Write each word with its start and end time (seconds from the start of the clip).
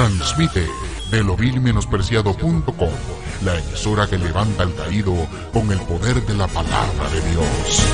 Transmite 0.00 0.66
de 1.10 1.22
lo 1.22 1.36
la 3.44 3.58
emisora 3.58 4.06
que 4.08 4.16
levanta 4.16 4.62
al 4.62 4.74
caído 4.74 5.12
con 5.52 5.70
el 5.70 5.78
poder 5.80 6.22
de 6.24 6.34
la 6.38 6.48
palabra 6.48 7.10
de 7.10 7.20
Dios. 7.30 7.84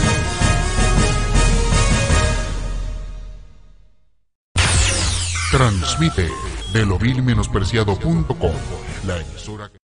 Transmite 5.50 6.28
de 6.72 6.86
lo 6.86 6.96
la 9.04 9.20
emisora 9.20 9.72
que... 9.72 9.78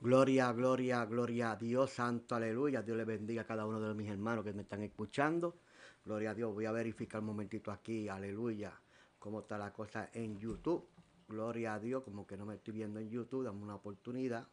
Gloria, 0.00 0.52
gloria, 0.52 1.04
gloria 1.06 1.50
a 1.50 1.56
Dios, 1.56 1.90
santo, 1.90 2.36
aleluya. 2.36 2.82
Dios 2.82 2.96
le 2.96 3.04
bendiga 3.04 3.42
a 3.42 3.44
cada 3.44 3.66
uno 3.66 3.80
de 3.80 3.92
mis 3.94 4.08
hermanos 4.08 4.44
que 4.44 4.52
me 4.52 4.62
están 4.62 4.84
escuchando. 4.84 5.56
Gloria 6.04 6.30
a 6.30 6.34
Dios. 6.34 6.54
Voy 6.54 6.66
a 6.66 6.70
verificar 6.70 7.20
un 7.20 7.26
momentito 7.26 7.72
aquí, 7.72 8.08
aleluya, 8.08 8.72
cómo 9.18 9.40
está 9.40 9.58
la 9.58 9.72
cosa 9.72 10.10
en 10.12 10.38
YouTube. 10.38 10.86
Gloria 11.28 11.74
a 11.74 11.80
Dios, 11.80 12.04
como 12.04 12.26
que 12.26 12.36
no 12.36 12.46
me 12.46 12.54
estoy 12.54 12.74
viendo 12.74 13.00
en 13.00 13.10
YouTube, 13.10 13.44
dame 13.44 13.62
una 13.62 13.74
oportunidad. 13.74 14.46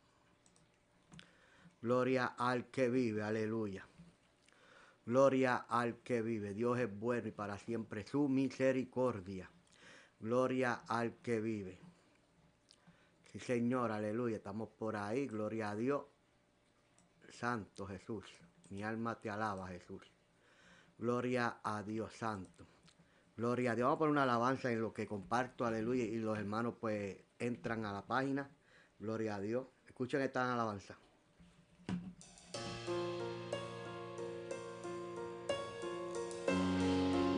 Gloria 1.82 2.28
al 2.38 2.68
que 2.68 2.90
vive, 2.90 3.22
aleluya. 3.22 3.86
Gloria 5.06 5.66
al 5.68 5.98
que 5.98 6.22
vive. 6.22 6.54
Dios 6.54 6.80
es 6.80 7.00
bueno 7.00 7.28
y 7.28 7.32
para 7.32 7.58
siempre 7.58 8.06
su 8.06 8.30
misericordia. 8.30 9.50
Gloria 10.20 10.84
al 10.88 11.18
que 11.18 11.42
vive. 11.42 11.80
Sí, 13.32 13.40
Señor, 13.40 13.92
aleluya. 13.92 14.38
Estamos 14.38 14.70
por 14.70 14.96
ahí. 14.96 15.28
Gloria 15.28 15.72
a 15.72 15.76
Dios. 15.76 16.06
Santo 17.30 17.86
Jesús. 17.86 18.26
Mi 18.70 18.84
alma 18.84 19.20
te 19.20 19.30
alaba, 19.30 19.68
Jesús. 19.68 20.04
Gloria 20.98 21.60
a 21.64 21.84
Dios 21.84 22.14
Santo. 22.14 22.66
Gloria 23.36 23.72
a 23.72 23.76
Dios. 23.76 23.86
Vamos 23.86 23.96
a 23.96 24.00
poner 24.00 24.12
una 24.12 24.24
alabanza 24.24 24.72
en 24.72 24.82
lo 24.82 24.94
que 24.94 25.08
comparto, 25.08 25.66
aleluya. 25.66 26.04
Y 26.04 26.18
los 26.18 26.38
hermanos 26.38 26.76
pues 26.80 27.18
entran 27.40 27.86
a 27.86 27.92
la 27.92 28.06
página. 28.06 28.50
Gloria 29.00 29.36
a 29.36 29.40
Dios. 29.40 29.66
Escuchen 29.88 30.22
esta 30.22 30.54
alabanza. 30.54 30.96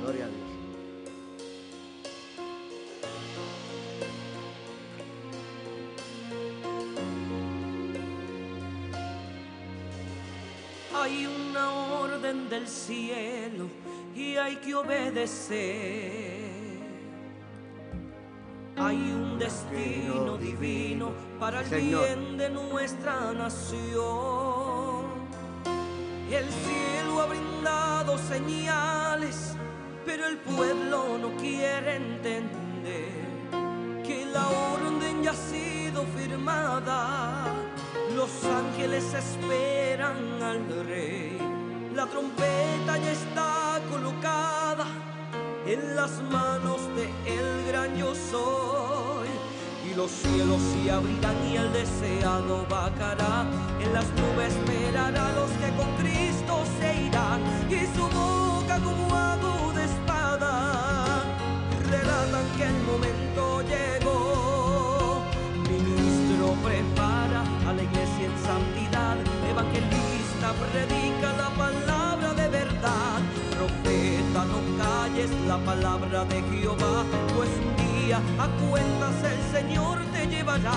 Gloria 0.02 0.26
a 0.26 0.28
Dios. 0.28 0.42
Hay 10.94 11.26
una 11.26 11.72
orden 11.72 12.50
del 12.50 12.68
cielo 12.68 13.85
y 14.16 14.38
hay 14.38 14.56
que 14.58 14.74
obedecer. 14.74 16.46
Hay 18.78 18.96
un 18.96 19.38
destino 19.38 20.38
divino 20.38 21.12
para 21.40 21.62
el 21.62 21.70
bien 21.70 22.38
de 22.38 22.50
nuestra 22.50 23.34
nación. 23.34 25.06
El 26.32 26.46
cielo 26.50 27.22
ha 27.22 27.26
brindado 27.28 28.18
señales, 28.18 29.56
pero 30.06 30.28
el 30.28 30.38
pueblo 30.38 31.18
no 31.18 31.36
quiere 31.38 31.98
entender 31.98 33.26
que 34.04 34.26
la 34.26 34.48
orden 34.48 35.24
ya 35.24 35.32
ha 35.32 35.34
sido 35.34 36.06
firmada. 36.18 37.54
Los 38.16 38.32
ángeles 38.46 39.14
esperan 39.14 40.42
al 40.42 40.86
rey. 40.86 41.55
La 41.96 42.06
trompeta 42.08 42.98
ya 42.98 43.12
está 43.14 43.80
colocada 43.90 44.86
en 45.66 45.96
las 45.96 46.12
manos 46.24 46.82
de 46.94 47.06
el 47.26 47.68
gran 47.68 47.96
yo 47.96 48.14
soy. 48.14 49.30
Y 49.90 49.96
los 49.96 50.12
cielos 50.12 50.60
se 50.62 50.92
abrirán 50.92 51.38
y 51.50 51.56
el 51.56 51.72
deseado 51.72 52.66
bajará. 52.70 53.46
En 53.80 53.94
las 53.94 54.08
nubes 54.20 54.54
esperará 54.54 55.28
a 55.28 55.32
los 55.40 55.50
que 55.52 55.70
con 55.78 55.90
Cristo 55.96 56.64
se 56.80 57.02
irán. 57.08 57.42
Y 57.70 57.86
su 57.96 58.04
boca 58.04 58.78
como 58.84 59.16
aguda 59.16 59.86
espada 59.86 61.24
relatan 61.90 62.46
que 62.58 62.64
el 62.66 62.80
momento 62.84 63.62
llegó. 63.62 65.24
Ministro 65.70 66.56
prepara 66.62 67.42
a 67.70 67.72
la 67.72 67.82
iglesia 67.82 68.26
en 68.26 68.38
santidad, 68.44 69.16
evangelista 69.50 70.54
predica 70.60 71.34
la 71.38 71.55
la 75.48 75.58
palabra 75.60 76.26
de 76.26 76.42
Jehová, 76.42 77.06
pues 77.36 77.50
un 77.50 77.76
día 77.78 78.18
a 78.40 78.48
cuentas 78.68 79.16
el 79.24 79.42
Señor 79.56 80.00
te 80.14 80.26
llevará 80.28 80.74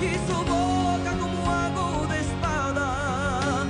y 0.00 0.12
su 0.26 0.38
boca 0.44 1.12
como 1.18 1.50
aguda 1.50 2.18
espada 2.18 3.64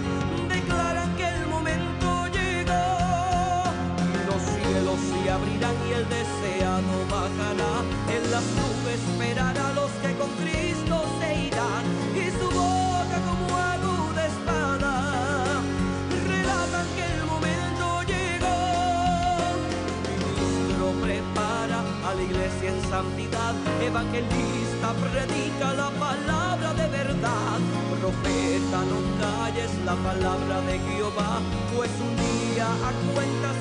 declaran 0.48 1.14
que 1.16 1.26
el 1.28 1.46
momento 1.46 2.26
llegó 2.32 2.84
y 4.08 4.26
los 4.26 4.42
cielos 4.42 4.98
se 5.08 5.30
abrirán 5.30 5.76
y 5.88 5.92
el 5.92 6.08
deseado 6.08 6.92
bajará. 7.08 7.72
En 8.08 8.30
las 8.30 8.44
nubes 8.58 9.00
esperará 9.08 9.68
a 9.68 9.72
los 9.74 9.90
que 10.02 10.12
con 10.18 10.30
Cristo 10.42 10.79
iglesia 22.50 22.70
en 22.70 22.90
santidad. 22.90 23.54
Evangelista 23.82 24.92
predica 24.94 25.72
la 25.74 25.90
palabra 25.90 26.74
de 26.74 26.88
verdad. 26.88 27.58
Profeta 28.00 28.78
no 28.90 29.00
calles 29.20 29.70
la 29.84 29.94
palabra 29.96 30.60
de 30.62 30.78
Jehová. 30.78 31.40
Pues 31.76 31.90
un 32.00 32.16
día 32.16 32.66
a 32.66 32.92
cuentas 33.14 33.59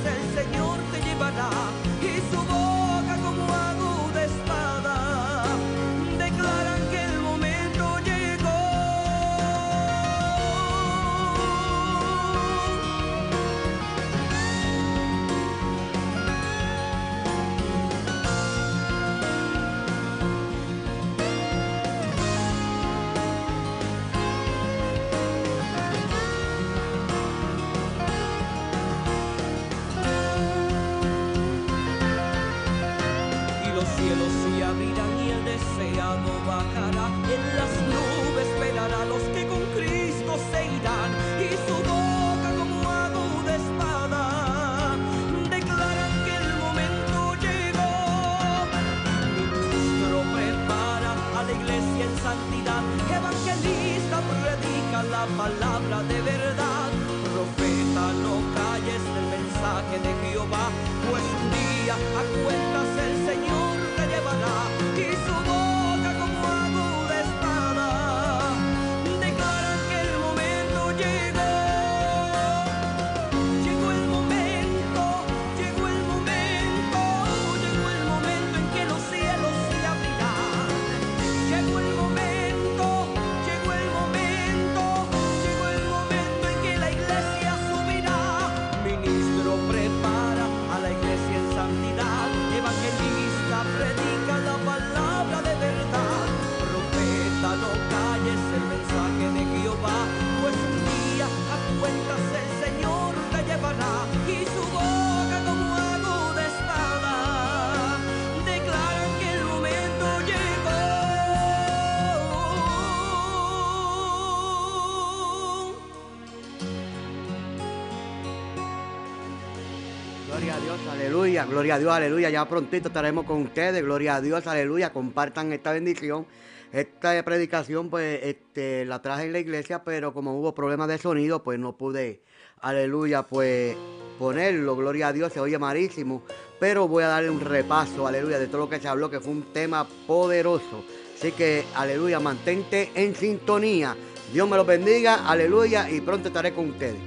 gloria 121.46 121.76
a 121.76 121.80
Dios, 121.80 121.92
aleluya. 121.92 122.30
Ya 122.30 122.48
prontito 122.48 122.88
estaremos 122.88 123.26
con 123.26 123.42
ustedes, 123.42 123.84
gloria 123.84 124.16
a 124.16 124.22
Dios, 124.22 124.46
aleluya. 124.48 124.92
Compartan 124.92 125.54
esta 125.54 125.72
bendición. 125.72 126.26
Esta 126.72 127.24
predicación, 127.24 127.90
pues, 127.90 128.20
este, 128.24 128.86
la 128.86 129.02
traje 129.02 129.26
en 129.26 129.34
la 129.34 129.40
iglesia, 129.40 129.84
pero 129.84 130.14
como 130.14 130.40
hubo 130.40 130.54
problemas 130.54 130.88
de 130.88 131.00
sonido, 131.00 131.42
pues 131.42 131.58
no 131.58 131.76
pude, 131.76 132.22
aleluya, 132.62 133.24
pues 133.24 133.76
ponerlo, 134.20 134.76
gloria 134.76 135.08
a 135.08 135.14
Dios, 135.14 135.34
se 135.34 135.40
oye 135.40 135.58
marísimo. 135.58 136.24
Pero 136.60 136.88
voy 136.88 137.04
a 137.04 137.08
darle 137.08 137.32
un 137.32 137.42
repaso, 137.42 138.06
aleluya, 138.06 138.38
de 138.38 138.48
todo 138.48 138.60
lo 138.60 138.70
que 138.70 138.80
se 138.80 138.88
habló, 138.88 139.10
que 139.10 139.20
fue 139.20 139.32
un 139.32 139.52
tema 139.52 139.88
poderoso. 140.06 140.84
Así 141.18 141.32
que, 141.32 141.66
aleluya, 141.76 142.20
mantente 142.20 142.92
en 142.94 143.16
sintonía. 143.16 143.96
Dios 144.32 144.48
me 144.48 144.56
los 144.56 144.68
bendiga, 144.68 145.28
aleluya, 145.28 145.90
y 145.90 146.02
pronto 146.02 146.28
estaré 146.28 146.54
con 146.54 146.70
ustedes. 146.70 147.00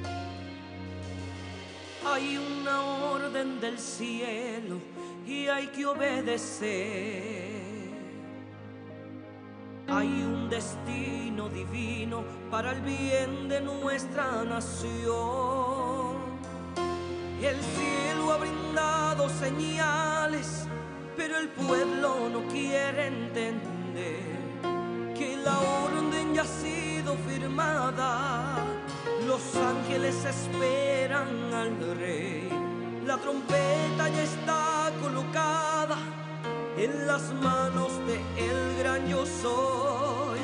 Del 3.42 3.76
cielo 3.76 4.78
y 5.26 5.48
hay 5.48 5.66
que 5.68 5.84
obedecer. 5.84 7.50
Hay 9.88 10.06
un 10.06 10.48
destino 10.48 11.48
divino 11.48 12.22
para 12.52 12.70
el 12.70 12.80
bien 12.82 13.48
de 13.48 13.60
nuestra 13.60 14.44
nación. 14.44 16.22
El 17.42 17.56
cielo 17.60 18.32
ha 18.32 18.36
brindado 18.36 19.28
señales, 19.28 20.68
pero 21.16 21.36
el 21.36 21.48
pueblo 21.48 22.28
no 22.32 22.46
quiere 22.46 23.08
entender 23.08 24.22
que 25.16 25.36
la 25.36 25.58
orden 25.58 26.32
ya 26.32 26.42
ha 26.42 26.46
sido 26.46 27.16
firmada. 27.28 28.56
Los 29.26 29.56
ángeles 29.56 30.24
esperan 30.24 31.52
al 31.52 31.96
rey. 31.98 32.61
La 33.06 33.16
trompeta 33.18 34.08
ya 34.10 34.22
está 34.22 34.92
colocada 35.02 35.96
en 36.78 37.04
las 37.06 37.32
manos 37.42 37.90
de 38.06 38.14
el 38.38 38.78
gran 38.78 39.08
yo 39.08 39.26
soy. 39.26 40.38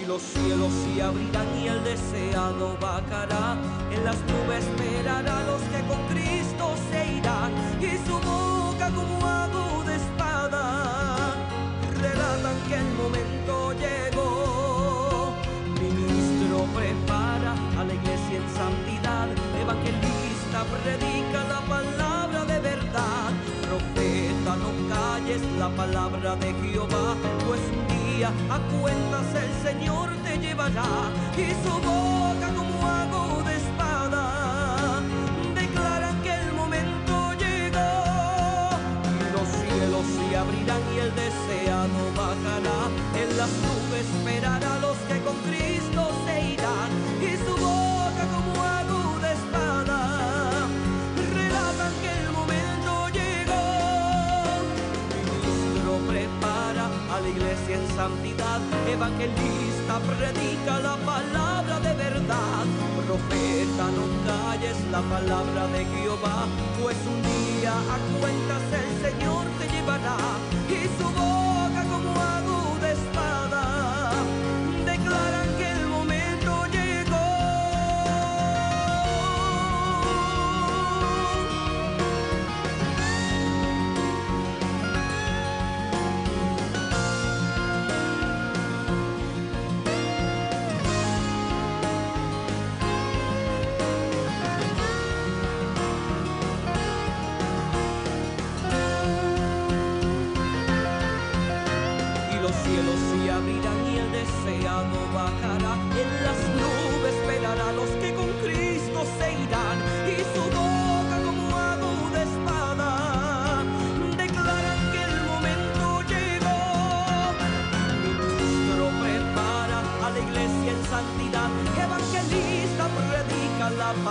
Y 0.00 0.04
los 0.06 0.20
cielos 0.20 0.72
se 0.72 1.00
abrirán 1.00 1.46
y 1.62 1.68
el 1.68 1.84
deseado 1.84 2.76
bajará. 2.80 3.56
En 3.92 4.04
las 4.04 4.16
nubes 4.22 4.66
esperará 4.66 5.38
a 5.38 5.44
los 5.44 5.62
que 5.62 5.80
con 5.86 6.02
Cristo 6.08 6.74
se 6.90 7.18
irán. 7.18 7.52
Y 7.80 7.96
su 8.04 8.14
boca 8.14 8.90
como 8.90 9.24
aguda 9.24 9.94
espada 9.94 11.34
relatan 12.00 12.56
que 12.68 12.74
el 12.74 12.90
momento 12.94 13.72
llegó. 13.74 15.34
Ministro 15.80 16.66
prepara 16.74 17.54
a 17.78 17.84
la 17.84 17.94
iglesia 17.94 18.38
en 18.38 18.48
santidad. 18.56 19.28
Evangelista 19.60 20.64
predica 20.82 21.44
la 21.44 21.61
calles 25.32 25.42
la 25.58 25.68
palabra 25.70 26.36
de 26.36 26.52
Jehová. 26.54 27.16
Pues 27.46 27.60
un 27.60 28.16
día 28.16 28.28
a 28.50 28.58
cuentas 28.80 29.26
el 29.34 29.70
Señor 29.70 30.10
te 30.24 30.38
llevará. 30.38 30.84
Y 31.36 31.50
su 31.64 31.74
boca 31.74 32.48
como 32.54 32.86
aguda 32.86 33.52
espada 33.54 35.00
declaran 35.54 36.20
que 36.22 36.34
el 36.34 36.52
momento 36.52 37.32
llegó. 37.38 37.92
Y 39.20 39.32
los 39.32 39.48
cielos 39.48 40.06
se 40.06 40.36
abrirán 40.36 40.82
y 40.94 40.98
el 40.98 41.14
deseado 41.14 42.00
bajará. 42.16 42.80
En 43.14 43.36
las 43.36 43.50
nubes 43.64 44.06
esperará 44.16 44.74
a 44.74 44.78
los 44.80 44.96
que 45.08 45.20
con 45.22 45.36
Cristo 45.48 45.71
en 57.72 57.86
santidad. 57.96 58.60
Evangelista 58.86 59.94
predica 60.10 60.78
la 60.80 60.96
palabra 61.12 61.80
de 61.80 61.94
verdad. 61.94 62.64
Profeta 63.06 63.84
no 63.96 64.04
calles 64.26 64.78
la 64.90 65.00
palabra 65.14 65.66
de 65.68 65.84
Jehová. 65.84 66.46
Pues 66.82 66.96
un 67.12 67.20
día 67.22 67.72
a 67.94 67.98
cuentas 68.20 68.62
el 68.82 68.90
Señor 69.04 69.44
te 69.58 69.66
llevará. 69.74 70.16
Y 70.68 70.80
su 70.98 71.08
boca 71.20 71.82
como 71.92 72.10
aguda 72.36 72.61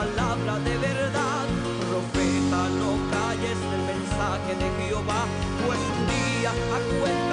palabra 0.01 0.57
de 0.67 0.77
verdad. 0.77 1.45
Profeta, 1.89 2.61
no 2.81 2.91
calles 3.13 3.59
el 3.75 3.83
mensaje 3.93 4.51
de 4.61 4.67
Jehová, 4.79 5.23
pues 5.63 5.79
un 5.95 6.01
día 6.15 6.51
a 6.75 7.30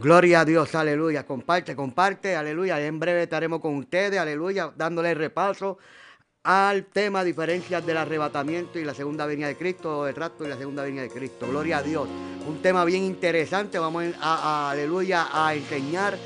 Gloria 0.00 0.40
a 0.40 0.44
Dios, 0.46 0.74
aleluya. 0.74 1.26
Comparte, 1.26 1.76
comparte, 1.76 2.34
aleluya. 2.34 2.80
En 2.80 2.98
breve 2.98 3.24
estaremos 3.24 3.60
con 3.60 3.76
ustedes, 3.76 4.18
aleluya, 4.18 4.72
dándole 4.74 5.12
repaso 5.12 5.76
al 6.42 6.86
tema 6.86 7.22
diferencias 7.22 7.84
del 7.84 7.98
arrebatamiento 7.98 8.78
y 8.78 8.84
la 8.84 8.94
segunda 8.94 9.26
venida 9.26 9.48
de 9.48 9.56
Cristo, 9.56 10.08
el 10.08 10.14
rapto 10.14 10.46
y 10.46 10.48
la 10.48 10.56
segunda 10.56 10.84
venida 10.84 11.02
de 11.02 11.10
Cristo. 11.10 11.46
Gloria 11.46 11.78
a 11.78 11.82
Dios. 11.82 12.08
Un 12.48 12.62
tema 12.62 12.86
bien 12.86 13.02
interesante. 13.02 13.78
Vamos 13.78 14.06
a, 14.22 14.70
aleluya, 14.70 15.28
a 15.30 15.54
enseñar, 15.54 16.16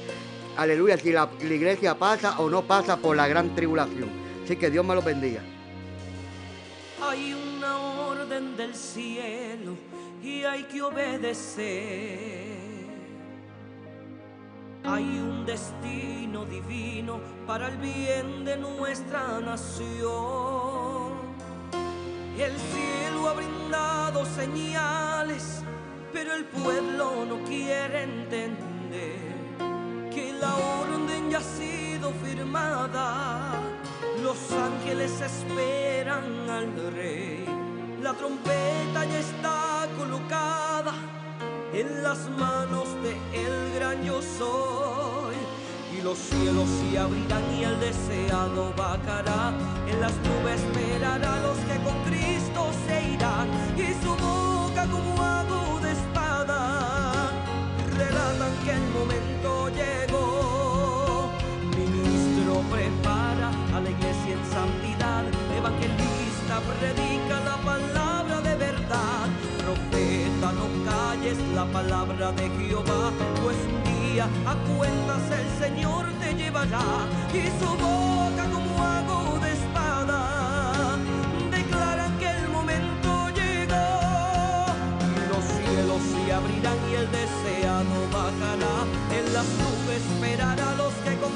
aleluya, 0.56 0.96
si 0.96 1.10
la, 1.10 1.28
la 1.36 1.54
iglesia 1.54 1.98
pasa 1.98 2.38
o 2.38 2.48
no 2.48 2.62
pasa 2.62 2.96
por 2.96 3.16
la 3.16 3.26
gran 3.26 3.56
tribulación. 3.56 4.08
Así 4.44 4.54
que 4.54 4.70
Dios 4.70 4.84
me 4.84 4.94
lo 4.94 5.02
bendiga. 5.02 5.40
Hay 7.02 7.34
una 7.34 7.76
orden 8.06 8.56
del 8.56 8.72
cielo 8.72 9.74
y 10.22 10.44
hay 10.44 10.62
que 10.62 10.80
obedecer. 10.80 12.53
Hay 14.86 15.02
un 15.18 15.46
destino 15.46 16.44
divino 16.44 17.18
para 17.46 17.68
el 17.68 17.78
bien 17.78 18.44
de 18.44 18.58
nuestra 18.58 19.40
nación. 19.40 21.14
El 22.36 22.52
cielo 22.52 23.28
ha 23.30 23.32
brindado 23.32 24.26
señales, 24.26 25.62
pero 26.12 26.34
el 26.34 26.44
pueblo 26.44 27.24
no 27.24 27.42
quiere 27.44 28.02
entender 28.02 29.34
que 30.12 30.34
la 30.38 30.54
orden 30.54 31.30
ya 31.30 31.38
ha 31.38 31.40
sido 31.40 32.12
firmada. 32.22 33.54
Los 34.22 34.52
ángeles 34.52 35.18
esperan 35.18 36.50
al 36.50 36.92
rey. 36.92 37.46
La 38.02 38.12
trompeta 38.12 39.06
ya 39.06 39.18
está 39.18 39.88
colocada 39.96 40.92
en 41.74 42.02
las 42.02 42.28
manos 42.30 42.88
de 43.02 43.12
el 43.44 43.74
gran 43.74 44.04
yo 44.04 44.20
soy 44.22 45.34
los 46.04 46.18
cielos 46.18 46.68
se 46.68 46.98
abrirán 46.98 47.42
y 47.58 47.64
el 47.64 47.80
deseado 47.80 48.74
bajará. 48.76 49.54
En 49.88 50.00
las 50.00 50.12
nubes 50.18 50.60
a 51.02 51.38
los 51.40 51.56
que 51.66 51.76
con 51.82 51.96
Cristo 52.04 52.70
se 52.86 53.14
irán. 53.14 53.48
Y 53.76 53.88
su 54.04 54.10
boca 54.10 54.86
como 54.86 55.22
aguda 55.22 55.90
espada 55.90 57.30
relatan 57.96 58.52
que 58.64 58.72
el 58.72 58.86
momento 58.98 59.70
llegó. 59.70 61.30
Ministro 61.74 62.60
prepara 62.70 63.48
a 63.74 63.80
la 63.80 63.90
iglesia 63.90 64.32
en 64.36 64.44
santidad. 64.52 65.24
Evangelista 65.56 66.54
predica 66.68 67.33
la 71.54 71.64
palabra 71.66 72.32
de 72.32 72.50
Jehová, 72.50 73.12
pues 73.42 73.56
a 74.20 74.54
cuentas 74.76 75.22
el 75.40 75.64
Señor 75.64 76.06
te 76.20 76.34
llevará 76.34 76.80
y 77.32 77.46
su 77.58 77.70
boca 77.70 78.44
como 78.52 78.82
hago 78.82 79.38
de 79.40 79.52
espada. 79.52 80.96
Declaran 81.50 82.16
que 82.18 82.30
el 82.30 82.48
momento 82.48 83.28
llegó 83.34 84.66
y 85.10 85.28
los 85.32 85.44
cielos 85.44 86.02
se 86.12 86.32
abrirán 86.32 86.78
y 86.90 86.94
el 86.94 87.10
deseado 87.10 87.96
bajará. 88.12 88.76
En 89.18 89.32
las 89.32 89.46
nubes 89.46 90.02
esperará 90.12 90.70
a 90.70 90.74
los 90.76 90.92
que 91.04 91.16
con 91.18 91.32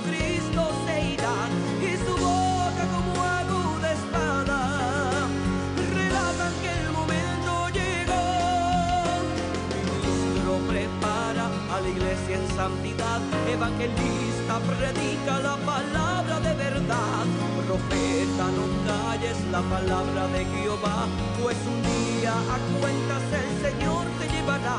iglesia 12.29 12.37
en 12.37 12.57
santidad, 12.57 13.21
evangelista 13.49 14.61
predica 14.61 15.39
la 15.41 15.57
palabra 15.57 16.41
de 16.41 16.55
verdad, 16.55 17.25
profeta 17.67 18.45
no 18.57 18.67
calles 18.87 19.37
la 19.51 19.63
palabra 19.63 20.29
de 20.29 20.45
Jehová, 20.45 21.07
pues 21.43 21.57
un 21.67 21.83
día 21.83 22.33
a 22.33 22.81
cuentas 22.81 23.23
el 23.33 23.71
Señor 23.71 24.07
te 24.19 24.29
llevará 24.35 24.77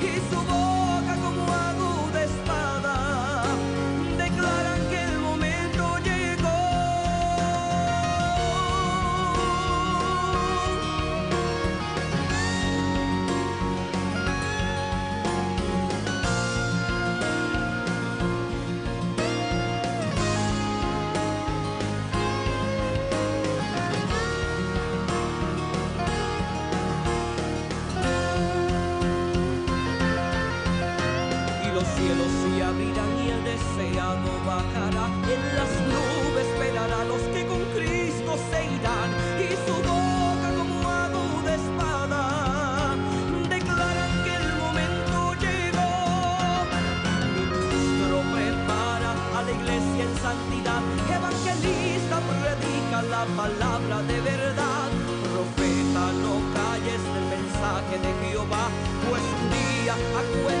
y 0.00 0.34
su 0.34 0.40
boca 0.42 0.79
a 59.92 60.22
cuentas 60.42 60.59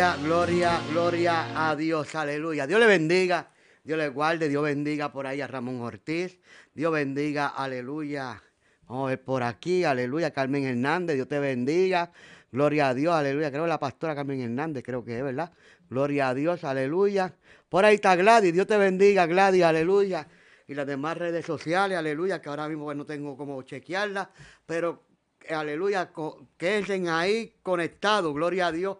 Gloria, 0.00 0.16
gloria, 0.24 0.80
gloria 0.90 1.70
a 1.70 1.76
Dios, 1.76 2.14
aleluya. 2.14 2.66
Dios 2.66 2.80
le 2.80 2.86
bendiga, 2.86 3.50
Dios 3.84 3.98
le 3.98 4.08
guarde, 4.08 4.48
Dios 4.48 4.62
bendiga 4.64 5.12
por 5.12 5.26
ahí 5.26 5.42
a 5.42 5.46
Ramón 5.46 5.82
Ortiz, 5.82 6.40
Dios 6.72 6.90
bendiga, 6.90 7.48
aleluya. 7.48 8.42
Vamos 8.88 9.04
a 9.04 9.10
ver 9.10 9.22
por 9.22 9.42
aquí, 9.42 9.84
aleluya, 9.84 10.30
Carmen 10.30 10.64
Hernández, 10.64 11.16
Dios 11.16 11.28
te 11.28 11.38
bendiga. 11.38 12.12
Gloria 12.50 12.88
a 12.88 12.94
Dios, 12.94 13.14
aleluya. 13.14 13.50
Creo 13.50 13.64
que 13.64 13.68
la 13.68 13.78
pastora 13.78 14.14
Carmen 14.14 14.40
Hernández, 14.40 14.82
creo 14.82 15.04
que 15.04 15.18
es, 15.18 15.22
¿verdad? 15.22 15.52
Gloria 15.90 16.30
a 16.30 16.34
Dios, 16.34 16.64
aleluya. 16.64 17.34
Por 17.68 17.84
ahí 17.84 17.96
está 17.96 18.16
Gladys, 18.16 18.54
Dios 18.54 18.66
te 18.66 18.78
bendiga, 18.78 19.26
Gladys, 19.26 19.64
aleluya. 19.64 20.26
Y 20.66 20.72
las 20.72 20.86
demás 20.86 21.18
redes 21.18 21.44
sociales, 21.44 21.98
aleluya, 21.98 22.40
que 22.40 22.48
ahora 22.48 22.70
mismo 22.70 22.94
no 22.94 23.04
tengo 23.04 23.36
cómo 23.36 23.60
chequearlas, 23.64 24.28
pero 24.64 25.02
aleluya, 25.50 26.10
quédense 26.56 27.06
ahí 27.10 27.56
conectados, 27.62 28.32
gloria 28.32 28.68
a 28.68 28.72
Dios. 28.72 28.96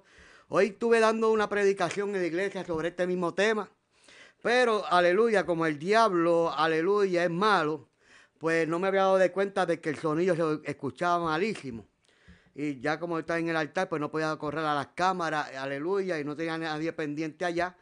Hoy 0.52 0.66
estuve 0.66 0.98
dando 0.98 1.30
una 1.30 1.48
predicación 1.48 2.08
en 2.08 2.22
la 2.22 2.26
iglesia 2.26 2.64
sobre 2.64 2.88
este 2.88 3.06
mismo 3.06 3.32
tema, 3.34 3.70
pero 4.42 4.84
aleluya, 4.84 5.46
como 5.46 5.64
el 5.64 5.78
diablo, 5.78 6.52
aleluya, 6.52 7.22
es 7.22 7.30
malo, 7.30 7.88
pues 8.36 8.66
no 8.66 8.80
me 8.80 8.88
había 8.88 9.02
dado 9.02 9.18
de 9.18 9.30
cuenta 9.30 9.64
de 9.64 9.80
que 9.80 9.90
el 9.90 9.98
sonido 9.98 10.34
se 10.34 10.68
escuchaba 10.68 11.24
malísimo. 11.26 11.86
Y 12.52 12.80
ya 12.80 12.98
como 12.98 13.20
está 13.20 13.38
en 13.38 13.48
el 13.48 13.54
altar, 13.54 13.88
pues 13.88 14.00
no 14.00 14.10
podía 14.10 14.34
correr 14.38 14.64
a 14.64 14.74
las 14.74 14.88
cámaras, 14.88 15.54
aleluya, 15.54 16.18
y 16.18 16.24
no 16.24 16.34
tenía 16.34 16.58
nadie 16.58 16.92
pendiente 16.94 17.44
allá. 17.44 17.76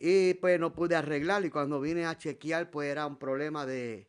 Y 0.00 0.32
pues 0.32 0.58
no 0.58 0.72
pude 0.72 0.96
arreglar. 0.96 1.44
Y 1.44 1.50
cuando 1.50 1.78
vine 1.78 2.06
a 2.06 2.16
chequear, 2.16 2.70
pues 2.70 2.88
era 2.88 3.06
un 3.06 3.18
problema 3.18 3.66
de, 3.66 4.08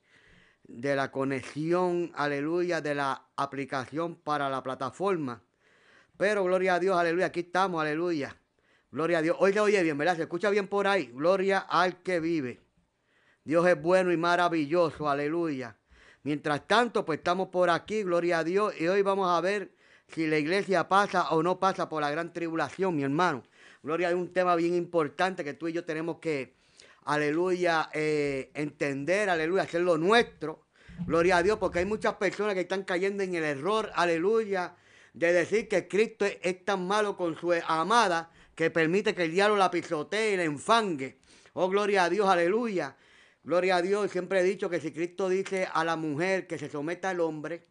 de 0.64 0.96
la 0.96 1.12
conexión, 1.12 2.14
aleluya, 2.16 2.80
de 2.80 2.96
la 2.96 3.28
aplicación 3.36 4.16
para 4.16 4.50
la 4.50 4.64
plataforma. 4.64 5.44
Pero 6.18 6.44
gloria 6.44 6.76
a 6.76 6.80
Dios, 6.80 6.98
aleluya, 6.98 7.28
aquí 7.28 7.42
estamos, 7.42 7.82
aleluya. 7.82 8.36
Gloria 8.92 9.18
a 9.18 9.22
Dios. 9.22 9.36
Hoy 9.40 9.52
se 9.52 9.60
oye 9.60 9.84
bien, 9.84 9.98
¿verdad? 9.98 10.16
Se 10.16 10.22
escucha 10.24 10.50
bien 10.50 10.68
por 10.68 10.88
ahí. 10.88 11.12
Gloria 11.14 11.60
al 11.60 12.02
que 12.02 12.20
vive. 12.20 12.62
Dios 13.44 13.68
es 13.68 13.80
bueno 13.82 14.12
y 14.12 14.18
maravilloso, 14.18 15.10
aleluya. 15.10 15.76
Mientras 16.24 16.68
tanto, 16.68 17.06
pues 17.06 17.20
estamos 17.20 17.50
por 17.50 17.70
aquí, 17.70 18.02
gloria 18.02 18.40
a 18.40 18.44
Dios, 18.44 18.74
y 18.80 18.88
hoy 18.88 19.04
vamos 19.04 19.30
a 19.30 19.40
ver 19.42 19.72
si 20.08 20.26
la 20.26 20.40
iglesia 20.40 20.88
pasa 20.88 21.30
o 21.30 21.44
no 21.44 21.60
pasa 21.60 21.88
por 21.88 22.02
la 22.02 22.10
gran 22.10 22.34
tribulación, 22.34 22.96
mi 22.96 23.04
hermano. 23.04 23.44
Gloria 23.84 24.10
a 24.10 24.16
un 24.16 24.34
tema 24.34 24.56
bien 24.56 24.74
importante 24.74 25.44
que 25.44 25.54
tú 25.54 25.68
y 25.68 25.74
yo 25.74 25.86
tenemos 25.86 26.18
que, 26.18 26.56
aleluya, 27.04 27.92
eh, 27.94 28.50
entender, 28.56 29.30
aleluya, 29.30 29.64
hacer 29.64 29.82
lo 29.82 30.00
nuestro. 30.00 30.66
Gloria 31.06 31.38
a 31.38 31.44
Dios, 31.44 31.60
porque 31.60 31.80
hay 31.80 31.86
muchas 31.86 32.16
personas 32.16 32.56
que 32.56 32.62
están 32.62 32.84
cayendo 32.84 33.22
en 33.22 33.36
el 33.36 33.44
error, 33.44 33.92
aleluya, 33.94 34.76
de 35.16 35.32
decir 35.32 35.70
que 35.70 35.88
Cristo 35.88 36.26
es, 36.26 36.66
tan 36.66 36.86
malo 36.86 37.16
con 37.16 37.40
su 37.40 37.54
amada 37.54 38.30
que 38.54 38.70
permite 38.70 39.16
que 39.16 39.24
el 39.24 39.32
diablo 39.32 39.56
la 39.56 39.72
pisotee 39.72 40.34
y 40.34 40.38
la 40.38 40.44
enfangue. 40.44 41.18
Oh, 41.54 41.70
gloria 41.70 42.04
a 42.04 42.10
Dios, 42.10 42.28
aleluya. 42.28 42.98
Gloria 43.42 43.78
a 43.78 43.82
Dios. 43.82 44.12
Siempre 44.12 44.42
he 44.42 44.44
dicho 44.44 44.70
que 44.70 44.82
si 44.82 44.92
Cristo 44.92 45.30
dice 45.30 45.70
a 45.72 45.86
la 45.86 45.96
mujer 45.96 46.48
que 46.48 46.58
se 46.58 46.70
someta 46.70 47.12
al 47.12 47.22
hombre, 47.22 47.64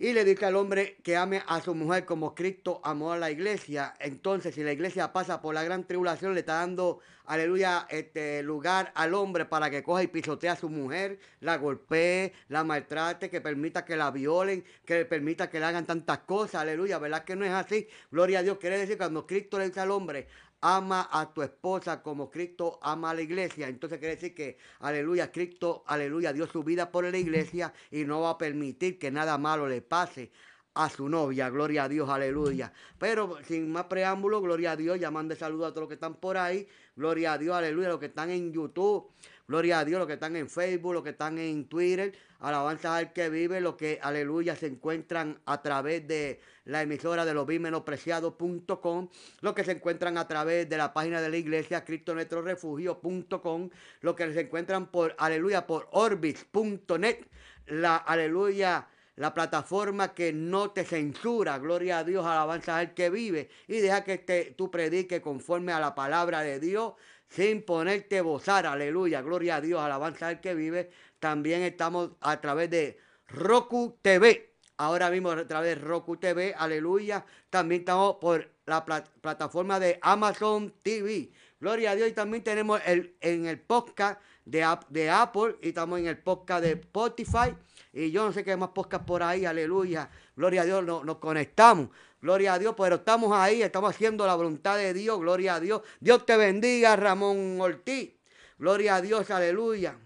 y 0.00 0.12
le 0.12 0.24
dice 0.24 0.46
al 0.46 0.54
hombre 0.54 0.96
que 1.02 1.16
ame 1.16 1.42
a 1.48 1.60
su 1.60 1.74
mujer 1.74 2.04
como 2.04 2.32
Cristo 2.32 2.80
amó 2.84 3.12
a 3.12 3.18
la 3.18 3.32
iglesia. 3.32 3.94
Entonces, 3.98 4.54
si 4.54 4.62
la 4.62 4.72
iglesia 4.72 5.12
pasa 5.12 5.42
por 5.42 5.54
la 5.54 5.64
gran 5.64 5.88
tribulación, 5.88 6.34
le 6.34 6.40
está 6.40 6.60
dando, 6.60 7.00
aleluya, 7.26 7.84
este 7.90 8.44
lugar 8.44 8.92
al 8.94 9.12
hombre 9.14 9.44
para 9.44 9.70
que 9.70 9.82
coja 9.82 10.04
y 10.04 10.06
pisotee 10.06 10.50
a 10.50 10.56
su 10.56 10.68
mujer, 10.68 11.18
la 11.40 11.56
golpee, 11.56 12.32
la 12.48 12.62
maltrate, 12.62 13.28
que 13.28 13.40
permita 13.40 13.84
que 13.84 13.96
la 13.96 14.12
violen, 14.12 14.64
que 14.84 15.04
permita 15.04 15.50
que 15.50 15.58
le 15.58 15.66
hagan 15.66 15.84
tantas 15.84 16.18
cosas, 16.18 16.62
aleluya. 16.62 17.00
¿Verdad 17.00 17.24
que 17.24 17.34
no 17.34 17.44
es 17.44 17.52
así? 17.52 17.88
Gloria 18.12 18.38
a 18.38 18.42
Dios. 18.44 18.58
Quiere 18.58 18.78
decir 18.78 18.98
cuando 18.98 19.26
Cristo 19.26 19.58
le 19.58 19.66
dice 19.66 19.80
al 19.80 19.90
hombre, 19.90 20.28
ama 20.60 21.08
a 21.10 21.32
tu 21.32 21.42
esposa 21.42 22.02
como 22.02 22.30
Cristo 22.30 22.78
ama 22.82 23.10
a 23.10 23.14
la 23.14 23.22
iglesia. 23.22 23.68
Entonces 23.68 23.98
quiere 23.98 24.16
decir 24.16 24.34
que, 24.34 24.58
aleluya, 24.80 25.30
Cristo, 25.30 25.84
aleluya, 25.86 26.32
dio 26.32 26.46
su 26.46 26.64
vida 26.64 26.90
por 26.90 27.04
la 27.04 27.18
iglesia 27.18 27.72
y 27.90 28.04
no 28.04 28.22
va 28.22 28.30
a 28.30 28.38
permitir 28.38 28.98
que 28.98 29.10
nada 29.10 29.38
malo 29.38 29.68
le 29.68 29.82
pase 29.82 30.30
a 30.74 30.88
su 30.88 31.08
novia, 31.08 31.50
gloria 31.50 31.84
a 31.84 31.88
Dios, 31.88 32.08
aleluya. 32.08 32.72
Pero 32.98 33.38
sin 33.44 33.70
más 33.70 33.84
preámbulo, 33.84 34.40
gloria 34.40 34.72
a 34.72 34.76
Dios, 34.76 34.98
llamando 35.00 35.34
saludo 35.34 35.66
a 35.66 35.70
todos 35.70 35.82
los 35.82 35.88
que 35.88 35.94
están 35.94 36.14
por 36.14 36.36
ahí, 36.36 36.68
gloria 36.94 37.32
a 37.32 37.38
Dios, 37.38 37.56
aleluya, 37.56 37.88
los 37.88 37.98
que 37.98 38.06
están 38.06 38.30
en 38.30 38.52
YouTube, 38.52 39.10
gloria 39.48 39.80
a 39.80 39.84
Dios, 39.84 39.98
los 39.98 40.06
que 40.06 40.14
están 40.14 40.36
en 40.36 40.48
Facebook, 40.48 40.92
los 40.92 41.02
que 41.02 41.10
están 41.10 41.38
en 41.38 41.64
Twitter, 41.64 42.12
alabanza 42.38 42.94
al 42.94 43.12
que 43.14 43.30
vive, 43.30 43.60
los 43.62 43.76
que, 43.76 43.98
aleluya, 44.02 44.54
se 44.54 44.66
encuentran 44.66 45.40
a 45.46 45.62
través 45.62 46.06
de 46.06 46.38
la 46.66 46.82
emisora 46.82 47.24
de 47.24 47.32
los 47.32 47.48
menospreciados.com, 47.48 49.08
los 49.40 49.54
que 49.54 49.64
se 49.64 49.72
encuentran 49.72 50.18
a 50.18 50.28
través 50.28 50.68
de 50.68 50.76
la 50.76 50.92
página 50.92 51.22
de 51.22 51.30
la 51.30 51.36
iglesia, 51.38 51.82
cristonuestrorefugio.com, 51.82 53.70
los 54.02 54.14
que 54.14 54.32
se 54.34 54.40
encuentran 54.42 54.90
por, 54.90 55.16
aleluya, 55.18 55.66
por 55.66 55.88
orbis.net, 55.92 57.24
la, 57.68 57.96
aleluya, 57.96 58.86
la 59.16 59.32
plataforma 59.32 60.14
que 60.14 60.32
no 60.32 60.70
te 60.70 60.84
censura, 60.84 61.58
gloria 61.58 61.98
a 61.98 62.04
Dios, 62.04 62.24
alabanza 62.26 62.76
al 62.76 62.92
que 62.92 63.08
vive, 63.08 63.48
y 63.66 63.78
deja 63.78 64.04
que 64.04 64.18
te, 64.18 64.54
tú 64.56 64.70
prediques 64.70 65.20
conforme 65.20 65.72
a 65.72 65.80
la 65.80 65.94
palabra 65.94 66.42
de 66.42 66.60
Dios, 66.60 66.92
sin 67.28 67.62
ponerte 67.62 68.20
bozar, 68.20 68.66
aleluya, 68.66 69.22
gloria 69.22 69.56
a 69.56 69.60
Dios, 69.60 69.80
alabanza 69.80 70.28
al 70.28 70.40
que 70.40 70.54
vive. 70.54 70.90
También 71.18 71.62
estamos 71.62 72.10
a 72.20 72.40
través 72.40 72.70
de 72.70 72.98
Roku 73.28 73.98
TV, 74.00 74.54
ahora 74.78 75.10
mismo 75.10 75.30
a 75.30 75.46
través 75.46 75.76
de 75.76 75.84
Roku 75.84 76.16
TV, 76.16 76.54
aleluya. 76.56 77.24
También 77.50 77.82
estamos 77.82 78.16
por 78.16 78.50
la 78.66 78.84
plataforma 78.84 79.78
de 79.80 79.98
Amazon 80.02 80.74
TV. 80.82 81.30
Gloria 81.60 81.90
a 81.90 81.94
Dios. 81.96 82.08
Y 82.08 82.12
también 82.12 82.44
tenemos 82.44 82.80
el, 82.86 83.16
en 83.20 83.46
el 83.46 83.60
podcast 83.60 84.20
de, 84.44 84.64
de 84.88 85.10
Apple 85.10 85.56
y 85.62 85.68
estamos 85.68 85.98
en 85.98 86.06
el 86.06 86.18
podcast 86.18 86.62
de 86.62 86.72
Spotify. 86.72 87.54
Y 87.92 88.10
yo 88.10 88.24
no 88.24 88.32
sé 88.32 88.44
qué 88.44 88.56
más 88.56 88.70
podcast 88.70 89.04
por 89.04 89.22
ahí, 89.22 89.44
aleluya. 89.44 90.10
Gloria 90.36 90.62
a 90.62 90.64
Dios, 90.64 90.84
nos 90.84 91.16
conectamos. 91.16 91.88
Gloria 92.20 92.54
a 92.54 92.58
Dios, 92.58 92.74
pero 92.76 92.96
estamos 92.96 93.32
ahí, 93.32 93.62
estamos 93.62 93.90
haciendo 93.90 94.26
la 94.26 94.34
voluntad 94.34 94.76
de 94.76 94.92
Dios. 94.92 95.18
Gloria 95.20 95.54
a 95.54 95.60
Dios. 95.60 95.82
Dios 96.00 96.26
te 96.26 96.36
bendiga, 96.36 96.96
Ramón 96.96 97.60
Ortiz. 97.60 98.10
Gloria 98.58 98.96
a 98.96 99.02
Dios, 99.02 99.30
aleluya. 99.30 99.96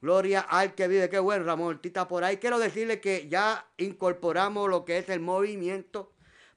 Gloria 0.00 0.40
al 0.40 0.74
que 0.74 0.86
vive. 0.88 1.08
Qué 1.10 1.18
bueno, 1.18 1.44
Ramón 1.44 1.68
Ortiz 1.68 1.92
por 2.08 2.22
ahí. 2.24 2.36
Quiero 2.36 2.58
decirle 2.58 3.00
que 3.00 3.28
ya 3.28 3.66
incorporamos 3.78 4.70
lo 4.70 4.84
que 4.84 4.98
es 4.98 5.08
el 5.08 5.20
movimiento 5.20 6.12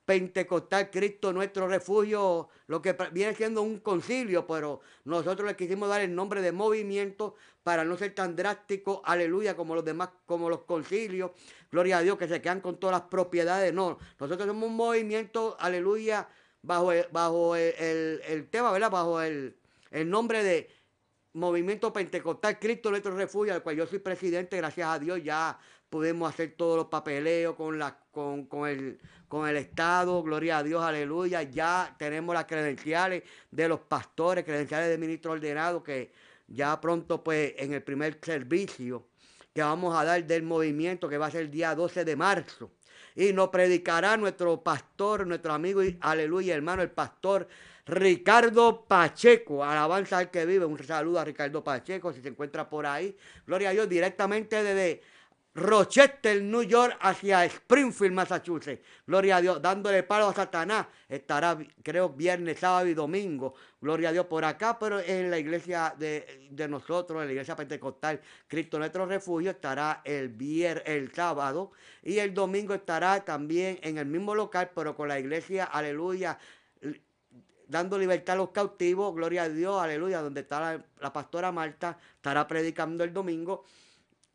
Pentecostal 0.05 0.89
Cristo 0.89 1.31
nuestro 1.31 1.67
refugio, 1.67 2.49
lo 2.67 2.81
que 2.81 2.95
viene 3.11 3.33
siendo 3.33 3.61
un 3.61 3.79
concilio, 3.79 4.45
pero 4.45 4.81
nosotros 5.05 5.47
le 5.47 5.55
quisimos 5.55 5.87
dar 5.87 6.01
el 6.01 6.13
nombre 6.13 6.41
de 6.41 6.51
movimiento 6.51 7.35
para 7.63 7.85
no 7.85 7.95
ser 7.97 8.13
tan 8.13 8.35
drástico, 8.35 9.01
aleluya, 9.05 9.55
como 9.55 9.75
los 9.75 9.85
demás, 9.85 10.09
como 10.25 10.49
los 10.49 10.63
concilios, 10.63 11.31
gloria 11.71 11.99
a 11.99 12.01
Dios, 12.01 12.17
que 12.17 12.27
se 12.27 12.41
quedan 12.41 12.59
con 12.59 12.77
todas 12.79 12.99
las 12.99 13.09
propiedades. 13.09 13.73
No, 13.73 13.97
nosotros 14.19 14.45
somos 14.45 14.69
un 14.69 14.75
movimiento, 14.75 15.55
aleluya, 15.59 16.27
bajo 16.61 16.91
el, 16.91 17.05
bajo 17.11 17.55
el, 17.55 18.47
tema, 18.51 18.71
¿verdad? 18.73 18.91
Bajo 18.91 19.21
el, 19.21 19.55
el 19.91 20.09
nombre 20.09 20.43
de 20.43 20.69
Movimiento 21.33 21.93
Pentecostal 21.93 22.59
Cristo 22.59 22.89
Nuestro 22.89 23.15
Refugio, 23.15 23.53
al 23.53 23.63
cual 23.63 23.77
yo 23.77 23.87
soy 23.87 23.99
presidente, 23.99 24.57
gracias 24.57 24.87
a 24.87 24.99
Dios 24.99 25.23
ya 25.23 25.57
podemos 25.93 26.27
hacer 26.27 26.55
todos 26.57 26.75
los 26.75 26.87
papeleos 26.87 27.55
con, 27.55 27.77
la, 27.77 27.99
con, 28.09 28.47
con, 28.47 28.67
el, 28.67 28.99
con 29.33 29.49
el 29.49 29.57
Estado, 29.57 30.21
gloria 30.21 30.59
a 30.59 30.63
Dios, 30.63 30.83
aleluya. 30.83 31.41
Ya 31.41 31.95
tenemos 31.97 32.35
las 32.35 32.45
credenciales 32.45 33.23
de 33.49 33.67
los 33.67 33.79
pastores, 33.79 34.43
credenciales 34.43 34.89
de 34.89 34.97
ministro 34.99 35.31
ordenado, 35.31 35.81
que 35.81 36.11
ya 36.47 36.79
pronto 36.79 37.23
pues 37.23 37.55
en 37.57 37.73
el 37.73 37.81
primer 37.81 38.19
servicio 38.21 39.07
que 39.51 39.63
vamos 39.63 39.95
a 39.95 40.05
dar 40.05 40.23
del 40.23 40.43
movimiento, 40.43 41.09
que 41.09 41.17
va 41.17 41.25
a 41.25 41.31
ser 41.31 41.41
el 41.41 41.49
día 41.49 41.73
12 41.73 42.05
de 42.05 42.15
marzo. 42.15 42.69
Y 43.15 43.33
nos 43.33 43.49
predicará 43.49 44.17
nuestro 44.17 44.61
pastor, 44.61 45.25
nuestro 45.25 45.51
amigo 45.51 45.83
y 45.83 45.97
aleluya, 46.01 46.53
hermano, 46.53 46.83
el 46.83 46.91
pastor 46.91 47.47
Ricardo 47.87 48.85
Pacheco, 48.85 49.63
alabanza 49.63 50.19
al 50.19 50.29
que 50.29 50.45
vive. 50.45 50.65
Un 50.65 50.77
saludo 50.83 51.19
a 51.19 51.25
Ricardo 51.25 51.63
Pacheco 51.63 52.13
si 52.13 52.21
se 52.21 52.29
encuentra 52.29 52.69
por 52.69 52.85
ahí. 52.85 53.17
Gloria 53.47 53.69
a 53.69 53.73
Dios, 53.73 53.89
directamente 53.89 54.61
desde 54.61 55.01
Rochester, 55.55 56.41
New 56.41 56.63
York, 56.63 56.97
hacia 56.99 57.45
Springfield, 57.45 58.13
Massachusetts. 58.13 58.81
Gloria 59.05 59.37
a 59.37 59.41
Dios, 59.41 59.61
dándole 59.61 60.01
palo 60.03 60.27
a 60.27 60.33
Satanás. 60.33 60.87
Estará, 61.07 61.57
creo, 61.83 62.09
viernes, 62.09 62.59
sábado 62.59 62.87
y 62.87 62.93
domingo. 62.93 63.53
Gloria 63.79 64.09
a 64.09 64.11
Dios 64.11 64.25
por 64.25 64.43
acá, 64.45 64.79
pero 64.79 64.99
en 64.99 65.29
la 65.29 65.37
iglesia 65.37 65.93
de, 65.97 66.49
nosotros, 66.67 67.21
en 67.21 67.27
la 67.27 67.33
iglesia 67.33 67.55
pentecostal, 67.55 68.19
Cristo 68.47 68.79
nuestro 68.79 69.05
refugio, 69.05 69.51
estará 69.51 70.01
el, 70.03 70.29
viernes, 70.29 70.83
el 70.87 71.13
sábado. 71.13 71.71
Y 72.01 72.17
el 72.17 72.33
domingo 72.33 72.73
estará 72.73 73.23
también 73.23 73.79
en 73.83 73.99
el 73.99 74.07
mismo 74.07 74.33
local, 74.33 74.71
pero 74.73 74.95
con 74.95 75.07
la 75.07 75.19
iglesia, 75.19 75.65
aleluya, 75.65 76.39
dando 77.67 77.97
libertad 77.97 78.35
a 78.35 78.37
los 78.37 78.49
cautivos, 78.49 79.13
gloria 79.15 79.43
a 79.43 79.49
Dios, 79.49 79.81
aleluya, 79.81 80.21
donde 80.21 80.41
está 80.41 80.81
la, 80.99 81.13
pastora 81.13 81.51
Marta, 81.51 81.97
estará 82.15 82.47
predicando 82.47 83.03
el 83.03 83.13
domingo, 83.13 83.65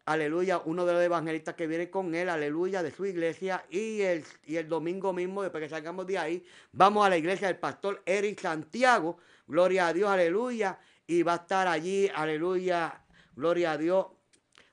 aleluya, 0.08 0.62
uno 0.64 0.86
de 0.86 0.94
los 0.94 1.02
evangelistas 1.02 1.54
que 1.54 1.66
viene 1.66 1.90
con 1.90 2.14
él, 2.14 2.30
aleluya, 2.30 2.82
de 2.82 2.90
su 2.90 3.04
iglesia, 3.04 3.64
y 3.68 4.00
el, 4.00 4.24
y 4.46 4.56
el 4.56 4.66
domingo 4.66 5.12
mismo, 5.12 5.42
después 5.42 5.62
que 5.62 5.68
salgamos 5.68 6.06
de 6.06 6.16
ahí, 6.16 6.46
vamos 6.72 7.06
a 7.06 7.10
la 7.10 7.18
iglesia 7.18 7.48
del 7.48 7.58
pastor 7.58 8.02
Eric 8.06 8.40
Santiago, 8.40 9.18
gloria 9.46 9.88
a 9.88 9.92
Dios, 9.92 10.08
aleluya, 10.08 10.78
y 11.06 11.22
va 11.22 11.34
a 11.34 11.36
estar 11.36 11.68
allí, 11.68 12.10
aleluya, 12.14 13.02
gloria 13.36 13.72
a 13.72 13.78
Dios, 13.78 14.06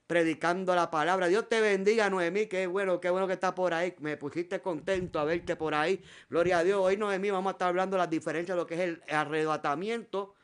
predicando 0.07 0.73
la 0.73 0.89
palabra. 0.89 1.27
Dios 1.27 1.49
te 1.49 1.59
bendiga, 1.59 2.09
Noemí. 2.09 2.45
Qué 2.45 2.67
bueno, 2.67 3.01
qué 3.01 3.09
bueno 3.09 3.27
que 3.27 3.33
está 3.33 3.55
por 3.55 3.73
ahí. 3.73 3.95
Me 3.99 4.17
pusiste 4.17 4.61
contento 4.61 5.19
a 5.19 5.23
verte 5.23 5.55
por 5.55 5.73
ahí. 5.73 6.03
Gloria 6.29 6.59
a 6.59 6.63
Dios. 6.63 6.79
Hoy, 6.79 6.97
Noemí, 6.97 7.31
vamos 7.31 7.51
a 7.51 7.53
estar 7.53 7.69
hablando 7.69 7.95
de 7.95 8.01
las 8.01 8.09
diferencias 8.09 8.55
de 8.55 8.61
lo 8.61 8.67
que 8.67 8.75
es 8.75 8.81
el 8.81 9.03
arrebatamiento 9.09 10.35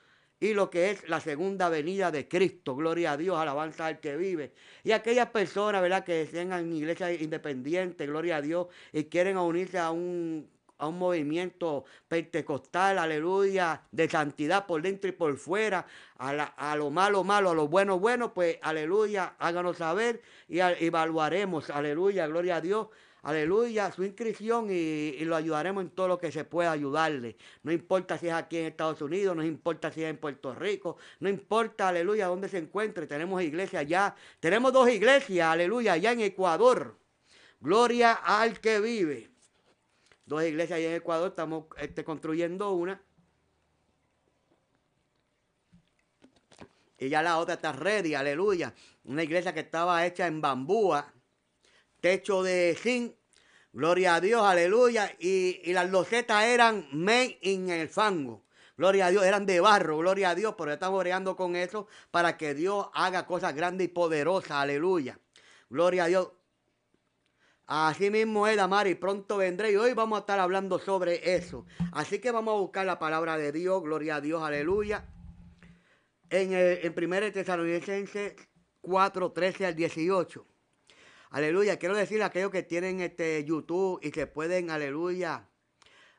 y 0.42 0.54
lo 0.54 0.70
que 0.70 0.90
es 0.90 1.08
la 1.08 1.22
segunda 1.22 1.70
venida 1.70 2.12
de 2.12 2.28
Cristo. 2.28 2.76
Gloria 2.76 3.14
a 3.14 3.18
Dios, 3.18 3.38
alabanza 3.38 3.86
al 3.86 4.00
que 4.02 4.18
vive. 4.18 4.54
Y 4.84 4.92
aquellas 4.92 5.30
personas, 5.30 5.82
¿verdad?, 5.82 6.04
que 6.04 6.26
tengan 6.26 6.74
iglesia 6.74 7.14
independiente, 7.14 8.08
gloria 8.08 8.38
a 8.38 8.42
Dios, 8.42 8.68
y 8.92 9.06
quieren 9.06 9.38
unirse 9.38 9.78
a 9.78 9.92
un 9.92 10.50
a 10.82 10.88
un 10.88 10.98
movimiento 10.98 11.86
pentecostal, 12.08 12.98
aleluya, 12.98 13.84
de 13.92 14.10
santidad 14.10 14.66
por 14.66 14.82
dentro 14.82 15.10
y 15.10 15.14
por 15.14 15.38
fuera, 15.38 15.86
a, 16.18 16.76
lo 16.76 16.90
malo, 16.90 17.24
malo, 17.24 17.52
a 17.52 17.54
lo 17.54 17.68
bueno, 17.68 18.00
bueno, 18.00 18.34
pues 18.34 18.58
aleluya, 18.64 19.36
háganos 19.38 19.78
saber 19.78 20.24
y 20.50 20.58
evaluaremos, 20.60 21.70
aleluya, 21.70 22.26
gloria 22.26 22.56
a 22.56 22.62
Dios. 22.62 22.88
Aleluya, 23.24 23.92
su 23.92 24.04
inscripción 24.04 24.68
y, 24.72 25.24
lo 25.26 25.36
ayudaremos 25.36 25.84
en 25.84 25.92
todo 25.92 26.08
lo 26.08 26.18
que 26.18 26.32
se 26.32 26.44
pueda 26.44 26.72
ayudarle. 26.72 27.38
No 27.64 27.72
importa 27.72 28.18
si 28.18 28.28
es 28.28 28.34
aquí 28.34 28.58
en 28.58 28.66
Estados 28.66 29.02
Unidos, 29.02 29.36
no 29.36 29.44
importa 29.44 29.92
si 29.92 30.04
es 30.04 30.10
en 30.10 30.18
Puerto 30.18 30.56
Rico, 30.56 30.98
no 31.20 31.30
importa, 31.30 31.90
aleluya, 31.90 32.28
dónde 32.28 32.50
se 32.50 32.58
encuentre. 32.58 33.06
Tenemos 33.06 33.42
iglesias 33.44 33.86
ya, 33.88 34.16
tenemos 34.40 34.74
dos 34.74 34.90
iglesias, 34.90 35.48
aleluya, 35.48 35.94
allá 35.94 36.12
en 36.14 36.22
Ecuador. 36.22 36.98
Gloria 37.60 38.14
al 38.14 38.60
que 38.60 38.80
vive 38.80 39.32
dos 40.32 40.44
iglesias 40.44 40.78
ahí 40.78 40.86
en 40.86 40.94
Ecuador, 40.94 41.30
estamos 41.30 41.66
este, 41.78 42.04
construyendo 42.04 42.72
una. 42.72 43.02
Y 46.98 47.10
ya 47.10 47.22
la 47.22 47.38
otra 47.38 47.56
está 47.56 47.72
ready, 47.74 48.14
aleluya. 48.14 48.74
Una 49.04 49.24
iglesia 49.24 49.54
que 49.54 49.60
estaba 49.62 50.06
hecha 50.06 50.28
en 50.28 50.40
bambúa, 50.40 51.12
techo 52.02 52.44
de 52.44 52.76
zinc, 52.78 53.16
gloria 53.72 54.16
a 54.16 54.22
Dios, 54.22 54.42
aleluya. 54.42 55.16
Y, 55.20 55.72
las 55.72 55.90
losetas 55.90 56.44
eran 56.44 56.88
made 56.92 57.38
in 57.42 57.70
el 57.70 57.88
fango. 57.88 58.44
Gloria 58.76 59.06
a 59.06 59.12
Dios, 59.12 59.24
eran 59.24 59.46
de 59.46 59.60
barro, 59.60 59.98
gloria 60.00 60.32
a 60.32 60.36
Dios, 60.36 60.56
pero 60.58 60.74
estamos 60.74 61.00
oreando 61.00 61.36
con 61.36 61.56
eso 61.56 61.88
para 62.10 62.36
que 62.36 62.56
Dios 62.56 62.88
haga 62.94 63.28
cosas 63.28 63.54
grandes 63.54 63.86
y 63.86 63.88
poderosas, 63.90 64.52
aleluya. 64.52 65.20
Gloria 65.70 66.06
a 66.06 66.08
Dios. 66.08 66.32
Así 67.68 68.10
mismo 68.10 68.48
es, 68.48 68.58
Amari, 68.58 68.96
pronto 68.96 69.38
vendré 69.38 69.72
y 69.72 69.76
hoy 69.76 69.94
vamos 69.94 70.18
a 70.18 70.22
estar 70.22 70.40
hablando 70.40 70.80
sobre 70.80 71.36
eso. 71.36 71.66
Así 71.94 72.20
que 72.20 72.32
vamos 72.32 72.56
a 72.56 72.58
buscar 72.58 72.86
la 72.86 72.98
palabra 72.98 73.38
de 73.38 73.52
Dios, 73.52 73.82
gloria 73.84 74.16
a 74.16 74.22
Dios, 74.22 74.42
aleluya. 74.42 75.06
En, 76.30 76.54
el, 76.54 76.80
en 76.84 76.94
1 76.98 77.32
Tesalonicenses 77.32 78.34
4, 78.82 79.32
13 79.32 79.66
al 79.68 79.76
18. 79.76 80.51
Aleluya, 81.32 81.80
quiero 81.80 81.96
decirle 81.96 82.26
a 82.26 82.28
aquellos 82.28 82.52
que 82.52 82.62
tienen 82.62 83.00
este 83.00 83.46
YouTube 83.46 84.02
y 84.04 84.12
que 84.12 84.28
pueden, 84.28 84.70
aleluya, 84.70 85.48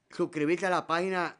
suscribirse 0.08 0.64
a 0.66 0.70
la 0.70 0.86
página, 0.86 1.38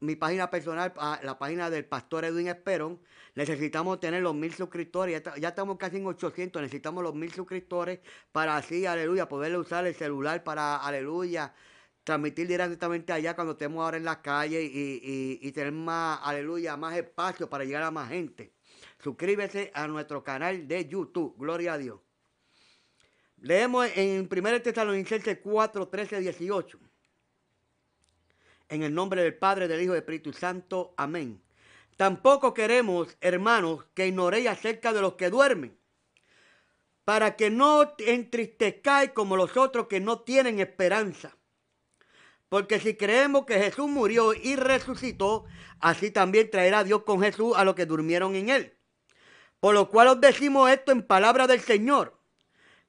mi 0.00 0.16
página 0.16 0.50
personal, 0.50 0.92
a 0.96 1.20
la 1.22 1.38
página 1.38 1.70
del 1.70 1.84
pastor 1.84 2.24
Edwin 2.24 2.48
Esperón. 2.48 3.00
Necesitamos 3.36 4.00
tener 4.00 4.22
los 4.24 4.34
mil 4.34 4.52
suscriptores, 4.52 5.22
ya, 5.38 5.48
estamos 5.48 5.76
casi 5.78 5.98
en 5.98 6.06
800, 6.06 6.60
necesitamos 6.62 7.04
los 7.04 7.14
mil 7.14 7.32
suscriptores 7.32 8.00
para 8.32 8.56
así, 8.56 8.86
aleluya, 8.86 9.28
poderle 9.28 9.58
usar 9.58 9.86
el 9.86 9.94
celular 9.94 10.42
para, 10.42 10.76
aleluya, 10.78 11.54
transmitir 12.02 12.48
directamente 12.48 13.12
allá 13.12 13.36
cuando 13.36 13.52
estemos 13.52 13.84
ahora 13.84 13.98
en 13.98 14.04
la 14.04 14.20
calle 14.20 14.64
y, 14.64 15.38
y 15.40 15.52
tener 15.52 15.72
más, 15.72 16.18
aleluya, 16.24 16.76
más 16.76 16.96
espacio 16.96 17.48
para 17.48 17.64
llegar 17.64 17.84
a 17.84 17.92
más 17.92 18.08
gente. 18.08 18.52
Suscríbese 18.98 19.70
a 19.74 19.86
nuestro 19.86 20.24
canal 20.24 20.66
de 20.66 20.88
YouTube, 20.88 21.36
gloria 21.38 21.74
a 21.74 21.78
Dios. 21.78 22.05
Leemos 23.40 23.86
en 23.94 24.28
1 24.30 24.62
Tesalonicenses 24.62 25.38
4, 25.42 25.88
13, 25.88 26.20
18. 26.20 26.78
En 28.68 28.82
el 28.82 28.94
nombre 28.94 29.22
del 29.22 29.36
Padre, 29.36 29.68
del 29.68 29.82
Hijo 29.82 29.92
y 29.92 29.94
del 29.94 30.02
Espíritu 30.02 30.32
Santo. 30.32 30.94
Amén. 30.96 31.42
Tampoco 31.96 32.54
queremos, 32.54 33.16
hermanos, 33.20 33.84
que 33.94 34.06
ignoréis 34.06 34.48
acerca 34.48 34.92
de 34.92 35.00
los 35.00 35.14
que 35.14 35.30
duermen, 35.30 35.78
para 37.04 37.36
que 37.36 37.50
no 37.50 37.94
entristezcáis 37.98 39.12
como 39.12 39.36
los 39.36 39.56
otros 39.56 39.86
que 39.86 40.00
no 40.00 40.20
tienen 40.20 40.58
esperanza. 40.58 41.36
Porque 42.48 42.80
si 42.80 42.96
creemos 42.96 43.44
que 43.44 43.58
Jesús 43.58 43.88
murió 43.88 44.32
y 44.34 44.56
resucitó, 44.56 45.44
así 45.78 46.10
también 46.10 46.50
traerá 46.50 46.84
Dios 46.84 47.02
con 47.04 47.20
Jesús 47.20 47.56
a 47.56 47.64
los 47.64 47.74
que 47.74 47.86
durmieron 47.86 48.34
en 48.34 48.48
él. 48.48 48.76
Por 49.60 49.74
lo 49.74 49.88
cual 49.88 50.08
os 50.08 50.20
decimos 50.20 50.70
esto 50.70 50.92
en 50.92 51.06
palabra 51.06 51.46
del 51.46 51.60
Señor 51.60 52.15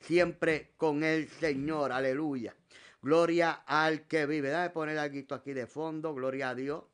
siempre 0.00 0.72
con 0.76 1.04
el 1.04 1.28
Señor. 1.28 1.92
Aleluya. 1.92 2.54
Gloria 3.02 3.62
al 3.66 4.06
que 4.06 4.26
vive. 4.26 4.48
Déjame 4.48 4.70
poner 4.70 4.98
algo 4.98 5.34
aquí 5.34 5.52
de 5.52 5.66
fondo. 5.66 6.14
Gloria 6.14 6.50
a 6.50 6.54
Dios. 6.54 6.84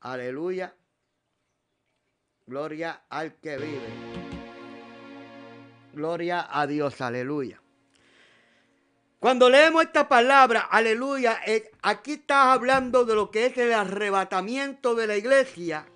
Aleluya. 0.00 0.74
Gloria 2.46 3.02
al 3.08 3.34
que 3.36 3.56
vive. 3.56 3.88
Gloria 5.94 6.46
a 6.50 6.66
Dios. 6.66 7.00
Aleluya. 7.00 7.60
Cuando 9.18 9.50
leemos 9.50 9.82
esta 9.82 10.08
palabra, 10.08 10.68
aleluya, 10.70 11.40
eh, 11.44 11.72
aquí 11.82 12.12
está 12.12 12.52
hablando 12.52 13.04
de 13.04 13.16
lo 13.16 13.32
que 13.32 13.46
es 13.46 13.58
el 13.58 13.72
arrebatamiento 13.72 14.94
de 14.94 15.08
la 15.08 15.16
iglesia. 15.16 15.86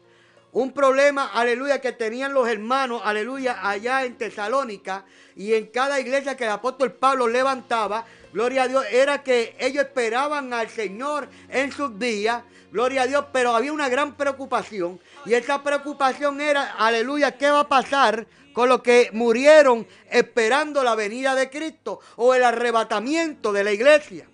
Un 0.53 0.73
problema, 0.73 1.31
aleluya, 1.33 1.81
que 1.81 1.93
tenían 1.93 2.35
los 2.35 2.47
hermanos, 2.47 3.01
aleluya, 3.05 3.67
allá 3.67 4.05
en 4.05 4.17
Tesalónica 4.17 5.05
y 5.35 5.55
en 5.55 5.67
cada 5.67 5.99
iglesia 5.99 6.37
que 6.37 6.45
el 6.45 6.51
apóstol 6.51 6.93
Pablo 6.93 7.27
levantaba, 7.27 8.05
gloria 8.35 8.65
a 8.65 8.69
Dios, 8.69 8.85
era 8.91 9.23
que 9.23 9.57
ellos 9.59 9.85
esperaban 9.85 10.53
al 10.53 10.69
Señor 10.69 11.29
en 11.49 11.73
sus 11.73 11.99
días, 11.99 12.43
gloria 12.71 13.03
a 13.03 13.07
Dios, 13.07 13.25
pero 13.33 13.57
había 13.57 13.73
una 13.73 13.89
gran 13.89 14.15
preocupación 14.15 15.01
y 15.25 15.33
esa 15.33 15.63
preocupación 15.63 16.41
era, 16.41 16.73
aleluya, 16.73 17.37
¿qué 17.39 17.51
va 17.51 17.61
a 17.61 17.69
pasar 17.69 18.27
con 18.53 18.69
los 18.69 18.83
que 18.83 19.11
murieron 19.13 19.87
esperando 20.11 20.85
la 20.85 20.95
venida 20.95 21.35
de 21.35 21.51
Cristo 21.51 22.01
o 22.17 22.35
el 22.35 22.45
arrebatamiento 22.45 23.53
de 23.53 23.65
la 23.65 23.73
iglesia. 23.73 24.29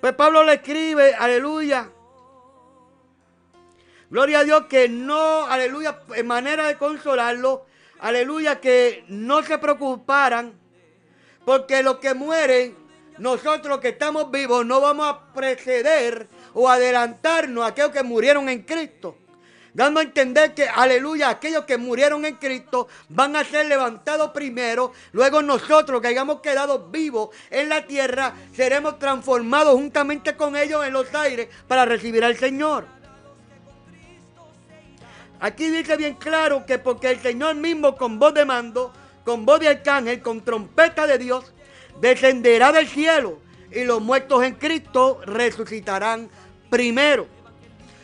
Pues 0.00 0.12
Pablo 0.14 0.44
le 0.44 0.54
escribe, 0.54 1.14
aleluya. 1.14 1.90
Gloria 4.10 4.40
a 4.40 4.44
Dios 4.44 4.64
que 4.68 4.88
no, 4.88 5.46
aleluya, 5.46 6.00
manera 6.24 6.66
de 6.66 6.78
consolarlo, 6.78 7.66
aleluya, 8.00 8.60
que 8.60 9.04
no 9.08 9.42
se 9.42 9.58
preocuparan, 9.58 10.54
porque 11.44 11.82
los 11.82 11.98
que 11.98 12.14
mueren, 12.14 12.74
nosotros 13.18 13.80
que 13.80 13.88
estamos 13.88 14.30
vivos, 14.30 14.64
no 14.64 14.80
vamos 14.80 15.08
a 15.08 15.32
preceder 15.34 16.26
o 16.54 16.68
adelantarnos 16.68 17.64
a 17.64 17.68
aquellos 17.68 17.92
que 17.92 18.02
murieron 18.02 18.48
en 18.48 18.62
Cristo 18.62 19.16
dando 19.78 20.00
a 20.00 20.02
entender 20.02 20.54
que, 20.54 20.68
aleluya, 20.68 21.28
aquellos 21.28 21.64
que 21.64 21.78
murieron 21.78 22.24
en 22.24 22.34
Cristo 22.34 22.88
van 23.10 23.36
a 23.36 23.44
ser 23.44 23.66
levantados 23.66 24.32
primero, 24.32 24.92
luego 25.12 25.40
nosotros 25.40 26.00
que 26.02 26.08
hayamos 26.08 26.40
quedado 26.40 26.88
vivos 26.88 27.30
en 27.48 27.68
la 27.68 27.86
tierra, 27.86 28.34
seremos 28.52 28.98
transformados 28.98 29.74
juntamente 29.74 30.36
con 30.36 30.56
ellos 30.56 30.84
en 30.84 30.92
los 30.92 31.14
aires 31.14 31.48
para 31.68 31.84
recibir 31.84 32.24
al 32.24 32.36
Señor. 32.36 32.97
Aquí 35.40 35.70
dice 35.70 35.96
bien 35.96 36.14
claro 36.14 36.66
que 36.66 36.78
porque 36.78 37.10
el 37.10 37.20
Señor 37.20 37.54
mismo 37.54 37.96
con 37.96 38.18
voz 38.18 38.34
de 38.34 38.44
mando, 38.44 38.92
con 39.24 39.46
voz 39.46 39.60
de 39.60 39.68
arcángel, 39.68 40.20
con 40.20 40.40
trompeta 40.40 41.06
de 41.06 41.18
Dios, 41.18 41.52
descenderá 42.00 42.72
del 42.72 42.88
cielo 42.88 43.38
y 43.70 43.84
los 43.84 44.00
muertos 44.00 44.42
en 44.44 44.54
Cristo 44.54 45.20
resucitarán 45.24 46.28
primero. 46.70 47.26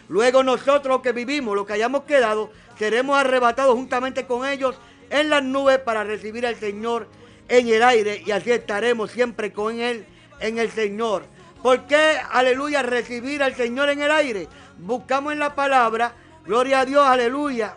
Luego 0.09 0.43
nosotros 0.43 1.01
que 1.01 1.13
vivimos, 1.13 1.57
los 1.57 1.67
que 1.67 1.73
hayamos 1.73 2.05
quedado, 2.05 2.51
seremos 2.79 3.19
arrebatados 3.19 3.75
juntamente 3.75 4.27
con 4.27 4.47
ellos 4.47 4.77
en 5.11 5.31
las 5.31 5.43
nubes 5.43 5.79
para 5.79 6.05
recibir 6.05 6.47
al 6.47 6.57
Señor 6.57 7.09
en 7.49 7.69
el 7.69 7.83
aire 7.83 8.23
y 8.25 8.31
así 8.31 8.51
estaremos 8.51 9.11
siempre 9.11 9.53
con 9.53 9.81
Él 9.81 10.07
en 10.41 10.59
el 10.59 10.71
Señor. 10.71 11.25
¿Por 11.63 11.87
qué, 11.87 12.19
aleluya, 12.31 12.83
recibir 12.83 13.43
al 13.43 13.55
Señor 13.55 13.89
en 13.89 14.03
el 14.03 14.11
aire? 14.11 14.49
Buscamos 14.79 15.33
en 15.33 15.39
la 15.39 15.55
palabra, 15.55 16.15
gloria 16.45 16.81
a 16.81 16.85
Dios, 16.85 17.07
aleluya. 17.07 17.77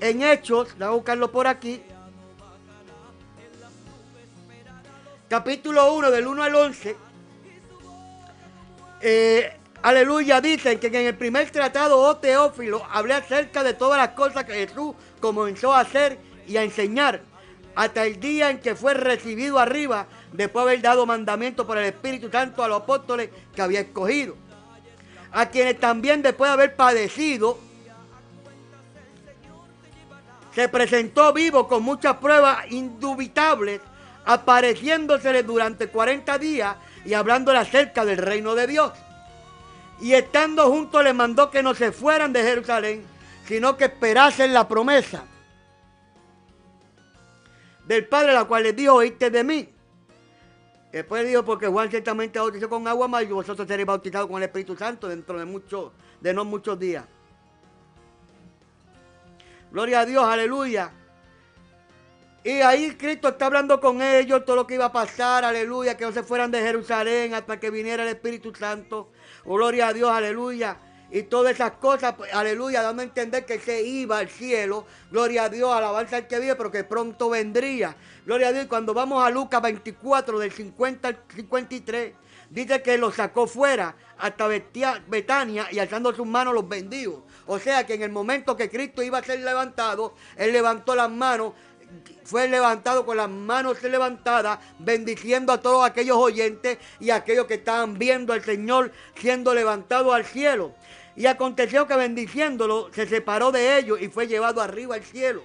En 0.00 0.22
Hechos, 0.22 0.76
voy 0.78 0.86
a 0.86 0.90
buscarlo 0.90 1.30
por 1.30 1.46
aquí. 1.46 1.82
Capítulo 5.28 5.94
1, 5.94 6.10
del 6.10 6.26
1 6.26 6.42
al 6.42 6.54
11. 6.54 6.96
Eh, 9.00 9.58
Aleluya, 9.84 10.40
dicen 10.40 10.80
que 10.80 10.86
en 10.86 10.94
el 10.94 11.14
primer 11.14 11.50
tratado, 11.50 12.00
oh 12.00 12.16
Teófilo, 12.16 12.86
hablé 12.90 13.12
acerca 13.12 13.62
de 13.62 13.74
todas 13.74 13.98
las 13.98 14.16
cosas 14.16 14.44
que 14.44 14.66
Jesús 14.66 14.94
comenzó 15.20 15.74
a 15.74 15.80
hacer 15.80 16.16
y 16.46 16.56
a 16.56 16.62
enseñar 16.62 17.20
hasta 17.74 18.06
el 18.06 18.18
día 18.18 18.48
en 18.48 18.60
que 18.60 18.74
fue 18.74 18.94
recibido 18.94 19.58
arriba, 19.58 20.06
después 20.32 20.64
de 20.64 20.70
haber 20.70 20.82
dado 20.82 21.04
mandamiento 21.04 21.66
por 21.66 21.76
el 21.76 21.84
Espíritu 21.84 22.30
Santo 22.30 22.64
a 22.64 22.68
los 22.68 22.80
apóstoles 22.80 23.28
que 23.54 23.60
había 23.60 23.80
escogido. 23.80 24.36
A 25.34 25.46
quienes 25.46 25.80
también 25.80 26.22
después 26.22 26.48
de 26.48 26.52
haber 26.52 26.76
padecido, 26.76 27.58
se 30.54 30.68
presentó 30.68 31.32
vivo 31.32 31.66
con 31.66 31.82
muchas 31.82 32.18
pruebas 32.18 32.70
indubitables, 32.70 33.80
apareciéndosele 34.24 35.42
durante 35.42 35.88
40 35.88 36.38
días 36.38 36.76
y 37.04 37.14
hablándole 37.14 37.58
acerca 37.58 38.04
del 38.04 38.18
reino 38.18 38.54
de 38.54 38.68
Dios. 38.68 38.92
Y 40.00 40.14
estando 40.14 40.70
juntos 40.70 41.02
les 41.02 41.14
mandó 41.14 41.50
que 41.50 41.64
no 41.64 41.74
se 41.74 41.90
fueran 41.90 42.32
de 42.32 42.44
Jerusalén, 42.44 43.04
sino 43.46 43.76
que 43.76 43.86
esperasen 43.86 44.54
la 44.54 44.68
promesa 44.68 45.24
del 47.86 48.06
Padre, 48.06 48.34
la 48.34 48.44
cual 48.44 48.62
les 48.62 48.76
dijo, 48.76 48.94
oíste 48.94 49.30
de 49.30 49.42
mí. 49.42 49.73
Después 50.94 51.26
dijo, 51.26 51.44
porque 51.44 51.66
Juan 51.66 51.90
ciertamente 51.90 52.38
bautizó 52.38 52.68
con 52.68 52.86
agua 52.86 53.08
más 53.08 53.24
y 53.24 53.26
vosotros 53.26 53.66
seréis 53.66 53.84
bautizados 53.84 54.28
con 54.28 54.36
el 54.36 54.44
Espíritu 54.44 54.76
Santo 54.76 55.08
dentro 55.08 55.36
de, 55.36 55.44
muchos, 55.44 55.90
de 56.20 56.32
no 56.32 56.44
muchos 56.44 56.78
días. 56.78 57.04
Gloria 59.72 60.00
a 60.00 60.06
Dios, 60.06 60.22
aleluya. 60.22 60.92
Y 62.44 62.60
ahí 62.60 62.92
Cristo 62.92 63.30
está 63.30 63.46
hablando 63.46 63.80
con 63.80 64.00
ellos 64.02 64.44
todo 64.44 64.54
lo 64.54 64.68
que 64.68 64.74
iba 64.74 64.84
a 64.84 64.92
pasar, 64.92 65.44
aleluya, 65.44 65.96
que 65.96 66.04
no 66.04 66.12
se 66.12 66.22
fueran 66.22 66.52
de 66.52 66.60
Jerusalén 66.60 67.34
hasta 67.34 67.58
que 67.58 67.70
viniera 67.70 68.04
el 68.04 68.10
Espíritu 68.10 68.54
Santo. 68.54 69.10
Oh, 69.44 69.56
gloria 69.56 69.88
a 69.88 69.92
Dios, 69.92 70.08
aleluya. 70.12 70.76
y 71.10 71.24
todas 71.24 71.54
esas 71.54 71.72
cosas, 71.72 72.14
pues, 72.14 72.32
aleluya, 72.32 72.82
dando 72.82 73.02
a 73.02 73.04
entender 73.04 73.44
que 73.44 73.58
se 73.58 73.82
iba 73.82 74.18
al 74.18 74.28
cielo, 74.28 74.86
gloria 75.10 75.44
a 75.44 75.48
Dios, 75.48 75.72
alabanza 75.72 76.18
al 76.18 76.28
que 76.28 76.38
vive, 76.38 76.54
pero 76.54 76.70
que 76.70 76.84
pronto 76.84 77.30
vendría. 77.30 77.96
Gloria 78.24 78.48
a 78.48 78.52
Dios, 78.52 78.66
cuando 78.68 78.94
vamos 78.94 79.22
a 79.22 79.28
Lucas 79.28 79.60
24, 79.60 80.38
del 80.38 80.50
50 80.50 81.08
al 81.08 81.18
53, 81.36 82.14
dice 82.48 82.82
que 82.82 82.96
lo 82.96 83.12
sacó 83.12 83.46
fuera 83.46 83.94
hasta 84.16 84.48
Betania 84.48 85.68
y 85.70 85.78
alzando 85.78 86.14
sus 86.14 86.26
manos 86.26 86.54
los 86.54 86.66
bendijo. 86.66 87.26
O 87.46 87.58
sea 87.58 87.84
que 87.84 87.92
en 87.92 88.02
el 88.02 88.10
momento 88.10 88.56
que 88.56 88.70
Cristo 88.70 89.02
iba 89.02 89.18
a 89.18 89.22
ser 89.22 89.40
levantado, 89.40 90.14
Él 90.36 90.52
levantó 90.52 90.94
las 90.94 91.10
manos 91.10 91.52
fue 92.24 92.48
levantado 92.48 93.04
con 93.04 93.18
las 93.18 93.28
manos 93.28 93.82
levantadas, 93.82 94.58
bendiciendo 94.78 95.52
a 95.52 95.60
todos 95.60 95.86
aquellos 95.86 96.16
oyentes 96.16 96.78
y 96.98 97.10
aquellos 97.10 97.46
que 97.46 97.54
estaban 97.54 97.98
viendo 97.98 98.32
al 98.32 98.42
Señor 98.42 98.90
siendo 99.16 99.54
levantado 99.54 100.12
al 100.12 100.24
cielo. 100.24 100.74
Y 101.14 101.26
aconteció 101.26 101.86
que 101.86 101.94
bendiciéndolo 101.94 102.90
se 102.92 103.06
separó 103.06 103.52
de 103.52 103.78
ellos 103.78 104.00
y 104.00 104.08
fue 104.08 104.26
llevado 104.26 104.60
arriba 104.62 104.96
al 104.96 105.04
cielo. 105.04 105.42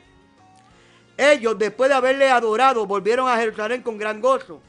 Ellos, 1.19 1.59
después 1.59 1.89
de 1.89 1.97
haberle 1.97 2.29
adorado, 2.29 2.85
volvieron 2.85 3.27
a 3.27 3.35
Jerusalén 3.35 3.81
con 3.81 3.97
gran 3.97 4.21
gozo 4.21 4.61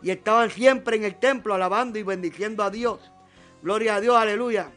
y 0.00 0.12
estaban 0.12 0.48
siempre 0.48 0.96
en 0.96 1.02
el 1.02 1.18
templo 1.18 1.54
alabando 1.54 1.98
y 1.98 2.04
bendiciendo 2.04 2.62
a 2.62 2.70
Dios. 2.70 3.00
Gloria 3.62 3.96
a 3.96 4.00
Dios, 4.00 4.16
aleluya. 4.16 4.70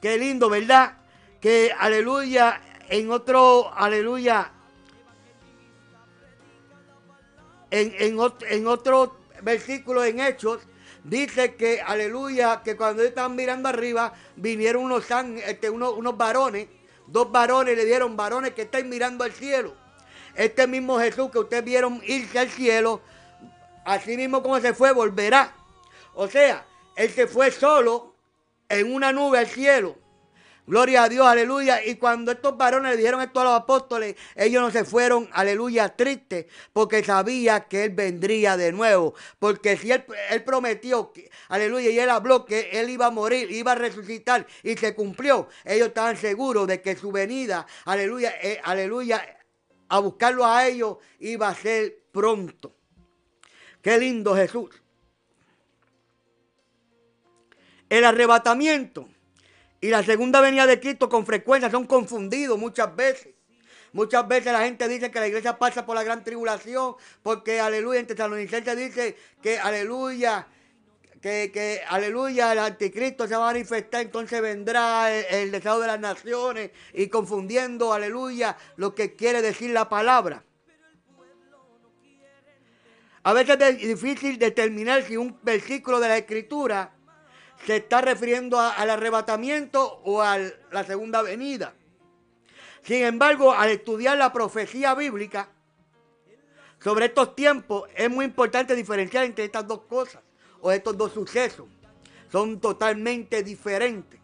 Qué 0.00 0.16
lindo, 0.16 0.48
¿verdad? 0.48 0.96
Que 1.38 1.70
aleluya, 1.78 2.62
en 2.88 3.10
otro, 3.10 3.70
aleluya, 3.76 4.52
en, 7.70 7.94
en, 7.98 8.66
otro 8.66 9.18
versículo 9.42 10.02
en 10.02 10.20
Hechos, 10.20 10.62
dice 11.04 11.56
que, 11.56 11.82
aleluya, 11.82 12.62
que 12.64 12.74
cuando 12.74 13.02
estaban 13.02 13.36
mirando 13.36 13.68
arriba, 13.68 14.14
vinieron 14.36 14.84
unos, 14.84 15.04
este, 15.46 15.68
unos, 15.68 15.92
unos 15.92 16.16
varones, 16.16 16.68
dos 17.06 17.30
varones 17.30 17.76
le 17.76 17.84
dieron 17.84 18.16
varones 18.16 18.54
que 18.54 18.62
están 18.62 18.88
mirando 18.88 19.22
al 19.22 19.32
cielo. 19.32 19.84
Este 20.36 20.66
mismo 20.66 20.98
Jesús 20.98 21.30
que 21.30 21.38
ustedes 21.38 21.64
vieron 21.64 22.00
irse 22.04 22.38
al 22.38 22.48
cielo, 22.48 23.00
así 23.84 24.16
mismo 24.16 24.42
como 24.42 24.60
se 24.60 24.74
fue, 24.74 24.92
volverá. 24.92 25.52
O 26.14 26.28
sea, 26.28 26.64
él 26.96 27.10
se 27.10 27.26
fue 27.26 27.50
solo 27.50 28.14
en 28.68 28.92
una 28.92 29.12
nube 29.12 29.38
al 29.38 29.46
cielo. 29.46 29.96
Gloria 30.66 31.04
a 31.04 31.08
Dios, 31.08 31.24
aleluya. 31.24 31.84
Y 31.84 31.94
cuando 31.94 32.32
estos 32.32 32.56
varones 32.56 32.90
le 32.90 32.96
dijeron 32.96 33.20
esto 33.20 33.40
a 33.40 33.44
los 33.44 33.54
apóstoles, 33.54 34.16
ellos 34.34 34.60
no 34.60 34.70
se 34.72 34.84
fueron, 34.84 35.28
aleluya, 35.32 35.90
tristes, 35.90 36.46
porque 36.72 37.04
sabía 37.04 37.68
que 37.68 37.84
Él 37.84 37.90
vendría 37.90 38.56
de 38.56 38.72
nuevo. 38.72 39.14
Porque 39.38 39.76
si 39.76 39.92
Él, 39.92 40.04
prometió, 40.44 41.12
aleluya, 41.48 41.90
y 41.90 41.98
Él 42.00 42.10
habló 42.10 42.44
que 42.44 42.70
Él 42.72 42.90
iba 42.90 43.06
a 43.06 43.10
morir, 43.10 43.48
iba 43.52 43.72
a 43.72 43.74
resucitar, 43.76 44.44
y 44.64 44.76
se 44.76 44.92
cumplió, 44.96 45.48
ellos 45.64 45.88
estaban 45.88 46.16
seguros 46.16 46.66
de 46.66 46.82
que 46.82 46.96
su 46.96 47.12
venida, 47.12 47.64
aleluya, 47.84 48.34
eh, 48.42 48.60
aleluya, 48.64 49.24
a 49.88 49.98
buscarlo 50.00 50.44
a 50.44 50.66
ellos 50.66 50.96
iba 51.20 51.48
a 51.48 51.54
ser 51.54 52.04
pronto. 52.12 52.74
Qué 53.82 53.98
lindo 53.98 54.34
Jesús. 54.34 54.70
El 57.88 58.04
arrebatamiento 58.04 59.08
y 59.80 59.88
la 59.88 60.02
segunda 60.02 60.40
venida 60.40 60.66
de 60.66 60.80
Cristo 60.80 61.08
con 61.08 61.24
frecuencia 61.24 61.70
son 61.70 61.86
confundidos 61.86 62.58
muchas 62.58 62.94
veces. 62.96 63.34
Muchas 63.92 64.26
veces 64.28 64.52
la 64.52 64.60
gente 64.60 64.88
dice 64.88 65.10
que 65.10 65.20
la 65.20 65.28
iglesia 65.28 65.56
pasa 65.58 65.86
por 65.86 65.94
la 65.94 66.02
gran 66.02 66.22
tribulación 66.22 66.96
porque, 67.22 67.60
aleluya, 67.60 68.00
en 68.00 68.06
Tesalonicenses 68.06 68.76
dice 68.76 69.16
que, 69.40 69.58
aleluya, 69.58 70.46
que, 71.20 71.50
que, 71.52 71.82
aleluya, 71.88 72.52
el 72.52 72.58
anticristo 72.58 73.26
se 73.26 73.36
va 73.36 73.50
a 73.50 73.52
manifestar, 73.52 74.02
entonces 74.02 74.40
vendrá 74.40 75.12
el, 75.12 75.24
el 75.30 75.50
deseo 75.50 75.80
de 75.80 75.86
las 75.86 76.00
naciones 76.00 76.70
y 76.92 77.08
confundiendo, 77.08 77.92
aleluya, 77.92 78.56
lo 78.76 78.94
que 78.94 79.14
quiere 79.14 79.42
decir 79.42 79.70
la 79.70 79.88
palabra. 79.88 80.42
A 83.22 83.32
veces 83.32 83.56
es 83.60 83.78
difícil 83.78 84.38
determinar 84.38 85.02
si 85.02 85.16
un 85.16 85.38
versículo 85.42 85.98
de 85.98 86.08
la 86.08 86.18
escritura 86.18 86.92
se 87.64 87.76
está 87.76 88.00
refiriendo 88.00 88.60
al 88.60 88.90
arrebatamiento 88.90 90.00
o 90.04 90.22
a 90.22 90.38
la 90.70 90.84
segunda 90.84 91.22
venida. 91.22 91.74
Sin 92.82 93.02
embargo, 93.02 93.52
al 93.52 93.70
estudiar 93.70 94.16
la 94.16 94.32
profecía 94.32 94.94
bíblica 94.94 95.48
sobre 96.78 97.06
estos 97.06 97.34
tiempos, 97.34 97.88
es 97.96 98.08
muy 98.08 98.26
importante 98.26 98.76
diferenciar 98.76 99.24
entre 99.24 99.46
estas 99.46 99.66
dos 99.66 99.80
cosas 99.86 100.22
estos 100.72 100.96
dos 100.96 101.12
sucesos. 101.12 101.66
Son 102.30 102.60
totalmente 102.60 103.42
diferentes. 103.42 104.20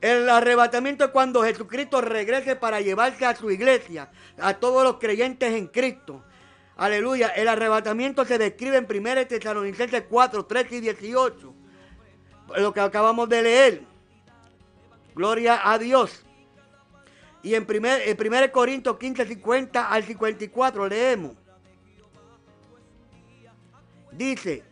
El 0.00 0.28
arrebatamiento 0.28 1.04
es 1.04 1.10
cuando 1.10 1.42
Jesucristo 1.42 2.00
regrese 2.00 2.56
para 2.56 2.80
llevarse 2.80 3.26
a 3.26 3.34
su 3.34 3.50
iglesia, 3.50 4.10
a 4.38 4.54
todos 4.54 4.82
los 4.82 4.98
creyentes 4.98 5.52
en 5.52 5.66
Cristo. 5.66 6.24
Aleluya. 6.76 7.28
El 7.28 7.48
arrebatamiento 7.48 8.24
se 8.24 8.38
describe 8.38 8.78
en 8.78 8.86
1 8.88 9.26
Tesalonicenses 9.26 10.04
4, 10.08 10.46
13 10.46 10.76
y 10.76 10.80
18 10.80 11.54
lo 12.58 12.72
que 12.72 12.80
acabamos 12.80 13.28
de 13.28 13.42
leer. 13.42 13.82
Gloria 15.14 15.70
a 15.70 15.78
Dios. 15.78 16.24
Y 17.42 17.54
en 17.54 17.66
1 17.68 17.88
en 17.88 18.16
primer 18.16 18.50
Corintios 18.50 18.98
15, 18.98 19.26
50 19.26 19.88
al 19.88 20.04
54 20.04 20.88
leemos. 20.88 21.32
Dice, 24.12 24.64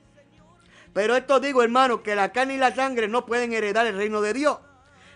pero 0.99 1.15
esto 1.15 1.39
digo 1.39 1.63
hermano, 1.63 2.03
que 2.03 2.17
la 2.17 2.33
carne 2.33 2.55
y 2.55 2.59
la 2.59 2.75
sangre 2.75 3.07
no 3.07 3.25
pueden 3.25 3.53
heredar 3.53 3.87
el 3.87 3.97
reino 3.97 4.21
de 4.21 4.33
Dios, 4.33 4.59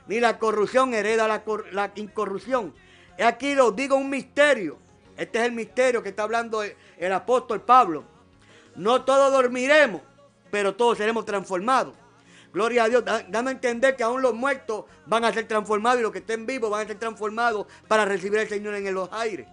ni 0.06 0.20
la 0.20 0.38
corrupción 0.38 0.94
hereda 0.94 1.26
la, 1.26 1.42
la 1.72 1.90
incorrupción. 1.96 2.72
Aquí 3.18 3.56
lo 3.56 3.72
digo 3.72 3.96
un 3.96 4.08
misterio. 4.08 4.78
Este 5.16 5.40
es 5.40 5.44
el 5.44 5.50
misterio 5.50 6.00
que 6.00 6.10
está 6.10 6.22
hablando 6.22 6.62
el 6.62 7.12
apóstol 7.12 7.62
Pablo. 7.62 8.04
No 8.76 9.02
todos 9.02 9.32
dormiremos, 9.32 10.02
pero 10.52 10.76
todos 10.76 10.98
seremos 10.98 11.24
transformados 11.24 11.94
Gloria 12.52 12.84
a 12.84 12.88
Dios. 12.88 13.04
Dame 13.04 13.50
a 13.50 13.52
entender 13.52 13.96
que 13.96 14.04
aún 14.04 14.22
los 14.22 14.34
muertos 14.34 14.84
van 15.06 15.24
a 15.24 15.32
ser 15.32 15.48
transformados 15.48 15.98
y 15.98 16.04
los 16.04 16.12
que 16.12 16.18
estén 16.18 16.46
vivos 16.46 16.70
van 16.70 16.84
a 16.84 16.86
ser 16.86 17.00
transformados 17.00 17.66
para 17.88 18.04
recibir 18.04 18.38
al 18.38 18.48
Señor 18.48 18.76
en 18.76 18.94
los 18.94 19.12
aires. 19.12 19.48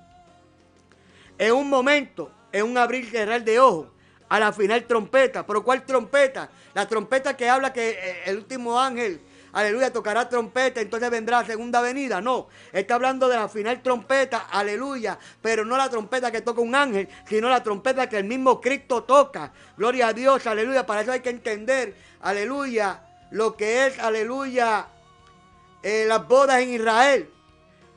En 1.40 1.54
un 1.54 1.68
momento, 1.68 2.32
en 2.52 2.66
un 2.68 2.78
abrir 2.78 3.06
y 3.06 3.08
cerrar 3.08 3.44
de 3.44 3.60
ojos, 3.60 3.88
a 4.30 4.40
la 4.40 4.54
final 4.54 4.84
trompeta. 4.86 5.46
¿Pero 5.46 5.64
cuál 5.64 5.86
trompeta? 5.86 6.50
La 6.74 6.88
trompeta 6.88 7.36
que 7.36 7.50
habla 7.50 7.74
que 7.74 7.90
eh, 7.90 8.24
el 8.26 8.38
último 8.38 8.80
ángel 8.80 9.22
aleluya, 9.52 9.92
tocará 9.92 10.28
trompeta, 10.30 10.82
entonces 10.82 11.10
vendrá 11.10 11.42
la 11.42 11.48
segunda 11.48 11.82
venida. 11.82 12.22
No, 12.22 12.48
está 12.72 12.96
hablando 12.96 13.28
de 13.28 13.36
la 13.36 13.50
final 13.50 13.82
trompeta, 13.82 14.48
aleluya, 14.52 15.18
pero 15.42 15.66
no 15.66 15.78
la 15.78 15.90
trompeta 15.90 16.32
que 16.32 16.42
toca 16.42 16.62
un 16.62 16.76
ángel, 16.76 17.08
sino 17.28 17.50
la 17.50 17.64
trompeta 17.64 18.08
que 18.08 18.18
el 18.18 18.26
mismo 18.26 18.62
Cristo 18.62 19.04
toca. 19.04 19.52
Gloria 19.78 20.10
a 20.10 20.14
Dios, 20.14 20.46
aleluya, 20.48 20.86
para 20.86 21.02
eso 21.02 21.12
hay 21.12 21.22
que 21.22 21.30
entender, 21.30 21.96
aleluya, 22.22 23.02
lo 23.32 23.56
que 23.56 23.88
es, 23.88 24.00
aleluya, 24.00 24.88
eh, 25.84 26.06
las 26.08 26.28
bodas 26.28 26.62
en 26.62 26.74
Israel. 26.74 27.30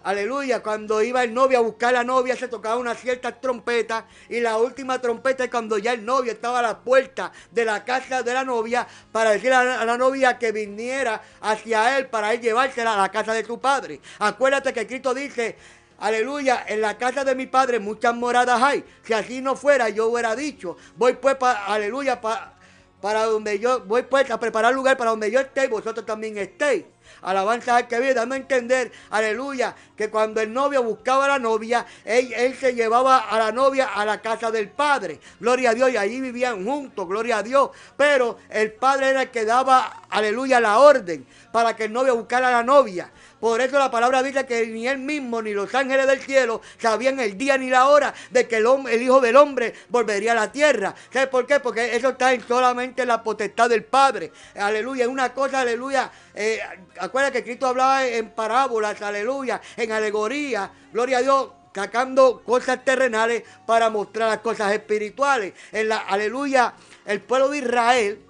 Aleluya, 0.05 0.65
cuando 0.65 1.01
iba 1.01 1.23
el 1.23 1.33
novio 1.33 1.59
a 1.59 1.61
buscar 1.61 1.91
a 1.91 1.99
la 1.99 2.05
novia 2.05 2.35
se 2.35 2.49
tocaba 2.49 2.77
una 2.77 2.95
cierta 2.95 3.31
trompeta 3.41 4.07
y 4.29 4.41
la 4.41 4.57
última 4.57 5.01
trompeta 5.01 5.45
es 5.45 5.51
cuando 5.51 5.79
ya 5.79 5.93
el 5.93 6.05
novio 6.05 6.33
estaba 6.33 6.59
a 6.59 6.63
la 6.63 6.79
puerta 6.81 7.31
de 7.53 7.65
la 7.65 7.85
casa 7.85 8.25
de 8.25 8.35
la 8.35 8.43
novia 8.43 8.85
para 9.13 9.31
decir 9.31 9.53
a 9.53 9.85
la, 9.85 9.97
novia 9.97 10.39
que 10.39 10.51
viniera 10.51 11.23
hacia 11.41 11.97
él 11.97 12.07
para 12.07 12.33
él 12.33 12.41
llevársela 12.41 12.95
a 12.95 12.97
la 12.97 13.11
casa 13.13 13.33
de 13.33 13.45
su 13.45 13.61
padre. 13.61 14.01
Acuérdate 14.19 14.73
que 14.73 14.89
Cristo 14.89 15.15
dice, 15.15 15.57
Aleluya, 16.01 16.65
en 16.67 16.81
la 16.81 16.99
casa 16.99 17.23
de 17.23 17.37
mi 17.37 17.47
padre 17.47 17.79
muchas 17.79 18.13
moradas 18.13 18.61
hay. 18.61 18.85
Si 19.05 19.13
así 19.13 19.41
no 19.41 19.55
fuera, 19.55 19.89
yo 19.89 20.09
hubiera 20.09 20.35
dicho, 20.35 20.77
voy 20.97 21.13
pues, 21.13 21.37
para, 21.37 21.67
aleluya, 21.67 22.21
para, 22.21 23.25
donde 23.27 23.61
yo, 23.61 23.81
voy 23.83 24.03
pues 24.03 24.29
a 24.33 24.41
preparar 24.41 24.75
lugar 24.75 24.97
para 24.97 25.11
donde 25.11 25.31
yo 25.31 25.39
esté 25.39 25.67
y 25.67 25.69
vosotros 25.69 26.05
también 26.05 26.37
estéis. 26.39 26.87
Alabanza 27.23 27.77
al 27.77 27.89
que 27.89 27.99
vive, 27.99 28.15
dando 28.15 28.35
a 28.35 28.39
entender, 28.39 28.91
aleluya, 29.11 29.75
que 29.97 30.11
cuando 30.11 30.41
el 30.41 30.53
novio 30.53 30.83
buscaba 30.83 31.27
a 31.27 31.29
la 31.29 31.39
novia, 31.39 31.87
él, 32.05 32.57
se 32.59 32.75
llevaba 32.75 33.19
a 33.19 33.39
la 33.39 33.53
novia 33.53 33.91
a 33.95 34.05
la 34.05 34.21
casa 34.21 34.51
del 34.51 34.71
padre. 34.71 35.21
Gloria 35.39 35.71
a 35.71 35.75
Dios, 35.75 35.91
y 35.91 35.97
allí 35.97 36.21
vivían 36.21 36.65
juntos, 36.65 37.07
gloria 37.07 37.39
a 37.39 37.43
Dios. 37.43 37.71
Pero 37.97 38.39
el 38.49 38.73
padre 38.73 39.11
era 39.11 39.23
el 39.23 39.31
que 39.31 39.45
daba, 39.45 40.03
aleluya, 40.11 40.61
la 40.61 40.79
orden 40.79 41.27
para 41.53 41.77
que 41.77 41.85
el 41.85 41.93
novio 41.93 42.17
buscara 42.17 42.49
a 42.49 42.53
la 42.53 42.63
novia. 42.63 43.13
Por 43.43 43.61
eso 43.61 43.77
la 43.77 43.91
palabra 43.91 44.23
dice 44.23 44.47
que 44.47 44.69
ni 44.69 44.87
él 44.87 44.99
mismo 44.99 45.43
ni 45.43 45.53
los 45.53 45.75
ángeles 45.75 46.07
del 46.07 46.21
cielo 46.21 46.61
sabían 46.79 47.19
el 47.19 47.37
día 47.37 47.59
ni 47.59 47.71
la 47.71 47.89
hora 47.89 48.15
de 48.31 48.47
que 48.47 48.59
el, 48.59 49.03
Hijo 49.03 49.21
del 49.21 49.35
Hombre 49.35 49.75
volvería 49.89 50.31
a 50.31 50.37
la 50.37 50.53
tierra. 50.53 50.95
¿Sabes 51.13 51.27
por 51.27 51.45
qué? 51.45 51.59
Porque 51.59 51.97
eso 51.97 52.11
está 52.11 52.33
en 52.33 52.47
solamente 52.47 53.05
la 53.05 53.21
potestad 53.21 53.69
del 53.69 53.83
Padre. 53.83 54.31
Aleluya. 54.55 55.07
Es 55.07 55.11
una 55.11 55.35
cosa, 55.35 55.63
aleluya. 55.63 56.09
Eh, 56.37 56.61
acuérdate 57.01 57.39
que 57.39 57.43
Cristo 57.43 57.67
hablaba 57.67 58.07
en 58.07 58.31
parábolas, 58.31 59.03
aleluya, 59.03 59.61
en 59.77 59.91
alegoría. 59.91 60.71
Gloria 60.93 61.19
a 61.19 61.23
Dios 61.23 61.49
sacando 61.75 62.45
cosas 62.45 62.85
terrenales 62.85 63.43
para 63.67 63.91
mostrar 63.91 64.29
las 64.29 64.39
cosas 64.39 64.73
espirituales. 64.73 65.53
En 65.73 65.89
la 65.89 65.99
aleluya, 65.99 66.75
el 67.07 67.21
pueblo 67.21 67.49
de 67.49 67.59
Israel 67.59 68.25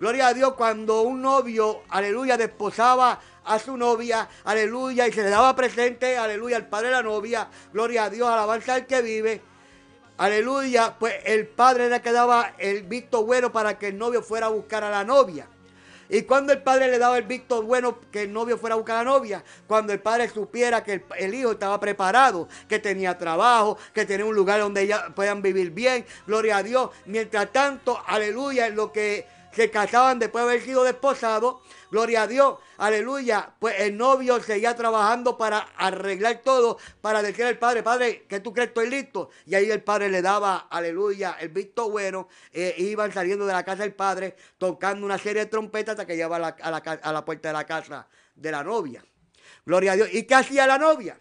Gloria 0.00 0.28
a 0.28 0.34
Dios 0.34 0.52
cuando 0.54 1.02
un 1.02 1.20
novio, 1.20 1.82
aleluya, 1.88 2.36
desposaba 2.36 3.20
a 3.48 3.58
su 3.58 3.76
novia, 3.76 4.28
aleluya, 4.44 5.08
y 5.08 5.12
se 5.12 5.22
le 5.22 5.30
daba 5.30 5.56
presente, 5.56 6.16
aleluya, 6.16 6.56
al 6.56 6.68
padre 6.68 6.88
de 6.88 6.94
la 6.94 7.02
novia, 7.02 7.48
gloria 7.72 8.04
a 8.04 8.10
Dios, 8.10 8.28
alabanza 8.28 8.74
al 8.74 8.86
que 8.86 9.02
vive. 9.02 9.42
Aleluya, 10.18 10.96
pues 10.98 11.14
el 11.24 11.46
padre 11.46 11.86
era 11.86 12.02
que 12.02 12.12
daba 12.12 12.54
el 12.58 12.82
visto 12.82 13.24
bueno 13.24 13.52
para 13.52 13.78
que 13.78 13.88
el 13.88 13.98
novio 13.98 14.22
fuera 14.22 14.46
a 14.46 14.50
buscar 14.50 14.82
a 14.84 14.90
la 14.90 15.04
novia. 15.04 15.46
Y 16.10 16.22
cuando 16.22 16.52
el 16.52 16.62
padre 16.62 16.88
le 16.88 16.98
daba 16.98 17.18
el 17.18 17.24
visto 17.24 17.62
bueno 17.62 17.98
que 18.10 18.22
el 18.22 18.32
novio 18.32 18.56
fuera 18.58 18.74
a 18.74 18.78
buscar 18.78 18.96
a 18.96 19.04
la 19.04 19.10
novia, 19.10 19.44
cuando 19.66 19.92
el 19.92 20.00
padre 20.00 20.28
supiera 20.28 20.82
que 20.82 21.04
el, 21.18 21.34
hijo 21.34 21.52
estaba 21.52 21.78
preparado, 21.78 22.48
que 22.68 22.78
tenía 22.78 23.18
trabajo, 23.18 23.78
que 23.92 24.06
tenía 24.06 24.24
un 24.24 24.34
lugar 24.34 24.60
donde 24.60 24.82
ellas 24.82 25.04
puedan 25.14 25.42
vivir 25.42 25.70
bien, 25.70 26.06
gloria 26.26 26.58
a 26.58 26.62
Dios. 26.62 26.90
Mientras 27.06 27.52
tanto, 27.52 28.02
aleluya, 28.06 28.70
lo 28.70 28.90
que 28.90 29.26
se 29.52 29.70
casaban 29.70 30.18
después 30.18 30.44
de 30.44 30.50
haber 30.50 30.64
sido 30.64 30.82
desposados, 30.82 31.56
Gloria 31.90 32.22
a 32.22 32.26
Dios, 32.26 32.58
aleluya. 32.76 33.54
Pues 33.58 33.80
el 33.80 33.96
novio 33.96 34.42
seguía 34.42 34.76
trabajando 34.76 35.38
para 35.38 35.60
arreglar 35.76 36.42
todo, 36.44 36.78
para 37.00 37.22
decir 37.22 37.46
al 37.46 37.58
padre, 37.58 37.82
padre, 37.82 38.26
que 38.28 38.40
tú 38.40 38.52
crees 38.52 38.68
estoy 38.68 38.90
listo. 38.90 39.30
Y 39.46 39.54
ahí 39.54 39.70
el 39.70 39.82
padre 39.82 40.10
le 40.10 40.20
daba, 40.20 40.68
aleluya, 40.70 41.36
el 41.40 41.48
visto 41.48 41.90
bueno. 41.90 42.28
Eh, 42.52 42.74
iban 42.78 43.10
saliendo 43.12 43.46
de 43.46 43.54
la 43.54 43.64
casa 43.64 43.84
del 43.84 43.94
padre, 43.94 44.36
tocando 44.58 45.06
una 45.06 45.16
serie 45.16 45.44
de 45.44 45.50
trompetas 45.50 45.92
hasta 45.92 46.06
que 46.06 46.14
llegaba 46.14 46.36
a 46.36 46.70
la, 46.70 46.78
a 46.78 47.12
la 47.12 47.24
puerta 47.24 47.48
de 47.48 47.54
la 47.54 47.64
casa 47.64 48.06
de 48.34 48.52
la 48.52 48.62
novia. 48.62 49.02
Gloria 49.64 49.92
a 49.92 49.96
Dios. 49.96 50.08
¿Y 50.12 50.24
qué 50.24 50.34
hacía 50.34 50.66
la 50.66 50.76
novia? 50.76 51.18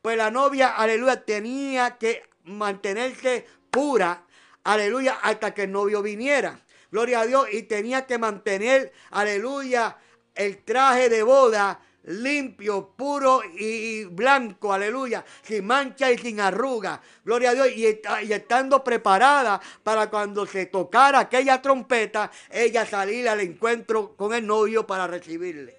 Pues 0.00 0.16
la 0.16 0.32
novia, 0.32 0.70
aleluya, 0.76 1.24
tenía 1.24 1.96
que 1.96 2.28
mantenerse 2.42 3.46
pura, 3.70 4.24
aleluya, 4.64 5.20
hasta 5.22 5.54
que 5.54 5.62
el 5.62 5.72
novio 5.72 6.02
viniera 6.02 6.58
gloria 6.92 7.20
a 7.20 7.26
Dios, 7.26 7.48
y 7.50 7.62
tenía 7.62 8.06
que 8.06 8.18
mantener, 8.18 8.92
aleluya, 9.10 9.96
el 10.34 10.62
traje 10.62 11.08
de 11.08 11.22
boda 11.24 11.80
limpio, 12.04 12.94
puro 12.96 13.42
y 13.44 14.04
blanco, 14.04 14.72
aleluya, 14.72 15.24
sin 15.42 15.64
mancha 15.64 16.10
y 16.10 16.18
sin 16.18 16.40
arruga, 16.40 17.00
gloria 17.24 17.50
a 17.50 17.54
Dios, 17.54 17.68
y, 17.74 17.86
estando 18.32 18.82
preparada 18.82 19.60
para 19.82 20.10
cuando 20.10 20.46
se 20.46 20.66
tocara 20.66 21.20
aquella 21.20 21.62
trompeta, 21.62 22.30
ella 22.50 22.84
salir 22.86 23.28
al 23.28 23.40
encuentro 23.40 24.16
con 24.16 24.34
el 24.34 24.46
novio 24.46 24.86
para 24.86 25.06
recibirle. 25.06 25.76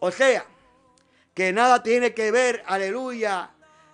O 0.00 0.10
sea, 0.10 0.44
que 1.34 1.52
nada 1.52 1.82
tiene 1.82 2.14
que 2.14 2.30
ver, 2.30 2.62
aleluya, 2.66 3.50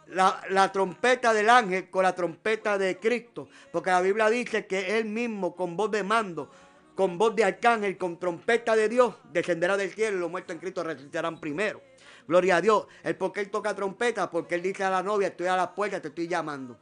la, 0.08 0.72
trompeta 0.72 1.32
del 1.32 1.50
ángel 1.50 1.90
con 1.90 2.02
la 2.02 2.14
trompeta 2.14 2.78
de 2.78 2.98
Cristo. 2.98 3.48
Porque 3.72 3.90
la 3.90 4.00
Biblia 4.00 4.28
dice 4.28 4.66
que 4.66 4.98
él 4.98 5.06
mismo 5.06 5.54
con 5.54 5.76
voz 5.76 5.90
de 5.90 6.02
mando, 6.02 6.50
con 6.94 7.18
voz 7.18 7.34
de 7.34 7.44
arcángel, 7.44 7.96
con 7.96 8.18
trompeta 8.18 8.76
de 8.76 8.88
Dios, 8.88 9.16
descenderá 9.32 9.76
del 9.76 9.92
cielo 9.92 10.16
y 10.16 10.20
los 10.20 10.30
muertos 10.30 10.54
en 10.54 10.60
Cristo 10.60 10.82
resucitarán 10.82 11.40
primero. 11.40 11.82
Gloria 12.26 12.56
a 12.56 12.60
Dios. 12.60 12.86
El 13.02 13.16
porque 13.16 13.40
él 13.40 13.50
toca 13.50 13.74
trompeta, 13.74 14.30
porque 14.30 14.54
él 14.54 14.62
dice 14.62 14.84
a 14.84 14.90
la 14.90 15.02
novia, 15.02 15.28
estoy 15.28 15.46
a 15.46 15.56
la 15.56 15.74
puerta, 15.74 16.00
te 16.00 16.08
estoy 16.08 16.28
llamando. 16.28 16.78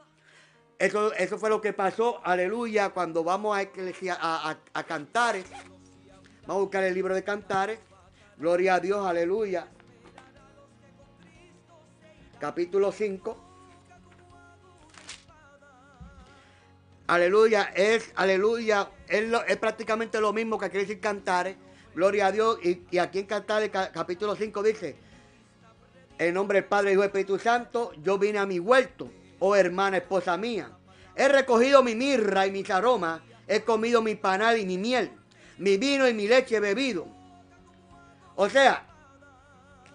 Eso, 0.78 1.12
eso 1.14 1.38
fue 1.38 1.48
lo 1.48 1.60
que 1.60 1.72
pasó, 1.72 2.20
aleluya, 2.24 2.90
cuando 2.90 3.22
vamos 3.22 3.56
a, 3.56 3.70
a, 4.20 4.56
a 4.72 4.84
Cantares. 4.84 5.46
Vamos 6.42 6.56
a 6.56 6.60
buscar 6.60 6.84
el 6.84 6.94
libro 6.94 7.14
de 7.14 7.22
Cantares. 7.22 7.78
Gloria 8.36 8.74
a 8.74 8.80
Dios, 8.80 9.06
aleluya 9.06 9.68
capítulo 12.42 12.90
5. 12.90 13.36
Aleluya, 17.06 17.70
es, 17.76 18.10
aleluya, 18.16 18.90
es, 19.06 19.56
prácticamente 19.58 20.20
lo 20.20 20.32
mismo 20.32 20.58
que 20.58 20.68
quiere 20.68 20.86
decir 20.86 21.00
cantares. 21.00 21.54
Gloria 21.94 22.26
a 22.26 22.32
Dios. 22.32 22.58
Y, 22.64 22.98
aquí 22.98 23.20
en 23.20 23.26
Cantares, 23.26 23.70
capítulo 23.70 24.34
5 24.34 24.60
dice, 24.64 24.96
en 26.18 26.34
nombre 26.34 26.62
del 26.62 26.68
Padre, 26.68 26.92
y 26.92 26.96
del 26.96 27.04
Espíritu 27.04 27.38
Santo, 27.38 27.92
yo 28.02 28.18
vine 28.18 28.40
a 28.40 28.46
mi 28.46 28.58
huerto, 28.58 29.08
oh 29.38 29.54
hermana, 29.54 29.98
esposa 29.98 30.36
mía. 30.36 30.68
He 31.14 31.28
recogido 31.28 31.84
mi 31.84 31.94
mirra 31.94 32.44
y 32.44 32.50
mis 32.50 32.68
aromas, 32.70 33.20
he 33.46 33.60
comido 33.60 34.02
mi 34.02 34.16
panal 34.16 34.58
y 34.58 34.66
mi 34.66 34.78
miel, 34.78 35.12
mi 35.58 35.76
vino 35.76 36.08
y 36.08 36.14
mi 36.14 36.26
leche 36.26 36.56
he 36.56 36.60
bebido. 36.60 37.06
O 38.34 38.48
sea, 38.48 38.91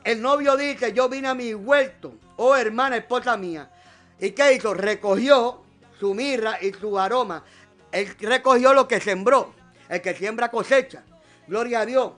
el 0.07 0.21
novio 0.21 0.55
dice, 0.55 0.93
yo 0.93 1.09
vine 1.09 1.27
a 1.27 1.35
mi 1.35 1.53
huerto, 1.53 2.13
oh 2.37 2.55
hermana, 2.55 2.95
esposa 2.95 3.35
mía. 3.35 3.69
¿Y 4.17 4.31
qué 4.31 4.53
hizo? 4.53 4.73
Recogió 4.73 5.65
su 5.99 6.13
mirra 6.13 6.59
y 6.61 6.71
su 6.71 6.97
aroma. 6.97 7.43
Él 7.91 8.15
recogió 8.21 8.73
lo 8.73 8.87
que 8.87 9.01
sembró. 9.01 9.53
El 9.89 10.01
que 10.01 10.15
siembra 10.15 10.49
cosecha. 10.49 11.03
Gloria 11.45 11.81
a 11.81 11.85
Dios. 11.85 12.13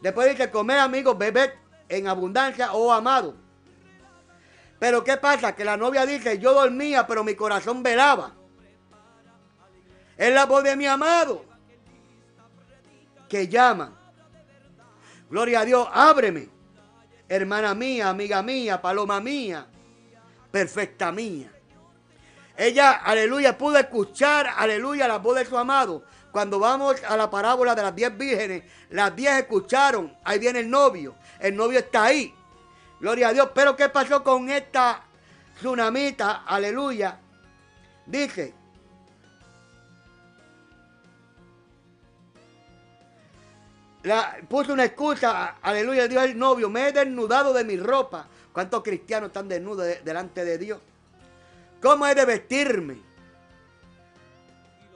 Después 0.00 0.30
dice, 0.30 0.52
comer 0.52 0.78
amigos, 0.78 1.18
beber 1.18 1.56
en 1.88 2.06
abundancia, 2.06 2.74
oh 2.74 2.92
amado. 2.92 3.34
Pero 4.78 5.02
¿qué 5.02 5.16
pasa? 5.16 5.56
Que 5.56 5.64
la 5.64 5.76
novia 5.76 6.06
dice, 6.06 6.38
yo 6.38 6.54
dormía, 6.54 7.08
pero 7.08 7.24
mi 7.24 7.34
corazón 7.34 7.82
velaba. 7.82 8.34
Es 10.16 10.32
la 10.32 10.46
voz 10.46 10.62
de 10.62 10.76
mi 10.76 10.86
amado 10.86 11.44
que 13.28 13.48
llama. 13.48 13.98
Gloria 15.28 15.62
a 15.62 15.64
Dios, 15.64 15.88
ábreme 15.92 16.61
hermana 17.34 17.74
mía, 17.74 18.10
amiga 18.10 18.42
mía, 18.42 18.82
paloma 18.82 19.20
mía, 19.20 19.66
perfecta 20.50 21.10
mía. 21.10 21.50
Ella, 22.56 22.92
aleluya, 22.92 23.56
pudo 23.56 23.78
escuchar, 23.78 24.46
aleluya, 24.54 25.08
la 25.08 25.16
voz 25.16 25.36
de 25.36 25.46
su 25.46 25.56
amado. 25.56 26.04
Cuando 26.30 26.58
vamos 26.58 27.02
a 27.08 27.16
la 27.16 27.30
parábola 27.30 27.74
de 27.74 27.82
las 27.82 27.96
diez 27.96 28.16
vírgenes, 28.16 28.64
las 28.90 29.16
diez 29.16 29.32
escucharon, 29.38 30.14
ahí 30.24 30.38
viene 30.38 30.60
el 30.60 30.68
novio, 30.68 31.14
el 31.40 31.56
novio 31.56 31.78
está 31.78 32.04
ahí. 32.04 32.34
Gloria 33.00 33.28
a 33.28 33.32
Dios. 33.32 33.48
Pero 33.54 33.74
¿qué 33.76 33.88
pasó 33.88 34.22
con 34.22 34.50
esta 34.50 35.02
tsunamita? 35.58 36.44
Aleluya. 36.46 37.18
Dice, 38.06 38.54
puso 44.48 44.72
una 44.72 44.84
excusa, 44.84 45.56
aleluya, 45.62 46.08
Dios 46.08 46.24
el 46.24 46.38
novio, 46.38 46.68
me 46.68 46.88
he 46.88 46.92
desnudado 46.92 47.52
de 47.52 47.64
mi 47.64 47.76
ropa. 47.76 48.26
¿Cuántos 48.52 48.82
cristianos 48.82 49.28
están 49.28 49.48
desnudos 49.48 49.86
delante 50.04 50.44
de 50.44 50.58
Dios? 50.58 50.80
¿Cómo 51.80 52.06
he 52.06 52.14
de 52.14 52.24
vestirme? 52.24 53.12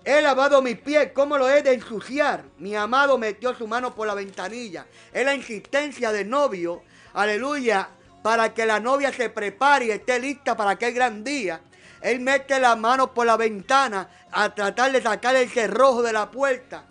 He 0.05 0.23
lavado 0.23 0.63
mis 0.63 0.79
pies, 0.79 1.11
¿cómo 1.13 1.37
lo 1.37 1.49
he 1.49 1.63
de 1.63 1.73
ensuciar? 1.73 2.45
Mi 2.59 2.77
amado 2.77 3.19
metió 3.19 3.55
su 3.55 3.67
mano 3.67 3.93
por 3.95 4.07
la 4.07 4.15
ventanilla. 4.15 4.87
Es 5.13 5.25
la 5.25 5.35
insistencia 5.35 6.13
del 6.13 6.31
novio, 6.31 6.83
aleluya, 7.15 7.89
para 8.23 8.55
que 8.55 8.67
la 8.67 8.79
novia 8.79 9.13
se 9.13 9.31
prepare 9.31 9.87
y 9.87 9.91
esté 9.91 10.21
lista 10.21 10.57
para 10.57 10.71
aquel 10.71 10.95
gran 10.95 11.25
día. 11.25 11.61
Él 12.01 12.21
mete 12.21 12.61
la 12.61 12.77
mano 12.77 13.13
por 13.13 13.27
la 13.27 13.37
ventana 13.37 14.09
a 14.31 14.55
tratar 14.55 14.93
de 14.93 15.03
sacar 15.03 15.35
el 15.35 15.49
cerrojo 15.49 16.03
de 16.03 16.13
la 16.13 16.31
puerta. 16.31 16.85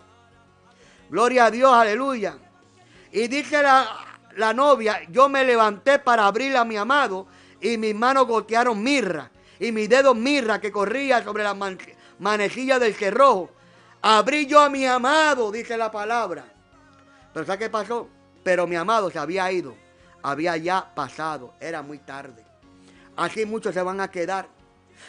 Gloria 1.08 1.46
a 1.46 1.50
Dios, 1.50 1.72
aleluya. 1.72 2.36
Y 3.12 3.28
dice 3.28 3.62
la, 3.62 4.52
novia, 4.52 5.00
yo 5.08 5.28
me 5.28 5.44
levanté 5.44 5.98
para 5.98 6.26
abrir 6.26 6.56
a 6.56 6.64
mi 6.64 6.76
amado 6.76 7.26
y 7.60 7.78
mis 7.78 7.94
manos 7.94 8.26
gotearon 8.26 8.82
mirra 8.82 9.30
y 9.58 9.72
mis 9.72 9.88
dedos 9.88 10.16
mirra 10.16 10.60
que 10.60 10.72
corría 10.72 11.22
sobre 11.22 11.44
la 11.44 11.56
manecilla 12.18 12.78
del 12.78 12.94
cerrojo. 12.94 13.50
Abrí 14.02 14.46
yo 14.46 14.60
a 14.60 14.68
mi 14.68 14.84
amado, 14.86 15.50
dice 15.50 15.76
la 15.76 15.90
palabra. 15.90 16.44
Pero 17.32 17.46
¿sabes 17.46 17.60
qué 17.60 17.70
pasó? 17.70 18.08
Pero 18.42 18.66
mi 18.66 18.76
amado 18.76 19.10
se 19.10 19.18
había 19.18 19.50
ido, 19.50 19.74
había 20.22 20.56
ya 20.56 20.94
pasado, 20.94 21.54
era 21.60 21.82
muy 21.82 21.98
tarde. 21.98 22.44
Así 23.16 23.46
muchos 23.46 23.74
se 23.74 23.82
van 23.82 24.00
a 24.00 24.10
quedar. 24.10 24.48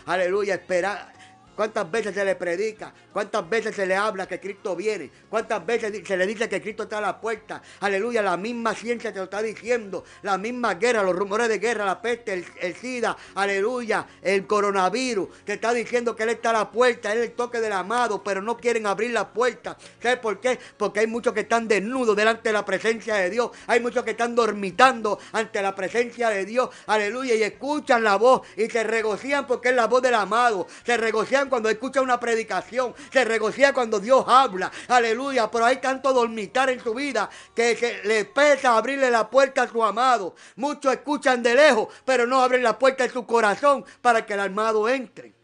Aleluya, 0.05 0.55
esperar, 0.55 1.13
¿Cuántas 1.57 1.89
veces 1.89 2.13
se 2.13 2.23
le 2.23 2.35
predica? 2.35 2.93
¿Cuántas 3.11 3.49
veces 3.49 3.75
se 3.75 3.87
le 3.87 3.95
habla 3.95 4.27
que 4.27 4.39
Cristo 4.39 4.75
viene? 4.75 5.09
¿Cuántas 5.27 5.65
veces 5.65 5.91
se 6.05 6.15
le 6.15 6.27
dice 6.27 6.47
que 6.47 6.61
Cristo 6.61 6.83
está 6.83 6.99
a 6.99 7.01
la 7.01 7.19
puerta? 7.19 7.63
Aleluya, 7.79 8.21
la 8.21 8.37
misma 8.37 8.75
ciencia 8.75 9.11
te 9.11 9.17
lo 9.17 9.23
está 9.23 9.41
diciendo. 9.41 10.03
La 10.21 10.37
misma 10.37 10.75
guerra, 10.75 11.01
los 11.01 11.15
rumores 11.15 11.49
de 11.49 11.57
guerra, 11.57 11.83
la 11.83 11.99
peste, 11.99 12.45
el, 12.61 12.75
SIDA, 12.75 13.17
aleluya, 13.33 14.05
el 14.21 14.45
coronavirus. 14.45 15.29
Te 15.45 15.53
está 15.53 15.73
diciendo 15.73 16.15
que 16.15 16.23
Él 16.23 16.29
está 16.29 16.51
a 16.51 16.53
la 16.53 16.69
puerta, 16.69 17.11
Él 17.11 17.17
es 17.17 17.29
el 17.29 17.31
toque 17.31 17.59
del 17.59 17.73
amado, 17.73 18.23
pero 18.23 18.39
no 18.39 18.55
quieren 18.55 18.85
abrir 18.85 19.09
la 19.09 19.27
puerta. 19.27 19.75
¿Sabes 19.99 20.19
por 20.19 20.39
qué? 20.39 20.59
Porque 20.77 20.99
hay 20.99 21.07
muchos 21.07 21.33
que 21.33 21.39
están 21.39 21.67
desnudos 21.67 22.15
delante 22.15 22.49
de 22.49 22.53
la 22.53 22.65
presencia 22.65 23.15
de 23.15 23.31
Dios. 23.31 23.49
Hay 23.65 23.79
muchos 23.79 24.03
que 24.03 24.11
están 24.11 24.35
dormitando 24.35 25.17
ante 25.31 25.59
la 25.63 25.73
presencia 25.73 26.29
de 26.29 26.45
Dios. 26.45 26.69
Aleluya, 26.85 27.33
y 27.33 27.41
escuchan 27.41 28.03
la 28.03 28.15
voz 28.17 28.41
y 28.55 28.69
se 28.69 28.83
regocijan 28.83 29.47
porque 29.47 29.69
es 29.69 29.75
la 29.75 29.87
voz 29.87 30.03
del 30.03 30.13
amado. 30.13 30.67
Se 30.85 30.97
regocijan 30.97 31.46
cuando 31.49 31.69
escucha 31.69 32.01
una 32.01 32.19
predicación, 32.19 32.93
se 33.11 33.25
regocija 33.25 33.73
cuando 33.73 33.99
Dios 33.99 34.23
habla, 34.27 34.71
aleluya, 34.87 35.49
pero 35.49 35.65
hay 35.65 35.77
tanto 35.77 36.13
dormitar 36.13 36.69
en 36.69 36.79
su 36.79 36.93
vida 36.93 37.29
que, 37.55 38.01
le 38.03 38.25
pesa 38.25 38.77
abrirle 38.77 39.09
la 39.09 39.29
puerta 39.29 39.63
a 39.63 39.67
su 39.67 39.83
amado. 39.83 40.35
Muchos 40.55 40.93
escuchan 40.93 41.41
de 41.43 41.55
lejos, 41.55 41.87
pero 42.05 42.25
no 42.25 42.41
abren 42.41 42.63
la 42.63 42.77
puerta 42.77 43.03
de 43.03 43.09
su 43.09 43.25
corazón 43.25 43.85
para 44.01 44.25
que 44.25 44.33
el 44.33 44.39
amado 44.39 44.87
entre. 44.89 45.35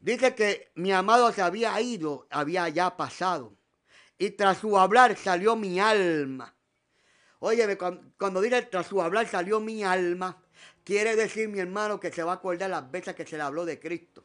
Dice 0.00 0.34
que 0.34 0.70
mi 0.74 0.92
amado 0.92 1.32
se 1.32 1.42
había 1.42 1.80
ido, 1.80 2.26
había 2.30 2.68
ya 2.68 2.96
pasado. 2.96 3.56
Y 4.16 4.30
tras 4.30 4.58
su 4.58 4.78
hablar 4.78 5.16
salió 5.16 5.56
mi 5.56 5.80
alma. 5.80 6.54
Oye, 7.40 7.78
cuando, 8.18 8.40
dice 8.40 8.62
tras 8.62 8.86
su 8.86 9.00
hablar 9.00 9.28
salió 9.28 9.60
mi 9.60 9.84
alma, 9.84 10.42
quiere 10.88 11.16
decir 11.16 11.50
mi 11.50 11.58
hermano 11.58 12.00
que 12.00 12.10
se 12.10 12.22
va 12.22 12.32
a 12.32 12.34
acordar 12.36 12.70
las 12.70 12.90
veces 12.90 13.14
que 13.14 13.26
se 13.26 13.36
le 13.36 13.42
habló 13.42 13.66
de 13.66 13.78
Cristo. 13.78 14.24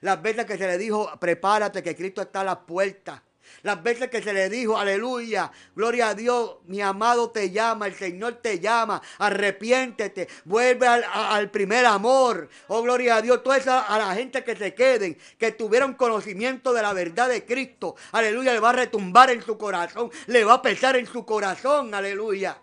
Las 0.00 0.22
veces 0.22 0.46
que 0.46 0.56
se 0.56 0.66
le 0.66 0.78
dijo, 0.78 1.10
prepárate 1.20 1.82
que 1.82 1.94
Cristo 1.94 2.22
está 2.22 2.40
a 2.40 2.44
la 2.44 2.64
puerta. 2.64 3.22
Las 3.62 3.82
veces 3.82 4.08
que 4.08 4.22
se 4.22 4.32
le 4.32 4.48
dijo, 4.48 4.78
aleluya, 4.78 5.52
gloria 5.76 6.08
a 6.08 6.14
Dios, 6.14 6.56
mi 6.64 6.80
amado 6.80 7.30
te 7.30 7.50
llama, 7.50 7.86
el 7.86 7.94
Señor 7.94 8.36
te 8.36 8.60
llama, 8.60 9.02
arrepiéntete, 9.18 10.26
vuelve 10.46 10.86
al, 10.86 11.50
primer 11.50 11.84
amor. 11.84 12.48
Oh, 12.68 12.80
gloria 12.80 13.16
a 13.16 13.22
Dios, 13.22 13.42
toda 13.42 13.58
esa 13.58 13.82
a 13.82 13.98
la 13.98 14.14
gente 14.14 14.42
que 14.42 14.56
se 14.56 14.72
queden, 14.72 15.18
que 15.38 15.52
tuvieron 15.52 15.92
conocimiento 15.92 16.72
de 16.72 16.80
la 16.80 16.94
verdad 16.94 17.28
de 17.28 17.44
Cristo, 17.44 17.94
aleluya, 18.12 18.54
le 18.54 18.60
va 18.60 18.70
a 18.70 18.72
retumbar 18.72 19.28
en 19.28 19.42
su 19.42 19.58
corazón, 19.58 20.10
le 20.28 20.44
va 20.44 20.54
a 20.54 20.62
pesar 20.62 20.96
en 20.96 21.06
su 21.06 21.26
corazón, 21.26 21.92
aleluya. 21.92 22.56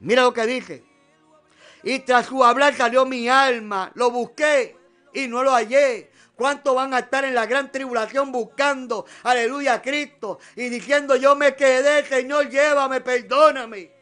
Mira 0.00 0.24
lo 0.24 0.34
que 0.34 0.44
dice. 0.44 0.91
Y 1.82 2.00
tras 2.00 2.26
su 2.26 2.44
hablar 2.44 2.74
salió 2.74 3.04
mi 3.04 3.28
alma, 3.28 3.90
lo 3.94 4.10
busqué 4.10 4.76
y 5.12 5.26
no 5.26 5.42
lo 5.42 5.52
hallé. 5.52 6.10
¿Cuántos 6.36 6.74
van 6.74 6.94
a 6.94 7.00
estar 7.00 7.24
en 7.24 7.34
la 7.34 7.46
gran 7.46 7.70
tribulación 7.70 8.32
buscando, 8.32 9.06
aleluya, 9.22 9.74
a 9.74 9.82
Cristo 9.82 10.38
y 10.56 10.68
diciendo, 10.68 11.14
yo 11.16 11.36
me 11.36 11.54
quedé, 11.54 12.04
Señor, 12.04 12.48
llévame, 12.48 13.00
perdóname. 13.00 13.92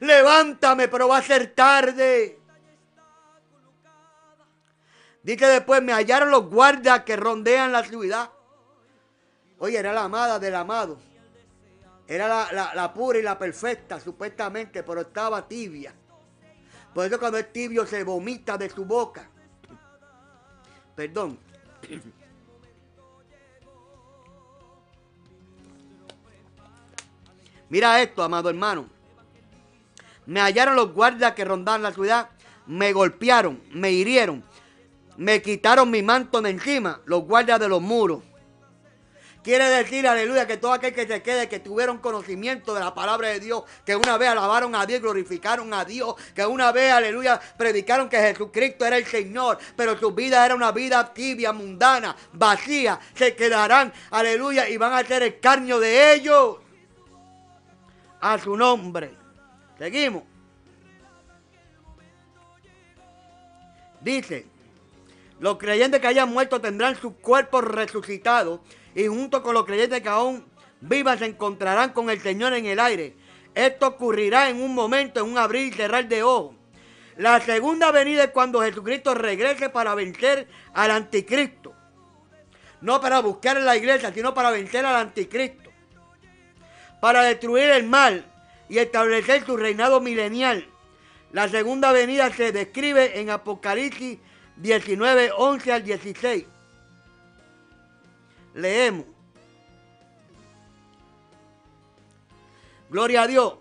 Levántame, 0.00 0.88
pero 0.88 1.08
va 1.08 1.18
a 1.18 1.22
ser 1.22 1.54
tarde. 1.54 2.38
Dice 5.22 5.46
después, 5.46 5.82
me 5.82 5.92
hallaron 5.92 6.30
los 6.30 6.48
guardias 6.48 7.04
que 7.04 7.16
rondean 7.16 7.72
la 7.72 7.84
ciudad. 7.84 8.30
Oye, 9.58 9.78
era 9.78 9.92
la 9.92 10.04
amada 10.04 10.38
del 10.38 10.54
amado. 10.54 10.98
Era 12.06 12.28
la, 12.52 12.72
la 12.74 12.92
pura 12.94 13.18
y 13.18 13.22
la 13.22 13.38
perfecta, 13.38 14.00
supuestamente, 14.00 14.82
pero 14.82 15.02
estaba 15.02 15.46
tibia. 15.46 15.94
Por 16.98 17.06
eso 17.06 17.20
cuando 17.20 17.38
es 17.38 17.52
tibio 17.52 17.86
se 17.86 18.02
vomita 18.02 18.58
de 18.58 18.68
su 18.68 18.84
boca. 18.84 19.30
Perdón. 20.96 21.38
Mira 27.68 28.02
esto, 28.02 28.20
amado 28.24 28.50
hermano. 28.50 28.88
Me 30.26 30.40
hallaron 30.40 30.74
los 30.74 30.92
guardias 30.92 31.34
que 31.34 31.44
rondaban 31.44 31.84
la 31.84 31.92
ciudad, 31.92 32.30
me 32.66 32.92
golpearon, 32.92 33.62
me 33.70 33.92
hirieron, 33.92 34.42
me 35.16 35.40
quitaron 35.40 35.88
mi 35.92 36.02
manto 36.02 36.42
de 36.42 36.50
encima, 36.50 37.00
los 37.04 37.22
guardias 37.22 37.60
de 37.60 37.68
los 37.68 37.80
muros. 37.80 38.24
Quiere 39.48 39.64
decir, 39.70 40.06
aleluya, 40.06 40.46
que 40.46 40.58
todo 40.58 40.74
aquel 40.74 40.92
que 40.92 41.06
se 41.06 41.22
quede, 41.22 41.48
que 41.48 41.58
tuvieron 41.58 41.96
conocimiento 41.96 42.74
de 42.74 42.80
la 42.80 42.92
palabra 42.92 43.28
de 43.28 43.40
Dios, 43.40 43.62
que 43.82 43.96
una 43.96 44.18
vez 44.18 44.28
alabaron 44.28 44.74
a 44.74 44.84
Dios, 44.84 45.00
glorificaron 45.00 45.72
a 45.72 45.86
Dios, 45.86 46.16
que 46.34 46.44
una 46.44 46.70
vez, 46.70 46.92
aleluya, 46.92 47.40
predicaron 47.56 48.10
que 48.10 48.18
Jesucristo 48.18 48.84
era 48.84 48.98
el 48.98 49.06
Señor, 49.06 49.56
pero 49.74 49.98
su 49.98 50.12
vida 50.12 50.44
era 50.44 50.54
una 50.54 50.70
vida 50.70 51.14
tibia, 51.14 51.54
mundana, 51.54 52.14
vacía, 52.34 53.00
se 53.14 53.34
quedarán, 53.34 53.90
aleluya, 54.10 54.68
y 54.68 54.76
van 54.76 54.92
a 54.92 55.02
ser 55.02 55.22
el 55.22 55.40
carnio 55.40 55.80
de 55.80 56.12
ellos. 56.12 56.58
A 58.20 58.36
su 58.36 58.54
nombre. 58.54 59.14
Seguimos. 59.78 60.24
Dice, 64.02 64.44
los 65.40 65.56
creyentes 65.56 66.02
que 66.02 66.06
hayan 66.06 66.28
muerto 66.28 66.60
tendrán 66.60 67.00
su 67.00 67.16
cuerpo 67.16 67.62
resucitado 67.62 68.60
y 68.98 69.06
junto 69.06 69.44
con 69.44 69.54
los 69.54 69.64
creyentes 69.64 70.00
que 70.00 70.08
aún 70.08 70.44
vivas 70.80 71.20
se 71.20 71.26
encontrarán 71.26 71.92
con 71.92 72.10
el 72.10 72.20
Señor 72.20 72.52
en 72.54 72.66
el 72.66 72.80
aire. 72.80 73.14
Esto 73.54 73.86
ocurrirá 73.86 74.50
en 74.50 74.60
un 74.60 74.74
momento, 74.74 75.20
en 75.20 75.30
un 75.30 75.38
abrir 75.38 75.68
y 75.68 75.72
cerrar 75.72 76.08
de 76.08 76.24
ojos. 76.24 76.56
La 77.16 77.40
segunda 77.40 77.92
venida 77.92 78.24
es 78.24 78.30
cuando 78.30 78.60
Jesucristo 78.60 79.14
regrese 79.14 79.68
para 79.68 79.94
vencer 79.94 80.48
al 80.74 80.90
anticristo. 80.90 81.72
No 82.80 83.00
para 83.00 83.20
buscar 83.20 83.56
en 83.56 83.66
la 83.66 83.76
iglesia, 83.76 84.12
sino 84.12 84.34
para 84.34 84.50
vencer 84.50 84.84
al 84.84 84.96
anticristo. 84.96 85.70
Para 87.00 87.22
destruir 87.22 87.70
el 87.70 87.84
mal 87.84 88.24
y 88.68 88.78
establecer 88.78 89.46
su 89.46 89.56
reinado 89.56 90.00
milenial. 90.00 90.66
La 91.30 91.48
segunda 91.48 91.92
venida 91.92 92.32
se 92.32 92.50
describe 92.50 93.20
en 93.20 93.30
Apocalipsis 93.30 94.18
19, 94.56 95.30
11 95.36 95.72
al 95.72 95.84
16 95.84 96.57
leemos. 98.58 99.06
Gloria 102.90 103.22
a 103.22 103.26
Dios. 103.26 103.54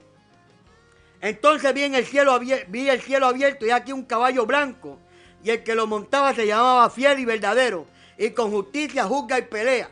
Entonces 1.22 1.74
vi, 1.74 1.84
el 1.84 2.06
cielo 2.06 2.40
vi 2.40 2.90
el 2.90 3.02
cielo 3.02 3.28
abierto 3.28 3.66
y 3.66 3.72
aquí 3.72 3.92
un 3.92 4.04
caballo 4.04 4.46
blanco. 4.46 5.00
Y 5.44 5.50
el 5.50 5.64
que 5.64 5.76
lo 5.76 5.88
montaba 5.88 6.34
se 6.34 6.48
llamaba 6.48 6.90
fiel 6.90 7.20
y 7.20 7.26
verdadero. 7.26 7.88
Y 8.18 8.32
con 8.32 8.52
justicia 8.52 9.06
juzga 9.06 9.38
y 9.40 9.44
pelea. 9.44 9.90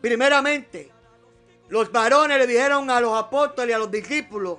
Primeramente, 0.00 0.90
los 1.68 1.90
varones 1.90 2.38
le 2.38 2.46
dijeron 2.46 2.90
a 2.90 3.00
los 3.00 3.18
apóstoles 3.18 3.70
y 3.70 3.72
a 3.72 3.78
los 3.78 3.90
discípulos 3.90 4.58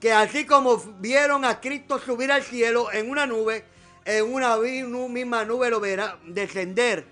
que 0.00 0.12
así 0.12 0.46
como 0.46 0.78
vieron 0.98 1.44
a 1.44 1.60
Cristo 1.60 1.98
subir 1.98 2.32
al 2.32 2.42
cielo 2.42 2.90
en 2.90 3.10
una 3.10 3.26
nube, 3.26 3.64
en 4.04 4.34
una 4.34 4.56
misma 4.56 5.44
nube 5.44 5.70
lo 5.70 5.80
verá 5.80 6.18
descender. 6.24 7.04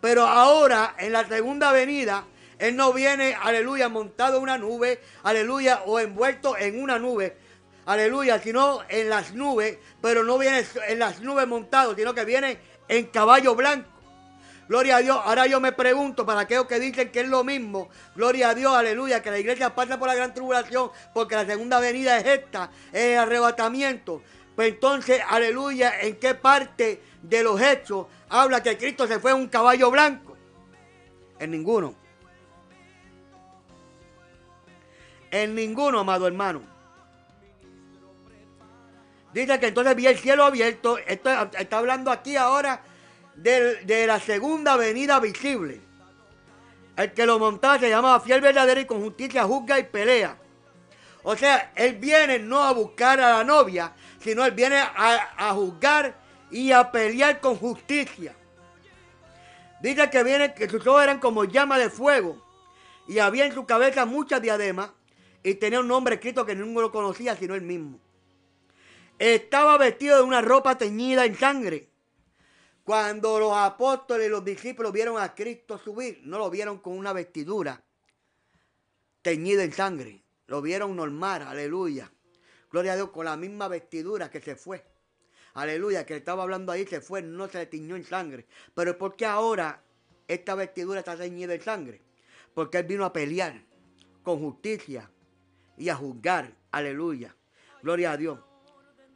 Pero 0.00 0.26
ahora, 0.26 0.94
en 0.98 1.12
la 1.12 1.26
segunda 1.26 1.72
venida, 1.72 2.24
Él 2.58 2.76
no 2.76 2.92
viene, 2.92 3.34
aleluya, 3.40 3.88
montado 3.88 4.36
en 4.36 4.42
una 4.44 4.58
nube, 4.58 5.00
aleluya, 5.24 5.82
o 5.86 5.98
envuelto 5.98 6.56
en 6.56 6.80
una 6.80 6.98
nube, 6.98 7.36
aleluya, 7.86 8.40
sino 8.40 8.80
en 8.88 9.08
las 9.10 9.32
nubes, 9.34 9.78
pero 10.00 10.22
no 10.22 10.38
viene 10.38 10.64
en 10.86 10.98
las 10.98 11.20
nubes 11.20 11.48
montado, 11.48 11.96
sino 11.96 12.14
que 12.14 12.24
viene 12.24 12.58
en 12.88 13.06
caballo 13.06 13.54
blanco. 13.54 13.98
Gloria 14.68 14.96
a 14.96 15.00
Dios. 15.00 15.18
Ahora 15.24 15.46
yo 15.46 15.60
me 15.60 15.72
pregunto 15.72 16.26
para 16.26 16.40
aquellos 16.40 16.66
que 16.66 16.78
dicen 16.78 17.10
que 17.10 17.20
es 17.20 17.28
lo 17.28 17.42
mismo. 17.42 17.88
Gloria 18.14 18.50
a 18.50 18.54
Dios, 18.54 18.74
aleluya, 18.74 19.22
que 19.22 19.30
la 19.30 19.38
iglesia 19.38 19.74
pasa 19.74 19.98
por 19.98 20.08
la 20.08 20.14
gran 20.14 20.34
tribulación 20.34 20.90
porque 21.14 21.34
la 21.34 21.46
segunda 21.46 21.80
venida 21.80 22.18
es 22.18 22.26
esta, 22.26 22.70
es 22.92 23.14
el 23.14 23.18
arrebatamiento. 23.18 24.22
Pues 24.58 24.70
entonces, 24.70 25.20
aleluya, 25.28 26.00
¿en 26.00 26.16
qué 26.16 26.34
parte 26.34 27.00
de 27.22 27.44
los 27.44 27.60
hechos 27.60 28.06
habla 28.28 28.60
que 28.60 28.76
Cristo 28.76 29.06
se 29.06 29.20
fue 29.20 29.30
en 29.30 29.36
un 29.36 29.46
caballo 29.46 29.88
blanco? 29.88 30.36
En 31.38 31.52
ninguno. 31.52 31.94
En 35.30 35.54
ninguno, 35.54 36.00
amado 36.00 36.26
hermano. 36.26 36.62
Dice 39.32 39.60
que 39.60 39.68
entonces 39.68 39.94
vi 39.94 40.08
el 40.08 40.18
cielo 40.18 40.44
abierto. 40.44 40.98
Esto 41.06 41.30
está 41.56 41.78
hablando 41.78 42.10
aquí 42.10 42.34
ahora 42.34 42.82
de, 43.36 43.84
de, 43.84 44.08
la 44.08 44.18
segunda 44.18 44.76
venida 44.76 45.20
visible. 45.20 45.80
El 46.96 47.12
que 47.12 47.26
lo 47.26 47.38
montaba 47.38 47.78
se 47.78 47.88
llamaba 47.88 48.18
fiel 48.18 48.40
verdadero 48.40 48.80
y 48.80 48.86
con 48.86 49.00
justicia 49.04 49.44
juzga 49.44 49.78
y 49.78 49.84
pelea. 49.84 50.36
O 51.22 51.36
sea, 51.36 51.72
él 51.76 51.96
viene 51.96 52.38
no 52.38 52.62
a 52.62 52.72
buscar 52.72 53.20
a 53.20 53.38
la 53.38 53.44
novia, 53.44 53.92
sino 54.20 54.44
él 54.44 54.52
viene 54.52 54.78
a, 54.78 55.52
juzgar 55.54 56.18
y 56.50 56.72
a 56.72 56.90
pelear 56.90 57.40
con 57.40 57.56
justicia. 57.56 58.34
Dice 59.80 60.10
que 60.10 60.24
viene 60.24 60.54
que 60.54 60.68
sus 60.68 60.86
ojos 60.86 61.02
eran 61.02 61.20
como 61.20 61.44
llama 61.44 61.78
de 61.78 61.88
fuego 61.88 62.42
y 63.06 63.18
había 63.20 63.46
en 63.46 63.52
su 63.52 63.64
cabeza 63.64 64.06
muchas 64.06 64.42
diademas 64.42 64.90
y 65.42 65.54
tenía 65.54 65.80
un 65.80 65.88
nombre 65.88 66.16
escrito 66.16 66.44
que 66.44 66.54
ninguno 66.54 66.82
lo 66.82 66.92
conocía 66.92 67.36
sino 67.36 67.54
él 67.54 67.62
mismo. 67.62 68.00
Estaba 69.18 69.78
vestido 69.78 70.16
de 70.16 70.22
una 70.22 70.40
ropa 70.40 70.76
teñida 70.76 71.24
en 71.24 71.36
sangre. 71.36 71.88
Cuando 72.84 73.38
los 73.38 73.52
apóstoles 73.54 74.26
y 74.26 74.30
los 74.30 74.44
discípulos 74.44 74.92
vieron 74.92 75.20
a 75.20 75.34
Cristo 75.34 75.78
subir, 75.78 76.20
no 76.24 76.38
lo 76.38 76.48
vieron 76.50 76.78
con 76.78 76.96
una 76.96 77.12
vestidura 77.12 77.82
teñida 79.22 79.62
en 79.62 79.72
sangre. 79.72 80.22
Lo 80.46 80.62
vieron 80.62 80.96
normal, 80.96 81.42
aleluya. 81.42 82.10
Gloria 82.70 82.92
a 82.92 82.96
Dios, 82.96 83.10
con 83.10 83.24
la 83.24 83.36
misma 83.36 83.68
vestidura 83.68 84.30
que 84.30 84.40
se 84.40 84.56
fue. 84.56 84.84
Aleluya, 85.54 86.04
que 86.06 86.16
estaba 86.16 86.42
hablando 86.42 86.70
ahí 86.70 86.86
se 86.86 87.00
fue, 87.00 87.22
no 87.22 87.48
se 87.48 87.58
le 87.58 87.66
tiñó 87.66 87.96
en 87.96 88.04
sangre. 88.04 88.46
Pero 88.74 88.96
¿por 88.96 89.16
qué 89.16 89.26
ahora 89.26 89.82
esta 90.26 90.54
vestidura 90.54 91.00
está 91.00 91.16
teñida 91.16 91.54
en 91.54 91.62
sangre? 91.62 92.00
Porque 92.54 92.78
Él 92.78 92.84
vino 92.84 93.04
a 93.04 93.12
pelear 93.12 93.62
con 94.22 94.38
justicia 94.38 95.10
y 95.76 95.88
a 95.88 95.96
juzgar. 95.96 96.52
Aleluya. 96.70 97.34
Gloria 97.82 98.12
a 98.12 98.16
Dios. 98.16 98.38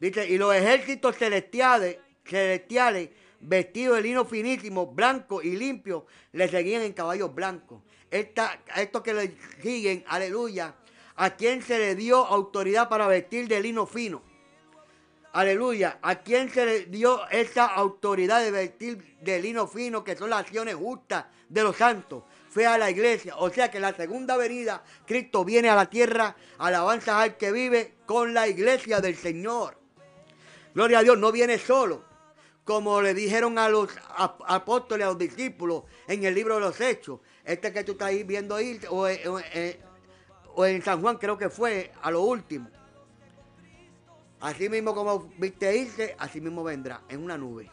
Dice, 0.00 0.26
y 0.26 0.38
los 0.38 0.55
ejércitos 0.55 1.16
celestiales, 1.16 1.98
celestiales 2.24 3.11
vestidos 3.40 3.96
de 3.96 4.03
lino 4.03 4.24
finísimo, 4.24 4.86
blanco 4.86 5.42
y 5.42 5.57
limpio, 5.57 6.07
le 6.32 6.48
seguían 6.48 6.82
en 6.82 6.92
caballos 6.92 7.34
blancos. 7.34 7.82
Esta, 8.11 8.62
estos 8.76 9.03
que 9.03 9.14
le 9.14 9.36
siguen, 9.62 10.05
aleluya, 10.07 10.74
a 11.16 11.30
quien 11.30 11.62
se 11.62 11.78
le 11.78 11.94
dio 11.94 12.24
autoridad 12.24 12.88
para 12.88 13.06
vestir 13.06 13.48
de 13.48 13.60
lino 13.60 13.86
fino. 13.86 14.22
aleluya, 15.32 15.98
¿a 16.02 16.16
quién 16.16 16.50
se 16.50 16.66
le 16.66 16.80
dio 16.86 17.26
esa 17.30 17.66
autoridad 17.66 18.42
de 18.42 18.50
vestir 18.50 19.16
de 19.20 19.40
lino 19.40 19.66
fino, 19.66 20.04
que 20.04 20.16
son 20.16 20.30
las 20.30 20.40
acciones 20.40 20.74
justas 20.74 21.26
de 21.48 21.62
los 21.62 21.76
santos? 21.76 22.24
Fue 22.50 22.66
a 22.66 22.76
la 22.76 22.90
iglesia. 22.90 23.36
O 23.38 23.48
sea 23.48 23.70
que 23.70 23.80
la 23.80 23.94
segunda 23.94 24.36
venida, 24.36 24.84
Cristo 25.06 25.42
viene 25.42 25.70
a 25.70 25.74
la 25.74 25.88
tierra, 25.88 26.36
alabanza 26.58 27.20
al 27.20 27.38
que 27.38 27.50
vive 27.50 27.94
con 28.04 28.34
la 28.34 28.46
iglesia 28.46 29.00
del 29.00 29.16
Señor. 29.16 29.78
Gloria 30.74 30.98
a 30.98 31.02
Dios, 31.02 31.18
no 31.18 31.32
viene 31.32 31.58
solo. 31.58 32.04
Como 32.64 33.00
le 33.00 33.14
dijeron 33.14 33.58
a 33.58 33.68
los 33.68 33.90
apóstoles, 34.16 35.06
a 35.06 35.10
los 35.10 35.18
discípulos 35.18 35.84
en 36.06 36.24
el 36.24 36.34
libro 36.34 36.56
de 36.56 36.60
los 36.60 36.80
Hechos. 36.80 37.20
Este 37.44 37.72
que 37.72 37.84
tú 37.84 37.92
estás 37.92 38.12
viendo 38.26 38.54
ahí, 38.54 38.78
o 38.88 39.08
en 40.59 40.82
San 40.82 41.00
Juan 41.00 41.16
creo 41.16 41.38
que 41.38 41.48
fue 41.48 41.92
a 42.03 42.11
lo 42.11 42.22
último. 42.22 42.68
Así 44.40 44.68
mismo 44.68 44.94
como 44.94 45.30
viste 45.38 45.76
irse, 45.76 46.16
así 46.18 46.40
mismo 46.40 46.64
vendrá 46.64 47.03
en 47.09 47.22
una 47.22 47.38
nube. 47.38 47.70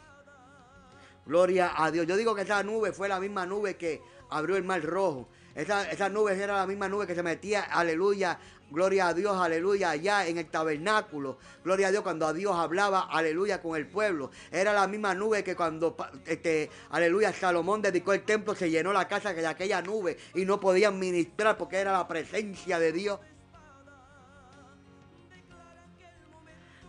Gloria 1.26 1.74
a 1.76 1.92
Dios. 1.92 2.06
Yo 2.08 2.16
digo 2.16 2.36
que 2.36 2.44
esa 2.44 2.64
nube 2.64 2.92
fue 2.92 3.10
la 3.10 3.20
misma 3.20 3.46
nube 3.46 3.76
que 3.76 4.02
abrió 4.30 4.56
el 4.56 4.64
mar 4.64 4.84
rojo. 4.84 5.30
Esa, 5.56 5.90
esa 5.92 6.10
nube 6.10 6.42
era 6.42 6.58
la 6.58 6.68
misma 6.68 6.88
nube 6.88 7.08
que 7.08 7.16
se 7.16 7.24
metía, 7.24 7.64
aleluya, 7.64 8.40
gloria 8.72 9.08
a 9.08 9.14
Dios, 9.14 9.36
aleluya, 9.38 9.92
allá 9.92 10.28
en 10.28 10.38
el 10.38 10.48
tabernáculo. 10.48 11.38
Gloria 11.64 11.88
a 11.88 11.92
Dios 11.92 12.04
cuando 12.04 12.28
a 12.28 12.34
Dios 12.34 12.56
hablaba, 12.56 13.08
aleluya, 13.12 13.62
con 13.62 13.76
el 13.76 13.88
pueblo. 13.88 14.32
Era 14.52 14.74
la 14.74 14.88
misma 14.88 15.14
nube 15.16 15.44
que 15.44 15.56
cuando, 15.56 15.96
este, 16.26 16.70
aleluya, 16.92 17.34
Salomón 17.34 17.82
dedicó 17.82 18.14
el 18.14 18.24
templo, 18.24 18.56
se 18.56 18.70
llenó 18.70 18.94
la 18.94 19.08
casa 19.08 19.34
de 19.34 19.46
aquella 19.46 19.82
nube 19.82 20.18
y 20.36 20.46
no 20.46 20.60
podían 20.60 21.00
ministrar 21.00 21.58
porque 21.58 21.78
era 21.78 21.92
la 21.92 22.08
presencia 22.08 22.80
de 22.80 22.92
Dios. 22.92 23.20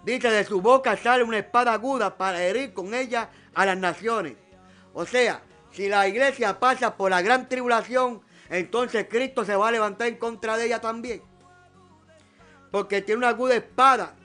Dice, 0.04 0.30
de 0.30 0.44
su 0.44 0.62
boca 0.62 0.96
sale 0.96 1.22
una 1.22 1.38
espada 1.38 1.74
aguda 1.74 2.16
para 2.16 2.42
herir 2.42 2.72
con 2.72 2.94
ella 2.94 3.28
a 3.54 3.66
las 3.66 3.76
naciones. 3.76 4.34
O 4.94 5.04
sea, 5.04 5.42
si 5.72 5.88
la 5.88 6.08
iglesia 6.08 6.58
pasa 6.58 6.96
por 6.96 7.10
la 7.10 7.20
gran 7.20 7.48
tribulación, 7.48 8.22
entonces 8.50 9.06
Cristo 9.08 9.44
se 9.44 9.54
va 9.54 9.68
a 9.68 9.72
levantar 9.72 10.08
en 10.08 10.16
contra 10.16 10.56
de 10.56 10.66
ella 10.66 10.80
también. 10.80 11.22
Porque 12.72 13.00
tiene 13.00 13.18
una 13.18 13.28
aguda 13.28 13.54
espada 13.54 14.16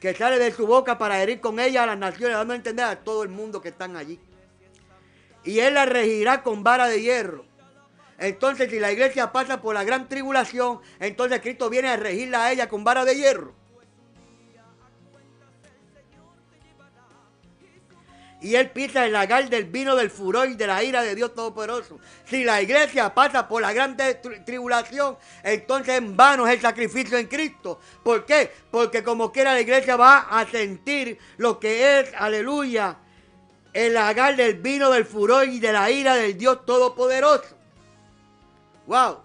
que 0.00 0.14
sale 0.14 0.38
de 0.38 0.52
su 0.52 0.66
boca 0.66 0.98
para 0.98 1.22
herir 1.22 1.40
con 1.40 1.60
ella 1.60 1.82
a 1.82 1.86
las 1.86 1.98
naciones, 1.98 2.36
dando 2.36 2.54
a 2.54 2.56
entender 2.56 2.84
a 2.84 2.96
todo 2.96 3.22
el 3.22 3.28
mundo 3.28 3.60
que 3.60 3.68
están 3.68 3.96
allí. 3.96 4.18
Y 5.44 5.60
él 5.60 5.74
la 5.74 5.86
regirá 5.86 6.42
con 6.42 6.64
vara 6.64 6.88
de 6.88 7.00
hierro. 7.02 7.44
Entonces, 8.18 8.70
si 8.70 8.80
la 8.80 8.90
iglesia 8.90 9.32
pasa 9.32 9.60
por 9.60 9.74
la 9.74 9.84
gran 9.84 10.08
tribulación, 10.08 10.80
entonces 10.98 11.40
Cristo 11.40 11.68
viene 11.68 11.88
a 11.88 11.96
regirla 11.96 12.44
a 12.44 12.52
ella 12.52 12.68
con 12.68 12.84
vara 12.84 13.04
de 13.04 13.16
hierro. 13.16 13.54
Y 18.46 18.54
él 18.54 18.70
pisa 18.70 19.04
el 19.04 19.12
lagar 19.12 19.50
del 19.50 19.64
vino 19.64 19.96
del 19.96 20.08
furor 20.08 20.48
y 20.48 20.54
de 20.54 20.68
la 20.68 20.80
ira 20.84 21.02
de 21.02 21.16
Dios 21.16 21.34
Todopoderoso. 21.34 21.98
Si 22.26 22.44
la 22.44 22.62
iglesia 22.62 23.12
pasa 23.12 23.48
por 23.48 23.60
la 23.60 23.72
gran 23.72 23.96
tribulación, 24.44 25.18
entonces 25.42 25.98
en 25.98 26.16
vano 26.16 26.46
es 26.46 26.54
el 26.54 26.60
sacrificio 26.60 27.18
en 27.18 27.26
Cristo. 27.26 27.80
¿Por 28.04 28.24
qué? 28.24 28.52
Porque 28.70 29.02
como 29.02 29.32
quiera 29.32 29.52
la 29.52 29.60
iglesia 29.60 29.96
va 29.96 30.28
a 30.30 30.46
sentir 30.46 31.18
lo 31.38 31.58
que 31.58 31.98
es, 31.98 32.12
aleluya, 32.16 32.98
el 33.72 33.94
lagar 33.94 34.36
del 34.36 34.54
vino 34.60 34.92
del 34.92 35.06
furor 35.06 35.48
y 35.48 35.58
de 35.58 35.72
la 35.72 35.90
ira 35.90 36.14
del 36.14 36.38
Dios 36.38 36.64
Todopoderoso. 36.64 37.56
¡Wow! 38.86 39.22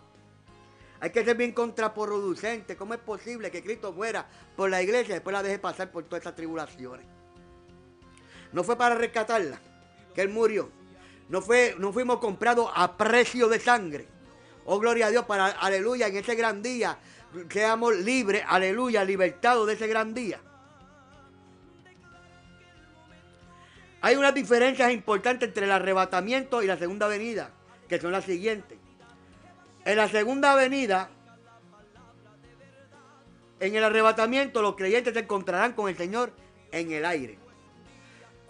Hay 1.00 1.12
que 1.12 1.24
ser 1.24 1.38
bien 1.38 1.52
contraproducente. 1.52 2.76
¿Cómo 2.76 2.96
es 2.96 3.00
posible 3.00 3.52
que 3.52 3.62
Cristo 3.62 3.94
muera 3.94 4.26
por 4.56 4.72
la 4.72 4.82
iglesia 4.82 5.12
y 5.12 5.14
después 5.14 5.32
la 5.32 5.44
deje 5.44 5.60
pasar 5.60 5.92
por 5.92 6.06
todas 6.06 6.22
estas 6.22 6.36
tribulaciones? 6.36 7.21
No 8.54 8.64
fue 8.64 8.78
para 8.78 8.96
rescatarla, 8.96 9.60
que 10.14 10.22
Él 10.22 10.30
murió. 10.30 10.70
No, 11.30 11.42
fue, 11.42 11.76
no 11.80 11.94
fuimos 11.94 12.20
comprados 12.20 12.70
a 12.76 12.98
precio 12.98 13.48
de 13.48 13.60
sangre. 13.60 14.08
Oh, 14.66 14.80
gloria 14.80 15.08
a 15.08 15.10
Dios, 15.10 15.26
para, 15.26 15.48
aleluya, 15.48 16.08
en 16.08 16.18
ese 16.18 16.36
gran 16.36 16.62
día 16.62 16.98
seamos 17.50 17.96
libres, 17.96 18.44
aleluya, 18.48 19.04
libertados 19.04 19.68
de 19.68 19.74
ese 19.74 19.88
gran 19.88 20.14
día. 20.14 20.40
Hay 24.02 24.16
unas 24.16 24.34
diferencias 24.34 24.92
importantes 24.92 25.50
entre 25.50 25.66
el 25.66 25.72
arrebatamiento 25.72 26.64
y 26.64 26.68
la 26.68 26.78
segunda 26.78 27.08
venida, 27.08 27.52
que 27.88 28.00
son 28.00 28.12
las 28.12 28.26
siguientes. 28.26 28.78
En 29.86 29.98
la 29.98 30.08
segunda 30.10 30.56
venida, 30.56 31.10
en 33.60 33.76
el 33.76 33.84
arrebatamiento, 33.84 34.62
los 34.62 34.76
creyentes 34.76 35.14
se 35.14 35.20
encontrarán 35.20 35.74
con 35.74 35.88
el 35.88 35.96
Señor 35.96 36.34
en 36.72 36.92
el 36.92 37.06
aire. 37.06 37.38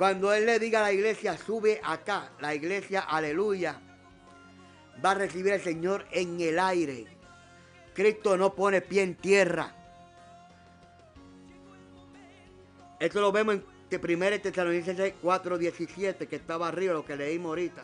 Cuando 0.01 0.33
Él 0.33 0.47
le 0.47 0.57
diga 0.57 0.79
a 0.79 0.81
la 0.81 0.93
iglesia, 0.93 1.37
sube 1.37 1.79
acá, 1.83 2.31
la 2.39 2.55
iglesia, 2.55 3.01
aleluya, 3.01 3.79
va 5.05 5.11
a 5.11 5.13
recibir 5.13 5.53
al 5.53 5.61
Señor 5.61 6.07
en 6.09 6.41
el 6.41 6.57
aire. 6.57 7.05
Cristo 7.93 8.35
no 8.35 8.55
pone 8.55 8.81
pie 8.81 9.03
en 9.03 9.13
tierra. 9.13 9.75
Esto 12.99 13.21
lo 13.21 13.31
vemos 13.31 13.53
en 13.53 13.63
1 13.91 14.41
Tesalonicenses 14.41 15.13
4:17, 15.21 16.27
que 16.27 16.35
estaba 16.35 16.69
arriba, 16.69 16.93
lo 16.93 17.05
que 17.05 17.15
leímos 17.15 17.49
ahorita. 17.49 17.83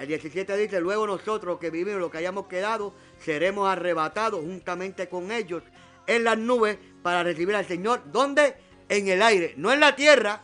El 0.00 0.08
17 0.08 0.56
dice, 0.56 0.80
luego 0.80 1.06
nosotros 1.06 1.60
que 1.60 1.70
vivimos, 1.70 2.00
los 2.00 2.10
que 2.10 2.18
hayamos 2.18 2.48
quedado, 2.48 2.92
seremos 3.20 3.68
arrebatados 3.68 4.40
juntamente 4.40 5.08
con 5.08 5.30
ellos 5.30 5.62
en 6.08 6.24
las 6.24 6.36
nubes 6.36 6.76
para 7.04 7.22
recibir 7.22 7.54
al 7.54 7.66
Señor. 7.66 8.02
¿Dónde? 8.10 8.65
En 8.88 9.08
el 9.08 9.22
aire, 9.22 9.54
no 9.56 9.72
en 9.72 9.80
la 9.80 9.96
tierra. 9.96 10.42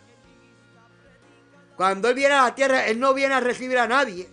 Cuando 1.76 2.08
Él 2.08 2.14
viene 2.14 2.34
a 2.34 2.42
la 2.44 2.54
tierra, 2.54 2.86
Él 2.86 2.98
no 2.98 3.14
viene 3.14 3.34
a 3.34 3.40
recibir 3.40 3.78
a 3.78 3.86
nadie. 3.86 4.28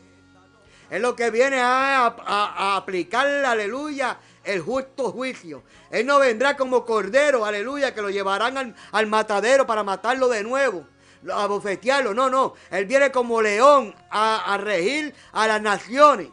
Él 0.89 1.03
lo 1.03 1.15
que 1.15 1.29
viene 1.29 1.59
a, 1.59 2.07
a, 2.07 2.75
aplicar, 2.75 3.27
aleluya, 3.27 4.17
el 4.43 4.61
justo 4.61 5.11
juicio. 5.11 5.63
Él 5.91 6.05
no 6.05 6.19
vendrá 6.19 6.57
como 6.57 6.83
cordero, 6.85 7.45
aleluya, 7.45 7.93
que 7.93 8.01
lo 8.01 8.09
llevarán 8.09 8.75
al, 8.91 9.07
matadero 9.07 9.67
para 9.67 9.83
matarlo 9.83 10.27
de 10.29 10.43
nuevo, 10.43 10.87
a 11.31 11.45
bofetearlo. 11.45 12.13
No, 12.15 12.29
no. 12.29 12.55
Él 12.71 12.85
viene 12.85 13.11
como 13.11 13.41
león 13.41 13.93
a, 14.09 14.57
regir 14.59 15.13
a 15.31 15.47
las 15.47 15.61
naciones. 15.61 16.29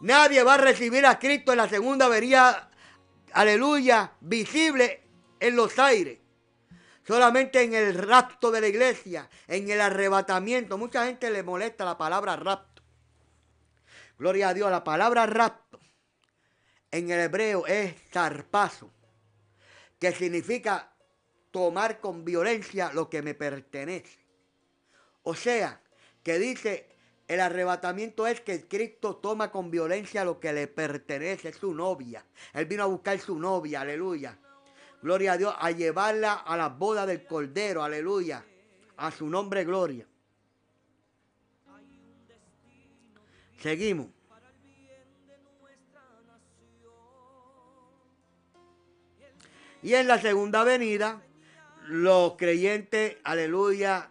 Nadie 0.00 0.42
va 0.42 0.54
a 0.54 0.58
recibir 0.58 1.06
a 1.06 1.18
Cristo 1.18 1.52
en 1.52 1.58
la 1.58 1.68
segunda 1.68 2.06
venida, 2.08 2.70
aleluya, 3.32 4.12
visible 4.20 5.07
en 5.40 5.56
los 5.56 5.78
aires. 5.78 6.18
Solamente 7.06 7.62
en 7.62 7.72
el 7.72 7.94
rapto 7.94 8.50
de 8.50 8.60
la 8.60 8.68
iglesia, 8.68 9.30
en 9.46 9.70
el 9.70 9.80
arrebatamiento. 9.80 10.76
Mucha 10.76 11.06
gente 11.06 11.30
le 11.30 11.42
molesta 11.42 11.84
la 11.84 11.96
palabra 11.96 12.36
rapto. 12.36 12.82
Gloria 14.18 14.50
a 14.50 14.54
Dios, 14.54 14.70
la 14.70 14.84
palabra 14.84 15.24
rapto 15.24 15.80
en 16.90 17.10
el 17.10 17.20
hebreo 17.20 17.66
es 17.66 17.94
zarpazo, 18.10 18.90
que 19.98 20.12
significa 20.12 20.92
tomar 21.50 22.00
con 22.00 22.24
violencia 22.24 22.92
lo 22.92 23.08
que 23.08 23.22
me 23.22 23.34
pertenece. 23.34 24.18
O 25.22 25.34
sea, 25.34 25.80
que 26.22 26.38
dice, 26.38 26.88
el 27.26 27.40
arrebatamiento 27.40 28.26
es 28.26 28.40
que 28.40 28.66
Cristo 28.68 29.16
toma 29.16 29.50
con 29.50 29.70
violencia 29.70 30.24
lo 30.24 30.40
que 30.40 30.52
le 30.52 30.66
pertenece, 30.66 31.52
su 31.52 31.72
novia. 31.72 32.24
Él 32.52 32.66
vino 32.66 32.82
a 32.82 32.86
buscar 32.86 33.18
su 33.18 33.38
novia, 33.38 33.80
aleluya 33.80 34.38
gloria 35.02 35.32
a 35.32 35.36
Dios, 35.36 35.54
a 35.58 35.70
llevarla 35.70 36.34
a 36.34 36.56
la 36.56 36.68
boda 36.68 37.06
del 37.06 37.24
Cordero, 37.24 37.82
aleluya, 37.82 38.44
a 38.96 39.10
su 39.10 39.28
nombre, 39.28 39.64
gloria. 39.64 40.06
Seguimos. 43.60 44.08
Y 49.82 49.94
en 49.94 50.08
la 50.08 50.20
segunda 50.20 50.64
venida, 50.64 51.22
los 51.86 52.36
creyentes, 52.36 53.16
aleluya, 53.22 54.10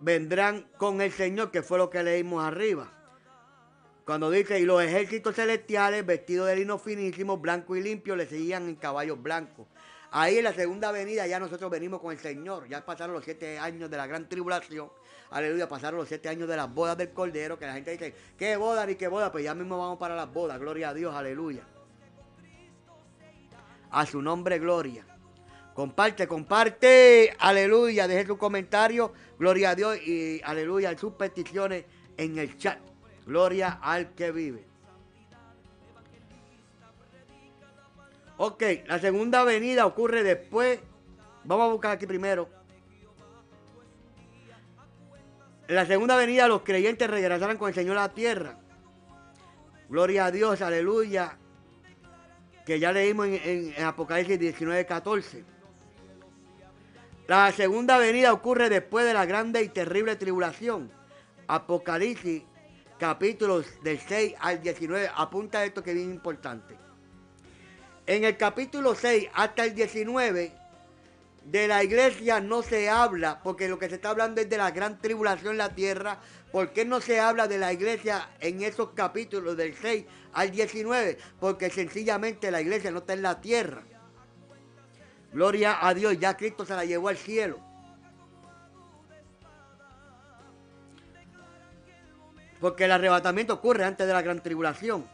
vendrán 0.00 0.62
con 0.76 1.00
el 1.00 1.12
Señor, 1.12 1.50
que 1.50 1.62
fue 1.62 1.78
lo 1.78 1.90
que 1.90 2.02
leímos 2.02 2.44
arriba. 2.44 2.97
Cuando 4.08 4.30
dice, 4.30 4.58
y 4.58 4.64
los 4.64 4.82
ejércitos 4.82 5.34
celestiales 5.34 6.06
vestidos 6.06 6.46
de 6.46 6.56
lino 6.56 6.78
finísimo, 6.78 7.36
blanco 7.36 7.76
y 7.76 7.82
limpio, 7.82 8.16
le 8.16 8.26
seguían 8.26 8.66
en 8.66 8.76
caballos 8.76 9.22
blancos. 9.22 9.66
Ahí 10.10 10.38
en 10.38 10.44
la 10.44 10.54
segunda 10.54 10.90
venida 10.90 11.26
ya 11.26 11.38
nosotros 11.38 11.70
venimos 11.70 12.00
con 12.00 12.12
el 12.12 12.18
Señor. 12.18 12.66
Ya 12.70 12.82
pasaron 12.86 13.14
los 13.14 13.22
siete 13.22 13.58
años 13.58 13.90
de 13.90 13.98
la 13.98 14.06
gran 14.06 14.26
tribulación. 14.26 14.90
Aleluya, 15.28 15.68
pasaron 15.68 16.00
los 16.00 16.08
siete 16.08 16.30
años 16.30 16.48
de 16.48 16.56
las 16.56 16.72
bodas 16.72 16.96
del 16.96 17.10
Cordero. 17.10 17.58
Que 17.58 17.66
la 17.66 17.74
gente 17.74 17.90
dice, 17.90 18.14
¿qué 18.38 18.56
boda 18.56 18.86
ni 18.86 18.94
qué 18.94 19.08
boda? 19.08 19.30
Pues 19.30 19.44
ya 19.44 19.54
mismo 19.54 19.76
vamos 19.76 19.98
para 19.98 20.16
las 20.16 20.32
bodas. 20.32 20.58
Gloria 20.58 20.88
a 20.88 20.94
Dios, 20.94 21.14
aleluya. 21.14 21.64
A 23.90 24.06
su 24.06 24.22
nombre, 24.22 24.58
gloria. 24.58 25.04
Comparte, 25.74 26.26
comparte. 26.26 27.36
Aleluya. 27.38 28.08
Deje 28.08 28.26
su 28.26 28.38
comentario. 28.38 29.12
Gloria 29.38 29.68
a 29.68 29.74
Dios 29.74 29.98
y 30.00 30.40
aleluya. 30.42 30.96
Sus 30.96 31.12
peticiones 31.12 31.84
en 32.16 32.38
el 32.38 32.56
chat. 32.56 32.87
Gloria 33.28 33.78
al 33.82 34.14
que 34.14 34.32
vive. 34.32 34.64
Ok, 38.38 38.62
la 38.86 38.98
segunda 38.98 39.44
venida 39.44 39.84
ocurre 39.84 40.22
después. 40.22 40.80
Vamos 41.44 41.68
a 41.68 41.72
buscar 41.72 41.90
aquí 41.90 42.06
primero. 42.06 42.48
En 45.68 45.74
la 45.74 45.84
segunda 45.84 46.16
venida 46.16 46.48
los 46.48 46.62
creyentes 46.62 47.10
regresarán 47.10 47.58
con 47.58 47.68
el 47.68 47.74
Señor 47.74 47.98
a 47.98 48.02
la 48.02 48.14
tierra. 48.14 48.58
Gloria 49.90 50.24
a 50.24 50.30
Dios, 50.30 50.62
aleluya. 50.62 51.36
Que 52.64 52.80
ya 52.80 52.92
leímos 52.92 53.26
en, 53.26 53.74
en 53.76 53.84
Apocalipsis 53.84 54.38
19, 54.38 54.86
14. 54.86 55.44
La 57.26 57.52
segunda 57.52 57.98
venida 57.98 58.32
ocurre 58.32 58.70
después 58.70 59.04
de 59.04 59.12
la 59.12 59.26
grande 59.26 59.62
y 59.62 59.68
terrible 59.68 60.16
tribulación. 60.16 60.90
Apocalipsis 61.46 62.42
capítulos 62.98 63.66
del 63.82 63.98
6 64.00 64.34
al 64.40 64.60
19. 64.60 65.10
Apunta 65.14 65.64
esto 65.64 65.82
que 65.82 65.90
es 65.90 65.96
bien 65.96 66.10
importante. 66.10 66.76
En 68.06 68.24
el 68.24 68.36
capítulo 68.36 68.94
6 68.94 69.28
hasta 69.34 69.64
el 69.64 69.74
19 69.74 70.52
de 71.44 71.68
la 71.68 71.82
iglesia 71.82 72.40
no 72.40 72.62
se 72.62 72.90
habla, 72.90 73.40
porque 73.42 73.68
lo 73.68 73.78
que 73.78 73.88
se 73.88 73.94
está 73.96 74.10
hablando 74.10 74.40
es 74.40 74.50
de 74.50 74.56
la 74.56 74.70
gran 74.70 75.00
tribulación 75.00 75.52
en 75.52 75.58
la 75.58 75.74
tierra. 75.74 76.18
¿Por 76.52 76.72
qué 76.72 76.84
no 76.84 77.00
se 77.00 77.20
habla 77.20 77.46
de 77.48 77.58
la 77.58 77.72
iglesia 77.72 78.30
en 78.40 78.62
esos 78.62 78.90
capítulos 78.90 79.56
del 79.56 79.74
6 79.76 80.04
al 80.32 80.50
19? 80.50 81.18
Porque 81.38 81.70
sencillamente 81.70 82.50
la 82.50 82.60
iglesia 82.60 82.90
no 82.90 82.98
está 82.98 83.12
en 83.12 83.22
la 83.22 83.40
tierra. 83.40 83.82
Gloria 85.32 85.86
a 85.86 85.94
Dios, 85.94 86.18
ya 86.18 86.36
Cristo 86.36 86.64
se 86.64 86.74
la 86.74 86.84
llevó 86.84 87.08
al 87.08 87.18
cielo. 87.18 87.67
Porque 92.60 92.84
el 92.84 92.92
arrebatamiento 92.92 93.54
ocurre 93.54 93.84
antes 93.84 94.06
de 94.06 94.12
la 94.12 94.22
gran 94.22 94.42
tribulación. 94.42 95.06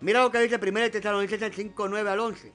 Mira 0.00 0.22
lo 0.22 0.32
que 0.32 0.40
dice 0.40 0.56
1 0.56 0.90
Tesalonicenses 0.90 1.54
5, 1.54 1.88
9 1.88 2.10
al 2.10 2.20
11. 2.20 2.52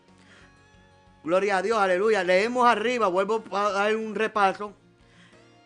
Gloria 1.24 1.58
a 1.58 1.62
Dios, 1.62 1.78
aleluya. 1.78 2.24
Leemos 2.24 2.68
arriba, 2.68 3.08
vuelvo 3.08 3.44
a 3.52 3.72
dar 3.72 3.96
un 3.96 4.16
repaso, 4.16 4.74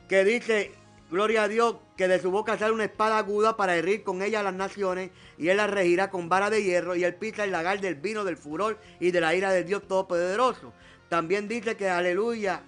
que 0.07 0.23
dice, 0.23 0.73
gloria 1.09 1.43
a 1.43 1.47
Dios, 1.47 1.77
que 1.97 2.07
de 2.07 2.19
su 2.19 2.31
boca 2.31 2.57
sale 2.57 2.73
una 2.73 2.85
espada 2.85 3.17
aguda 3.17 3.57
para 3.57 3.75
herir 3.75 4.03
con 4.03 4.21
ella 4.21 4.41
a 4.41 4.43
las 4.43 4.53
naciones, 4.53 5.11
y 5.37 5.49
él 5.49 5.57
la 5.57 5.67
regirá 5.67 6.09
con 6.11 6.29
vara 6.29 6.49
de 6.49 6.63
hierro, 6.63 6.95
y 6.95 7.03
él 7.03 7.15
pisa 7.15 7.43
el 7.43 7.51
lagar 7.51 7.79
del 7.79 7.95
vino, 7.95 8.23
del 8.23 8.37
furor 8.37 8.79
y 8.99 9.11
de 9.11 9.21
la 9.21 9.33
ira 9.33 9.51
de 9.51 9.63
Dios 9.63 9.87
Todopoderoso. 9.87 10.73
También 11.09 11.47
dice 11.47 11.75
que, 11.75 11.89
aleluya, 11.89 12.61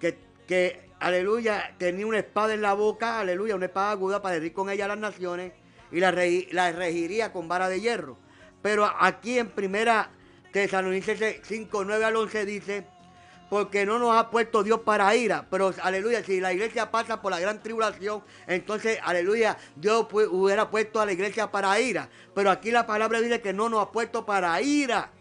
que, 0.00 0.18
que 0.46 0.85
aleluya, 1.00 1.74
tenía 1.78 2.06
una 2.06 2.18
espada 2.18 2.54
en 2.54 2.62
la 2.62 2.74
boca, 2.74 3.20
aleluya, 3.20 3.54
una 3.54 3.66
espada 3.66 3.90
aguda 3.92 4.22
para 4.22 4.36
herir 4.36 4.52
con 4.52 4.70
ella 4.70 4.86
a 4.86 4.88
las 4.88 4.98
naciones 4.98 5.52
y 5.92 6.00
la, 6.00 6.10
regiría 6.10 7.32
con 7.32 7.48
vara 7.48 7.68
de 7.68 7.80
hierro. 7.80 8.18
Pero 8.62 8.90
aquí 8.98 9.38
en 9.38 9.50
primera 9.50 10.10
Tesalonicenses 10.52 11.40
5, 11.42 11.84
9 11.84 12.04
al 12.04 12.16
11 12.16 12.46
dice, 12.46 12.86
porque 13.50 13.86
no 13.86 13.98
nos 13.98 14.16
ha 14.16 14.30
puesto 14.30 14.64
Dios 14.64 14.80
para 14.80 15.14
ira, 15.14 15.46
pero 15.50 15.72
aleluya, 15.82 16.24
si 16.24 16.40
la 16.40 16.52
iglesia 16.52 16.90
pasa 16.90 17.22
por 17.22 17.30
la 17.30 17.38
gran 17.38 17.62
tribulación, 17.62 18.24
entonces 18.48 18.98
aleluya, 19.04 19.56
Dios 19.76 20.08
hubiera 20.10 20.68
puesto 20.68 21.00
a 21.00 21.06
la 21.06 21.12
iglesia 21.12 21.52
para 21.52 21.78
ira, 21.78 22.08
pero 22.34 22.50
aquí 22.50 22.72
la 22.72 22.86
palabra 22.86 23.20
dice 23.20 23.40
que 23.40 23.52
no 23.52 23.68
nos 23.68 23.82
ha 23.82 23.92
puesto 23.92 24.26
para 24.26 24.60
ira, 24.60 25.12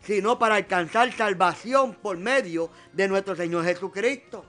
sino 0.00 0.38
para 0.38 0.54
alcanzar 0.54 1.12
salvación 1.12 1.94
por 1.94 2.16
medio 2.16 2.70
de 2.94 3.08
nuestro 3.08 3.36
Señor 3.36 3.64
Jesucristo 3.64 4.46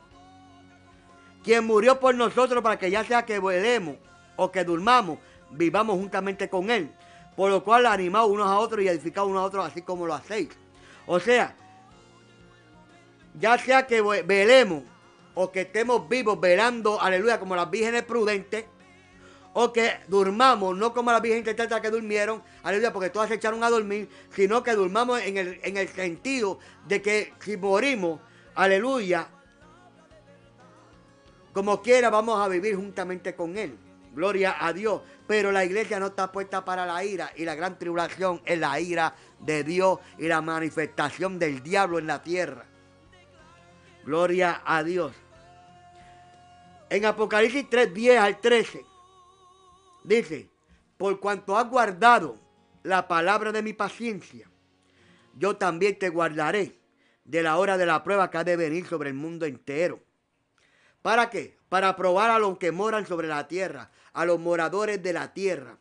quien 1.44 1.66
murió 1.66 2.00
por 2.00 2.16
nosotros 2.16 2.62
para 2.62 2.78
que 2.78 2.92
ya 2.92 3.04
sea 3.04 3.26
que 3.26 3.40
velemos 3.40 3.96
o 4.36 4.52
que 4.52 4.64
durmamos, 4.64 5.20
vivamos 5.52 5.98
juntamente 5.98 6.50
con 6.50 6.70
Él. 6.70 6.92
Por 7.36 7.52
lo 7.52 7.64
cual 7.64 7.86
animamos 7.86 8.30
unos 8.30 8.48
a 8.48 8.58
otros 8.58 8.84
y 8.84 8.88
edificamos 8.88 9.30
unos 9.32 9.44
a 9.44 9.46
otros 9.46 9.66
así 9.66 9.82
como 9.82 10.06
lo 10.06 10.14
hacéis. 10.14 10.50
O 11.06 11.20
sea, 11.20 11.56
ya 13.40 13.58
sea 13.58 13.88
que 13.88 14.02
velemos 14.02 14.84
o 15.34 15.52
que 15.52 15.62
estemos 15.62 16.08
vivos 16.10 16.40
velando, 16.40 17.02
aleluya, 17.02 17.40
como 17.40 17.56
las 17.56 17.70
vírgenes 17.70 18.04
prudentes, 18.04 18.66
o 19.54 19.72
que 19.72 19.94
durmamos, 20.08 20.78
no 20.78 20.94
como 20.94 21.12
las 21.12 21.22
vírgenes 21.22 21.56
que 21.82 21.90
durmieron, 21.90 22.44
aleluya, 22.64 22.92
porque 22.92 23.10
todas 23.10 23.30
se 23.30 23.36
echaron 23.36 23.64
a 23.64 23.70
dormir, 23.70 24.10
sino 24.36 24.62
que 24.64 24.74
durmamos 24.74 25.22
en 25.22 25.78
el 25.78 25.88
sentido 25.88 26.60
de 26.88 27.02
que 27.02 27.34
si 27.40 27.58
morimos, 27.58 28.20
aleluya, 28.54 29.30
como 31.54 31.82
quiera 31.82 32.10
vamos 32.10 32.40
a 32.40 32.48
vivir 32.48 32.76
juntamente 32.76 33.36
con 33.36 33.58
Él. 33.58 33.78
Gloria 34.14 34.56
a 34.60 34.74
Dios. 34.74 35.02
Pero 35.28 35.52
la 35.52 35.66
iglesia 35.66 36.00
no 36.00 36.08
está 36.08 36.32
puesta 36.32 36.64
para 36.66 36.86
la 36.86 37.04
ira. 37.04 37.32
Y 37.36 37.46
la 37.46 37.56
gran 37.56 37.78
tribulación 37.78 38.42
es 38.46 38.60
la 38.60 38.80
ira 38.80 39.16
de 39.40 39.64
Dios 39.64 40.00
y 40.18 40.28
la 40.28 40.42
manifestación 40.42 41.40
del 41.40 41.62
diablo 41.62 42.00
en 42.00 42.08
la 42.08 42.22
tierra. 42.22 42.66
Gloria 44.04 44.62
a 44.66 44.84
Dios. 44.84 45.14
En 46.90 47.06
Apocalipsis 47.06 47.70
3, 47.70 47.94
10 47.94 48.20
al 48.20 48.40
13. 48.40 48.86
Dice, 50.04 50.50
por 50.98 51.20
cuanto 51.20 51.58
has 51.58 51.70
guardado 51.70 52.36
la 52.84 53.08
palabra 53.08 53.52
de 53.52 53.62
mi 53.62 53.74
paciencia, 53.74 54.50
yo 55.36 55.56
también 55.58 56.00
te 56.00 56.10
guardaré 56.10 56.80
de 57.26 57.44
la 57.44 57.58
hora 57.58 57.78
de 57.78 57.86
la 57.86 58.04
prueba 58.04 58.32
que 58.32 58.40
ha 58.40 58.44
de 58.44 58.56
venir 58.56 58.88
sobre 58.88 59.10
el 59.10 59.16
mundo 59.16 59.46
entero 59.46 60.09
¿Para 61.02 61.30
qué? 61.30 61.58
Para 61.70 61.96
probar 61.96 62.32
a 62.32 62.40
los 62.40 62.58
que 62.58 62.72
moran 62.72 63.06
sobre 63.06 63.28
la 63.28 63.48
tierra, 63.48 63.92
a 64.14 64.26
los 64.26 64.40
moradores 64.40 65.02
de 65.02 65.14
la 65.14 65.34
tierra. 65.34 65.78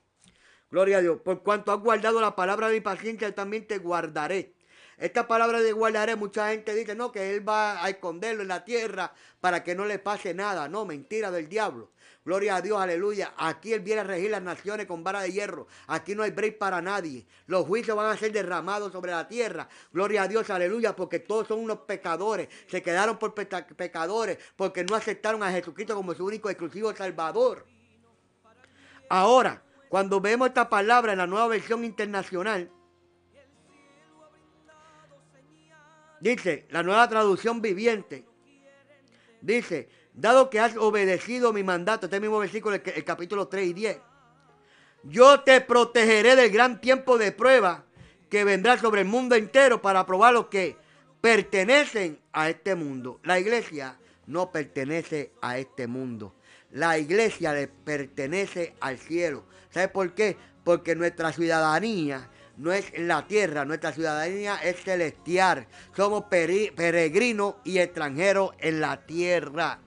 Gloria 0.71 0.99
a 0.99 1.01
Dios. 1.01 1.21
Por 1.25 1.43
cuanto 1.43 1.73
has 1.73 1.81
guardado 1.81 2.21
la 2.21 2.37
palabra 2.37 2.69
de 2.69 2.75
mi 2.75 2.81
paciencia, 2.81 3.35
también 3.35 3.67
te 3.67 3.79
guardaré. 3.79 4.55
Esta 4.99 5.27
palabra 5.27 5.61
de 5.61 5.73
guardaré, 5.73 6.17
mucha 6.17 6.51
gente 6.51 6.75
dice, 6.75 6.95
no, 6.95 7.13
que 7.13 7.35
él 7.35 7.49
va 7.49 7.83
a 7.83 7.89
esconderlo 7.89 8.43
en 8.43 8.49
la 8.49 8.65
tierra 8.65 9.13
para 9.41 9.63
que 9.63 9.75
no 9.75 9.87
le 9.87 9.99
pase 9.99 10.35
nada. 10.35 10.69
No, 10.69 10.85
mentira 10.85 11.31
del 11.31 11.49
diablo. 11.49 11.91
Gloria 12.29 12.57
a 12.57 12.61
Dios, 12.61 12.79
aleluya. 12.79 13.33
Aquí 13.39 13.73
Él 13.73 13.81
viene 13.81 14.03
a 14.03 14.05
regir 14.05 14.31
las 14.31 14.43
naciones 14.43 14.85
con 14.85 15.03
vara 15.03 15.23
de 15.23 15.33
hierro. 15.33 15.67
Aquí 15.87 16.15
no 16.15 16.25
hay 16.25 16.31
break 16.31 16.59
para 16.59 16.83
nadie. 16.83 17.25
Los 17.47 17.65
juicios 17.65 17.97
van 17.97 18.13
a 18.13 18.19
ser 18.19 18.33
derramados 18.33 18.93
sobre 18.93 19.13
la 19.13 19.27
tierra. 19.27 19.67
Gloria 19.95 20.25
a 20.25 20.29
Dios, 20.29 20.51
aleluya, 20.51 20.95
porque 20.95 21.21
todos 21.21 21.49
son 21.49 21.61
unos 21.61 21.79
pecadores. 21.87 22.51
Se 22.67 22.83
quedaron 22.83 23.19
por 23.19 23.33
pecadores 23.33 24.39
porque 24.57 24.85
no 24.85 24.95
aceptaron 24.95 25.43
a 25.43 25.51
Jesucristo 25.51 25.95
como 25.95 26.13
su 26.13 26.27
único 26.27 26.51
exclusivo 26.51 26.95
Salvador. 26.95 27.65
Ahora, 29.09 29.63
cuando 29.89 30.21
vemos 30.21 30.49
esta 30.49 30.69
palabra 30.69 31.13
en 31.13 31.19
la 31.19 31.27
nueva 31.27 31.49
versión 31.49 31.83
internacional, 31.83 32.71
dice, 36.21 36.67
la 36.69 36.83
nueva 36.83 37.09
traducción 37.09 37.63
viviente, 37.63 38.27
dice, 39.41 39.89
dado 40.21 40.51
que 40.51 40.61
has 40.61 40.77
obedecido 40.77 41.53
mi 41.53 41.63
mandato, 41.63 42.07
este 42.07 42.21
mismo 42.21 42.39
versículo, 42.39 42.75
el, 42.75 42.83
el 42.85 43.05
capítulo 43.05 43.49
3 43.49 43.69
y 43.69 43.73
10, 43.73 43.99
yo 45.05 45.41
te 45.41 45.61
protegeré 45.61 46.35
del 46.37 46.51
gran 46.51 46.81
tiempo 46.81 47.19
de 47.19 47.33
prueba 47.33 47.85
que 48.29 48.45
vendrá 48.45 48.77
sobre 48.79 49.03
el 49.03 49.07
mundo 49.07 49.37
entero 49.37 49.81
para 49.81 50.05
probar 50.05 50.35
los 50.35 50.47
que 50.47 50.77
pertenecen 51.21 52.19
a 52.33 52.49
este 52.49 52.75
mundo. 52.75 53.21
La 53.23 53.39
iglesia 53.39 53.97
no 54.27 54.51
pertenece 54.51 55.33
a 55.41 55.59
este 55.59 55.87
mundo. 55.87 56.35
La 56.71 56.99
iglesia 56.99 57.53
le 57.53 57.69
pertenece 57.69 58.75
al 58.81 58.99
cielo. 58.99 59.45
¿Sabe 59.71 59.89
por 59.89 60.15
qué? 60.15 60.37
Porque 60.65 60.95
nuestra 60.95 61.33
ciudadanía 61.33 62.29
no 62.57 62.73
es 62.73 62.93
la 62.99 63.27
tierra, 63.27 63.65
nuestra 63.65 63.93
ciudadanía 63.93 64.57
es 64.57 64.83
celestial. 64.83 65.67
Somos 65.97 66.25
peregrinos 66.25 67.55
y 67.65 67.79
extranjeros 67.79 68.51
en 68.59 68.81
la 68.81 69.07
tierra. 69.07 69.79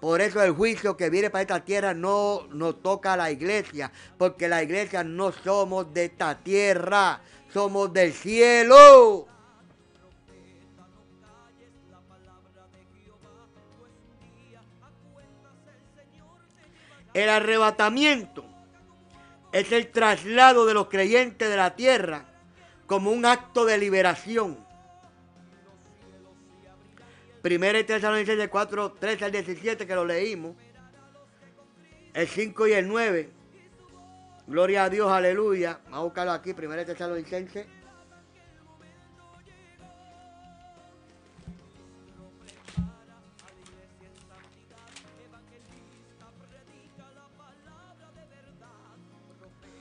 Por 0.00 0.20
eso 0.20 0.40
el 0.42 0.52
juicio 0.52 0.96
que 0.96 1.10
viene 1.10 1.28
para 1.28 1.42
esta 1.42 1.64
tierra 1.64 1.92
no 1.92 2.46
nos 2.50 2.82
toca 2.82 3.14
a 3.14 3.16
la 3.16 3.30
iglesia, 3.32 3.90
porque 4.16 4.48
la 4.48 4.62
iglesia 4.62 5.02
no 5.02 5.32
somos 5.32 5.92
de 5.92 6.04
esta 6.04 6.38
tierra, 6.38 7.20
somos 7.52 7.92
del 7.92 8.12
cielo. 8.12 9.26
El 17.12 17.28
arrebatamiento 17.28 18.44
es 19.50 19.72
el 19.72 19.90
traslado 19.90 20.66
de 20.66 20.74
los 20.74 20.88
creyentes 20.88 21.48
de 21.48 21.56
la 21.56 21.74
tierra 21.74 22.26
como 22.86 23.10
un 23.10 23.26
acto 23.26 23.64
de 23.64 23.78
liberación. 23.78 24.67
Primera 27.48 27.80
y 27.80 27.82
de 27.82 28.48
4, 28.50 28.92
13 29.00 29.24
al 29.24 29.32
17 29.32 29.86
que 29.86 29.94
lo 29.94 30.04
leímos. 30.04 30.54
El 32.12 32.28
5 32.28 32.66
y 32.66 32.72
el 32.74 32.86
9. 32.86 33.30
Gloria 34.46 34.84
a 34.84 34.90
Dios, 34.90 35.10
aleluya. 35.10 35.80
Vamos 35.84 35.98
a 35.98 36.02
buscarlo 36.02 36.32
aquí, 36.32 36.52
primera 36.52 36.84
Tesalonicenses. 36.84 37.66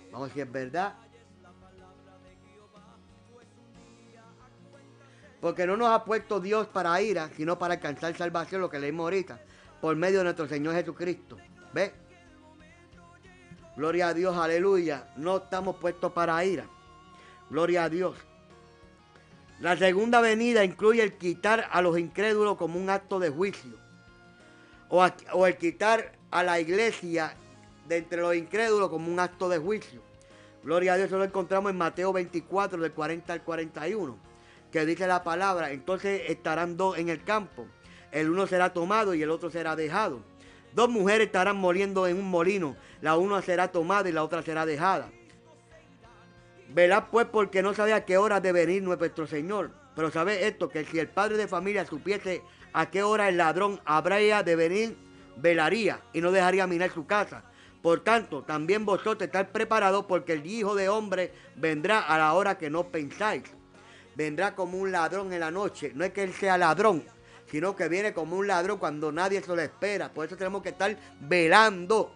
Vamos 0.10 0.22
a 0.22 0.22
ver 0.22 0.32
si 0.34 0.40
es 0.40 0.52
verdad. 0.54 1.07
Porque 5.42 5.68
no 5.68 5.78
nos 5.78 5.90
ha 5.90 6.04
puesto 6.04 6.40
Dios 6.40 6.68
para 6.68 7.00
ira, 7.02 7.30
sino 7.36 7.60
para 7.60 7.76
alcanzar 7.76 8.16
salvación, 8.16 8.62
lo 8.62 8.70
que 8.70 8.80
leímos 8.80 9.04
ahorita, 9.06 9.40
por 9.82 9.96
medio 9.96 10.20
de 10.20 10.24
nuestro 10.26 10.48
Señor 10.48 10.74
Jesucristo. 10.76 11.38
¿Ve? 11.74 11.94
Gloria 13.76 14.08
a 14.08 14.14
Dios, 14.14 14.36
aleluya. 14.36 15.08
No 15.18 15.38
estamos 15.38 15.76
puestos 15.76 16.12
para 16.12 16.44
ira. 16.44 16.66
Gloria 17.50 17.84
a 17.84 17.90
Dios. 17.90 18.16
La 19.60 19.76
segunda 19.78 20.22
venida 20.22 20.64
incluye 20.64 21.02
el 21.02 21.14
quitar 21.14 21.68
a 21.72 21.82
los 21.82 21.98
incrédulos 21.98 22.58
como 22.58 22.80
un 22.80 22.90
acto 22.90 23.20
de 23.20 23.30
juicio. 23.30 23.74
O, 24.90 25.48
el 25.48 25.58
quitar 25.58 26.14
a 26.32 26.44
la 26.44 26.60
iglesia 26.60 27.34
de 27.88 27.98
entre 27.98 28.22
los 28.22 28.36
incrédulos 28.36 28.90
como 28.90 29.12
un 29.12 29.20
acto 29.20 29.50
de 29.50 29.58
juicio. 29.58 30.02
Gloria 30.64 30.94
a 30.94 30.98
Dios, 30.98 31.08
eso 31.08 31.18
lo 31.18 31.24
encontramos 31.24 31.72
en 31.72 31.78
Mateo 31.78 32.14
24, 32.14 32.82
del 32.82 32.92
40 32.92 33.34
al 33.34 33.44
41, 33.44 34.18
que 34.78 34.86
dice 34.86 35.08
la 35.08 35.24
palabra, 35.24 35.72
entonces 35.72 36.22
estarán 36.28 36.78
dos 36.78 37.00
en 37.00 37.10
el 37.10 37.24
campo, 37.24 37.66
el 38.12 38.30
uno 38.30 38.46
será 38.46 38.74
tomado 38.74 39.16
y 39.16 39.24
el 39.24 39.32
otro 39.32 39.50
será 39.50 39.76
dejado. 39.76 40.22
Dos 40.72 40.88
mujeres 40.88 41.26
estarán 41.26 41.58
moliendo 41.58 42.06
en 42.06 42.18
un 42.18 42.30
molino, 42.30 42.76
la 43.02 43.18
una 43.18 43.42
será 43.42 43.72
tomada 43.72 44.08
y 44.08 44.12
la 44.12 44.24
otra 44.24 44.44
será 44.44 44.68
dejada. 44.68 45.10
Velad 46.70 47.06
pues 47.10 47.26
porque 47.26 47.64
no 47.64 47.74
sabe 47.74 47.94
a 47.94 48.06
qué 48.06 48.20
hora 48.20 48.40
de 48.40 48.52
venir 48.52 48.84
nuestro 48.84 49.26
Señor. 49.26 49.72
Pero 49.96 50.12
sabe 50.12 50.46
esto, 50.46 50.70
que 50.70 50.86
si 50.86 51.00
el 51.00 51.08
padre 51.08 51.38
de 51.38 51.48
familia 51.48 51.84
supiese 51.84 52.44
a 52.72 52.92
qué 52.92 53.02
hora 53.02 53.30
el 53.30 53.38
ladrón 53.38 53.82
habría 53.84 54.44
de 54.44 54.56
venir, 54.56 54.96
velaría 55.38 56.02
y 56.14 56.22
no 56.22 56.32
dejaría 56.32 56.68
mirar 56.68 56.92
su 56.92 57.08
casa. 57.08 57.46
Por 57.82 58.02
tanto, 58.02 58.44
también 58.44 58.86
vosotros 58.86 59.24
estáis 59.24 59.48
preparados 59.48 60.06
porque 60.06 60.34
el 60.34 60.46
Hijo 60.46 60.76
de 60.76 60.88
Hombre 60.88 61.34
vendrá 61.56 62.02
a 62.02 62.20
la 62.20 62.34
hora 62.34 62.60
que 62.60 62.70
no 62.70 62.90
pensáis. 62.90 63.57
Vendrá 64.18 64.56
como 64.56 64.80
un 64.80 64.92
ladrón 64.92 65.32
en 65.32 65.42
la 65.42 65.52
noche. 65.52 65.92
No 65.94 66.04
es 66.04 66.12
que 66.12 66.24
él 66.24 66.34
sea 66.34 66.58
ladrón, 66.58 67.06
sino 67.52 67.76
que 67.76 67.88
viene 67.88 68.14
como 68.14 68.36
un 68.36 68.48
ladrón 68.48 68.80
cuando 68.80 69.12
nadie 69.12 69.44
se 69.44 69.56
lo 69.56 69.62
espera. 69.62 70.12
Por 70.12 70.26
eso 70.26 70.36
tenemos 70.36 70.64
que 70.64 70.70
estar 70.70 70.98
velando. 71.20 72.12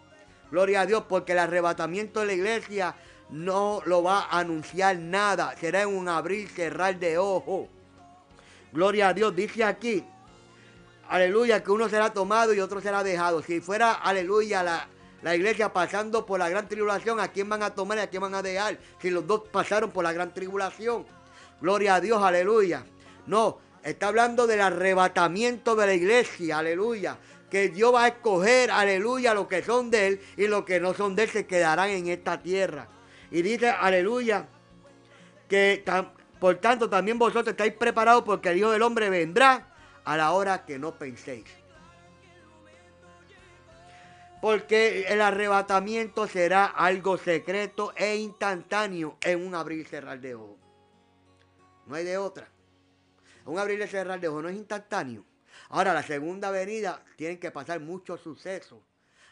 Gloria 0.49 0.82
a 0.82 0.86
Dios, 0.88 1.04
porque 1.08 1.34
el 1.34 1.38
arrebatamiento 1.38 2.22
de 2.22 2.26
la 2.26 2.34
iglesia 2.34 2.95
no 3.30 3.84
lo 3.86 4.02
va 4.02 4.22
a 4.22 4.39
anunciar 4.39 4.97
nada. 4.97 5.56
Será 5.60 5.84
en 5.84 5.89
un 5.89 6.10
abrir 6.10 6.49
cerrar 6.49 6.97
de 6.97 7.20
ojo. 7.20 7.70
Gloria 8.74 9.10
a 9.10 9.14
Dios. 9.14 9.36
Dice 9.36 9.64
aquí, 9.64 10.04
aleluya, 11.08 11.62
que 11.62 11.70
uno 11.70 11.88
será 11.88 12.12
tomado 12.12 12.52
y 12.52 12.62
otro 12.62 12.82
será 12.82 13.04
dejado. 13.04 13.43
Si 13.43 13.62
fuera, 13.62 13.93
aleluya, 13.93 14.64
la, 14.64 14.88
la 15.22 15.36
iglesia 15.36 15.72
pasando 15.72 16.26
por 16.26 16.39
la 16.39 16.49
gran 16.49 16.68
tribulación, 16.68 17.20
¿a 17.20 17.28
quién 17.28 17.47
van 17.47 17.62
a 17.62 17.76
tomar 17.76 17.99
y 17.99 18.02
a 18.02 18.10
quién 18.10 18.24
van 18.24 18.34
a 18.34 18.41
dejar? 18.41 18.80
Si 18.99 19.12
los 19.12 19.28
dos 19.28 19.43
pasaron 19.52 19.91
por 19.91 20.04
la 20.04 20.14
gran 20.14 20.34
tribulación. 20.34 21.20
Gloria 21.62 21.95
a 21.95 22.01
Dios, 22.01 22.22
aleluya. 22.22 22.84
No, 23.28 23.59
está 23.84 24.07
hablando 24.07 24.47
del 24.47 24.62
arrebatamiento 24.62 25.76
de 25.76 25.86
la 25.86 25.93
iglesia, 25.93 26.57
aleluya. 26.57 27.18
Que 27.49 27.70
Dios 27.70 27.93
va 27.93 28.05
a 28.05 28.07
escoger, 28.07 28.72
aleluya, 28.72 29.34
lo 29.34 29.47
que 29.47 29.62
son 29.62 29.91
de 29.91 30.07
Él 30.07 30.22
y 30.38 30.47
los 30.47 30.64
que 30.66 30.80
no 30.80 30.93
son 30.93 31.16
de 31.16 31.24
Él 31.24 31.30
se 31.30 31.45
quedarán 31.45 31.89
en 31.89 32.07
esta 32.07 32.41
tierra. 32.41 32.88
Y 33.30 33.41
dice, 33.43 33.70
aleluya, 33.70 34.47
que 35.47 35.84
por 36.39 36.55
tanto 36.55 36.89
también 36.89 37.20
vosotros 37.20 37.49
estáis 37.49 37.74
preparados 37.74 38.24
porque 38.24 38.49
el 38.49 38.57
Hijo 38.57 38.72
del 38.72 38.82
Hombre 38.82 39.09
vendrá 39.09 39.68
a 40.03 40.18
la 40.18 40.32
hora 40.32 40.66
que 40.66 40.80
no 40.80 40.97
penséis. 40.97 41.45
Porque 44.41 45.05
el 45.07 45.22
arrebatamiento 45.22 46.28
será 46.28 46.66
algo 46.66 47.18
secreto 47.18 47.93
e 47.95 48.16
instantáneo 48.16 49.18
en 49.22 49.45
un 49.45 49.53
abrir 49.53 49.82
y 49.82 49.84
cerrar 49.84 50.20
de 50.20 50.34
ojos. 50.34 50.61
No 51.92 51.98
hay 51.98 52.06
de 52.06 52.18
otra. 52.18 52.48
Un 53.46 53.60
abrir 53.60 53.82
y 53.82 53.86
cerrar 53.86 54.22
de 54.22 54.30
ojos 54.30 54.44
no 54.44 54.48
es 54.48 54.56
instantáneo. 54.56 55.26
Ahora, 55.68 55.94
la 55.94 56.02
segunda 56.02 56.50
venida 56.50 57.04
tienen 57.18 57.38
que 57.38 57.52
pasar 57.52 57.82
muchos 57.82 58.22
sucesos. 58.22 58.80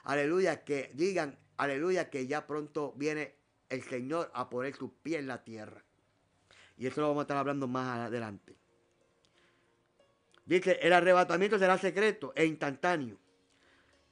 Aleluya, 0.04 0.66
que 0.66 0.92
digan, 0.94 1.40
aleluya, 1.56 2.10
que 2.10 2.28
ya 2.28 2.46
pronto 2.46 2.92
viene 2.98 3.34
el 3.70 3.82
Señor 3.84 4.30
a 4.34 4.50
poner 4.50 4.76
sus 4.76 4.92
pies 4.92 5.20
en 5.20 5.28
la 5.28 5.42
tierra. 5.42 5.86
Y 6.76 6.86
eso 6.86 7.00
lo 7.00 7.08
vamos 7.08 7.22
a 7.22 7.24
estar 7.24 7.38
hablando 7.38 7.66
más 7.66 8.08
adelante. 8.08 8.58
Dice, 10.44 10.80
el 10.82 10.92
arrebatamiento 10.92 11.58
será 11.58 11.78
secreto 11.78 12.34
e 12.36 12.44
instantáneo. 12.44 13.18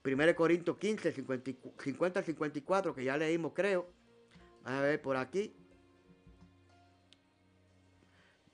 1 0.05 0.35
Corintios 0.37 0.77
15, 0.77 1.11
50, 1.11 2.23
54, 2.23 2.95
que 2.95 3.03
ya 3.03 3.17
leímos, 3.17 3.51
creo. 3.53 3.89
A 4.63 4.79
ver 4.79 5.01
por 5.01 5.17
aquí. 5.17 5.53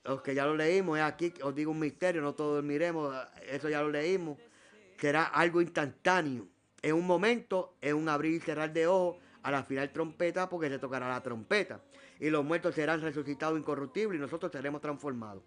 Los 0.03 0.21
que 0.21 0.35
ya 0.35 0.45
lo 0.45 0.55
leímos, 0.55 0.97
es 0.97 1.03
aquí, 1.03 1.33
os 1.41 1.55
digo 1.55 1.71
un 1.71 1.79
misterio, 1.79 2.21
no 2.21 2.33
todos 2.33 2.63
miremos, 2.63 3.15
eso 3.49 3.69
ya 3.69 3.81
lo 3.81 3.89
leímos. 3.89 4.37
Será 4.97 5.23
algo 5.23 5.61
instantáneo. 5.61 6.47
En 6.81 6.95
un 6.95 7.07
momento, 7.07 7.75
en 7.81 7.95
un 7.95 8.09
abrir 8.09 8.33
y 8.33 8.39
cerrar 8.39 8.73
de 8.73 8.87
ojos, 8.87 9.17
a 9.43 9.51
la 9.51 9.63
final 9.63 9.91
trompeta, 9.91 10.49
porque 10.49 10.69
se 10.69 10.79
tocará 10.79 11.09
la 11.09 11.21
trompeta. 11.21 11.81
Y 12.19 12.29
los 12.29 12.43
muertos 12.43 12.75
serán 12.75 13.01
resucitados 13.01 13.59
incorruptibles 13.59 14.17
y 14.17 14.21
nosotros 14.21 14.51
seremos 14.51 14.81
transformados. 14.81 15.43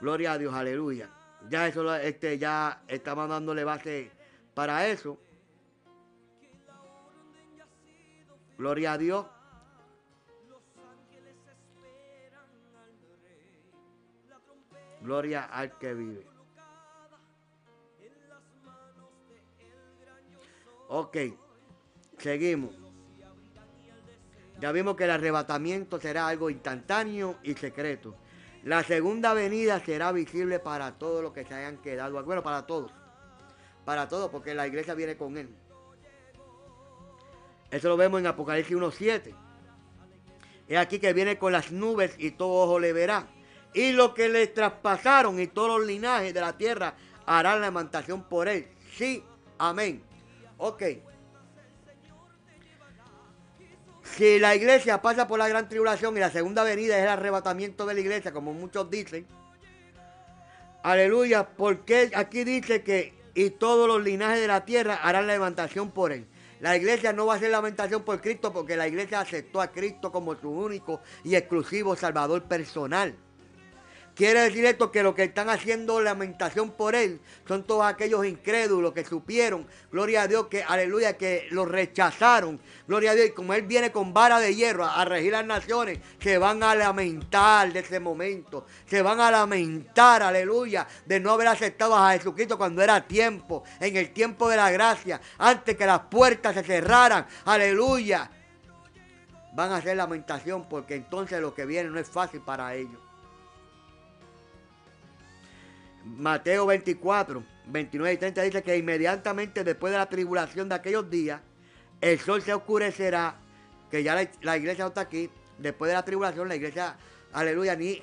Gloria 0.00 0.32
a 0.32 0.38
Dios, 0.38 0.54
aleluya. 0.54 1.10
Ya 1.48 1.66
eso 1.66 1.94
este, 1.96 2.38
ya 2.38 2.82
estamos 2.88 3.28
dándole 3.28 3.64
base 3.64 4.10
para 4.54 4.86
eso. 4.88 5.18
Gloria 8.56 8.92
a 8.92 8.98
Dios. 8.98 9.26
Gloria 15.04 15.44
al 15.44 15.76
que 15.76 15.92
vive. 15.92 16.26
Ok, 20.88 21.16
seguimos. 22.16 22.74
Ya 24.60 24.72
vimos 24.72 24.96
que 24.96 25.04
el 25.04 25.10
arrebatamiento 25.10 26.00
será 26.00 26.26
algo 26.26 26.48
instantáneo 26.48 27.36
y 27.42 27.52
secreto. 27.52 28.16
La 28.62 28.82
segunda 28.82 29.34
venida 29.34 29.78
será 29.80 30.10
visible 30.10 30.58
para 30.58 30.96
todos 30.96 31.22
los 31.22 31.34
que 31.34 31.44
se 31.44 31.52
hayan 31.52 31.76
quedado. 31.82 32.24
Bueno, 32.24 32.42
para 32.42 32.66
todos. 32.66 32.90
Para 33.84 34.08
todos, 34.08 34.30
porque 34.30 34.54
la 34.54 34.66
iglesia 34.66 34.94
viene 34.94 35.18
con 35.18 35.36
él. 35.36 35.54
Eso 37.70 37.90
lo 37.90 37.98
vemos 37.98 38.20
en 38.20 38.26
Apocalipsis 38.26 38.74
1.7. 38.74 39.34
Es 40.66 40.78
aquí 40.78 40.98
que 40.98 41.12
viene 41.12 41.36
con 41.36 41.52
las 41.52 41.72
nubes 41.72 42.14
y 42.16 42.30
todo 42.30 42.64
ojo 42.64 42.78
le 42.78 42.94
verá. 42.94 43.33
Y 43.74 43.92
lo 43.92 44.14
que 44.14 44.28
le 44.28 44.46
traspasaron 44.46 45.40
y 45.40 45.48
todos 45.48 45.78
los 45.78 45.86
linajes 45.86 46.32
de 46.32 46.40
la 46.40 46.56
tierra 46.56 46.94
harán 47.26 47.60
la 47.60 47.68
levantación 47.68 48.22
por 48.22 48.48
él. 48.48 48.68
Sí, 48.96 49.22
amén. 49.58 50.02
Ok. 50.58 50.82
Si 54.02 54.38
la 54.38 54.54
iglesia 54.54 55.02
pasa 55.02 55.26
por 55.26 55.38
la 55.38 55.48
gran 55.48 55.68
tribulación 55.68 56.16
y 56.16 56.20
la 56.20 56.30
segunda 56.30 56.62
venida 56.62 56.96
es 56.96 57.02
el 57.02 57.08
arrebatamiento 57.08 57.84
de 57.84 57.94
la 57.94 58.00
iglesia, 58.00 58.32
como 58.32 58.52
muchos 58.52 58.88
dicen, 58.90 59.26
aleluya, 60.82 61.48
porque 61.56 62.12
aquí 62.14 62.44
dice 62.44 62.82
que 62.82 63.14
y 63.34 63.50
todos 63.50 63.88
los 63.88 64.02
linajes 64.02 64.40
de 64.40 64.46
la 64.46 64.64
tierra 64.64 64.94
harán 65.02 65.26
la 65.26 65.32
levantación 65.32 65.90
por 65.90 66.12
él. 66.12 66.26
La 66.60 66.76
iglesia 66.76 67.12
no 67.12 67.26
va 67.26 67.34
a 67.34 67.36
hacer 67.36 67.50
lamentación 67.50 68.04
por 68.04 68.20
Cristo 68.20 68.52
porque 68.52 68.76
la 68.76 68.86
iglesia 68.86 69.20
aceptó 69.20 69.60
a 69.60 69.72
Cristo 69.72 70.12
como 70.12 70.36
su 70.36 70.48
único 70.48 71.00
y 71.24 71.34
exclusivo 71.34 71.96
Salvador 71.96 72.44
personal. 72.44 73.16
Quiere 74.14 74.42
decir 74.42 74.64
esto 74.64 74.92
que 74.92 75.02
lo 75.02 75.12
que 75.12 75.24
están 75.24 75.50
haciendo 75.50 76.00
lamentación 76.00 76.70
por 76.70 76.94
él 76.94 77.20
son 77.48 77.64
todos 77.64 77.84
aquellos 77.84 78.24
incrédulos 78.24 78.92
que 78.92 79.04
supieron, 79.04 79.66
gloria 79.90 80.22
a 80.22 80.28
Dios, 80.28 80.46
que 80.46 80.62
aleluya, 80.62 81.16
que 81.16 81.48
lo 81.50 81.64
rechazaron. 81.64 82.60
Gloria 82.86 83.10
a 83.10 83.14
Dios, 83.14 83.26
y 83.26 83.30
como 83.32 83.54
él 83.54 83.62
viene 83.62 83.90
con 83.90 84.14
vara 84.14 84.38
de 84.38 84.54
hierro 84.54 84.84
a, 84.84 85.04
regir 85.04 85.32
las 85.32 85.44
naciones, 85.44 85.98
se 86.20 86.38
van 86.38 86.62
a 86.62 86.76
lamentar 86.76 87.72
de 87.72 87.80
ese 87.80 87.98
momento. 87.98 88.66
Se 88.86 89.02
van 89.02 89.18
a 89.18 89.32
lamentar, 89.32 90.22
aleluya, 90.22 90.86
de 91.04 91.18
no 91.18 91.32
haber 91.32 91.48
aceptado 91.48 91.96
a 91.96 92.12
Jesucristo 92.12 92.56
cuando 92.56 92.82
era 92.82 93.08
tiempo, 93.08 93.64
en 93.80 93.96
el 93.96 94.12
tiempo 94.12 94.48
de 94.48 94.56
la 94.56 94.70
gracia, 94.70 95.20
antes 95.38 95.76
que 95.76 95.86
las 95.86 96.02
puertas 96.02 96.54
se 96.54 96.62
cerraran. 96.62 97.26
Aleluya. 97.46 98.30
Van 99.54 99.72
a 99.72 99.76
hacer 99.78 99.96
lamentación 99.96 100.68
porque 100.68 100.94
entonces 100.94 101.40
lo 101.40 101.52
que 101.52 101.66
viene 101.66 101.90
no 101.90 101.98
es 101.98 102.08
fácil 102.08 102.40
para 102.40 102.76
ellos. 102.76 103.03
Mateo 106.04 106.66
24, 106.66 107.42
29 107.66 108.12
y 108.12 108.16
30 108.18 108.42
dice 108.42 108.62
que 108.62 108.76
inmediatamente 108.76 109.64
después 109.64 109.90
de 109.92 109.98
la 109.98 110.08
tribulación 110.08 110.68
de 110.68 110.74
aquellos 110.74 111.08
días, 111.08 111.40
el 112.00 112.20
sol 112.20 112.42
se 112.42 112.52
oscurecerá, 112.52 113.36
que 113.90 114.02
ya 114.02 114.14
la, 114.42 114.56
iglesia 114.56 114.84
no 114.84 114.88
está 114.88 115.02
aquí, 115.02 115.30
después 115.58 115.88
de 115.88 115.94
la 115.94 116.04
tribulación, 116.04 116.48
la 116.48 116.56
iglesia, 116.56 116.96
aleluya, 117.32 117.74
ni 117.74 118.02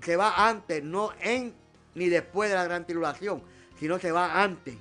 se 0.00 0.16
va 0.16 0.48
antes, 0.48 0.82
no 0.84 1.12
en 1.20 1.54
ni 1.94 2.08
después 2.08 2.50
de 2.50 2.56
la 2.56 2.64
gran 2.64 2.86
tribulación, 2.86 3.42
sino 3.80 3.98
se 3.98 4.12
va 4.12 4.40
antes. 4.40 4.76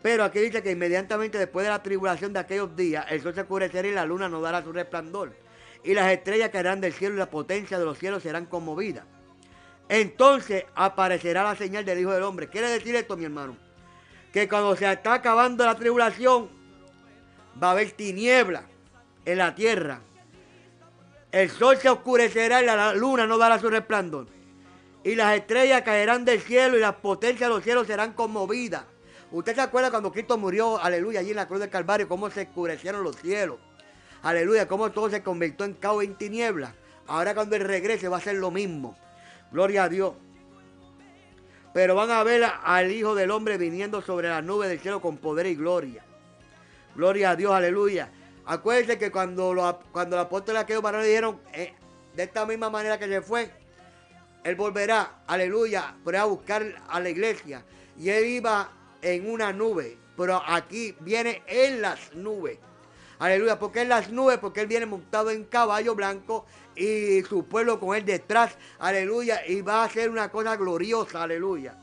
Pero 0.00 0.24
aquí 0.24 0.38
dice 0.38 0.62
que 0.62 0.70
inmediatamente 0.70 1.38
después 1.38 1.64
de 1.64 1.70
la 1.70 1.82
tribulación 1.82 2.32
de 2.32 2.38
aquellos 2.38 2.74
días, 2.74 3.04
el 3.10 3.20
sol 3.20 3.34
se 3.34 3.42
oscurecerá 3.42 3.88
y 3.88 3.92
la 3.92 4.06
luna 4.06 4.28
no 4.28 4.40
dará 4.40 4.62
su 4.62 4.72
resplandor. 4.72 5.34
Y 5.82 5.92
las 5.92 6.10
estrellas 6.10 6.48
caerán 6.48 6.80
del 6.80 6.94
cielo 6.94 7.14
y 7.14 7.18
la 7.18 7.28
potencia 7.28 7.78
de 7.78 7.84
los 7.84 7.98
cielos 7.98 8.22
serán 8.22 8.46
conmovidas. 8.46 9.04
Entonces 9.88 10.64
aparecerá 10.74 11.42
la 11.42 11.56
señal 11.56 11.84
del 11.84 12.00
Hijo 12.00 12.12
del 12.12 12.22
Hombre. 12.22 12.48
Quiere 12.48 12.68
decir 12.68 12.94
esto, 12.96 13.16
mi 13.16 13.24
hermano, 13.24 13.56
que 14.32 14.48
cuando 14.48 14.74
se 14.76 14.90
está 14.90 15.14
acabando 15.14 15.64
la 15.64 15.76
tribulación, 15.76 16.48
va 17.62 17.68
a 17.68 17.70
haber 17.72 17.92
tiniebla 17.92 18.64
en 19.24 19.38
la 19.38 19.54
tierra. 19.54 20.00
El 21.30 21.50
sol 21.50 21.76
se 21.76 21.88
oscurecerá 21.88 22.62
y 22.62 22.66
la 22.66 22.94
luna 22.94 23.26
no 23.26 23.38
dará 23.38 23.58
su 23.58 23.68
resplandor. 23.68 24.26
Y 25.02 25.16
las 25.16 25.36
estrellas 25.36 25.82
caerán 25.82 26.24
del 26.24 26.40
cielo 26.40 26.76
y 26.76 26.80
las 26.80 26.94
potencias 26.94 27.50
de 27.50 27.54
los 27.54 27.62
cielos 27.62 27.86
serán 27.86 28.12
conmovidas. 28.14 28.84
Usted 29.30 29.54
se 29.54 29.60
acuerda 29.60 29.90
cuando 29.90 30.12
Cristo 30.12 30.38
murió, 30.38 30.80
aleluya, 30.80 31.20
allí 31.20 31.30
en 31.30 31.36
la 31.36 31.48
cruz 31.48 31.60
del 31.60 31.68
Calvario, 31.68 32.08
cómo 32.08 32.30
se 32.30 32.42
oscurecieron 32.42 33.02
los 33.02 33.16
cielos. 33.16 33.58
Aleluya, 34.22 34.66
cómo 34.66 34.90
todo 34.92 35.10
se 35.10 35.22
convirtió 35.22 35.66
en 35.66 35.74
caos 35.74 36.04
y 36.04 36.06
en 36.06 36.14
tinieblas. 36.14 36.72
Ahora 37.06 37.34
cuando 37.34 37.56
Él 37.56 37.64
regrese 37.64 38.08
va 38.08 38.16
a 38.16 38.20
ser 38.20 38.36
lo 38.36 38.50
mismo. 38.50 38.96
Gloria 39.54 39.84
a 39.84 39.88
Dios. 39.88 40.14
Pero 41.72 41.94
van 41.94 42.10
a 42.10 42.24
ver 42.24 42.42
al 42.64 42.90
Hijo 42.90 43.14
del 43.14 43.30
Hombre 43.30 43.56
viniendo 43.56 44.02
sobre 44.02 44.28
las 44.28 44.42
nubes 44.42 44.68
del 44.68 44.80
cielo 44.80 45.00
con 45.00 45.16
poder 45.16 45.46
y 45.46 45.54
gloria. 45.54 46.04
Gloria 46.96 47.30
a 47.30 47.36
Dios, 47.36 47.52
aleluya. 47.52 48.10
Acuérdense 48.46 48.98
que 48.98 49.12
cuando, 49.12 49.54
lo, 49.54 49.78
cuando 49.92 50.16
el 50.16 50.22
apóstol 50.22 50.56
aquellos 50.56 50.82
varones 50.82 51.06
dijeron, 51.06 51.40
eh, 51.52 51.72
de 52.16 52.22
esta 52.24 52.44
misma 52.46 52.68
manera 52.68 52.98
que 52.98 53.06
se 53.06 53.22
fue, 53.22 53.48
Él 54.42 54.56
volverá, 54.56 55.22
aleluya, 55.28 55.94
para 56.04 56.22
a 56.22 56.24
buscar 56.24 56.74
a 56.88 56.98
la 56.98 57.08
iglesia. 57.08 57.64
Y 57.96 58.08
Él 58.08 58.24
iba 58.26 58.72
en 59.02 59.30
una 59.30 59.52
nube, 59.52 59.96
pero 60.16 60.42
aquí 60.44 60.96
viene 60.98 61.44
en 61.46 61.80
las 61.80 62.12
nubes. 62.12 62.58
Aleluya, 63.20 63.56
porque 63.60 63.82
en 63.82 63.88
las 63.90 64.10
nubes, 64.10 64.38
porque 64.38 64.62
Él 64.62 64.66
viene 64.66 64.86
montado 64.86 65.30
en 65.30 65.44
caballo 65.44 65.94
blanco 65.94 66.44
y 66.76 67.22
su 67.22 67.46
pueblo 67.46 67.78
con 67.78 67.96
Él 67.96 68.04
detrás. 68.04 68.56
Aleluya, 68.78 69.46
y 69.46 69.60
va 69.60 69.84
a 69.84 69.88
ser 69.88 70.10
una 70.10 70.30
cosa 70.30 70.56
gloriosa, 70.56 71.22
aleluya. 71.22 71.76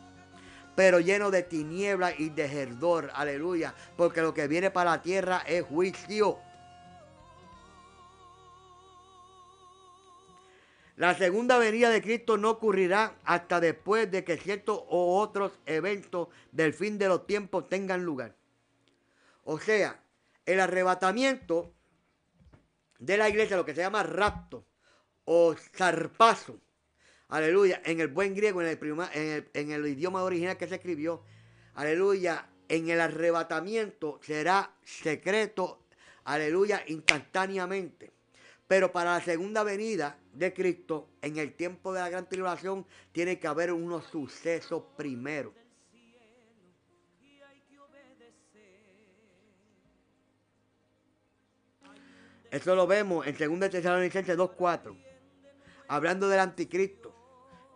Pero 0.75 0.99
lleno 0.99 1.31
de 1.31 1.43
tinieblas 1.43 2.19
y 2.19 2.29
de 2.29 2.45
herdor, 2.45 3.11
aleluya. 3.13 3.73
Porque 3.97 4.21
lo 4.21 4.33
que 4.33 4.47
viene 4.47 4.71
para 4.71 4.91
la 4.91 5.01
tierra 5.01 5.43
es 5.45 5.63
juicio. 5.63 6.39
La 10.95 11.15
segunda 11.15 11.57
venida 11.57 11.89
de 11.89 12.01
Cristo 12.01 12.37
no 12.37 12.51
ocurrirá 12.51 13.15
hasta 13.23 13.59
después 13.59 14.09
de 14.11 14.23
que 14.23 14.37
ciertos 14.37 14.81
o 14.87 15.19
otros 15.19 15.51
eventos 15.65 16.27
del 16.51 16.73
fin 16.73 16.97
de 16.97 17.07
los 17.07 17.25
tiempos 17.25 17.67
tengan 17.67 18.03
lugar. 18.03 18.35
O 19.43 19.59
sea, 19.59 19.99
el 20.45 20.59
arrebatamiento 20.59 21.73
de 22.99 23.17
la 23.17 23.29
iglesia, 23.29 23.57
lo 23.57 23.65
que 23.65 23.73
se 23.73 23.81
llama 23.81 24.03
rapto 24.03 24.63
o 25.33 25.55
zarpazo, 25.55 26.59
aleluya, 27.29 27.81
en 27.85 28.01
el 28.01 28.09
buen 28.09 28.35
griego, 28.35 28.61
en 28.61 28.67
el, 28.67 29.49
en 29.53 29.71
el 29.71 29.87
idioma 29.87 30.23
original 30.23 30.57
que 30.57 30.67
se 30.67 30.75
escribió, 30.75 31.23
aleluya, 31.75 32.49
en 32.67 32.89
el 32.89 32.99
arrebatamiento 32.99 34.19
será 34.21 34.75
secreto, 34.83 35.85
aleluya, 36.25 36.83
instantáneamente. 36.87 38.11
Pero 38.67 38.91
para 38.91 39.13
la 39.13 39.21
segunda 39.23 39.63
venida 39.63 40.19
de 40.33 40.53
Cristo, 40.53 41.07
en 41.21 41.37
el 41.37 41.53
tiempo 41.53 41.93
de 41.93 42.01
la 42.01 42.09
gran 42.09 42.27
tribulación, 42.27 42.85
tiene 43.13 43.39
que 43.39 43.47
haber 43.47 43.71
unos 43.71 44.07
sucesos 44.07 44.83
primero. 44.97 45.53
Eso 52.51 52.75
lo 52.75 52.85
vemos 52.85 53.25
en 53.25 53.59
2 53.59 53.69
Tesalonicenses 53.69 54.37
2.4. 54.37 55.10
Hablando 55.91 56.29
del 56.29 56.39
anticristo. 56.39 57.13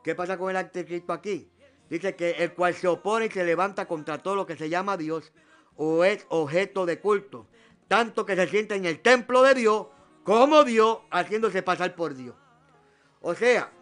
¿Qué 0.02 0.16
pasa 0.16 0.38
con 0.38 0.50
el 0.50 0.56
anticristo 0.56 1.12
aquí? 1.12 1.52
Dice 1.90 2.16
que 2.16 2.32
el 2.32 2.54
cual 2.54 2.74
se 2.74 2.88
opone 2.88 3.26
y 3.26 3.30
se 3.30 3.44
levanta 3.44 3.90
contra 3.90 4.20
todo 4.20 4.38
lo 4.38 4.46
que 4.46 4.56
se 4.56 4.70
llama 4.70 4.96
Dios 4.96 5.34
o 5.76 6.06
es 6.06 6.26
objeto 6.30 6.86
de 6.86 7.02
culto. 7.02 7.46
Tanto 7.90 8.26
que 8.26 8.38
se 8.38 8.48
siente 8.48 8.76
en 8.76 8.86
el 8.86 9.02
templo 9.02 9.44
de 9.44 9.56
Dios 9.56 9.88
como 10.24 10.64
Dios 10.64 11.00
haciéndose 11.12 11.62
pasar 11.62 11.94
por 11.94 12.16
Dios. 12.16 12.38
O 13.20 13.36
sea, 13.36 13.74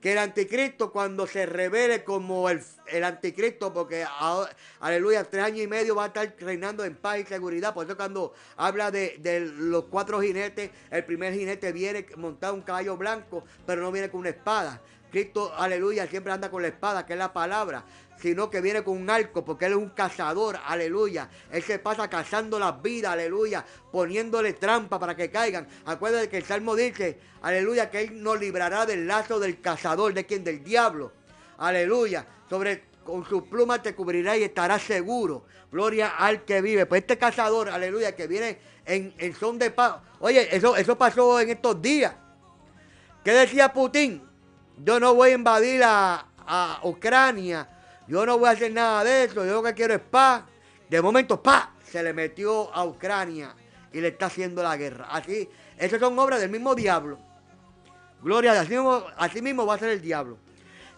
que 0.00 0.12
el 0.12 0.18
anticristo 0.18 0.92
cuando 0.92 1.26
se 1.26 1.46
revele 1.46 2.04
como 2.04 2.48
el, 2.48 2.62
anticristo, 3.04 3.72
porque 3.72 4.04
aleluya, 4.80 5.24
tres 5.24 5.44
años 5.44 5.60
y 5.60 5.66
medio 5.66 5.94
va 5.94 6.04
a 6.04 6.06
estar 6.08 6.34
reinando 6.38 6.84
en 6.84 6.94
paz 6.94 7.18
y 7.18 7.24
seguridad. 7.24 7.74
Por 7.74 7.86
eso 7.86 7.96
cuando 7.96 8.32
habla 8.56 8.90
de, 8.90 9.16
de, 9.18 9.40
los 9.40 9.84
cuatro 9.84 10.20
jinetes, 10.20 10.70
el 10.90 11.04
primer 11.04 11.34
jinete 11.34 11.72
viene 11.72 12.06
montado 12.16 12.54
un 12.54 12.62
caballo 12.62 12.96
blanco, 12.96 13.44
pero 13.66 13.82
no 13.82 13.92
viene 13.92 14.08
con 14.10 14.20
una 14.20 14.30
espada. 14.30 14.80
Cristo, 15.10 15.52
aleluya, 15.56 16.06
siempre 16.06 16.32
anda 16.32 16.50
con 16.50 16.62
la 16.62 16.68
espada, 16.68 17.06
que 17.06 17.14
es 17.14 17.18
la 17.18 17.32
palabra 17.32 17.84
sino 18.20 18.50
que 18.50 18.60
viene 18.60 18.82
con 18.82 18.96
un 18.96 19.08
arco, 19.08 19.44
porque 19.44 19.66
Él 19.66 19.72
es 19.72 19.78
un 19.78 19.90
cazador, 19.90 20.58
aleluya. 20.66 21.28
Él 21.52 21.62
se 21.62 21.78
pasa 21.78 22.10
cazando 22.10 22.58
las 22.58 22.82
vidas, 22.82 23.12
aleluya, 23.12 23.64
poniéndole 23.92 24.54
trampa 24.54 24.98
para 24.98 25.14
que 25.14 25.30
caigan. 25.30 25.68
Acuérdate 25.86 26.28
que 26.28 26.38
el 26.38 26.44
Salmo 26.44 26.74
dice, 26.74 27.18
aleluya, 27.42 27.90
que 27.90 28.02
Él 28.02 28.22
nos 28.22 28.38
librará 28.40 28.86
del 28.86 29.06
lazo 29.06 29.38
del 29.38 29.60
cazador, 29.60 30.14
de 30.14 30.26
quien, 30.26 30.42
del 30.42 30.64
diablo, 30.64 31.12
aleluya. 31.58 32.26
Sobre 32.50 32.88
con 33.04 33.24
sus 33.24 33.44
plumas 33.44 33.82
te 33.82 33.94
cubrirá 33.94 34.36
y 34.36 34.42
estarás 34.42 34.82
seguro. 34.82 35.44
Gloria 35.70 36.16
al 36.18 36.44
que 36.44 36.60
vive. 36.60 36.86
Pues 36.86 37.02
este 37.02 37.18
cazador, 37.18 37.68
aleluya, 37.68 38.16
que 38.16 38.26
viene 38.26 38.58
en, 38.84 39.14
son 39.34 39.58
de 39.58 39.70
paz. 39.70 39.96
Oye, 40.18 40.54
eso, 40.54 40.76
eso 40.76 40.98
pasó 40.98 41.40
en 41.40 41.50
estos 41.50 41.80
días. 41.80 42.14
¿Qué 43.24 43.32
decía 43.32 43.72
Putin? 43.72 44.27
Yo 44.84 45.00
no 45.00 45.14
voy 45.14 45.30
a 45.30 45.34
invadir 45.34 45.82
a, 45.84 46.26
a 46.38 46.80
Ucrania 46.84 47.68
yo 48.08 48.24
no 48.24 48.38
voy 48.38 48.48
a 48.48 48.52
hacer 48.52 48.72
nada 48.72 49.04
de 49.04 49.24
eso, 49.24 49.44
yo 49.44 49.52
lo 49.52 49.62
que 49.62 49.74
quiero 49.74 49.94
es 49.94 50.00
paz. 50.00 50.42
De 50.88 51.02
momento, 51.02 51.42
paz, 51.42 51.68
se 51.84 52.02
le 52.02 52.14
metió 52.14 52.74
a 52.74 52.84
Ucrania 52.84 53.54
y 53.92 54.00
le 54.00 54.08
está 54.08 54.26
haciendo 54.26 54.62
la 54.62 54.76
guerra. 54.78 55.08
Así, 55.10 55.48
esas 55.76 56.00
son 56.00 56.18
obras 56.18 56.40
del 56.40 56.50
mismo 56.50 56.74
diablo. 56.74 57.18
Gloria, 58.22 58.58
así 58.58 58.70
mismo, 58.70 59.04
así 59.18 59.42
mismo 59.42 59.66
va 59.66 59.74
a 59.74 59.78
ser 59.78 59.90
el 59.90 60.00
diablo. 60.00 60.38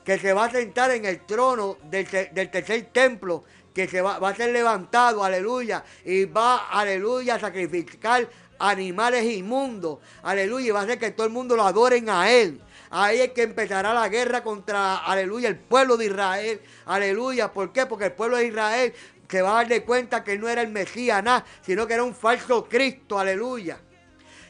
Que 0.04 0.18
se 0.18 0.32
va 0.32 0.44
a 0.44 0.50
sentar 0.50 0.92
en 0.92 1.04
el 1.04 1.26
trono 1.26 1.78
del, 1.82 2.06
tercer 2.06 2.88
templo, 2.92 3.42
que 3.74 3.88
se 3.88 4.00
va, 4.00 4.20
va 4.20 4.28
a 4.28 4.36
ser 4.36 4.52
levantado, 4.52 5.24
aleluya, 5.24 5.84
y 6.04 6.26
va, 6.26 6.68
aleluya, 6.68 7.34
a 7.34 7.40
sacrificar 7.40 8.28
animales 8.60 9.24
inmundos, 9.24 9.98
aleluya, 10.22 10.66
y 10.66 10.70
va 10.70 10.80
a 10.80 10.82
hacer 10.84 10.98
que 10.98 11.10
todo 11.10 11.26
el 11.26 11.32
mundo 11.32 11.56
lo 11.56 11.64
adoren 11.64 12.08
a 12.08 12.30
él. 12.30 12.60
Ahí 12.90 13.20
es 13.20 13.30
que 13.32 13.42
empezará 13.42 13.94
la 13.94 14.08
guerra 14.08 14.42
contra, 14.42 14.98
aleluya, 14.98 15.48
el 15.48 15.58
pueblo 15.58 15.96
de 15.96 16.06
Israel. 16.06 16.60
Aleluya. 16.86 17.52
¿Por 17.52 17.72
qué? 17.72 17.86
Porque 17.86 18.06
el 18.06 18.12
pueblo 18.12 18.36
de 18.36 18.46
Israel 18.46 18.92
se 19.28 19.42
va 19.42 19.50
a 19.50 19.54
dar 19.54 19.68
de 19.68 19.84
cuenta 19.84 20.24
que 20.24 20.36
no 20.36 20.48
era 20.48 20.60
el 20.62 20.68
Mesías, 20.68 21.22
nada, 21.22 21.44
sino 21.62 21.86
que 21.86 21.94
era 21.94 22.02
un 22.02 22.14
falso 22.14 22.68
Cristo. 22.68 23.18
Aleluya. 23.18 23.80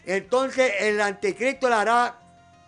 Entonces 0.06 0.72
el 0.80 1.00
anticristo 1.00 1.68
le 1.68 1.74
hará, 1.74 2.18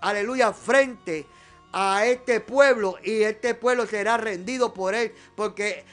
aleluya, 0.00 0.52
frente 0.52 1.26
a 1.72 2.04
este 2.04 2.40
pueblo 2.40 2.98
y 3.02 3.22
este 3.22 3.54
pueblo 3.54 3.86
será 3.86 4.18
rendido 4.18 4.74
por 4.74 4.94
él 4.94 5.14
porque 5.34 5.86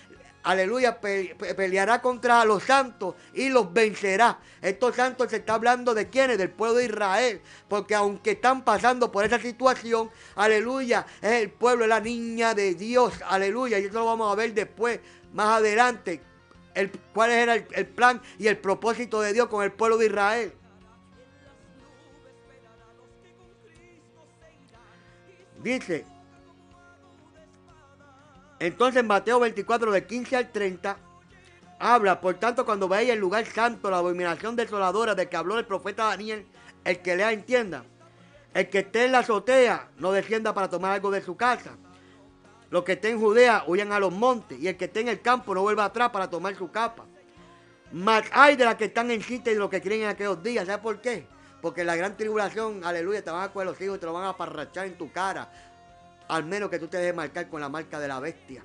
aleluya, 0.43 0.99
peleará 0.99 2.01
contra 2.01 2.43
los 2.45 2.63
santos 2.63 3.15
y 3.33 3.49
los 3.49 3.71
vencerá. 3.73 4.39
Estos 4.61 4.95
santos 4.95 5.29
se 5.29 5.37
está 5.37 5.55
hablando 5.55 5.93
de 5.93 6.09
quiénes, 6.09 6.37
del 6.37 6.49
pueblo 6.49 6.77
de 6.77 6.85
Israel, 6.85 7.41
porque 7.67 7.95
aunque 7.95 8.31
están 8.31 8.63
pasando 8.63 9.11
por 9.11 9.25
esa 9.25 9.39
situación, 9.39 10.09
aleluya, 10.35 11.05
es 11.21 11.43
el 11.43 11.51
pueblo, 11.51 11.85
es 11.85 11.89
la 11.89 11.99
niña 11.99 12.53
de 12.53 12.75
Dios, 12.75 13.13
aleluya, 13.27 13.79
y 13.79 13.85
eso 13.85 13.99
lo 13.99 14.05
vamos 14.05 14.31
a 14.31 14.35
ver 14.35 14.53
después, 14.53 14.99
más 15.33 15.59
adelante, 15.59 16.21
el, 16.73 16.91
cuál 17.13 17.31
era 17.31 17.55
el 17.55 17.87
plan 17.87 18.21
y 18.37 18.47
el 18.47 18.57
propósito 18.57 19.21
de 19.21 19.33
Dios 19.33 19.47
con 19.47 19.63
el 19.63 19.71
pueblo 19.71 19.97
de 19.97 20.05
Israel. 20.05 20.53
Dice, 25.61 26.05
entonces 28.59 29.03
Mateo 29.03 29.39
24, 29.39 29.91
de 29.91 30.05
15 30.05 30.35
al 30.35 30.51
30, 30.51 30.97
habla, 31.79 32.19
por 32.19 32.35
tanto, 32.35 32.65
cuando 32.65 32.89
veáis 32.89 33.09
el 33.09 33.19
lugar 33.19 33.45
santo, 33.45 33.89
la 33.89 33.99
abominación 33.99 34.55
desoladora 34.55 35.15
de 35.15 35.29
que 35.29 35.37
habló 35.37 35.57
el 35.57 35.65
profeta 35.65 36.05
Daniel, 36.05 36.45
el 36.83 36.99
que 36.99 37.15
lea 37.15 37.31
entienda. 37.31 37.85
El 38.53 38.69
que 38.69 38.79
esté 38.79 39.05
en 39.05 39.13
la 39.13 39.19
azotea 39.19 39.89
no 39.97 40.11
descienda 40.11 40.53
para 40.53 40.69
tomar 40.69 40.91
algo 40.91 41.11
de 41.11 41.21
su 41.21 41.37
casa. 41.37 41.71
Los 42.69 42.83
que 42.83 42.93
estén 42.93 43.13
en 43.13 43.19
Judea 43.19 43.63
huyan 43.67 43.91
a 43.91 43.99
los 43.99 44.11
montes. 44.11 44.59
Y 44.59 44.67
el 44.67 44.75
que 44.75 44.85
esté 44.85 45.01
en 45.01 45.07
el 45.07 45.21
campo 45.21 45.53
no 45.53 45.61
vuelva 45.61 45.85
atrás 45.85 46.09
para 46.09 46.29
tomar 46.29 46.55
su 46.55 46.71
capa. 46.71 47.05
Mas 47.91 48.23
hay 48.31 48.55
de 48.55 48.65
las 48.65 48.75
que 48.75 48.85
están 48.85 49.11
en 49.11 49.21
sitio 49.21 49.51
y 49.51 49.55
de 49.55 49.59
los 49.59 49.69
que 49.69 49.81
creen 49.81 50.01
en 50.01 50.09
aquellos 50.09 50.41
días. 50.43 50.65
¿Sabes 50.65 50.81
por 50.81 50.99
qué? 50.99 51.27
Porque 51.61 51.83
la 51.83 51.95
gran 51.95 52.17
tribulación, 52.17 52.83
aleluya, 52.83 53.23
te 53.23 53.31
van 53.31 53.43
a 53.43 53.49
coger 53.49 53.67
los 53.67 53.81
hijos 53.81 53.97
y 53.97 53.99
te 53.99 54.05
lo 54.05 54.13
van 54.13 54.25
a 54.25 54.35
parrachar 54.35 54.87
en 54.87 54.97
tu 54.97 55.11
cara 55.11 55.51
al 56.29 56.45
menos 56.45 56.69
que 56.69 56.79
tú 56.79 56.87
te 56.87 56.97
dejes 56.97 57.15
marcar 57.15 57.49
con 57.49 57.59
la 57.59 57.67
marca 57.67 57.99
de 57.99 58.07
la 58.07 58.19
bestia. 58.19 58.63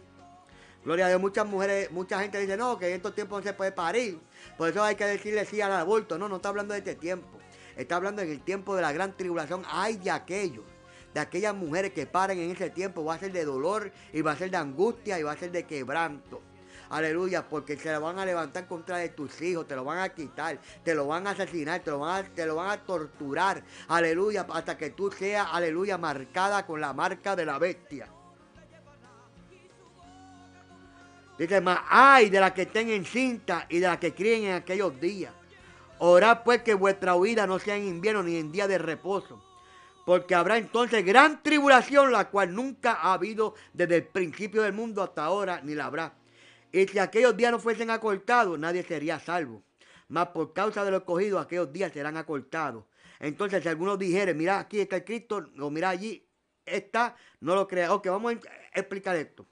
Gloria 0.84 1.06
a 1.06 1.08
Dios, 1.08 1.20
muchas 1.20 1.46
mujeres, 1.46 1.90
mucha 1.90 2.20
gente 2.20 2.38
dice, 2.38 2.56
no, 2.56 2.78
que 2.78 2.88
en 2.88 2.94
estos 2.94 3.14
tiempos 3.14 3.40
no 3.40 3.50
se 3.50 3.54
puede 3.54 3.72
parir. 3.72 4.20
Por 4.56 4.68
eso 4.68 4.82
hay 4.82 4.94
que 4.94 5.06
decirle 5.06 5.44
sí 5.46 5.60
al 5.60 5.72
aborto. 5.72 6.18
No, 6.18 6.28
no 6.28 6.36
está 6.36 6.50
hablando 6.50 6.74
de 6.74 6.78
este 6.78 6.94
tiempo. 6.94 7.38
Está 7.76 7.96
hablando 7.96 8.22
en 8.22 8.30
el 8.30 8.40
tiempo 8.40 8.76
de 8.76 8.82
la 8.82 8.92
gran 8.92 9.16
tribulación. 9.16 9.62
Hay 9.66 9.96
de 9.96 10.10
aquellos 10.10 10.64
de 11.14 11.20
aquellas 11.20 11.54
mujeres 11.54 11.92
que 11.92 12.06
paren 12.06 12.40
en 12.40 12.50
ese 12.50 12.70
tiempo 12.70 13.04
va 13.04 13.14
a 13.14 13.18
ser 13.18 13.32
de 13.32 13.44
dolor 13.44 13.92
y 14.12 14.20
va 14.20 14.32
a 14.32 14.36
ser 14.36 14.50
de 14.50 14.56
angustia 14.56 15.18
y 15.18 15.22
va 15.22 15.32
a 15.32 15.36
ser 15.36 15.52
de 15.52 15.64
quebranto. 15.64 16.42
Aleluya, 16.94 17.42
porque 17.42 17.76
se 17.76 17.92
lo 17.92 18.00
van 18.00 18.20
a 18.20 18.24
levantar 18.24 18.68
contra 18.68 18.98
de 18.98 19.08
tus 19.08 19.42
hijos, 19.42 19.66
te 19.66 19.74
lo 19.74 19.82
van 19.82 19.98
a 19.98 20.10
quitar, 20.10 20.60
te 20.84 20.94
lo 20.94 21.08
van 21.08 21.26
a 21.26 21.30
asesinar, 21.30 21.80
te 21.80 21.90
lo 21.90 21.98
van 21.98 22.24
a, 22.24 22.28
te 22.28 22.46
lo 22.46 22.54
van 22.54 22.70
a 22.70 22.76
torturar. 22.84 23.64
Aleluya, 23.88 24.46
hasta 24.48 24.78
que 24.78 24.90
tú 24.90 25.10
seas, 25.10 25.44
aleluya, 25.50 25.98
marcada 25.98 26.64
con 26.64 26.80
la 26.80 26.92
marca 26.92 27.34
de 27.34 27.46
la 27.46 27.58
bestia. 27.58 28.06
Dice 31.36 31.60
más, 31.60 31.80
ay 31.88 32.30
de 32.30 32.38
las 32.38 32.52
que 32.52 32.62
estén 32.62 32.88
encinta 32.90 33.66
y 33.68 33.80
de 33.80 33.88
las 33.88 33.98
que 33.98 34.14
críen 34.14 34.44
en 34.44 34.54
aquellos 34.54 35.00
días. 35.00 35.34
Orad 35.98 36.44
pues 36.44 36.62
que 36.62 36.74
vuestra 36.74 37.16
huida 37.16 37.44
no 37.44 37.58
sea 37.58 37.74
en 37.74 37.88
invierno 37.88 38.22
ni 38.22 38.36
en 38.36 38.52
día 38.52 38.68
de 38.68 38.78
reposo. 38.78 39.42
Porque 40.06 40.36
habrá 40.36 40.58
entonces 40.58 41.04
gran 41.04 41.42
tribulación, 41.42 42.12
la 42.12 42.30
cual 42.30 42.54
nunca 42.54 42.92
ha 42.92 43.14
habido 43.14 43.56
desde 43.72 43.96
el 43.96 44.04
principio 44.04 44.62
del 44.62 44.74
mundo 44.74 45.02
hasta 45.02 45.24
ahora, 45.24 45.60
ni 45.60 45.74
la 45.74 45.86
habrá. 45.86 46.14
Y 46.74 46.88
si 46.88 46.98
aquellos 46.98 47.36
días 47.36 47.52
no 47.52 47.60
fuesen 47.60 47.88
acortados, 47.88 48.58
nadie 48.58 48.82
sería 48.82 49.20
salvo. 49.20 49.62
Mas 50.08 50.26
por 50.30 50.52
causa 50.52 50.84
de 50.84 50.90
los 50.90 51.02
escogidos, 51.02 51.40
aquellos 51.40 51.72
días 51.72 51.92
serán 51.92 52.16
acortados. 52.16 52.84
Entonces, 53.20 53.62
si 53.62 53.68
algunos 53.68 53.96
dijeren, 53.96 54.36
mira, 54.36 54.58
aquí 54.58 54.80
está 54.80 54.96
el 54.96 55.04
Cristo, 55.04 55.48
o 55.60 55.70
mira 55.70 55.90
allí 55.90 56.26
está, 56.66 57.14
no 57.38 57.54
lo 57.54 57.68
crea. 57.68 57.94
Ok, 57.94 58.08
vamos 58.08 58.34
a 58.34 58.78
explicar 58.80 59.14
esto. 59.14 59.46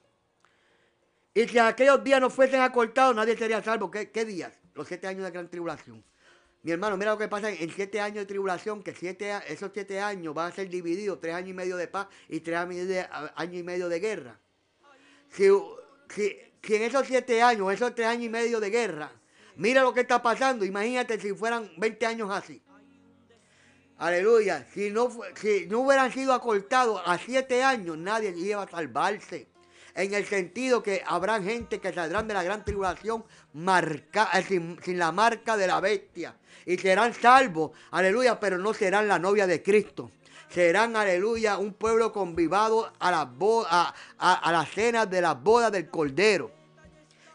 Y 1.33 1.47
si 1.47 1.61
aquellos 1.61 2.03
días 2.03 2.20
no 2.20 2.29
fuesen 2.29 2.61
acortados, 2.61 3.14
nadie 3.14 3.37
sería 3.37 3.62
salvo. 3.62 3.89
¿Qué, 3.89 4.25
días? 4.25 4.59
Los 4.75 4.89
siete 4.89 5.07
años 5.07 5.23
de 5.23 5.31
gran 5.31 5.49
tribulación. 5.49 6.03
Mi 6.64 6.73
hermano, 6.73 6.97
mira 6.97 7.12
lo 7.12 7.18
que 7.18 7.29
pasa 7.29 7.53
en 7.53 7.70
siete 7.70 8.01
años 8.01 8.16
de 8.16 8.27
tribulación, 8.27 8.83
que 8.83 8.97
siete, 8.97 9.33
esos 9.47 9.70
siete 9.73 10.01
años 10.01 10.35
van 10.35 10.51
a 10.51 10.55
ser 10.57 10.68
divididos, 10.68 11.20
tres 11.20 11.37
años 11.37 11.51
y 11.51 11.55
medio 11.55 11.77
de 11.77 11.87
paz 11.87 12.09
y 12.29 12.41
tres 12.41 12.57
años 12.57 13.55
y 13.55 13.62
medio 13.62 13.89
de 13.89 14.01
guerra. 14.01 14.41
Si, 16.63 16.77
en 16.77 16.83
esos 16.83 17.07
siete 17.07 17.43
años, 17.43 17.73
esos 17.73 17.95
tres 17.95 18.07
años 18.07 18.25
y 18.25 18.29
medio 18.29 18.61
de 18.61 18.71
guerra, 18.71 19.11
mira 19.57 19.83
lo 19.83 19.93
que 19.93 20.01
está 20.01 20.23
pasando, 20.23 20.65
imagínate 20.65 21.21
si 21.21 21.33
fueran 21.33 21.71
20 21.77 22.07
años 22.07 22.31
así. 22.31 22.63
Aleluya, 23.99 24.67
si 24.73 24.91
no, 24.91 25.11
si 25.35 25.67
no 25.67 25.81
hubieran 25.81 26.13
sido 26.13 26.33
acortados 26.33 27.03
a 27.05 27.19
siete 27.19 27.63
años, 27.63 27.99
nadie 27.99 28.33
iba 28.37 28.63
a 28.63 28.69
salvarse. 28.69 29.49
En 29.95 30.15
el 30.15 30.25
sentido 30.25 30.83
que 30.83 31.03
habrá 31.07 31.43
gente 31.43 31.79
que 31.79 31.93
saldrán 31.93 32.27
de 32.27 32.35
la 32.35 32.43
gran 32.43 32.65
tribulación 32.65 33.25
eh, 33.55 34.45
sin, 34.47 34.99
la 34.99 35.13
marca 35.13 35.57
de 35.57 35.67
la 35.67 35.81
bestia. 35.81 36.35
Y 36.65 36.79
serán 36.79 37.13
salvos, 37.13 37.73
aleluya, 37.91 38.41
pero 38.41 38.57
no 38.57 38.73
serán 38.73 39.09
la 39.09 39.19
novia 39.19 39.47
de 39.47 39.63
Cristo 39.63 40.11
serán, 40.53 40.97
aleluya, 40.97 41.59
un 41.59 41.73
pueblo 41.73 42.13
convivado 42.13 42.93
a 42.99 43.11
las, 43.11 43.27
a, 43.69 43.95
a, 44.19 44.53
las 44.53 44.69
cenas 44.71 45.09
de 45.09 45.21
las 45.21 45.43
bodas 45.43 45.73
del 45.73 45.89
Cordero. 45.89 46.51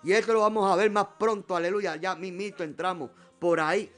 Y 0.03 0.13
eso 0.13 0.33
lo 0.33 0.41
vamos 0.41 0.71
a 0.71 0.75
ver 0.75 0.91
más 0.91 1.07
pronto, 1.17 1.55
aleluya, 1.55 1.95
ya 1.95 2.15
mismito 2.15 2.63
entramos 2.63 3.09
por 3.39 3.59
ahí. 3.59 3.91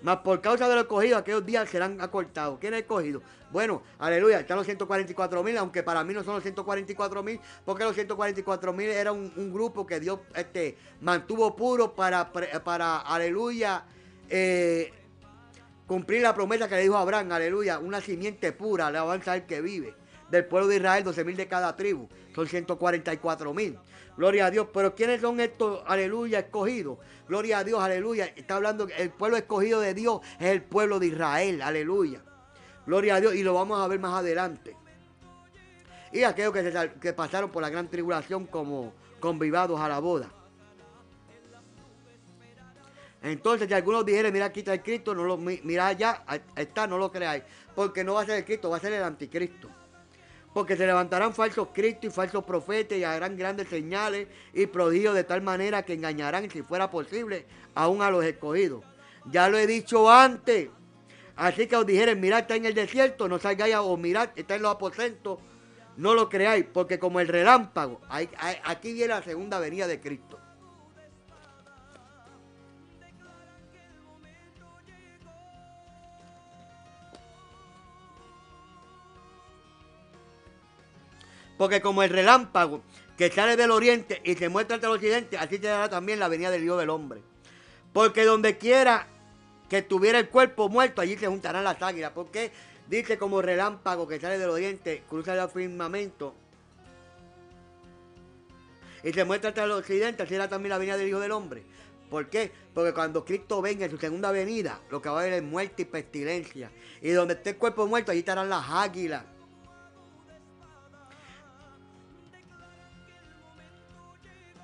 Mas 0.00 0.18
por 0.18 0.40
causa 0.40 0.68
de 0.68 0.74
lo 0.74 0.82
escogido, 0.82 1.18
aquellos 1.18 1.44
días 1.44 1.68
serán 1.68 2.00
acortados. 2.00 2.58
¿Quién 2.60 2.72
es 2.74 2.80
escogido? 2.80 3.20
Bueno, 3.50 3.82
aleluya, 3.98 4.40
están 4.40 4.56
los 4.56 4.66
144 4.66 5.42
mil, 5.42 5.58
aunque 5.58 5.82
para 5.82 6.04
mí 6.04 6.14
no 6.14 6.22
son 6.22 6.34
los 6.34 6.42
144 6.42 7.22
mil, 7.22 7.40
porque 7.64 7.84
los 7.84 7.94
144 7.94 8.72
mil 8.72 8.88
era 8.88 9.10
un, 9.12 9.52
grupo 9.52 9.86
que 9.86 9.98
Dios 9.98 10.20
este, 10.34 10.78
mantuvo 11.00 11.56
puro 11.56 11.94
para, 11.94 12.30
para 12.30 12.98
aleluya, 12.98 13.84
eh, 14.28 14.92
cumplir 15.86 16.22
la 16.22 16.34
promesa 16.34 16.68
que 16.68 16.76
le 16.76 16.82
dijo 16.82 16.96
Abraham, 16.96 17.32
aleluya, 17.32 17.78
una 17.78 18.00
simiente 18.00 18.52
pura, 18.52 18.90
le 18.90 18.98
avanza 18.98 19.34
el 19.34 19.46
que 19.46 19.60
vive. 19.60 19.94
Del 20.30 20.44
pueblo 20.44 20.68
de 20.68 20.76
Israel, 20.76 21.04
12 21.04 21.24
mil 21.24 21.36
de 21.36 21.48
cada 21.48 21.74
tribu, 21.74 22.08
son 22.34 22.46
144 22.46 23.54
mil. 23.54 23.78
Gloria 24.18 24.46
a 24.46 24.50
Dios. 24.50 24.66
Pero 24.74 24.94
¿quiénes 24.94 25.20
son 25.20 25.40
estos, 25.40 25.80
aleluya, 25.86 26.40
escogidos? 26.40 26.98
Gloria 27.28 27.58
a 27.58 27.64
Dios, 27.64 27.80
aleluya. 27.80 28.26
Está 28.36 28.56
hablando, 28.56 28.88
el 28.98 29.10
pueblo 29.10 29.36
escogido 29.36 29.80
de 29.80 29.94
Dios 29.94 30.20
es 30.38 30.48
el 30.48 30.62
pueblo 30.62 30.98
de 30.98 31.06
Israel, 31.06 31.62
aleluya. 31.62 32.20
Gloria 32.84 33.14
a 33.14 33.20
Dios. 33.20 33.34
Y 33.36 33.42
lo 33.42 33.54
vamos 33.54 33.80
a 33.80 33.86
ver 33.86 34.00
más 34.00 34.18
adelante. 34.18 34.76
Y 36.12 36.24
aquellos 36.24 36.52
que, 36.52 36.90
que 37.00 37.12
pasaron 37.12 37.50
por 37.50 37.62
la 37.62 37.70
gran 37.70 37.88
tribulación 37.88 38.46
como 38.46 38.92
convivados 39.20 39.80
a 39.80 39.88
la 39.88 40.00
boda. 40.00 40.28
Entonces, 43.22 43.68
si 43.68 43.74
algunos 43.74 44.06
dijeron, 44.06 44.32
mira, 44.32 44.46
aquí 44.46 44.60
está 44.60 44.74
el 44.74 44.82
Cristo, 44.82 45.14
no 45.14 45.24
lo, 45.24 45.36
mira 45.36 45.88
allá, 45.88 46.22
está, 46.56 46.86
no 46.86 46.98
lo 46.98 47.10
creáis. 47.10 47.42
Porque 47.74 48.04
no 48.04 48.14
va 48.14 48.22
a 48.22 48.26
ser 48.26 48.36
el 48.36 48.44
Cristo, 48.44 48.70
va 48.70 48.76
a 48.76 48.80
ser 48.80 48.92
el 48.92 49.02
anticristo 49.02 49.68
porque 50.58 50.76
se 50.76 50.86
levantarán 50.86 51.34
falsos 51.34 51.68
cristos 51.72 52.10
y 52.10 52.10
falsos 52.10 52.42
profetas 52.42 52.98
y 52.98 53.04
harán 53.04 53.36
grandes 53.36 53.68
señales 53.68 54.26
y 54.52 54.66
prodigios 54.66 55.14
de 55.14 55.22
tal 55.22 55.40
manera 55.40 55.84
que 55.84 55.92
engañarán, 55.92 56.50
si 56.50 56.62
fuera 56.62 56.90
posible, 56.90 57.46
aún 57.76 58.02
a 58.02 58.10
los 58.10 58.24
escogidos. 58.24 58.82
Ya 59.30 59.48
lo 59.48 59.56
he 59.58 59.68
dicho 59.68 60.10
antes. 60.10 60.70
Así 61.36 61.68
que 61.68 61.76
os 61.76 61.86
dijeron, 61.86 62.18
mirad, 62.18 62.40
está 62.40 62.56
en 62.56 62.64
el 62.64 62.74
desierto, 62.74 63.28
no 63.28 63.38
salgáis 63.38 63.76
o 63.76 63.96
mirad, 63.96 64.30
está 64.34 64.56
en 64.56 64.62
los 64.62 64.74
aposentos, 64.74 65.38
no 65.96 66.14
lo 66.14 66.28
creáis, 66.28 66.64
porque 66.64 66.98
como 66.98 67.20
el 67.20 67.28
relámpago, 67.28 68.00
aquí 68.08 68.92
viene 68.92 69.14
la 69.14 69.22
segunda 69.22 69.60
venida 69.60 69.86
de 69.86 70.00
Cristo. 70.00 70.40
Porque 81.58 81.82
como 81.82 82.02
el 82.02 82.10
relámpago 82.10 82.82
que 83.18 83.30
sale 83.30 83.56
del 83.56 83.72
oriente 83.72 84.22
y 84.24 84.34
se 84.36 84.48
muestra 84.48 84.76
hasta 84.76 84.86
el 84.86 84.94
occidente, 84.94 85.36
así 85.36 85.58
dará 85.58 85.90
también 85.90 86.20
la 86.20 86.28
venida 86.28 86.50
del 86.50 86.62
Dios 86.62 86.78
del 86.78 86.88
hombre. 86.88 87.20
Porque 87.92 88.24
donde 88.24 88.56
quiera 88.56 89.06
que 89.68 89.82
tuviera 89.82 90.18
el 90.18 90.28
cuerpo 90.28 90.70
muerto, 90.70 91.02
allí 91.02 91.18
se 91.18 91.26
juntarán 91.26 91.64
las 91.64 91.82
águilas. 91.82 92.12
Porque 92.14 92.52
dice 92.88 93.18
como 93.18 93.42
relámpago 93.42 94.08
que 94.08 94.20
sale 94.20 94.38
del 94.38 94.48
oriente, 94.48 95.02
cruza 95.08 95.34
el 95.34 95.50
firmamento 95.50 96.34
y 99.02 99.12
se 99.12 99.24
muestra 99.24 99.50
hasta 99.50 99.64
el 99.64 99.70
occidente, 99.72 100.22
así 100.22 100.34
será 100.34 100.48
también 100.48 100.70
la 100.70 100.78
venida 100.78 100.96
del 100.96 101.08
Hijo 101.08 101.20
del 101.20 101.32
Hombre. 101.32 101.62
¿Por 102.10 102.28
qué? 102.28 102.50
Porque 102.72 102.92
cuando 102.92 103.24
Cristo 103.24 103.60
venga 103.60 103.84
en 103.84 103.90
su 103.90 103.98
segunda 103.98 104.32
venida, 104.32 104.80
lo 104.90 105.00
que 105.02 105.08
va 105.08 105.18
a 105.18 105.20
haber 105.22 105.34
es 105.34 105.42
muerte 105.42 105.82
y 105.82 105.84
pestilencia. 105.84 106.70
Y 107.02 107.10
donde 107.10 107.34
esté 107.34 107.50
el 107.50 107.56
cuerpo 107.56 107.86
muerto, 107.86 108.12
allí 108.12 108.20
estarán 108.20 108.48
las 108.48 108.64
águilas. 108.68 109.24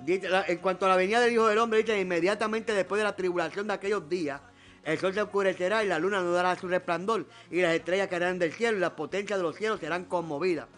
En 0.06 0.58
cuanto 0.58 0.86
a 0.86 0.88
la 0.88 0.96
venida 0.96 1.20
del 1.20 1.32
Hijo 1.32 1.46
del 1.46 1.58
Hombre, 1.58 1.82
dice, 1.82 1.98
inmediatamente 1.98 2.72
después 2.72 2.98
de 2.98 3.04
la 3.04 3.16
tribulación 3.16 3.66
de 3.66 3.74
aquellos 3.74 4.08
días, 4.08 4.40
el 4.84 4.98
sol 4.98 5.14
se 5.14 5.22
oscurecerá 5.22 5.82
y 5.82 5.88
la 5.88 5.98
luna 5.98 6.20
no 6.20 6.32
dará 6.32 6.56
su 6.56 6.68
resplandor, 6.68 7.26
y 7.50 7.62
las 7.62 7.74
estrellas 7.74 8.08
caerán 8.08 8.38
del 8.38 8.52
cielo 8.52 8.76
y 8.76 8.80
las 8.80 8.90
potencias 8.90 9.38
de 9.38 9.42
los 9.42 9.56
cielos 9.56 9.80
serán 9.80 10.04
conmovidas. 10.04 10.68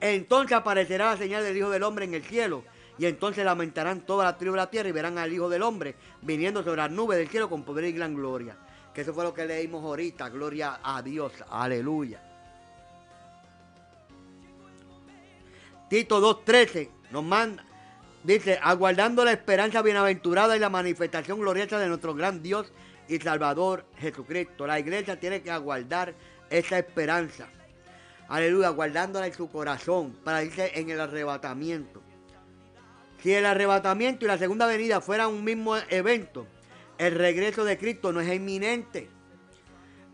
Entonces 0.00 0.56
aparecerá 0.56 1.10
la 1.10 1.16
señal 1.16 1.42
del 1.42 1.56
Hijo 1.56 1.70
del 1.70 1.82
Hombre 1.82 2.06
en 2.06 2.14
el 2.14 2.24
cielo, 2.24 2.64
y 2.98 3.06
entonces 3.06 3.44
lamentarán 3.44 4.06
toda 4.06 4.24
la 4.24 4.38
tribu 4.38 4.52
de 4.52 4.58
la 4.58 4.70
tierra 4.70 4.88
y 4.88 4.92
verán 4.92 5.18
al 5.18 5.32
Hijo 5.32 5.48
del 5.48 5.62
Hombre 5.62 5.96
viniendo 6.22 6.62
sobre 6.62 6.82
las 6.82 6.90
nubes 6.90 7.18
del 7.18 7.28
cielo 7.28 7.50
con 7.50 7.64
poder 7.64 7.84
y 7.84 7.92
gran 7.92 8.14
gloria. 8.14 8.56
Que 8.94 9.00
eso 9.00 9.12
fue 9.12 9.24
lo 9.24 9.34
que 9.34 9.44
leímos 9.44 9.84
ahorita, 9.84 10.28
gloria 10.28 10.78
a 10.82 11.02
Dios, 11.02 11.32
aleluya. 11.50 12.22
Tito 15.88 16.20
2.13 16.44 16.88
nos 17.10 17.24
manda, 17.24 17.64
Dice, 18.24 18.58
aguardando 18.62 19.22
la 19.22 19.32
esperanza 19.32 19.82
bienaventurada 19.82 20.56
y 20.56 20.58
la 20.58 20.70
manifestación 20.70 21.38
gloriosa 21.40 21.78
de 21.78 21.88
nuestro 21.88 22.14
gran 22.14 22.42
Dios 22.42 22.72
y 23.06 23.18
Salvador 23.18 23.84
Jesucristo. 23.98 24.66
La 24.66 24.80
iglesia 24.80 25.20
tiene 25.20 25.42
que 25.42 25.50
aguardar 25.50 26.14
esa 26.48 26.78
esperanza. 26.78 27.48
Aleluya, 28.28 28.70
guardándola 28.70 29.26
en 29.26 29.34
su 29.34 29.50
corazón 29.50 30.16
para 30.24 30.42
irse 30.42 30.72
en 30.74 30.88
el 30.88 31.02
arrebatamiento. 31.02 32.00
Si 33.22 33.34
el 33.34 33.44
arrebatamiento 33.44 34.24
y 34.24 34.28
la 34.28 34.38
segunda 34.38 34.66
venida 34.66 35.02
fueran 35.02 35.28
un 35.28 35.44
mismo 35.44 35.76
evento, 35.90 36.46
el 36.96 37.14
regreso 37.16 37.62
de 37.64 37.76
Cristo 37.76 38.10
no 38.10 38.20
es 38.20 38.34
inminente. 38.34 39.10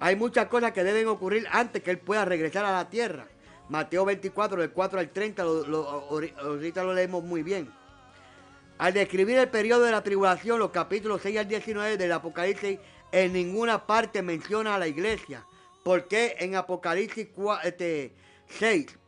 Hay 0.00 0.16
muchas 0.16 0.46
cosas 0.46 0.72
que 0.72 0.82
deben 0.82 1.06
ocurrir 1.06 1.46
antes 1.52 1.80
que 1.80 1.92
Él 1.92 1.98
pueda 1.98 2.24
regresar 2.24 2.64
a 2.64 2.72
la 2.72 2.90
tierra. 2.90 3.28
Mateo 3.68 4.04
24, 4.04 4.60
del 4.60 4.72
4 4.72 4.98
al 4.98 5.10
30, 5.10 5.42
ahorita 5.42 6.82
lo 6.82 6.92
leemos 6.92 7.22
muy 7.22 7.44
bien. 7.44 7.70
Al 8.80 8.94
describir 8.94 9.36
el 9.36 9.50
periodo 9.50 9.84
de 9.84 9.90
la 9.90 10.02
tribulación, 10.02 10.58
los 10.58 10.70
capítulos 10.70 11.20
6 11.20 11.36
al 11.40 11.48
19 11.48 11.98
del 11.98 12.12
Apocalipsis 12.12 12.78
en 13.12 13.34
ninguna 13.34 13.86
parte 13.86 14.22
menciona 14.22 14.74
a 14.74 14.78
la 14.78 14.88
iglesia. 14.88 15.44
Porque 15.84 16.34
en 16.38 16.56
Apocalipsis 16.56 17.28
6 17.36 17.60
este, 17.62 18.98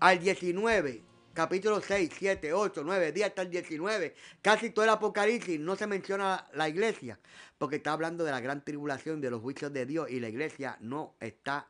al 0.00 0.18
19 0.18 1.04
capítulo 1.34 1.82
6, 1.82 2.12
7, 2.18 2.54
8, 2.54 2.82
9, 2.82 3.12
10 3.12 3.26
hasta 3.26 3.42
el 3.42 3.50
19, 3.50 4.14
casi 4.40 4.70
todo 4.70 4.86
el 4.86 4.90
Apocalipsis 4.90 5.60
no 5.60 5.76
se 5.76 5.86
menciona 5.86 6.48
la 6.54 6.66
iglesia, 6.66 7.20
porque 7.58 7.76
está 7.76 7.92
hablando 7.92 8.24
de 8.24 8.30
la 8.30 8.40
gran 8.40 8.64
tribulación, 8.64 9.20
de 9.20 9.30
los 9.30 9.42
juicios 9.42 9.70
de 9.74 9.84
Dios, 9.84 10.10
y 10.10 10.18
la 10.18 10.30
iglesia 10.30 10.78
no 10.80 11.14
está 11.20 11.68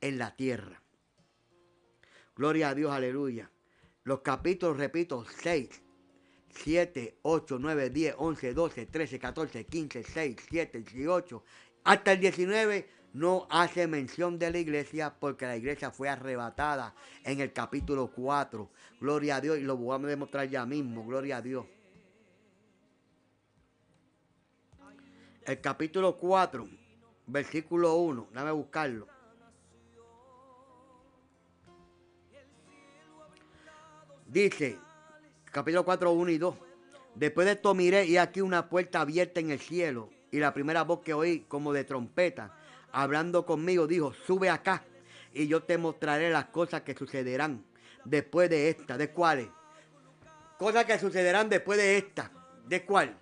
en 0.00 0.16
la 0.16 0.34
tierra. 0.34 0.82
Gloria 2.34 2.70
a 2.70 2.74
Dios, 2.74 2.90
aleluya. 2.90 3.50
Los 4.04 4.20
capítulos, 4.20 4.78
repito, 4.78 5.26
6, 5.42 5.82
7, 6.54 7.18
8, 7.22 7.58
9, 7.58 7.90
10, 7.90 8.14
11, 8.18 8.54
12, 8.54 8.86
13, 8.86 9.18
14, 9.18 9.66
15, 9.66 10.02
6, 10.02 10.36
7, 10.48 10.80
18, 10.80 11.44
hasta 11.84 12.12
el 12.12 12.20
19 12.20 12.88
no 13.12 13.46
hace 13.50 13.86
mención 13.86 14.38
de 14.38 14.50
la 14.50 14.58
iglesia 14.58 15.14
porque 15.18 15.46
la 15.46 15.56
iglesia 15.56 15.90
fue 15.90 16.08
arrebatada 16.08 16.94
en 17.24 17.40
el 17.40 17.52
capítulo 17.52 18.08
4. 18.08 18.70
Gloria 19.00 19.36
a 19.36 19.40
Dios 19.40 19.58
y 19.58 19.62
lo 19.62 19.76
vamos 19.76 20.06
a 20.06 20.10
demostrar 20.10 20.48
ya 20.48 20.64
mismo. 20.64 21.04
Gloria 21.04 21.38
a 21.38 21.42
Dios. 21.42 21.66
El 25.44 25.60
capítulo 25.60 26.16
4, 26.16 26.68
versículo 27.26 27.96
1. 27.96 28.28
Dame 28.32 28.52
buscarlo. 28.52 29.08
Dice, 34.26 34.78
capítulo 35.52 35.84
4, 35.84 36.12
1 36.12 36.30
y 36.30 36.38
2. 36.38 36.54
Después 37.14 37.46
de 37.46 37.52
esto 37.52 37.74
miré 37.74 38.06
y 38.06 38.16
aquí 38.16 38.40
una 38.40 38.68
puerta 38.68 39.00
abierta 39.00 39.40
en 39.40 39.50
el 39.50 39.58
cielo 39.58 40.10
y 40.30 40.38
la 40.38 40.54
primera 40.54 40.84
voz 40.84 41.00
que 41.00 41.12
oí 41.12 41.40
como 41.40 41.72
de 41.72 41.84
trompeta 41.84 42.54
hablando 42.92 43.44
conmigo 43.44 43.86
dijo, 43.86 44.12
sube 44.26 44.48
acá 44.48 44.84
y 45.32 45.48
yo 45.48 45.62
te 45.62 45.78
mostraré 45.78 46.30
las 46.30 46.46
cosas 46.46 46.82
que 46.82 46.94
sucederán 46.94 47.64
después 48.04 48.48
de 48.48 48.68
esta. 48.68 48.96
¿De 48.96 49.10
cuáles? 49.10 49.48
Cosas 50.58 50.84
que 50.84 50.98
sucederán 50.98 51.48
después 51.48 51.78
de 51.78 51.98
esta. 51.98 52.30
¿De 52.66 52.84
cuál? 52.84 53.16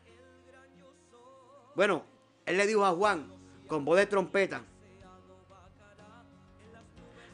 Bueno, 1.74 2.04
él 2.44 2.56
le 2.56 2.66
dijo 2.66 2.84
a 2.84 2.92
Juan 2.92 3.30
con 3.66 3.84
voz 3.84 3.98
de 3.98 4.06
trompeta. 4.06 4.62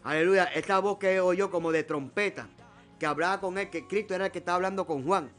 Aleluya, 0.03 0.45
esa 0.45 0.81
voz 0.81 0.99
que 0.99 1.19
oyó 1.19 1.51
como 1.51 1.73
de 1.73 1.83
trompeta 1.83 2.49
que 2.99 3.07
hablaba 3.07 3.41
con 3.41 3.59
él, 3.59 3.71
que 3.71 3.87
Cristo 3.87 4.15
era 4.15 4.27
el 4.27 4.33
que 4.33 4.39
estaba 4.39 4.57
hablando 4.57 4.87
con 4.87 5.05
Juan. 5.05 5.31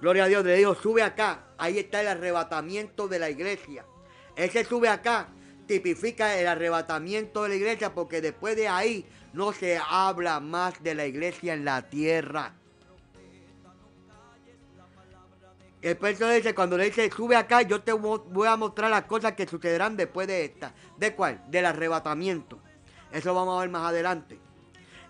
Gloria 0.00 0.24
a 0.24 0.28
Dios, 0.28 0.44
le 0.44 0.54
dijo, 0.56 0.74
sube 0.74 1.02
acá. 1.02 1.44
Ahí 1.58 1.78
está 1.78 2.00
el 2.00 2.08
arrebatamiento 2.08 3.08
de 3.08 3.18
la 3.18 3.30
iglesia. 3.30 3.84
Ese 4.36 4.64
sube 4.64 4.88
acá 4.88 5.28
tipifica 5.66 6.38
el 6.38 6.46
arrebatamiento 6.46 7.42
de 7.42 7.48
la 7.50 7.54
iglesia 7.56 7.94
porque 7.94 8.20
después 8.20 8.56
de 8.56 8.68
ahí 8.68 9.06
no 9.32 9.52
se 9.52 9.78
habla 9.78 10.40
más 10.40 10.82
de 10.82 10.94
la 10.94 11.06
iglesia 11.06 11.54
en 11.54 11.64
la 11.64 11.88
tierra. 11.88 12.54
El 15.80 15.96
pueblo 15.96 16.30
dice, 16.30 16.54
cuando 16.54 16.76
le 16.76 16.86
dice, 16.86 17.08
sube 17.10 17.36
acá, 17.36 17.62
yo 17.62 17.82
te 17.82 17.92
voy 17.92 18.48
a 18.48 18.56
mostrar 18.56 18.90
las 18.90 19.04
cosas 19.04 19.34
que 19.34 19.46
sucederán 19.46 19.96
después 19.96 20.26
de 20.26 20.44
esta. 20.44 20.74
¿De 20.96 21.14
cuál? 21.14 21.44
Del 21.48 21.66
arrebatamiento. 21.66 22.58
Eso 23.12 23.32
vamos 23.32 23.56
a 23.56 23.60
ver 23.60 23.70
más 23.70 23.86
adelante. 23.88 24.38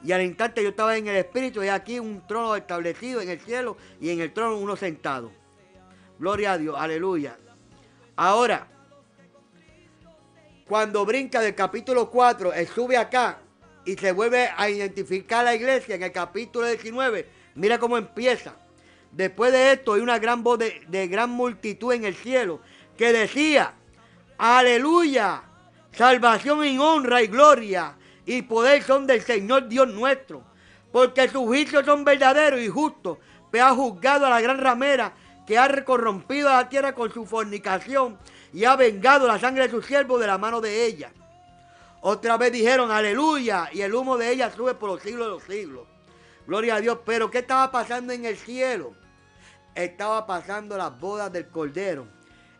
Y 0.05 0.13
al 0.13 0.23
instante 0.23 0.63
yo 0.63 0.71
estaba 0.71 0.97
en 0.97 1.09
el 1.09 1.17
Espíritu 1.17 1.63
y 1.63 1.69
aquí 1.69 1.99
un 1.99 2.27
trono 2.27 2.55
establecido 2.55 3.21
en 3.21 3.31
el 3.31 3.41
cielo 3.41 3.77
y 4.01 4.11
en 4.11 4.21
el 4.21 4.33
trono 4.33 4.57
uno 4.57 4.77
sentado. 4.77 5.33
Gloria 6.19 6.53
a 6.53 6.59
Dios, 6.59 6.77
aleluya. 6.79 7.37
Ahora, 8.17 8.67
cuando 10.67 11.05
brinca 11.05 11.41
del 11.41 11.55
capítulo 11.55 12.11
4, 12.11 12.53
él 12.53 12.67
sube 12.69 12.97
acá 12.97 13.39
y 13.85 13.95
se 13.95 14.13
vuelve 14.13 14.51
a 14.57 14.69
identificar 14.69 15.45
la 15.45 15.55
iglesia 15.55 15.95
en 15.95 16.03
el 16.03 16.13
capítulo 16.13 16.67
19, 16.67 17.29
mira 17.55 17.79
cómo 17.79 17.97
empieza. 17.97 18.55
Después 19.11 19.53
de 19.53 19.73
esto 19.73 19.95
hay 19.95 20.01
una 20.01 20.19
gran 20.19 20.43
voz 20.43 20.59
de, 20.59 20.83
de 20.89 21.09
gran 21.09 21.31
multitud 21.31 21.93
en 21.93 22.05
el 22.05 22.15
cielo 22.15 22.61
que 22.97 23.13
decía, 23.13 23.73
aleluya, 24.37 25.43
salvación 25.93 26.65
y 26.65 26.79
honra 26.79 27.23
y 27.23 27.29
gloria 27.29 27.97
y 28.29 28.43
poder 28.43 28.83
son 28.83 29.07
del 29.07 29.23
Señor 29.23 29.69
Dios 29.69 29.89
nuestro, 29.89 30.43
porque 30.93 31.31
sus 31.31 31.47
juicios 31.47 31.87
son 31.87 32.05
verdaderos 32.05 32.61
y 32.61 32.69
justos, 32.69 33.17
que 33.51 33.59
ha 33.59 33.71
juzgado 33.71 34.27
a 34.27 34.31
la 34.31 34.43
gran 34.43 34.59
ramera 34.59 35.15
que 35.47 35.57
ha 35.57 35.83
corrompido 35.83 36.51
a 36.51 36.57
la 36.57 36.69
tierra 36.69 36.95
con 36.95 37.11
su 37.11 37.25
fornicación 37.25 38.19
y 38.53 38.65
ha 38.65 38.77
vengado 38.77 39.27
la 39.27 39.39
sangre 39.39 39.63
de 39.63 39.71
su 39.71 39.81
siervo 39.81 40.19
de 40.19 40.27
la 40.27 40.37
mano 40.37 40.61
de 40.61 40.85
ella. 40.85 41.11
Otra 42.03 42.37
vez 42.37 42.53
dijeron, 42.53 42.91
aleluya, 42.91 43.71
y 43.73 43.81
el 43.81 43.95
humo 43.95 44.19
de 44.19 44.31
ella 44.31 44.51
sube 44.55 44.75
por 44.75 44.91
los 44.91 45.01
siglos 45.01 45.27
de 45.27 45.33
los 45.33 45.43
siglos. 45.45 45.87
Gloria 46.47 46.75
a 46.75 46.81
Dios, 46.83 46.99
pero 47.07 47.31
¿qué 47.31 47.39
estaba 47.39 47.71
pasando 47.71 48.13
en 48.13 48.27
el 48.27 48.37
cielo? 48.37 48.93
Estaba 49.75 50.27
pasando 50.27 50.77
las 50.77 51.01
bodas 51.01 51.33
del 51.33 51.49
Cordero. 51.49 52.07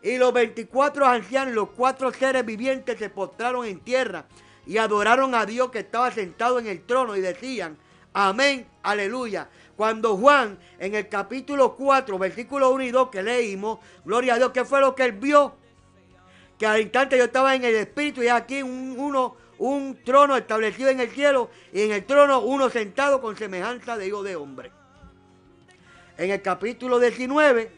Y 0.01 0.17
los 0.17 0.33
24 0.33 1.05
ancianos, 1.05 1.53
los 1.53 1.69
cuatro 1.69 2.11
seres 2.11 2.43
vivientes 2.43 2.97
se 2.97 3.11
postraron 3.11 3.67
en 3.67 3.81
tierra 3.81 4.25
y 4.69 4.77
adoraron 4.77 5.33
a 5.33 5.47
Dios 5.47 5.71
que 5.71 5.79
estaba 5.79 6.11
sentado 6.11 6.59
en 6.59 6.67
el 6.67 6.83
trono 6.85 7.15
y 7.15 7.21
decían, 7.21 7.75
amén, 8.13 8.67
aleluya. 8.83 9.49
Cuando 9.75 10.15
Juan 10.15 10.59
en 10.77 10.93
el 10.93 11.09
capítulo 11.09 11.75
4, 11.75 12.19
versículo 12.19 12.69
1 12.69 12.83
y 12.83 12.91
2 12.91 13.09
que 13.09 13.23
leímos, 13.23 13.79
gloria 14.05 14.35
a 14.35 14.37
Dios, 14.37 14.51
¿qué 14.51 14.63
fue 14.65 14.79
lo 14.79 14.93
que 14.93 15.05
él 15.05 15.13
vio? 15.13 15.55
Que 16.59 16.67
al 16.67 16.81
instante 16.81 17.17
yo 17.17 17.23
estaba 17.23 17.55
en 17.55 17.63
el 17.63 17.73
espíritu 17.73 18.21
y 18.21 18.27
aquí 18.27 18.61
un, 18.61 18.93
uno, 18.99 19.37
un 19.57 20.03
trono 20.05 20.37
establecido 20.37 20.89
en 20.89 20.99
el 20.99 21.09
cielo 21.09 21.49
y 21.73 21.81
en 21.81 21.91
el 21.91 22.05
trono 22.05 22.41
uno 22.41 22.69
sentado 22.69 23.21
con 23.21 23.35
semejanza 23.35 23.97
de 23.97 24.05
hijo 24.05 24.21
de 24.21 24.35
hombre. 24.35 24.71
En 26.15 26.29
el 26.29 26.43
capítulo 26.43 26.99
19, 26.99 27.71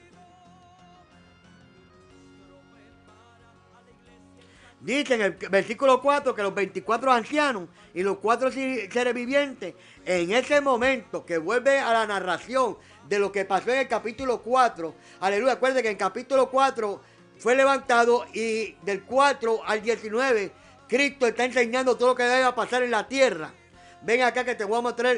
Dice 4.82 5.14
en 5.14 5.22
el 5.22 5.32
versículo 5.34 6.02
4 6.02 6.34
que 6.34 6.42
los 6.42 6.56
24 6.56 7.12
ancianos 7.12 7.70
y 7.94 8.02
los 8.02 8.18
cuatro 8.18 8.52
seres 8.52 9.14
vivientes, 9.14 9.76
en 10.04 10.32
ese 10.32 10.60
momento 10.60 11.24
que 11.24 11.38
vuelve 11.38 11.78
a 11.78 11.94
la 11.94 12.08
narración 12.08 12.78
de 13.08 13.20
lo 13.20 13.32
que 13.32 13.46
pasó 13.46 13.70
en 13.70 13.82
el 13.82 13.88
capítulo 13.88 14.42
4, 14.42 14.96
aleluya, 15.20 15.54
acuérdense 15.54 15.84
que 15.84 15.90
en 15.90 15.94
el 15.94 16.00
capítulo 16.00 16.50
4 16.50 17.00
fue 17.38 17.56
levantado 17.56 18.26
y 18.34 18.74
del 18.82 19.04
4 19.04 19.62
al 19.64 19.84
19, 19.84 20.52
Cristo 20.88 21.28
está 21.28 21.46
enseñando 21.46 21.96
todo 21.96 22.10
lo 22.10 22.16
que 22.16 22.24
debe 22.24 22.52
pasar 22.54 22.82
en 22.82 22.90
la 22.90 23.08
tierra. 23.08 23.54
Ven 24.02 24.24
acá 24.24 24.44
que 24.44 24.56
te 24.56 24.64
voy 24.64 24.80
a 24.80 24.82
mostrar, 24.82 25.16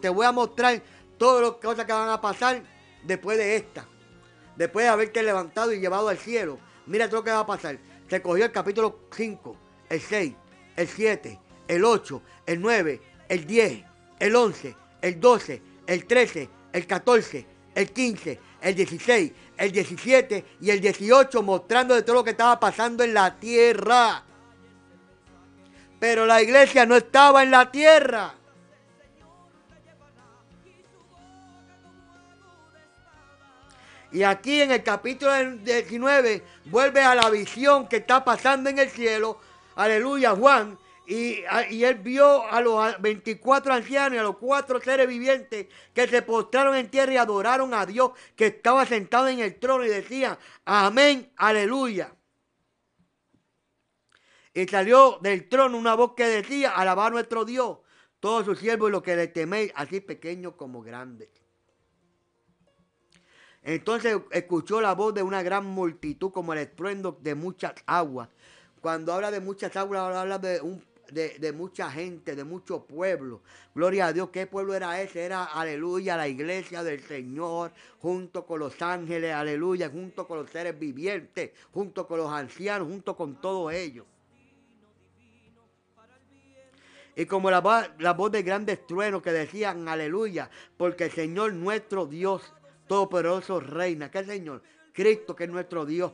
te 0.00 0.08
voy 0.08 0.24
a 0.24 0.32
mostrar 0.32 0.80
todas 1.18 1.42
las 1.42 1.52
cosas 1.60 1.84
que 1.84 1.92
van 1.92 2.08
a 2.08 2.20
pasar 2.22 2.62
después 3.02 3.36
de 3.36 3.56
esta. 3.56 3.86
Después 4.56 4.86
de 4.86 4.90
haberte 4.90 5.22
levantado 5.22 5.70
y 5.74 5.80
llevado 5.80 6.08
al 6.08 6.16
cielo. 6.16 6.58
Mira 6.86 7.08
todo 7.08 7.20
lo 7.20 7.24
que 7.24 7.30
va 7.30 7.40
a 7.40 7.46
pasar 7.46 7.78
se 8.10 8.20
cogió 8.20 8.44
el 8.44 8.50
capítulo 8.52 9.06
5, 9.12 9.56
el 9.88 10.00
6, 10.00 10.34
el 10.76 10.88
7, 10.88 11.38
el 11.68 11.84
8, 11.84 12.22
el 12.46 12.60
9, 12.60 13.00
el 13.28 13.46
10, 13.46 13.84
el 14.18 14.34
11, 14.36 14.76
el 15.00 15.20
12, 15.20 15.62
el 15.86 16.06
13, 16.06 16.50
el 16.72 16.86
14, 16.88 17.46
el 17.76 17.92
15, 17.92 18.40
el 18.62 18.74
16, 18.74 19.32
el 19.56 19.72
17 19.72 20.44
y 20.60 20.70
el 20.70 20.80
18 20.80 21.42
mostrando 21.42 21.94
de 21.94 22.02
todo 22.02 22.16
lo 22.16 22.24
que 22.24 22.30
estaba 22.30 22.58
pasando 22.58 23.04
en 23.04 23.14
la 23.14 23.38
tierra. 23.38 24.24
Pero 26.00 26.26
la 26.26 26.42
iglesia 26.42 26.86
no 26.86 26.96
estaba 26.96 27.44
en 27.44 27.52
la 27.52 27.70
tierra. 27.70 28.34
Y 34.12 34.24
aquí 34.24 34.60
en 34.60 34.72
el 34.72 34.82
capítulo 34.82 35.32
19 35.38 36.42
vuelve 36.66 37.00
a 37.00 37.14
la 37.14 37.30
visión 37.30 37.88
que 37.88 37.98
está 37.98 38.24
pasando 38.24 38.68
en 38.68 38.78
el 38.78 38.90
cielo. 38.90 39.38
Aleluya, 39.76 40.34
Juan. 40.34 40.76
Y, 41.06 41.42
él 41.82 41.96
vio 41.96 42.44
a 42.48 42.60
los 42.60 43.00
24 43.00 43.74
ancianos 43.74 44.14
y 44.14 44.18
a 44.18 44.22
los 44.22 44.36
cuatro 44.36 44.80
seres 44.80 45.08
vivientes 45.08 45.66
que 45.92 46.06
se 46.06 46.22
postraron 46.22 46.76
en 46.76 46.88
tierra 46.88 47.12
y 47.12 47.16
adoraron 47.16 47.74
a 47.74 47.84
Dios 47.84 48.12
que 48.36 48.46
estaba 48.46 48.86
sentado 48.86 49.26
en 49.26 49.40
el 49.40 49.58
trono 49.58 49.84
y 49.84 49.88
decían, 49.88 50.38
amén, 50.64 51.32
aleluya. 51.36 52.14
Y 54.54 54.66
salió 54.66 55.18
del 55.20 55.48
trono 55.48 55.78
una 55.78 55.94
voz 55.94 56.14
que 56.14 56.26
decía, 56.26 56.70
alabad 56.76 57.10
nuestro 57.10 57.44
Dios, 57.44 57.78
todos 58.20 58.44
sus 58.44 58.58
siervos 58.58 58.90
y 58.90 58.92
los 58.92 59.02
que 59.02 59.16
le 59.16 59.28
teméis, 59.28 59.72
así 59.74 60.00
pequeños 60.00 60.54
como 60.54 60.80
grandes. 60.82 61.39
Entonces 63.62 64.16
escuchó 64.30 64.80
la 64.80 64.94
voz 64.94 65.14
de 65.14 65.22
una 65.22 65.42
gran 65.42 65.66
multitud 65.66 66.30
como 66.32 66.52
el 66.52 66.60
estruendo 66.60 67.18
de 67.20 67.34
muchas 67.34 67.74
aguas. 67.86 68.28
Cuando 68.80 69.12
habla 69.12 69.30
de 69.30 69.40
muchas 69.40 69.76
aguas, 69.76 70.16
habla 70.16 70.38
de, 70.38 71.52
mucha 71.52 71.90
gente, 71.90 72.34
de 72.34 72.44
mucho 72.44 72.84
pueblo. 72.86 73.42
Gloria 73.74 74.06
a 74.06 74.12
Dios, 74.14 74.30
¿qué 74.30 74.46
pueblo 74.46 74.74
era 74.74 75.02
ese? 75.02 75.22
Era, 75.22 75.44
aleluya, 75.44 76.16
la 76.16 76.26
iglesia 76.26 76.82
del 76.82 77.02
Señor, 77.02 77.72
junto 78.00 78.46
con 78.46 78.60
los 78.60 78.80
ángeles, 78.80 79.34
aleluya, 79.34 79.90
junto 79.90 80.26
con 80.26 80.38
los 80.38 80.50
seres 80.50 80.78
vivientes, 80.78 81.50
junto 81.72 82.06
con 82.06 82.18
los 82.18 82.32
ancianos, 82.32 82.88
junto 82.88 83.14
con 83.14 83.40
todos 83.40 83.72
ellos. 83.74 84.06
y 87.16 87.26
como 87.26 87.50
la, 87.50 87.92
la 87.98 88.12
voz 88.14 88.32
de 88.32 88.42
grandes 88.42 88.86
truenos 88.86 89.20
que 89.20 89.30
decían 89.30 89.88
aleluya, 89.88 90.48
porque 90.78 91.04
el 91.04 91.10
Señor 91.10 91.52
nuestro 91.52 92.06
Dios 92.06 92.54
Todopoderoso 92.90 93.60
reina. 93.60 94.10
¿Qué 94.10 94.24
Señor? 94.24 94.62
Cristo 94.92 95.36
que 95.36 95.44
es 95.44 95.50
nuestro 95.50 95.86
Dios. 95.86 96.10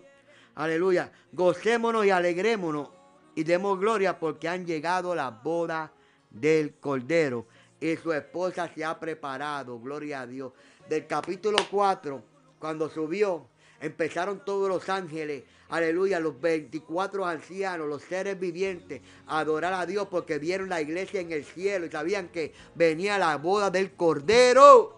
Aleluya. 0.57 1.11
Gocémonos 1.33 2.05
y 2.05 2.11
alegrémonos 2.11 2.91
y 3.35 3.45
demos 3.45 3.81
gloria 3.81 4.19
porque 4.19 4.47
han 4.47 4.67
llegado 4.67 5.15
las 5.15 5.43
bodas 5.43 5.91
del 6.29 6.75
Cordero 6.75 7.47
y 7.81 7.97
su 7.97 8.13
esposa 8.13 8.71
se 8.75 8.85
ha 8.85 9.01
preparado. 9.01 9.81
Gloria 9.81 10.21
a 10.21 10.27
Dios. 10.27 10.53
Del 10.87 11.07
capítulo 11.07 11.57
4, 11.71 12.23
cuando 12.59 12.91
subió, 12.91 13.47
empezaron 13.81 14.45
todos 14.45 14.69
los 14.69 14.87
ángeles, 14.91 15.45
aleluya, 15.71 16.21
los 16.21 16.39
24 16.39 17.25
ancianos, 17.25 17.89
los 17.89 18.03
seres 18.03 18.39
vivientes, 18.39 19.01
a 19.27 19.39
adorar 19.39 19.73
a 19.73 19.87
Dios 19.87 20.09
porque 20.11 20.39
vieron 20.39 20.69
la 20.69 20.83
iglesia 20.83 21.23
en 21.23 21.33
el 21.33 21.47
cielo 21.47 21.87
y 21.87 21.91
sabían 21.91 22.29
que 22.29 22.53
venía 22.75 23.17
la 23.17 23.39
boda 23.39 23.71
del 23.71 23.93
Cordero. 23.93 24.96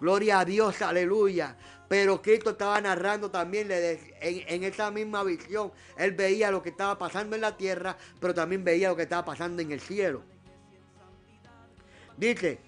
Gloria 0.00 0.40
a 0.40 0.44
Dios, 0.44 0.82
aleluya. 0.82 1.56
Pero 1.88 2.20
Cristo 2.20 2.50
estaba 2.50 2.80
narrando 2.80 3.30
también 3.30 3.68
en 3.70 4.64
esa 4.64 4.90
misma 4.90 5.22
visión. 5.22 5.70
Él 5.96 6.12
veía 6.12 6.50
lo 6.50 6.62
que 6.62 6.70
estaba 6.70 6.98
pasando 6.98 7.36
en 7.36 7.42
la 7.42 7.56
tierra, 7.56 7.96
pero 8.20 8.34
también 8.34 8.64
veía 8.64 8.88
lo 8.88 8.96
que 8.96 9.02
estaba 9.02 9.24
pasando 9.24 9.62
en 9.62 9.70
el 9.70 9.80
cielo. 9.80 10.22
Dice, 12.16 12.58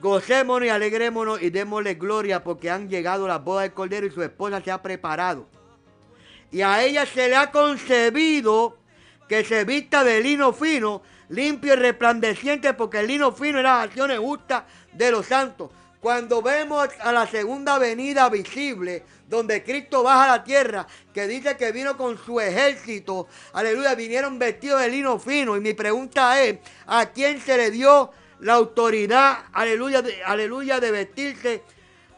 gocémonos 0.00 0.66
y 0.66 0.70
alegrémonos 0.70 1.42
y 1.42 1.50
démosle 1.50 1.94
gloria 1.94 2.42
porque 2.42 2.70
han 2.70 2.88
llegado 2.88 3.28
las 3.28 3.44
bodas 3.44 3.64
del 3.64 3.74
Cordero 3.74 4.06
y 4.06 4.10
su 4.10 4.22
esposa 4.22 4.62
se 4.62 4.70
ha 4.70 4.80
preparado. 4.80 5.46
Y 6.50 6.62
a 6.62 6.82
ella 6.82 7.04
se 7.04 7.28
le 7.28 7.36
ha 7.36 7.50
concebido 7.50 8.78
que 9.28 9.44
se 9.44 9.64
vista 9.64 10.02
de 10.02 10.22
lino 10.22 10.54
fino, 10.54 11.02
limpio 11.28 11.74
y 11.74 11.76
resplandeciente, 11.76 12.72
porque 12.72 13.00
el 13.00 13.08
lino 13.08 13.32
fino 13.32 13.58
era 13.58 13.76
las 13.76 13.84
acciones 13.88 14.18
justas 14.18 14.64
de 14.94 15.10
los 15.10 15.26
santos. 15.26 15.70
Cuando 16.00 16.42
vemos 16.42 16.88
a 17.00 17.10
la 17.10 17.26
segunda 17.26 17.76
venida 17.78 18.28
visible, 18.28 19.02
donde 19.28 19.64
Cristo 19.64 20.04
baja 20.04 20.24
a 20.24 20.36
la 20.38 20.44
tierra, 20.44 20.86
que 21.12 21.26
dice 21.26 21.56
que 21.56 21.72
vino 21.72 21.96
con 21.96 22.16
su 22.16 22.40
ejército, 22.40 23.26
aleluya, 23.52 23.96
vinieron 23.96 24.38
vestidos 24.38 24.80
de 24.80 24.90
lino 24.90 25.18
fino. 25.18 25.56
Y 25.56 25.60
mi 25.60 25.74
pregunta 25.74 26.40
es, 26.40 26.58
¿a 26.86 27.06
quién 27.06 27.40
se 27.40 27.56
le 27.56 27.72
dio 27.72 28.12
la 28.40 28.54
autoridad, 28.54 29.46
aleluya, 29.52 30.00
de, 30.00 30.22
aleluya, 30.22 30.78
de 30.78 30.90
vestirse, 30.92 31.62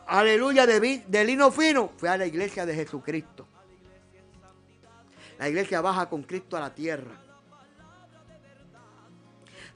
aleluya, 0.06 0.66
de, 0.66 1.02
de 1.06 1.24
lino 1.24 1.50
fino? 1.50 1.90
Fue 1.96 2.10
a 2.10 2.18
la 2.18 2.26
iglesia 2.26 2.66
de 2.66 2.74
Jesucristo. 2.74 3.48
La 5.38 5.48
iglesia 5.48 5.80
baja 5.80 6.06
con 6.06 6.22
Cristo 6.22 6.58
a 6.58 6.60
la 6.60 6.74
tierra. 6.74 7.18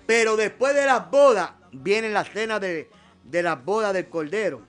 Pero 0.04 0.36
después 0.36 0.74
de 0.74 0.84
las 0.84 1.10
bodas, 1.10 1.52
viene 1.72 2.10
la 2.10 2.22
cena 2.24 2.60
de, 2.60 2.90
de 3.24 3.42
las 3.42 3.64
bodas 3.64 3.92
del 3.92 4.08
Cordero. 4.08 4.62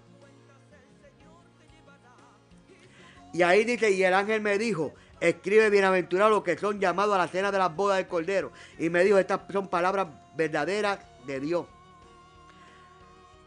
Y 3.33 3.43
ahí 3.43 3.65
dice, 3.65 3.91
y 3.91 4.03
el 4.03 4.13
ángel 4.13 4.41
me 4.41 4.57
dijo, 4.57 4.93
escribe 5.19 5.69
bienaventurados 5.69 6.31
los 6.31 6.43
que 6.43 6.57
son 6.57 6.79
llamados 6.79 7.15
a 7.15 7.17
la 7.17 7.27
cena 7.27 7.51
de 7.51 7.57
las 7.57 7.75
bodas 7.75 7.97
del 7.97 8.07
Cordero. 8.07 8.51
Y 8.79 8.89
me 8.89 9.03
dijo, 9.03 9.17
estas 9.17 9.41
son 9.51 9.67
palabras 9.67 10.07
verdaderas 10.37 10.99
de 11.27 11.39
Dios. 11.39 11.65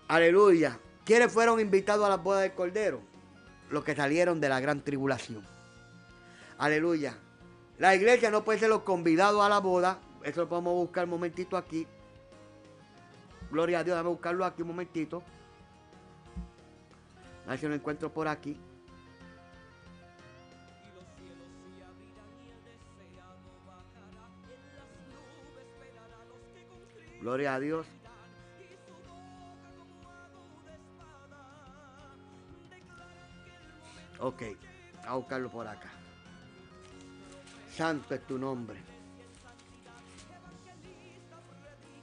Aleluya. 0.08 0.78
¿Quiénes 1.04 1.32
fueron 1.32 1.58
invitados 1.58 2.04
a 2.04 2.10
las 2.10 2.22
bodas 2.22 2.42
del 2.42 2.52
Cordero? 2.52 3.00
Los 3.70 3.82
que 3.82 3.94
salieron 3.94 4.40
de 4.40 4.50
la 4.50 4.60
gran 4.60 4.82
tribulación. 4.82 5.42
Aleluya. 6.58 7.16
La 7.78 7.94
iglesia 7.94 8.30
no 8.30 8.44
puede 8.44 8.58
ser 8.58 8.68
los 8.68 8.82
convidados 8.82 9.42
a 9.42 9.48
la 9.48 9.58
boda. 9.60 10.00
Eso 10.22 10.42
lo 10.42 10.48
podemos 10.48 10.74
buscar 10.74 11.04
un 11.04 11.10
momentito 11.10 11.56
aquí. 11.56 11.86
Gloria 13.50 13.80
a 13.80 13.84
Dios, 13.84 13.96
déjame 13.96 14.10
buscarlo 14.10 14.44
aquí 14.44 14.62
un 14.62 14.68
momentito. 14.68 15.22
A 17.46 17.50
ver 17.50 17.58
si 17.58 17.66
lo 17.66 17.74
encuentro 17.74 18.12
por 18.12 18.28
aquí. 18.28 18.58
Gloria 27.20 27.54
a 27.54 27.60
Dios. 27.60 27.86
Ok, 34.20 34.42
a 35.06 35.14
buscarlo 35.14 35.48
por 35.50 35.66
acá. 35.66 35.90
Santo 37.70 38.14
es 38.14 38.26
tu 38.26 38.38
nombre. 38.38 38.97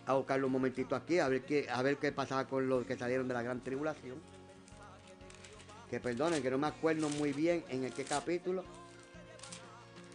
A 0.07 0.13
buscarlo 0.13 0.47
un 0.47 0.53
momentito 0.53 0.95
aquí, 0.95 1.19
a 1.19 1.27
ver 1.27 1.43
qué, 1.43 1.67
a 1.69 1.81
ver 1.81 1.97
qué 1.97 2.11
pasaba 2.11 2.45
con 2.45 2.69
los 2.69 2.85
que 2.85 2.95
salieron 2.95 3.27
de 3.27 3.33
la 3.33 3.41
gran 3.41 3.61
tribulación. 3.61 4.21
Que 5.89 5.99
perdonen, 5.99 6.41
que 6.43 6.51
no 6.51 6.57
me 6.57 6.67
acuerdo 6.67 7.09
muy 7.09 7.33
bien 7.33 7.63
en 7.69 7.83
el 7.83 7.93
qué 7.93 8.03
capítulo. 8.03 8.63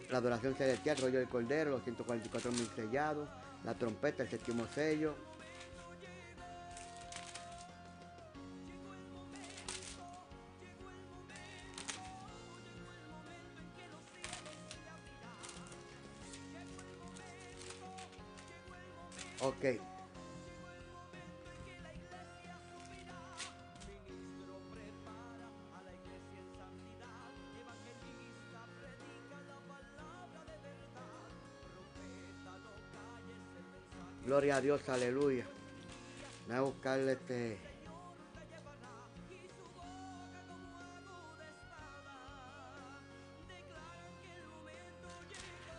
La 0.09 0.19
adoración 0.19 0.55
celestial, 0.55 0.97
rollo 0.97 1.19
del 1.19 1.27
cordero, 1.27 1.71
los 1.71 1.83
144 1.83 2.51
mil 2.51 2.67
sellados, 2.75 3.29
la 3.63 3.73
trompeta, 3.73 4.23
el 4.23 4.29
séptimo 4.29 4.65
sello. 4.73 5.15
Ok. 19.43 19.65
Gloria 34.25 34.57
a 34.57 34.61
Dios, 34.61 34.87
aleluya. 34.87 35.45
Voy 36.47 36.55
a 36.55 36.61
buscarle 36.61 37.13
este. 37.13 37.70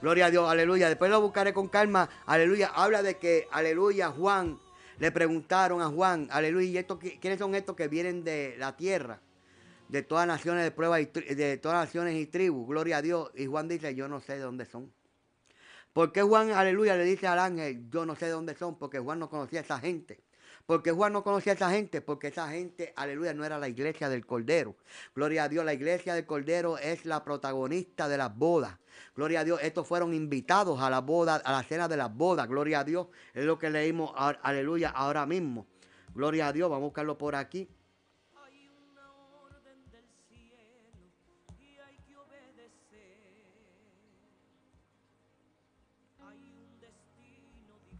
Gloria 0.02 0.26
a 0.26 0.30
Dios, 0.32 0.50
aleluya. 0.50 0.88
Después 0.88 1.12
lo 1.12 1.20
buscaré 1.20 1.54
con 1.54 1.68
calma, 1.68 2.10
aleluya. 2.26 2.72
Habla 2.74 3.04
de 3.04 3.18
que, 3.18 3.46
aleluya, 3.52 4.10
Juan, 4.10 4.58
le 4.98 5.12
preguntaron 5.12 5.80
a 5.80 5.86
Juan, 5.86 6.26
aleluya, 6.32 6.68
¿y 6.68 6.76
esto, 6.76 6.98
qui- 6.98 7.20
quiénes 7.20 7.38
son 7.38 7.54
estos 7.54 7.76
que 7.76 7.86
vienen 7.86 8.24
de 8.24 8.56
la 8.58 8.76
tierra? 8.76 9.20
De 9.88 10.02
todas 10.02 10.26
naciones 10.26 10.64
de 10.64 10.72
prueba 10.72 11.00
y 11.00 11.04
de 11.06 11.56
todas 11.58 11.86
naciones 11.86 12.16
y 12.16 12.26
tribus, 12.26 12.66
gloria 12.66 12.96
a 12.96 13.02
Dios. 13.02 13.30
Y 13.36 13.46
Juan 13.46 13.68
dice, 13.68 13.94
yo 13.94 14.08
no 14.08 14.20
sé 14.20 14.34
de 14.34 14.40
dónde 14.40 14.66
son. 14.66 14.92
¿Por 15.92 16.10
qué 16.10 16.22
Juan, 16.22 16.50
aleluya, 16.50 16.96
le 16.96 17.04
dice 17.04 17.28
al 17.28 17.38
ángel, 17.38 17.88
yo 17.88 18.04
no 18.04 18.16
sé 18.16 18.26
de 18.26 18.32
dónde 18.32 18.56
son? 18.56 18.76
Porque 18.78 18.98
Juan 18.98 19.20
no 19.20 19.30
conocía 19.30 19.60
a 19.60 19.62
esa 19.62 19.78
gente. 19.78 20.18
Porque 20.66 20.92
Juan 20.92 21.12
no 21.12 21.24
conocía 21.24 21.52
a 21.52 21.56
esa 21.56 21.70
gente, 21.70 22.00
porque 22.00 22.28
esa 22.28 22.48
gente, 22.48 22.92
aleluya, 22.96 23.34
no 23.34 23.44
era 23.44 23.58
la 23.58 23.68
iglesia 23.68 24.08
del 24.08 24.24
Cordero. 24.24 24.76
Gloria 25.14 25.44
a 25.44 25.48
Dios, 25.48 25.64
la 25.64 25.74
iglesia 25.74 26.14
del 26.14 26.24
Cordero 26.26 26.78
es 26.78 27.04
la 27.04 27.24
protagonista 27.24 28.08
de 28.08 28.16
las 28.16 28.36
bodas. 28.36 28.78
Gloria 29.16 29.40
a 29.40 29.44
Dios, 29.44 29.60
estos 29.62 29.86
fueron 29.86 30.14
invitados 30.14 30.80
a 30.80 30.88
la 30.88 31.00
boda, 31.00 31.36
a 31.36 31.52
la 31.52 31.62
cena 31.62 31.88
de 31.88 31.96
las 31.96 32.14
bodas. 32.14 32.48
Gloria 32.48 32.80
a 32.80 32.84
Dios, 32.84 33.08
es 33.34 33.44
lo 33.44 33.58
que 33.58 33.70
leímos, 33.70 34.12
aleluya, 34.16 34.90
ahora 34.90 35.26
mismo. 35.26 35.66
Gloria 36.14 36.48
a 36.48 36.52
Dios, 36.52 36.70
vamos 36.70 36.82
a 36.82 36.86
buscarlo 36.86 37.18
por 37.18 37.34
aquí. 37.34 37.68
Hay 38.34 38.68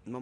una 0.06 0.18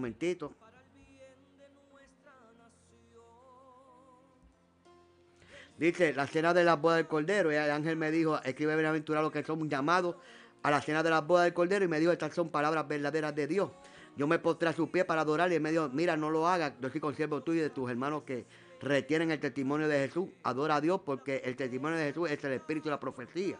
Dice, 5.81 6.12
la 6.12 6.27
cena 6.27 6.52
de 6.52 6.62
las 6.62 6.78
bodas 6.78 6.98
del 6.98 7.07
Cordero. 7.07 7.51
Y 7.51 7.57
el 7.57 7.70
ángel 7.70 7.97
me 7.97 8.11
dijo, 8.11 8.39
escribe 8.44 8.74
bienaventurado 8.77 9.24
los 9.24 9.32
que 9.32 9.43
son 9.43 9.69
llamados 9.70 10.15
a 10.62 10.70
la 10.70 10.82
cena 10.82 11.02
de 11.02 11.09
las 11.09 11.27
bodas 11.27 11.44
del 11.44 11.55
Cordero. 11.55 11.86
Y 11.86 11.89
me 11.89 11.98
dijo, 11.98 12.12
estas 12.12 12.35
son 12.35 12.51
palabras 12.51 12.86
verdaderas 12.86 13.35
de 13.35 13.47
Dios. 13.47 13.70
Yo 14.15 14.27
me 14.27 14.39
postré 14.39 14.69
a 14.69 14.74
sus 14.74 14.90
pies 14.90 15.07
para 15.07 15.23
adorarle. 15.23 15.55
Y 15.55 15.61
me 15.61 15.70
dijo, 15.70 15.89
mira, 15.89 16.19
no 16.19 16.28
lo 16.31 16.47
hagas. 16.47 16.74
Yo 16.82 16.90
soy 16.90 17.01
consiervo 17.01 17.43
tuyo 17.43 17.61
y 17.61 17.62
de 17.62 17.70
tus 17.70 17.90
hermanos 17.90 18.24
que 18.24 18.44
retienen 18.82 19.31
el 19.31 19.40
testimonio 19.40 19.89
de 19.89 20.07
Jesús. 20.07 20.28
Adora 20.43 20.77
a 20.77 20.81
Dios 20.82 21.01
porque 21.02 21.40
el 21.47 21.57
testimonio 21.57 21.98
de 21.98 22.05
Jesús 22.09 22.31
es 22.31 22.44
el 22.44 22.52
espíritu 22.52 22.85
de 22.85 22.90
la 22.90 23.01
profecía. 23.01 23.57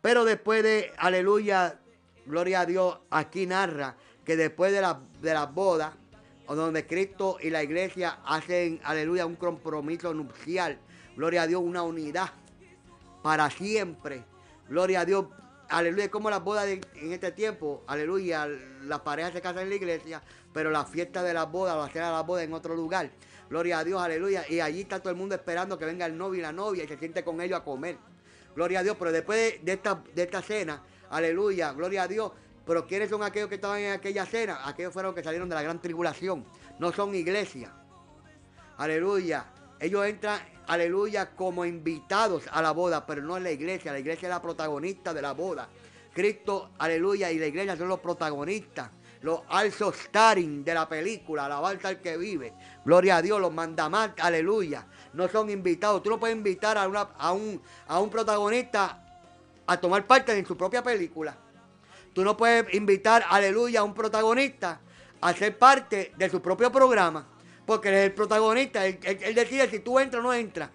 Pero 0.00 0.24
después 0.24 0.62
de, 0.62 0.92
aleluya, 0.98 1.80
gloria 2.26 2.60
a 2.60 2.66
Dios, 2.66 2.96
aquí 3.10 3.46
narra 3.46 3.96
que 4.24 4.36
después 4.36 4.72
de, 4.72 4.82
la- 4.82 5.00
de 5.20 5.34
las 5.34 5.52
bodas, 5.52 5.94
o 6.46 6.54
donde 6.54 6.86
Cristo 6.86 7.38
y 7.42 7.50
la 7.50 7.62
iglesia 7.64 8.20
hacen, 8.24 8.80
aleluya, 8.84 9.26
un 9.26 9.34
compromiso 9.36 10.14
nupcial, 10.14 10.78
gloria 11.20 11.42
a 11.42 11.46
Dios, 11.46 11.60
una 11.62 11.82
unidad 11.82 12.30
para 13.22 13.50
siempre. 13.50 14.24
Gloria 14.70 15.00
a 15.00 15.04
Dios, 15.04 15.26
aleluya, 15.68 16.10
como 16.10 16.30
las 16.30 16.42
bodas 16.42 16.66
en 16.66 17.12
este 17.12 17.30
tiempo, 17.32 17.84
aleluya, 17.86 18.48
las 18.84 19.00
parejas 19.00 19.34
se 19.34 19.42
casan 19.42 19.64
en 19.64 19.68
la 19.68 19.74
iglesia, 19.74 20.22
pero 20.54 20.70
la 20.70 20.86
fiesta 20.86 21.22
de 21.22 21.34
las 21.34 21.52
bodas, 21.52 21.76
la 21.76 21.92
cena 21.92 22.06
de 22.06 22.12
las 22.12 22.26
bodas 22.26 22.44
en 22.44 22.54
otro 22.54 22.74
lugar. 22.74 23.10
Gloria 23.50 23.80
a 23.80 23.84
Dios, 23.84 24.00
aleluya. 24.00 24.46
Y 24.48 24.60
allí 24.60 24.80
está 24.80 24.98
todo 24.98 25.10
el 25.10 25.16
mundo 25.16 25.34
esperando 25.34 25.76
que 25.76 25.84
venga 25.84 26.06
el 26.06 26.16
novio 26.16 26.38
y 26.38 26.42
la 26.42 26.52
novia 26.52 26.84
y 26.84 26.88
se 26.88 26.96
siente 26.96 27.22
con 27.22 27.38
ellos 27.42 27.60
a 27.60 27.64
comer. 27.64 27.98
Gloria 28.56 28.80
a 28.80 28.82
Dios, 28.82 28.96
pero 28.98 29.12
después 29.12 29.38
de, 29.38 29.60
de 29.62 29.72
esta, 29.74 30.02
de 30.14 30.22
esta 30.22 30.40
cena, 30.40 30.82
aleluya, 31.10 31.72
gloria 31.72 32.04
a 32.04 32.08
Dios. 32.08 32.32
Pero 32.64 32.86
¿quiénes 32.86 33.10
son 33.10 33.22
aquellos 33.22 33.50
que 33.50 33.56
estaban 33.56 33.80
en 33.80 33.92
aquella 33.92 34.24
cena? 34.24 34.66
Aquellos 34.66 34.94
fueron 34.94 35.10
los 35.10 35.16
que 35.16 35.22
salieron 35.22 35.50
de 35.50 35.54
la 35.54 35.62
gran 35.62 35.82
tribulación. 35.82 36.46
No 36.78 36.92
son 36.92 37.14
iglesia. 37.14 37.74
Aleluya. 38.78 39.44
Ellos 39.80 40.04
entran, 40.06 40.38
aleluya, 40.66 41.30
como 41.34 41.64
invitados 41.64 42.44
a 42.52 42.60
la 42.62 42.72
boda, 42.72 43.06
pero 43.06 43.22
no 43.22 43.36
en 43.38 43.44
la 43.44 43.50
iglesia. 43.50 43.92
La 43.92 43.98
iglesia 43.98 44.26
es 44.28 44.30
la 44.34 44.42
protagonista 44.42 45.14
de 45.14 45.22
la 45.22 45.32
boda. 45.32 45.68
Cristo, 46.12 46.70
aleluya, 46.78 47.30
y 47.30 47.38
la 47.38 47.46
iglesia 47.46 47.76
son 47.76 47.88
los 47.88 48.00
protagonistas. 48.00 48.90
Los 49.22 49.40
also 49.48 49.92
starring 49.92 50.64
de 50.64 50.72
la 50.74 50.88
película, 50.88 51.44
alabanza 51.46 51.88
al 51.88 52.00
que 52.00 52.16
vive. 52.16 52.54
Gloria 52.84 53.16
a 53.18 53.22
Dios, 53.22 53.40
los 53.40 53.52
mandamás, 53.52 54.10
aleluya. 54.18 54.86
No 55.12 55.28
son 55.28 55.50
invitados. 55.50 56.02
Tú 56.02 56.10
no 56.10 56.18
puedes 56.20 56.36
invitar 56.36 56.76
a, 56.78 56.86
una- 56.88 57.10
a, 57.18 57.32
un, 57.32 57.60
a 57.86 57.98
un 58.00 58.08
protagonista 58.10 59.02
a 59.66 59.76
tomar 59.78 60.06
parte 60.06 60.36
en 60.36 60.44
su 60.46 60.56
propia 60.56 60.82
película. 60.82 61.36
Tú 62.14 62.24
no 62.24 62.36
puedes 62.36 62.72
invitar, 62.74 63.24
aleluya, 63.28 63.80
a 63.80 63.84
un 63.84 63.94
protagonista 63.94 64.80
a 65.20 65.32
ser 65.34 65.56
parte 65.58 66.12
de 66.16 66.28
su 66.30 66.40
propio 66.42 66.72
programa. 66.72 67.26
Porque 67.70 67.88
él 67.88 67.94
es 67.94 68.04
el 68.06 68.14
protagonista. 68.14 68.84
Él, 68.84 68.98
él- 69.04 69.32
decide 69.32 69.70
si 69.70 69.78
tú 69.78 70.00
entras 70.00 70.18
o 70.18 70.24
no 70.24 70.34
entras. 70.34 70.70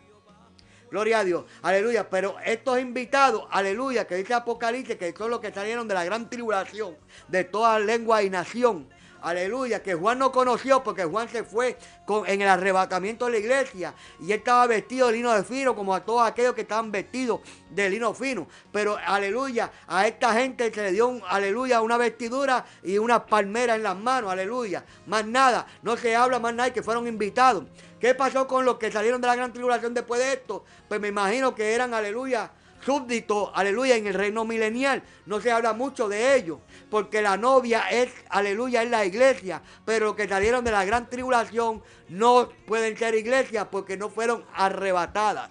Gloria 0.90 1.20
a 1.20 1.24
Dios. 1.26 1.44
Aleluya. 1.62 2.10
Pero 2.10 2.38
estos 2.46 2.80
invitados, 2.80 3.46
aleluya, 3.52 4.08
que 4.08 4.16
dice 4.16 4.34
Apocalipsis, 4.34 4.96
que 4.96 5.12
son 5.12 5.30
los 5.30 5.42
que 5.42 5.52
salieron 5.52 5.90
de 5.90 5.94
la 5.94 6.06
gran 6.06 6.30
tribulación, 6.30 6.96
de 7.28 7.44
toda 7.44 7.80
lengua 7.80 8.24
y 8.24 8.30
nación. 8.30 8.88
Aleluya, 9.26 9.82
que 9.82 9.96
Juan 9.96 10.20
no 10.20 10.32
conoció 10.32 10.84
porque 10.84 11.04
Juan 11.04 11.28
se 11.28 11.44
fue 11.44 11.80
con- 12.06 12.28
en 12.30 12.44
el 12.44 12.48
arrebatamiento 12.48 13.26
de 13.26 13.32
la 13.32 13.38
iglesia 13.40 13.96
y 14.20 14.26
él 14.32 14.38
estaba 14.38 14.68
vestido 14.68 15.08
de 15.08 15.14
lino 15.14 15.34
de 15.34 15.44
fino 15.44 15.76
como 15.76 15.96
a 15.96 16.06
todos 16.06 16.28
aquellos 16.28 16.54
que 16.54 16.62
estaban 16.62 16.92
vestidos 16.92 17.40
de 17.72 17.90
lino 17.90 18.14
fino. 18.14 18.48
Pero 18.72 18.96
aleluya, 19.04 19.72
a 19.88 20.06
esta 20.06 20.32
gente 20.34 20.72
se 20.72 20.80
le 20.84 20.92
dio, 20.92 21.20
aleluya, 21.28 21.82
una 21.82 21.98
vestidura 21.98 22.66
y 22.84 23.00
una 23.00 23.26
palmera 23.26 23.74
en 23.74 23.82
las 23.82 23.98
manos, 23.98 24.32
aleluya. 24.32 24.86
Más 25.08 25.26
nada, 25.26 25.66
no 25.82 25.98
se 25.98 26.16
habla 26.16 26.38
más 26.38 26.54
nada 26.54 26.72
que 26.72 26.84
fueron 26.84 27.08
invitados. 27.08 27.64
¿Qué 28.00 28.14
pasó 28.14 28.46
con 28.46 28.64
los 28.64 28.78
que 28.78 28.92
salieron 28.92 29.22
de 29.22 29.28
la 29.28 29.36
gran 29.36 29.52
tribulación 29.52 29.96
después 29.96 30.22
de 30.22 30.34
esto? 30.34 30.66
Pues 30.88 31.02
me 31.02 31.08
imagino 31.08 31.56
que 31.56 31.74
eran, 31.74 31.96
aleluya, 31.96 32.52
súbditos, 32.86 33.50
aleluya, 33.54 33.96
en 33.96 34.08
el 34.08 34.14
reino 34.14 34.46
milenial. 34.46 35.04
No 35.26 35.42
se 35.42 35.52
habla 35.52 35.74
mucho 35.74 36.08
de 36.08 36.36
ellos, 36.36 36.60
porque 36.90 37.22
la 37.22 37.36
novia 37.36 37.90
es, 37.90 38.12
aleluya, 38.30 38.84
es 38.84 38.90
la 38.90 39.06
iglesia. 39.06 39.62
Pero 39.84 40.06
los 40.08 40.16
que 40.16 40.28
salieron 40.28 40.64
de 40.64 40.72
la 40.72 40.86
gran 40.86 41.10
tribulación 41.10 41.82
no 42.10 42.50
pueden 42.68 42.96
ser 42.96 43.16
iglesias 43.16 43.68
porque 43.72 43.98
no 43.98 44.10
fueron 44.10 44.46
arrebatadas. 44.54 45.50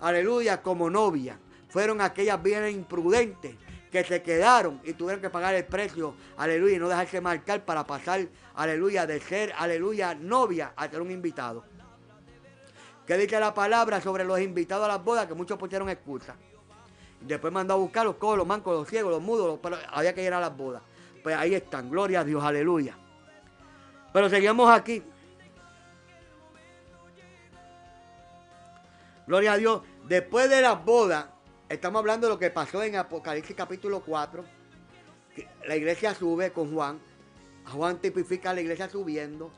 Aleluya, 0.00 0.62
como 0.62 0.90
novia. 0.90 1.38
Fueron 1.68 2.00
aquellas 2.00 2.42
bienes 2.42 2.74
imprudentes 2.74 3.56
que 3.90 4.02
se 4.04 4.22
quedaron 4.22 4.80
y 4.84 4.94
tuvieron 4.94 5.20
que 5.20 5.28
pagar 5.28 5.54
el 5.54 5.66
precio, 5.66 6.14
aleluya, 6.38 6.76
y 6.76 6.78
no 6.78 6.88
dejarse 6.88 7.20
marcar 7.20 7.64
para 7.64 7.86
pasar, 7.86 8.26
aleluya, 8.54 9.06
de 9.06 9.20
ser, 9.20 9.52
aleluya, 9.56 10.14
novia 10.14 10.72
a 10.76 10.88
ser 10.88 11.02
un 11.02 11.10
invitado. 11.10 11.64
¿Qué 13.12 13.18
dice 13.18 13.38
la 13.38 13.52
palabra 13.52 14.00
sobre 14.00 14.24
los 14.24 14.40
invitados 14.40 14.86
a 14.86 14.88
las 14.88 15.04
bodas? 15.04 15.26
Que 15.26 15.34
muchos 15.34 15.58
pusieron 15.58 15.90
excusa. 15.90 16.34
Después 17.20 17.52
mandó 17.52 17.74
a 17.74 17.76
buscar 17.76 18.06
los 18.06 18.16
cojos, 18.16 18.38
los 18.38 18.46
mancos, 18.46 18.74
los 18.74 18.88
ciegos, 18.88 19.12
los 19.12 19.20
mudos, 19.20 19.58
pero 19.62 19.76
había 19.90 20.14
que 20.14 20.24
ir 20.24 20.32
a 20.32 20.40
las 20.40 20.56
bodas. 20.56 20.80
Pues 21.22 21.36
ahí 21.36 21.54
están, 21.54 21.90
gloria 21.90 22.20
a 22.20 22.24
Dios, 22.24 22.42
aleluya. 22.42 22.96
Pero 24.14 24.30
seguimos 24.30 24.70
aquí. 24.70 25.02
Gloria 29.26 29.52
a 29.52 29.56
Dios. 29.58 29.82
Después 30.08 30.48
de 30.48 30.62
las 30.62 30.82
bodas, 30.82 31.26
estamos 31.68 31.98
hablando 31.98 32.28
de 32.28 32.32
lo 32.32 32.38
que 32.38 32.48
pasó 32.48 32.82
en 32.82 32.96
Apocalipsis 32.96 33.54
capítulo 33.54 34.00
4. 34.00 34.42
que 35.36 35.48
La 35.66 35.76
iglesia 35.76 36.14
sube 36.14 36.50
con 36.50 36.72
Juan. 36.74 36.98
Juan 37.74 37.98
tipifica 37.98 38.52
a 38.52 38.54
la 38.54 38.62
iglesia 38.62 38.88
subiendo. 38.88 39.50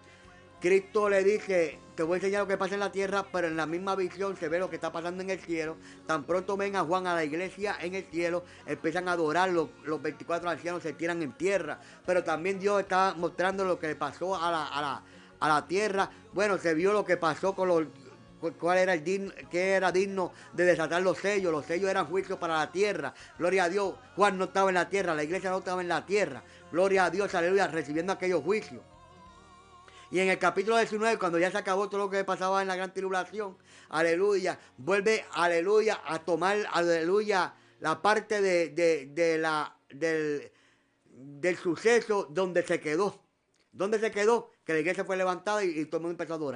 Cristo 0.65 1.11
le 1.11 1.23
dice, 1.23 1.79
te 1.95 2.03
voy 2.03 2.15
a 2.15 2.17
enseñar 2.17 2.41
lo 2.41 2.49
que 2.49 2.57
pasa 2.57 2.73
en 2.73 2.81
la 2.81 2.91
tierra, 2.91 3.27
pero 3.31 3.49
en 3.49 3.55
la 3.59 3.67
misma 3.67 3.95
visión 3.97 4.35
se 4.35 4.49
ve 4.49 4.59
lo 4.59 4.71
que 4.71 4.77
está 4.77 4.91
pasando 4.91 5.23
en 5.23 5.29
el 5.29 5.39
cielo. 5.39 5.77
Tan 6.07 6.25
pronto 6.25 6.57
ven 6.57 6.75
a 6.75 6.85
Juan 6.85 7.07
a 7.07 7.15
la 7.15 7.23
iglesia 7.23 7.77
en 7.83 7.95
el 7.95 8.05
cielo, 8.05 8.45
empiezan 8.65 9.07
a 9.09 9.13
adorar, 9.13 9.51
los, 9.51 9.69
los 9.85 10.01
24 10.01 10.49
ancianos 10.49 10.83
se 10.83 10.95
tiran 10.95 11.21
en 11.21 11.33
tierra. 11.33 11.79
Pero 12.07 12.25
también 12.25 12.59
Dios 12.59 12.81
está 12.81 13.13
mostrando 13.15 13.63
lo 13.67 13.79
que 13.79 13.89
le 13.89 13.95
pasó 13.95 14.37
a 14.43 14.51
la, 14.51 14.67
a 14.69 14.81
la, 14.81 15.03
a 15.39 15.49
la 15.51 15.67
tierra. 15.69 16.09
Bueno, 16.33 16.57
se 16.57 16.73
vio 16.73 16.95
lo 16.95 17.05
que 17.05 17.19
pasó 17.19 17.55
con 17.55 17.69
los 17.69 17.83
cu- 18.41 18.55
cuál 18.59 18.79
era 18.79 18.95
el 18.95 19.05
digno, 19.05 19.33
qué 19.51 19.73
era 19.73 19.93
digno 19.93 20.33
de 20.55 20.65
desatar 20.65 21.03
los 21.03 21.19
sellos. 21.19 21.53
Los 21.53 21.67
sellos 21.67 21.91
eran 21.91 22.07
juicios 22.07 22.39
para 22.39 22.57
la 22.57 22.73
tierra. 22.73 23.13
Gloria 23.39 23.65
a 23.65 23.69
Dios. 23.69 23.97
Juan 24.17 24.39
no 24.39 24.45
estaba 24.45 24.71
en 24.71 24.77
la 24.77 24.89
tierra, 24.89 25.15
la 25.15 25.25
iglesia 25.25 25.51
no 25.51 25.59
estaba 25.59 25.83
en 25.83 25.89
la 25.89 26.07
tierra. 26.07 26.43
Gloria 26.73 27.05
a 27.05 27.11
Dios, 27.11 27.35
aleluya, 27.35 27.67
recibiendo 27.67 28.15
aquellos 28.15 28.43
juicios. 28.43 28.81
Y 30.15 30.21
en 30.21 30.29
el 30.29 30.39
capítulo 30.39 30.77
19, 30.77 31.19
cuando 31.19 31.41
ya 31.41 31.51
se 31.51 31.59
acabó 31.59 31.89
todo 31.89 32.03
lo 32.03 32.09
que 32.09 32.23
pasaba 32.23 32.63
en 32.63 32.69
la 32.69 32.77
gran 32.77 32.95
tribulación, 32.95 33.59
aleluya, 33.89 34.61
vuelve, 34.77 35.25
aleluya, 35.33 36.01
a 36.05 36.21
tomar, 36.21 36.57
aleluya, 36.71 37.53
la 37.81 38.01
parte 38.01 38.41
de, 38.41 38.69
de- 38.69 39.07
de 39.07 39.39
la, 39.39 39.77
del, 39.91 40.53
del 41.05 41.57
suceso 41.57 42.29
donde 42.31 42.63
se 42.65 42.79
quedó. 42.79 43.25
¿Dónde 43.73 43.99
se 43.99 44.13
quedó? 44.13 44.53
Que 44.65 44.75
la 44.75 44.79
iglesia 44.79 45.05
fue 45.05 45.17
levantada 45.17 45.65
y, 45.65 45.81
y 45.81 45.85
todo 45.87 45.97
el 45.97 46.03
mundo 46.07 46.23
empezó. 46.23 46.53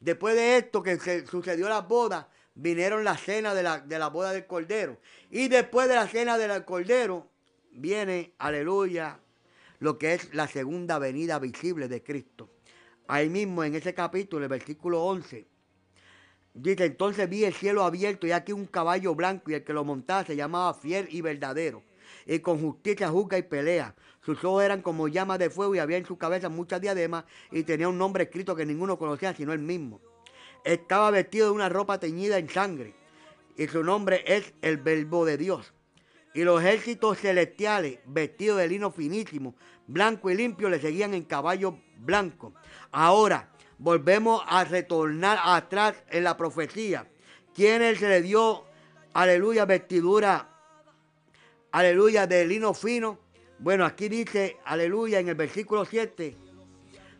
Después 0.00 0.34
de 0.36 0.56
esto 0.56 0.82
que 0.82 0.98
se 0.98 1.26
sucedió 1.26 1.68
la 1.68 1.82
boda, 1.82 2.26
vinieron 2.54 3.04
la 3.04 3.18
cena 3.18 3.52
de 3.52 3.62
la, 3.62 3.80
de 3.80 3.98
la 3.98 4.08
boda 4.08 4.32
del 4.32 4.46
Cordero. 4.46 4.96
Y 5.28 5.48
después 5.48 5.88
de 5.88 5.94
la 5.96 6.08
cena 6.08 6.38
del 6.38 6.64
Cordero, 6.64 7.28
viene, 7.70 8.32
aleluya, 8.38 9.20
lo 9.84 9.98
que 9.98 10.14
es 10.14 10.32
la 10.32 10.48
segunda 10.48 10.98
venida 10.98 11.38
visible 11.38 11.88
de 11.88 12.02
Cristo. 12.02 12.48
Ahí 13.06 13.28
mismo 13.28 13.64
en 13.64 13.74
ese 13.74 13.92
capítulo, 13.92 14.42
el 14.42 14.48
versículo 14.48 15.02
11, 15.04 15.46
dice, 16.54 16.86
entonces 16.86 17.28
vi 17.28 17.44
el 17.44 17.52
cielo 17.52 17.84
abierto 17.84 18.26
y 18.26 18.32
aquí 18.32 18.52
un 18.52 18.64
caballo 18.64 19.14
blanco 19.14 19.50
y 19.50 19.54
el 19.54 19.62
que 19.62 19.74
lo 19.74 19.84
montaba 19.84 20.24
se 20.24 20.36
llamaba 20.36 20.72
fiel 20.72 21.06
y 21.10 21.20
verdadero. 21.20 21.82
Y 22.24 22.38
con 22.38 22.62
justicia 22.62 23.10
juzga 23.10 23.36
y 23.36 23.42
pelea. 23.42 23.94
Sus 24.22 24.42
ojos 24.42 24.64
eran 24.64 24.80
como 24.80 25.06
llamas 25.06 25.38
de 25.38 25.50
fuego 25.50 25.74
y 25.74 25.80
había 25.80 25.98
en 25.98 26.06
su 26.06 26.16
cabeza 26.16 26.48
muchas 26.48 26.80
diademas 26.80 27.26
y 27.52 27.64
tenía 27.64 27.86
un 27.86 27.98
nombre 27.98 28.24
escrito 28.24 28.56
que 28.56 28.64
ninguno 28.64 28.98
conocía 28.98 29.34
sino 29.34 29.52
él 29.52 29.58
mismo. 29.58 30.00
Estaba 30.64 31.10
vestido 31.10 31.48
de 31.48 31.52
una 31.52 31.68
ropa 31.68 32.00
teñida 32.00 32.38
en 32.38 32.48
sangre 32.48 32.94
y 33.58 33.66
su 33.66 33.84
nombre 33.84 34.24
es 34.26 34.54
el 34.62 34.78
verbo 34.78 35.26
de 35.26 35.36
Dios. 35.36 35.74
Y 36.36 36.42
los 36.42 36.60
ejércitos 36.60 37.18
celestiales, 37.18 38.00
vestidos 38.06 38.58
de 38.58 38.66
lino 38.66 38.90
finísimo, 38.90 39.54
blanco 39.86 40.30
y 40.30 40.34
limpio, 40.36 40.68
le 40.68 40.80
seguían 40.80 41.14
en 41.14 41.24
caballo 41.24 41.78
blanco. 41.98 42.54
Ahora, 42.92 43.50
volvemos 43.78 44.42
a 44.46 44.64
retornar 44.64 45.38
atrás 45.42 45.94
en 46.10 46.24
la 46.24 46.36
profecía. 46.36 47.06
¿Quién 47.54 47.96
se 47.96 48.08
le 48.08 48.22
dio, 48.22 48.64
aleluya, 49.12 49.64
vestidura, 49.64 50.48
aleluya, 51.70 52.26
de 52.26 52.46
lino 52.46 52.74
fino? 52.74 53.18
Bueno, 53.58 53.84
aquí 53.84 54.08
dice, 54.08 54.58
aleluya, 54.64 55.20
en 55.20 55.28
el 55.28 55.34
versículo 55.34 55.84
7, 55.84 56.36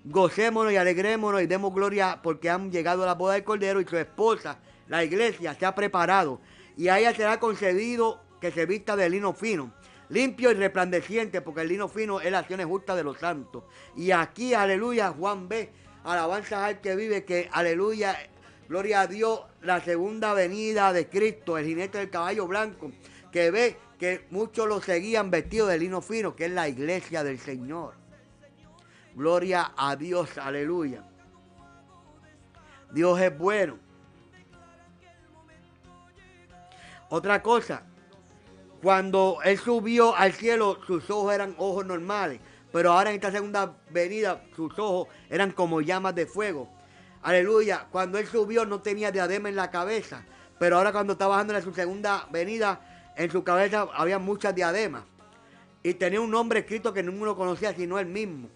gocémonos 0.04 0.72
y 0.72 0.76
alegrémonos 0.76 1.42
y 1.42 1.46
demos 1.46 1.72
gloria 1.72 2.20
porque 2.22 2.50
han 2.50 2.70
llegado 2.70 3.04
a 3.04 3.06
la 3.06 3.14
boda 3.14 3.34
del 3.34 3.44
Cordero 3.44 3.80
y 3.80 3.86
su 3.86 3.96
esposa, 3.96 4.58
la 4.88 5.04
iglesia, 5.04 5.54
se 5.54 5.64
ha 5.64 5.74
preparado. 5.74 6.40
Y 6.76 6.88
a 6.88 6.98
ella 6.98 7.14
será 7.14 7.38
concedido 7.38 8.20
que 8.40 8.50
se 8.50 8.66
vista 8.66 8.96
de 8.96 9.08
lino 9.08 9.32
fino, 9.32 9.72
limpio 10.14 10.52
y 10.52 10.54
resplandeciente, 10.54 11.40
porque 11.40 11.62
el 11.62 11.68
lino 11.68 11.88
fino 11.88 12.20
es 12.20 12.30
la 12.30 12.38
acción 12.38 12.62
justa 12.68 12.94
de 12.94 13.02
los 13.02 13.18
santos. 13.18 13.64
Y 13.96 14.12
aquí, 14.12 14.54
aleluya, 14.54 15.10
Juan 15.10 15.48
ve, 15.48 15.70
alabanza 16.04 16.64
al 16.64 16.80
que 16.80 16.94
vive, 16.94 17.24
que 17.24 17.48
aleluya, 17.52 18.16
gloria 18.68 19.00
a 19.02 19.06
Dios, 19.08 19.40
la 19.60 19.80
segunda 19.80 20.32
venida 20.32 20.92
de 20.92 21.08
Cristo, 21.08 21.58
el 21.58 21.66
jinete 21.66 21.98
del 21.98 22.10
caballo 22.10 22.46
blanco, 22.46 22.92
que 23.32 23.50
ve 23.50 23.76
que 23.98 24.26
muchos 24.30 24.68
lo 24.68 24.80
seguían 24.80 25.32
vestido 25.32 25.66
de 25.66 25.78
lino 25.78 26.00
fino, 26.00 26.36
que 26.36 26.46
es 26.46 26.52
la 26.52 26.68
iglesia 26.68 27.24
del 27.24 27.40
Señor. 27.40 27.94
Gloria 29.16 29.72
a 29.76 29.96
Dios, 29.96 30.38
aleluya. 30.38 31.04
Dios 32.92 33.20
es 33.20 33.36
bueno. 33.36 33.78
Otra 37.08 37.42
cosa, 37.42 37.82
cuando 38.85 39.39
él 39.43 39.59
subió 39.59 40.15
al 40.15 40.35
cielo, 40.35 40.78
sus 40.86 41.09
ojos 41.09 41.32
eran 41.35 41.55
ojos 41.56 41.86
normales, 41.86 42.39
pero 42.70 42.93
ahora 42.93 43.09
en 43.09 43.16
esta 43.16 43.32
segunda 43.32 43.78
venida, 43.89 44.44
sus 44.55 44.78
ojos 44.78 45.09
eran 45.31 45.52
como 45.52 45.81
llamas 45.81 46.15
de 46.15 46.27
fuego. 46.27 46.69
Aleluya, 47.23 47.86
cuando 47.90 48.19
él 48.19 48.27
subió 48.27 48.66
no 48.66 48.82
tenía 48.82 49.11
diadema 49.11 49.48
en 49.48 49.56
la 49.56 49.70
cabeza, 49.70 50.27
Pero 50.59 50.77
ahora 50.77 50.93
cuando 50.93 51.15
está 51.15 51.27
bajando 51.27 51.56
en 51.56 51.62
su 51.62 51.73
segunda 51.73 52.28
venida, 52.31 53.12
en 53.16 53.31
su 53.31 53.43
cabeza 53.43 53.89
había 53.94 54.19
muchas 54.19 54.55
diademas. 54.55 55.05
Y 55.82 55.94
tenía 55.94 56.20
un 56.20 56.31
nombre 56.31 56.61
escrito 56.61 56.93
que 56.93 57.02
ninguno 57.02 57.35
conocía 57.35 57.74
sino 57.74 57.98
él 57.98 58.06
mismo. 58.06 58.51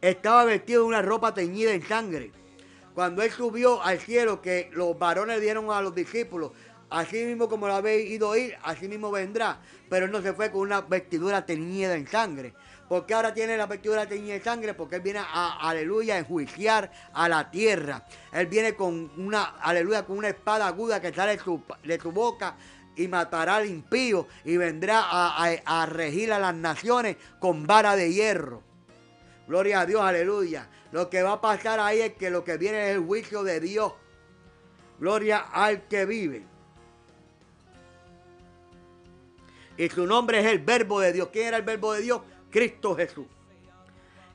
Estaba 0.00 0.44
vestido 0.44 0.82
de 0.82 0.88
una 0.88 1.02
ropa 1.02 1.34
teñida 1.34 1.72
en 1.72 1.82
sangre. 1.82 2.30
Cuando 2.94 3.22
él 3.22 3.30
subió 3.30 3.82
al 3.82 3.98
cielo, 3.98 4.40
que 4.40 4.70
los 4.72 4.98
varones 4.98 5.40
dieron 5.40 5.70
a 5.70 5.82
los 5.82 5.94
discípulos, 5.94 6.52
así 6.90 7.24
mismo 7.24 7.48
como 7.48 7.66
lo 7.66 7.74
habéis 7.74 8.10
ido 8.10 8.36
ir, 8.36 8.56
así 8.62 8.88
mismo 8.88 9.10
vendrá. 9.10 9.60
Pero 9.88 10.06
él 10.06 10.12
no 10.12 10.20
se 10.20 10.32
fue 10.32 10.50
con 10.50 10.62
una 10.62 10.80
vestidura 10.80 11.46
teñida 11.46 11.94
en 11.94 12.06
sangre. 12.06 12.54
¿Por 12.88 13.06
qué 13.06 13.14
ahora 13.14 13.32
tiene 13.32 13.56
la 13.56 13.66
vestidura 13.66 14.06
teñida 14.06 14.34
en 14.34 14.42
sangre? 14.42 14.74
Porque 14.74 14.96
él 14.96 15.02
viene 15.02 15.20
a, 15.20 15.68
aleluya, 15.68 16.16
a 16.16 16.18
enjuiciar 16.18 16.90
a 17.12 17.28
la 17.28 17.50
tierra. 17.50 18.04
Él 18.32 18.46
viene 18.46 18.74
con 18.74 19.10
una, 19.16 19.56
aleluya, 19.60 20.04
con 20.04 20.18
una 20.18 20.28
espada 20.28 20.66
aguda 20.66 21.00
que 21.00 21.12
sale 21.12 21.36
de 21.36 21.42
su, 21.42 21.62
de 21.84 22.00
su 22.00 22.10
boca 22.10 22.56
y 22.96 23.06
matará 23.06 23.56
al 23.56 23.66
impío 23.66 24.26
y 24.44 24.56
vendrá 24.56 25.02
a, 25.02 25.50
a 25.64 25.86
regir 25.86 26.32
a 26.32 26.38
las 26.38 26.54
naciones 26.54 27.16
con 27.38 27.66
vara 27.66 27.94
de 27.94 28.12
hierro. 28.12 28.62
Gloria 29.46 29.80
a 29.80 29.86
Dios, 29.86 30.02
aleluya. 30.02 30.68
Lo 30.92 31.08
que 31.08 31.22
va 31.22 31.34
a 31.34 31.40
pasar 31.40 31.78
ahí 31.78 32.00
es 32.00 32.14
que 32.14 32.30
lo 32.30 32.44
que 32.44 32.56
viene 32.56 32.90
es 32.90 32.96
el 32.96 33.04
juicio 33.04 33.44
de 33.44 33.60
Dios. 33.60 33.92
Gloria 34.98 35.38
al 35.38 35.86
que 35.88 36.04
vive. 36.06 36.49
Y 39.80 39.88
su 39.88 40.06
nombre 40.06 40.40
es 40.40 40.44
el 40.44 40.58
verbo 40.58 41.00
de 41.00 41.10
Dios. 41.10 41.30
¿Quién 41.32 41.46
era 41.46 41.56
el 41.56 41.62
verbo 41.62 41.94
de 41.94 42.02
Dios? 42.02 42.20
Cristo 42.50 42.94
Jesús. 42.94 43.24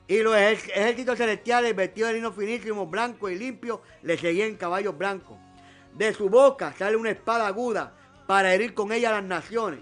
Y 0.08 0.18
los 0.18 0.34
ejércitos 0.34 1.18
celestiales 1.18 1.76
vestidos 1.76 2.08
de 2.10 2.14
lino 2.16 2.32
finísimo, 2.32 2.88
blanco 2.88 3.30
y 3.30 3.38
limpio, 3.38 3.80
le 4.02 4.18
seguían 4.18 4.56
caballos 4.56 4.98
blancos. 4.98 5.38
De 5.94 6.12
su 6.12 6.28
boca 6.28 6.74
sale 6.76 6.96
una 6.96 7.10
espada 7.10 7.46
aguda 7.46 7.94
para 8.26 8.52
herir 8.52 8.74
con 8.74 8.90
ella 8.90 9.10
a 9.10 9.20
las 9.20 9.22
naciones. 9.22 9.78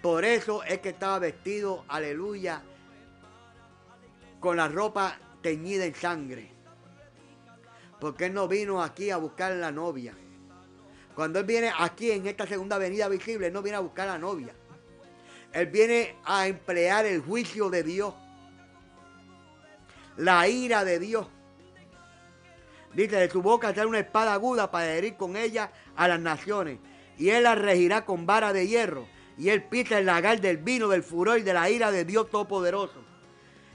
Por 0.00 0.24
eso 0.24 0.62
es 0.62 0.78
que 0.78 0.88
estaba 0.88 1.18
vestido, 1.18 1.84
aleluya, 1.86 2.62
con 4.40 4.56
la 4.56 4.68
ropa 4.68 5.18
teñida 5.42 5.84
en 5.84 5.94
sangre. 5.94 6.50
Porque 8.00 8.24
él 8.24 8.32
no 8.32 8.48
vino 8.48 8.82
aquí 8.82 9.10
a 9.10 9.18
buscar 9.18 9.52
la 9.52 9.70
novia. 9.70 10.14
Cuando 11.14 11.38
él 11.38 11.44
viene 11.44 11.70
aquí 11.78 12.10
en 12.10 12.26
esta 12.26 12.46
segunda 12.46 12.76
avenida 12.76 13.08
visible, 13.08 13.46
él 13.46 13.52
no 13.52 13.62
viene 13.62 13.76
a 13.76 13.80
buscar 13.80 14.08
a 14.08 14.12
la 14.12 14.18
novia. 14.18 14.54
Él 15.52 15.66
viene 15.66 16.16
a 16.24 16.48
emplear 16.48 17.06
el 17.06 17.20
juicio 17.20 17.70
de 17.70 17.84
Dios. 17.84 18.14
La 20.16 20.48
ira 20.48 20.84
de 20.84 20.98
Dios. 20.98 21.28
Dice, 22.92 23.16
de 23.16 23.30
su 23.30 23.42
boca 23.42 23.74
sale 23.74 23.86
una 23.86 24.00
espada 24.00 24.34
aguda 24.34 24.70
para 24.70 24.92
herir 24.92 25.16
con 25.16 25.36
ella 25.36 25.70
a 25.96 26.08
las 26.08 26.20
naciones. 26.20 26.78
Y 27.16 27.30
él 27.30 27.44
la 27.44 27.54
regirá 27.54 28.04
con 28.04 28.26
vara 28.26 28.52
de 28.52 28.66
hierro. 28.66 29.06
Y 29.38 29.50
él 29.50 29.64
pisa 29.64 29.98
el 29.98 30.06
lagar 30.06 30.40
del 30.40 30.58
vino, 30.58 30.88
del 30.88 31.02
furor 31.04 31.38
y 31.38 31.42
de 31.42 31.54
la 31.54 31.70
ira 31.70 31.92
de 31.92 32.04
Dios 32.04 32.30
Todopoderoso. 32.30 33.02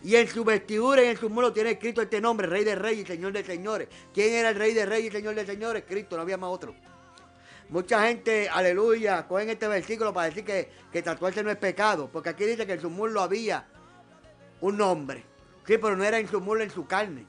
Y 0.03 0.16
en 0.16 0.28
su 0.28 0.44
vestidura 0.45 1.03
y 1.03 1.07
en 1.07 1.18
su 1.18 1.30
muro 1.30 1.52
tiene 1.52 1.72
escrito 1.72 2.02
este 2.02 2.22
nombre, 2.22 2.48
Rey 2.48 2.64
de 2.64 2.76
Reyes 2.76 3.03
y 3.03 3.07
Señor 3.07 3.34
de 3.34 3.44
Señores. 3.44 3.90
¿Quién 4.14 4.34
era 4.34 4.49
el 4.49 4.56
Rey 4.56 4.74
de 4.74 4.86
Reyes 4.86 5.14
y 5.14 5.18
Señor 5.18 5.36
de 5.36 5.45
Señores? 5.45 5.84
Cristo, 5.86 6.16
no 6.16 6.22
había 6.22 6.38
más 6.38 6.49
otro. 6.49 6.74
Mucha 7.70 8.08
gente, 8.08 8.50
aleluya, 8.50 9.28
cogen 9.28 9.52
este 9.52 9.68
versículo 9.68 10.12
para 10.12 10.28
decir 10.28 10.44
que, 10.44 10.72
que 10.91 11.04
tatuarse 11.04 11.44
no 11.44 11.52
es 11.52 11.58
pecado, 11.58 12.10
porque 12.12 12.30
aquí 12.30 12.44
dice 12.46 12.66
que 12.66 12.74
en 12.74 12.82
su 12.82 12.90
muslo 12.90 13.22
había 13.22 13.68
un 14.62 14.78
nombre. 14.78 15.24
Sí, 15.68 15.78
pero 15.78 15.96
no 15.96 16.04
era 16.04 16.18
en 16.18 16.28
su 16.28 16.41
muslo, 16.41 16.64
en 16.64 16.72
su 16.72 16.88
carne. 16.88 17.28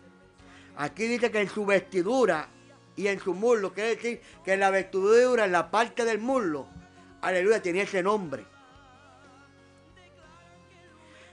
Aquí 0.77 1.07
dice 1.07 1.31
que 1.31 1.43
en 1.43 1.49
su 1.51 1.67
vestidura 1.67 2.49
y 2.97 3.09
en 3.09 3.21
su 3.21 3.35
muslo, 3.35 3.75
quiere 3.75 3.97
decir 3.97 4.23
que 4.43 4.55
en 4.55 4.61
la 4.61 4.71
vestidura, 4.71 5.45
en 5.45 5.53
la 5.53 5.71
parte 5.71 6.07
del 6.07 6.19
muslo, 6.19 6.67
aleluya, 7.21 7.61
tenía 7.61 7.83
ese 7.83 8.03
nombre. 8.03 8.47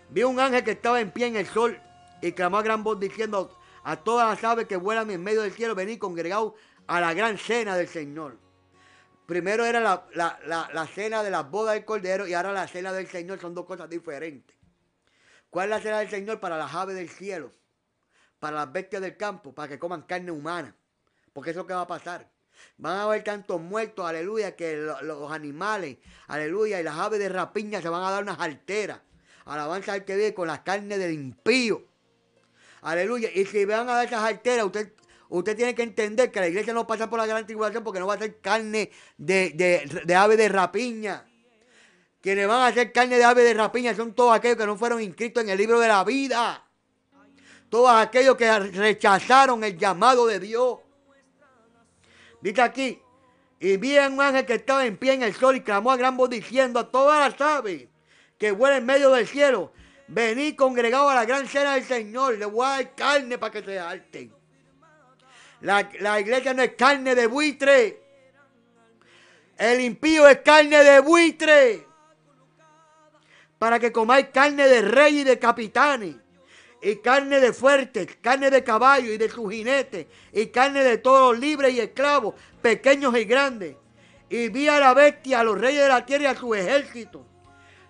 Vi 0.10 0.24
un 0.24 0.38
ángel 0.38 0.66
que 0.66 0.72
estaba 0.72 1.00
en 1.00 1.12
pie 1.12 1.28
en 1.28 1.38
el 1.38 1.48
sol 1.48 1.80
y 2.22 2.34
clamó 2.34 2.58
a 2.58 2.62
gran 2.62 2.84
voz 2.84 3.00
diciendo 3.00 3.58
a 3.86 3.96
todas 3.96 4.28
las 4.28 4.44
aves 4.44 4.68
que 4.68 4.76
vuelan 4.76 5.10
en 5.12 5.24
medio 5.24 5.44
del 5.44 5.54
cielo, 5.54 5.76
venid 5.76 5.98
congregados 5.98 6.56
a 6.88 7.00
la 7.00 7.14
gran 7.14 7.38
cena 7.38 7.78
del 7.78 7.88
Señor. 7.88 8.47
Primero 9.28 9.66
era 9.66 9.82
la, 9.82 10.88
cena 10.88 11.22
de 11.22 11.30
las 11.30 11.52
bodas 11.52 11.74
del 11.76 11.84
Cordero 11.84 12.26
y 12.26 12.34
ahora 12.34 12.54
la 12.54 12.66
cena 12.66 12.94
del 12.94 13.08
Señor 13.08 13.42
son 13.42 13.54
dos 13.54 13.66
cosas 13.66 13.90
diferentes. 13.90 14.56
¿Cuál 15.50 15.66
es 15.66 15.70
la 15.72 15.82
cena 15.82 16.00
del 16.00 16.10
Señor? 16.10 16.40
Para 16.40 16.58
las 16.58 16.74
aves 16.74 16.96
del 16.96 17.10
cielo, 17.10 17.52
para 18.40 18.56
las 18.56 18.72
bestias 18.72 19.02
del 19.02 19.18
campo, 19.18 19.54
para 19.54 19.68
que 19.68 19.78
coman 19.78 20.04
carne 20.04 20.32
humana. 20.32 20.74
Porque 21.34 21.50
eso 21.50 21.60
es 21.60 21.64
lo 21.66 21.68
que 21.68 21.74
va 21.74 21.82
a 21.82 21.88
pasar. 21.88 22.32
Van 22.78 22.96
a 22.96 23.04
haber 23.04 23.22
tantos 23.26 23.60
muertos, 23.60 24.08
aleluya, 24.08 24.56
que 24.56 24.78
los 24.78 25.30
animales, 25.30 25.98
aleluya, 26.28 26.80
y 26.80 26.84
las 26.84 26.96
aves 26.96 27.20
de 27.20 27.28
rapiña 27.28 27.82
se 27.82 27.90
van 27.90 28.04
a 28.04 28.12
dar 28.12 28.24
unas 28.24 28.40
alteras. 28.40 29.02
Alabanza 29.44 29.92
al 29.92 30.06
que 30.06 30.16
vive 30.16 30.34
con 30.34 30.48
la 30.48 30.64
carne 30.64 30.98
del 30.98 31.12
impío. 31.12 31.84
Aleluya. 32.82 33.30
Y 33.34 33.46
si 33.46 33.66
van 33.66 33.90
a 33.90 33.96
dar 33.96 34.06
esas 34.06 34.24
alteras, 34.24 34.66
usted 34.66 34.94
usted 35.30 35.56
tiene 35.56 35.76
que 35.76 35.84
entender 35.84 36.32
que 36.32 36.40
la 36.40 36.48
iglesia 36.48 36.74
no 36.74 36.88
pasa 36.88 37.10
por 37.10 37.20
la 37.20 37.26
gran 37.26 37.46
tribulación 37.46 37.84
porque 37.84 38.00
no 38.00 38.08
va 38.08 38.16
a 38.16 38.20
ser 38.20 38.40
carne 38.40 38.92
de, 39.18 40.16
ave 40.16 40.38
de 40.38 40.50
rapiña. 40.50 41.26
Quienes 42.22 42.48
van 42.48 42.72
a 42.72 42.74
ser 42.74 42.92
carne 42.92 43.18
de 43.18 43.24
ave 43.24 43.44
de 43.44 43.54
rapiña 43.54 43.96
son 43.96 44.14
todos 44.14 44.36
aquellos 44.36 44.58
que 44.58 44.66
no 44.66 44.78
fueron 44.78 45.02
inscritos 45.02 45.44
en 45.44 45.50
el 45.50 45.58
libro 45.58 45.80
de 45.80 45.88
la 45.88 46.04
vida. 46.04 46.64
Todos 47.70 47.92
aquellos 47.92 48.36
que 48.36 48.60
rechazaron 48.60 49.64
el 49.64 49.78
llamado 49.78 50.26
de 50.26 50.40
Dios. 50.40 50.80
Dice 52.42 52.62
aquí, 52.62 53.02
y 53.60 53.78
vi 53.78 53.98
a 53.98 54.08
un 54.08 54.22
ángel 54.22 54.46
que 54.46 54.56
estaba 54.56 54.86
en 54.86 54.98
pie 54.98 55.14
en 55.14 55.24
el 55.24 55.34
sol 55.34 55.56
y 55.56 55.62
clamó 55.62 55.92
a 55.92 55.98
gran 55.98 56.16
voz 56.16 56.30
diciendo 56.30 56.80
a 56.80 56.92
todas 56.92 57.20
las 57.20 57.42
aves 57.42 57.88
que 58.38 58.52
vuelan 58.52 58.80
en 58.80 58.86
medio 58.86 59.10
del 59.10 59.28
cielo, 59.28 59.74
venid 60.08 60.56
congregados 60.56 61.12
a 61.12 61.16
la 61.16 61.26
gran 61.26 61.48
cena 61.48 61.74
del 61.74 61.84
Señor, 61.84 62.38
le 62.38 62.46
voy 62.46 62.66
a 62.66 62.70
dar 62.70 62.96
carne 62.96 63.38
para 63.38 63.52
que 63.52 63.64
se 63.64 63.80
alten. 63.80 64.37
La, 65.62 66.20
iglesia 66.20 66.54
no 66.54 66.62
es 66.62 66.74
carne 66.76 67.16
de 67.16 67.28
buitre. 67.28 68.02
El 69.58 69.82
impío 69.82 70.28
es 70.28 70.38
carne 70.42 70.84
de 70.84 71.00
buitre. 71.00 71.88
Para 73.58 73.80
que 73.80 73.92
comáis 73.92 74.28
carne 74.28 74.68
de 74.68 74.82
rey 74.84 75.20
y 75.20 75.24
de 75.24 75.40
capitanes. 75.40 76.16
Y 76.80 76.98
carne 76.98 77.40
de 77.40 77.54
fuertes, 77.54 78.08
carne 78.22 78.52
de 78.52 78.64
caballo 78.64 79.12
y 79.12 79.18
de 79.18 79.30
sus 79.30 79.52
jinetes. 79.52 80.06
Y 80.32 80.48
carne 80.48 80.84
de 80.84 81.00
todos 81.00 81.38
libres 81.40 81.74
y 81.74 81.80
esclavos, 81.80 82.36
pequeños 82.62 83.18
y 83.18 83.26
grandes. 83.26 83.76
Y 84.30 84.50
vi 84.50 84.68
a 84.68 84.80
la 84.80 84.94
bestia, 84.94 85.40
a 85.40 85.44
los 85.44 85.60
reyes 85.60 85.82
de 85.82 85.90
la 85.90 86.06
tierra 86.06 86.24
y 86.26 86.28
a 86.28 86.36
su 86.36 86.54
ejército. 86.54 87.26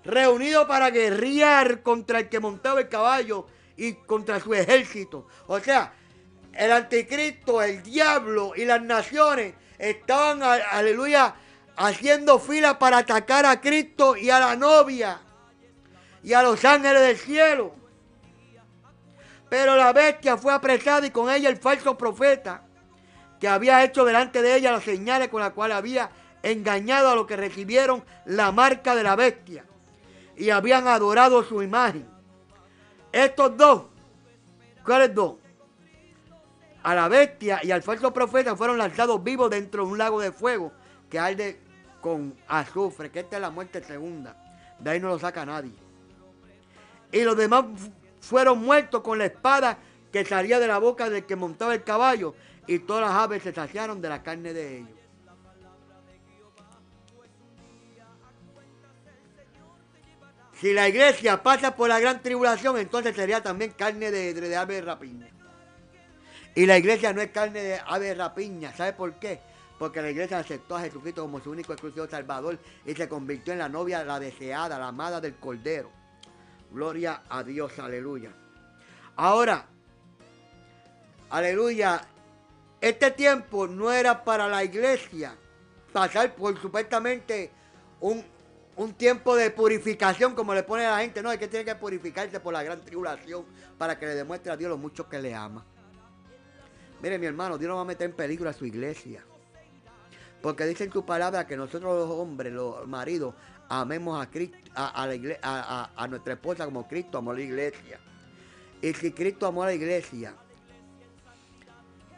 Reunidos 0.06 0.68
para 0.68 0.89
guerrear 0.89 1.84
contra 1.84 2.19
el 2.19 2.30
que 2.30 2.39
montaba 2.39 2.80
el 2.80 2.88
caballo 2.88 3.45
y 3.76 3.94
contra 3.94 4.39
su 4.39 4.53
ejército. 4.53 5.27
O 5.48 5.60
sea, 5.60 5.94
el 6.57 6.71
anticristo, 6.71 7.61
el 7.61 7.84
diablo 7.84 8.53
y 8.55 8.65
las 8.65 8.81
naciones 8.81 9.53
estaban, 9.77 10.41
aleluya, 10.41 11.35
haciendo 11.75 12.39
fila 12.39 12.79
para 12.79 12.97
atacar 12.97 13.45
a 13.45 13.61
Cristo 13.61 14.17
y 14.17 14.31
a 14.31 14.39
la 14.39 14.55
novia 14.55 15.21
y 16.23 16.34
a 16.34 16.41
los 16.41 16.65
ángeles 16.65 17.01
del 17.01 17.17
cielo. 17.17 17.75
Pero 19.47 19.75
la 19.75 19.93
bestia 19.93 20.35
fue 20.35 20.51
apresada 20.51 21.05
y 21.05 21.11
con 21.11 21.29
ella 21.29 21.47
el 21.47 21.57
falso 21.57 21.95
profeta 21.95 22.63
que 23.39 23.47
había 23.47 23.84
hecho 23.84 24.03
delante 24.03 24.41
de 24.41 24.55
ella 24.55 24.71
las 24.71 24.84
señales 24.84 25.27
con 25.27 25.41
las 25.41 25.53
cuales 25.53 25.77
había 25.77 26.09
engañado 26.41 27.09
a 27.09 27.15
los 27.15 27.27
que 27.27 27.35
recibieron 27.35 28.03
la 28.25 28.51
marca 28.51 28.95
de 28.95 29.03
la 29.03 29.15
bestia 29.15 29.63
y 30.35 30.49
habían 30.49 30.88
adorado 30.88 31.43
su 31.43 31.61
imagen. 31.61 32.09
Estos 33.11 33.55
dos, 33.55 33.84
¿cuáles 34.84 35.13
dos? 35.13 35.35
A 36.88 36.95
la 36.95 37.09
bestia 37.09 37.59
y 37.64 37.72
al 37.72 37.84
falso 37.84 38.14
profeta 38.14 38.55
fueron 38.55 38.77
lanzados 38.77 39.22
vivos 39.22 39.49
dentro 39.49 39.84
de 39.84 39.91
un 39.91 39.97
lago 39.97 40.22
de 40.22 40.31
fuego 40.31 40.72
que 41.09 41.19
arde 41.19 41.59
con 41.99 42.34
azufre, 42.47 43.11
que 43.11 43.19
esta 43.19 43.35
es 43.35 43.41
la 43.41 43.49
muerte 43.49 43.84
segunda. 43.84 44.38
De 44.80 44.91
ahí 44.91 44.99
no 45.01 45.09
lo 45.09 45.19
saca 45.19 45.45
nadie. 45.45 45.73
Y 47.11 47.23
los 47.23 47.35
demás 47.35 47.65
fueron 48.22 48.59
muertos 48.64 49.01
con 49.01 49.18
la 49.18 49.26
espada 49.26 49.77
que 50.14 50.23
salía 50.23 50.61
de 50.61 50.68
la 50.68 50.77
boca 50.77 51.09
del 51.09 51.26
que 51.26 51.35
montaba 51.35 51.73
el 51.73 51.84
caballo 51.84 52.35
y 52.68 52.80
todas 52.80 53.01
las 53.01 53.11
aves 53.11 53.43
se 53.43 53.53
saciaron 53.53 54.01
de 54.01 54.07
la 54.07 54.23
carne 54.23 54.53
de 54.53 54.77
ellos. 54.77 54.99
Si 60.53 60.72
la 60.72 60.88
iglesia 60.88 61.43
pasa 61.43 61.76
por 61.76 61.89
la 61.89 61.99
gran 61.99 62.23
tribulación, 62.23 62.77
entonces 62.77 63.14
sería 63.14 63.43
también 63.43 63.72
carne 63.72 64.09
de, 64.09 64.34
de, 64.34 64.39
de 64.39 64.55
ave 64.55 64.76
de 64.76 64.81
rapiña. 64.84 65.36
Y 66.57 66.65
la 66.65 66.75
iglesia 66.75 67.13
no 67.13 67.21
es 67.21 67.29
carne 67.29 67.61
de 67.61 67.79
ave 67.85 68.15
rapiña. 68.15 68.75
¿Sabe 68.75 68.93
por 68.93 69.13
qué? 69.19 69.39
Porque 69.77 70.01
la 70.01 70.09
iglesia 70.09 70.39
aceptó 70.39 70.75
a 70.75 70.81
Jesucristo 70.81 71.21
como 71.21 71.39
su 71.39 71.51
único 71.51 71.71
exclusivo 71.71 72.07
Salvador 72.07 72.57
y 72.84 72.95
se 72.95 73.07
convirtió 73.07 73.53
en 73.53 73.59
la 73.59 73.69
novia, 73.69 74.03
la 74.03 74.19
deseada, 74.19 74.79
la 74.79 74.88
amada 74.88 75.21
del 75.21 75.35
Cordero. 75.35 75.91
Gloria 76.71 77.21
a 77.29 77.43
Dios, 77.43 77.77
aleluya. 77.77 78.31
Ahora, 79.17 79.67
aleluya, 81.29 82.01
este 82.81 83.11
tiempo 83.11 83.67
no 83.67 83.91
era 83.91 84.23
para 84.23 84.47
la 84.47 84.63
iglesia 84.63 85.35
pasar 85.93 86.34
por 86.34 86.59
supuestamente 86.59 87.51
un, 87.99 88.25
un 88.77 88.93
tiempo 88.95 89.35
de 89.35 89.51
purificación, 89.51 90.34
como 90.34 90.55
le 90.55 90.63
pone 90.63 90.88
a 90.88 90.89
la 90.89 91.01
gente. 91.01 91.21
No, 91.21 91.31
es 91.31 91.38
que 91.38 91.47
tiene 91.47 91.65
que 91.65 91.75
purificarse 91.75 92.39
por 92.39 92.51
la 92.51 92.63
gran 92.63 92.81
tribulación 92.81 93.45
para 93.77 93.99
que 93.99 94.07
le 94.07 94.15
demuestre 94.15 94.51
a 94.51 94.57
Dios 94.57 94.71
lo 94.71 94.77
mucho 94.79 95.07
que 95.07 95.21
le 95.21 95.35
ama. 95.35 95.63
Mire, 97.01 97.19
mi 97.19 97.25
hermano, 97.27 97.57
Dios 97.57 97.69
no 97.69 97.75
va 97.75 97.81
a 97.81 97.85
meter 97.85 98.09
en 98.09 98.15
peligro 98.15 98.49
a 98.49 98.53
su 98.53 98.65
iglesia. 98.65 99.23
Porque 100.41 100.65
dice 100.65 100.85
en 100.85 100.91
su 100.91 101.05
palabra 101.05 101.45
que 101.45 101.57
nosotros 101.57 102.07
los 102.07 102.09
hombres, 102.09 102.53
los 102.53 102.87
maridos, 102.87 103.35
amemos 103.69 104.21
a, 104.21 104.29
Cristo, 104.29 104.57
a, 104.75 106.07
nuestra 106.09 106.33
esposa 106.33 106.65
como 106.65 106.87
Cristo 106.87 107.17
amó 107.17 107.31
a 107.31 107.35
la 107.35 107.41
iglesia. 107.41 107.99
Y 108.81 108.93
si 108.93 109.11
Cristo 109.11 109.47
amó 109.47 109.63
a 109.63 109.67
la 109.67 109.73
iglesia 109.73 110.33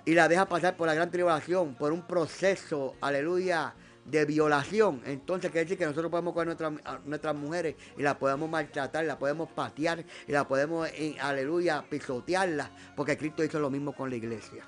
y 0.05 0.13
la 0.13 0.27
deja 0.27 0.47
pasar 0.47 0.75
por 0.75 0.87
la 0.87 0.93
gran 0.93 1.09
tribulación, 1.09 1.75
por 1.75 1.91
un 1.91 2.01
proceso, 2.01 2.95
aleluya, 3.01 3.73
de 4.05 4.25
violación, 4.25 5.01
entonces 5.05 5.51
quiere 5.51 5.65
decir 5.65 5.77
que 5.77 5.85
nosotros 5.85 6.09
podemos 6.09 6.33
coger 6.33 6.47
nuestras, 6.47 6.73
nuestras 7.05 7.35
mujeres 7.35 7.75
y 7.97 8.01
las 8.01 8.15
podemos 8.15 8.49
maltratar, 8.49 9.05
las 9.05 9.17
podemos 9.17 9.49
patear 9.49 10.03
y 10.27 10.31
las 10.31 10.45
podemos, 10.45 10.89
eh, 10.89 11.15
aleluya, 11.21 11.83
pisotearlas, 11.89 12.69
porque 12.95 13.17
Cristo 13.17 13.43
hizo 13.43 13.59
lo 13.59 13.69
mismo 13.69 13.93
con 13.93 14.09
la 14.09 14.15
iglesia. 14.15 14.63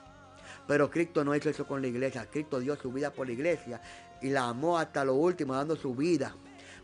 Pero 0.68 0.90
Cristo 0.90 1.24
no 1.24 1.36
hizo 1.36 1.50
eso 1.50 1.66
con 1.66 1.82
la 1.82 1.88
iglesia, 1.88 2.28
Cristo 2.30 2.60
dio 2.60 2.76
su 2.76 2.92
vida 2.92 3.12
por 3.12 3.28
la 3.28 3.34
iglesia 3.34 3.82
y 4.22 4.30
la 4.30 4.50
amó 4.50 4.78
hasta 4.78 5.04
lo 5.04 5.16
último, 5.16 5.56
dando 5.56 5.76
su 5.76 5.96
vida. 5.96 6.36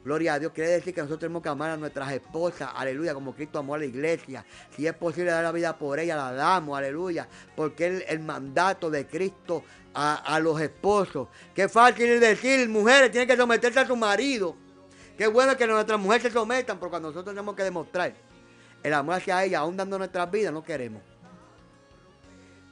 Gloria 0.07 0.35
a 0.35 0.39
Dios. 0.39 0.53
Quiere 0.53 0.69
decir 0.69 0.93
que 0.93 1.01
nosotros 1.01 1.19
tenemos 1.19 1.43
que 1.43 1.49
amar 1.49 1.71
a 1.71 1.75
nuestras 1.75 2.09
esposas. 2.13 2.69
Aleluya. 2.73 3.13
Como 3.13 3.35
Cristo 3.35 3.59
amó 3.59 3.75
a 3.75 3.77
la 3.77 3.83
iglesia. 3.83 4.45
Si 4.73 4.87
es 4.87 4.93
posible 4.93 5.31
dar 5.31 5.43
la 5.43 5.51
vida 5.51 5.77
por 5.77 5.99
ella, 5.99 6.15
la 6.15 6.31
damos. 6.31 6.77
Aleluya. 6.77 7.27
Porque 7.57 7.87
es 7.87 8.05
el 8.07 8.21
mandato 8.21 8.89
de 8.89 9.05
Cristo 9.05 9.65
a, 9.93 10.39
los 10.39 10.61
esposos. 10.61 11.27
Qué 11.53 11.67
fácil 11.67 12.21
decir, 12.21 12.69
mujeres 12.69 13.11
tienen 13.11 13.27
que 13.27 13.35
someterse 13.35 13.81
a 13.81 13.85
su 13.85 13.97
marido. 13.97 14.55
Qué 15.17 15.27
bueno 15.27 15.57
que 15.57 15.67
nuestras 15.67 15.99
mujeres 15.99 16.23
se 16.23 16.31
sometan, 16.31 16.79
porque 16.79 17.01
nosotros 17.01 17.25
tenemos 17.25 17.53
que 17.53 17.63
demostrar 17.63 18.13
el 18.83 18.93
amor 18.93 19.15
hacia 19.15 19.43
ella, 19.43 19.59
aún 19.59 19.75
dando 19.75 19.97
nuestras 19.97 20.31
vidas, 20.31 20.53
no 20.53 20.63
queremos. 20.63 21.01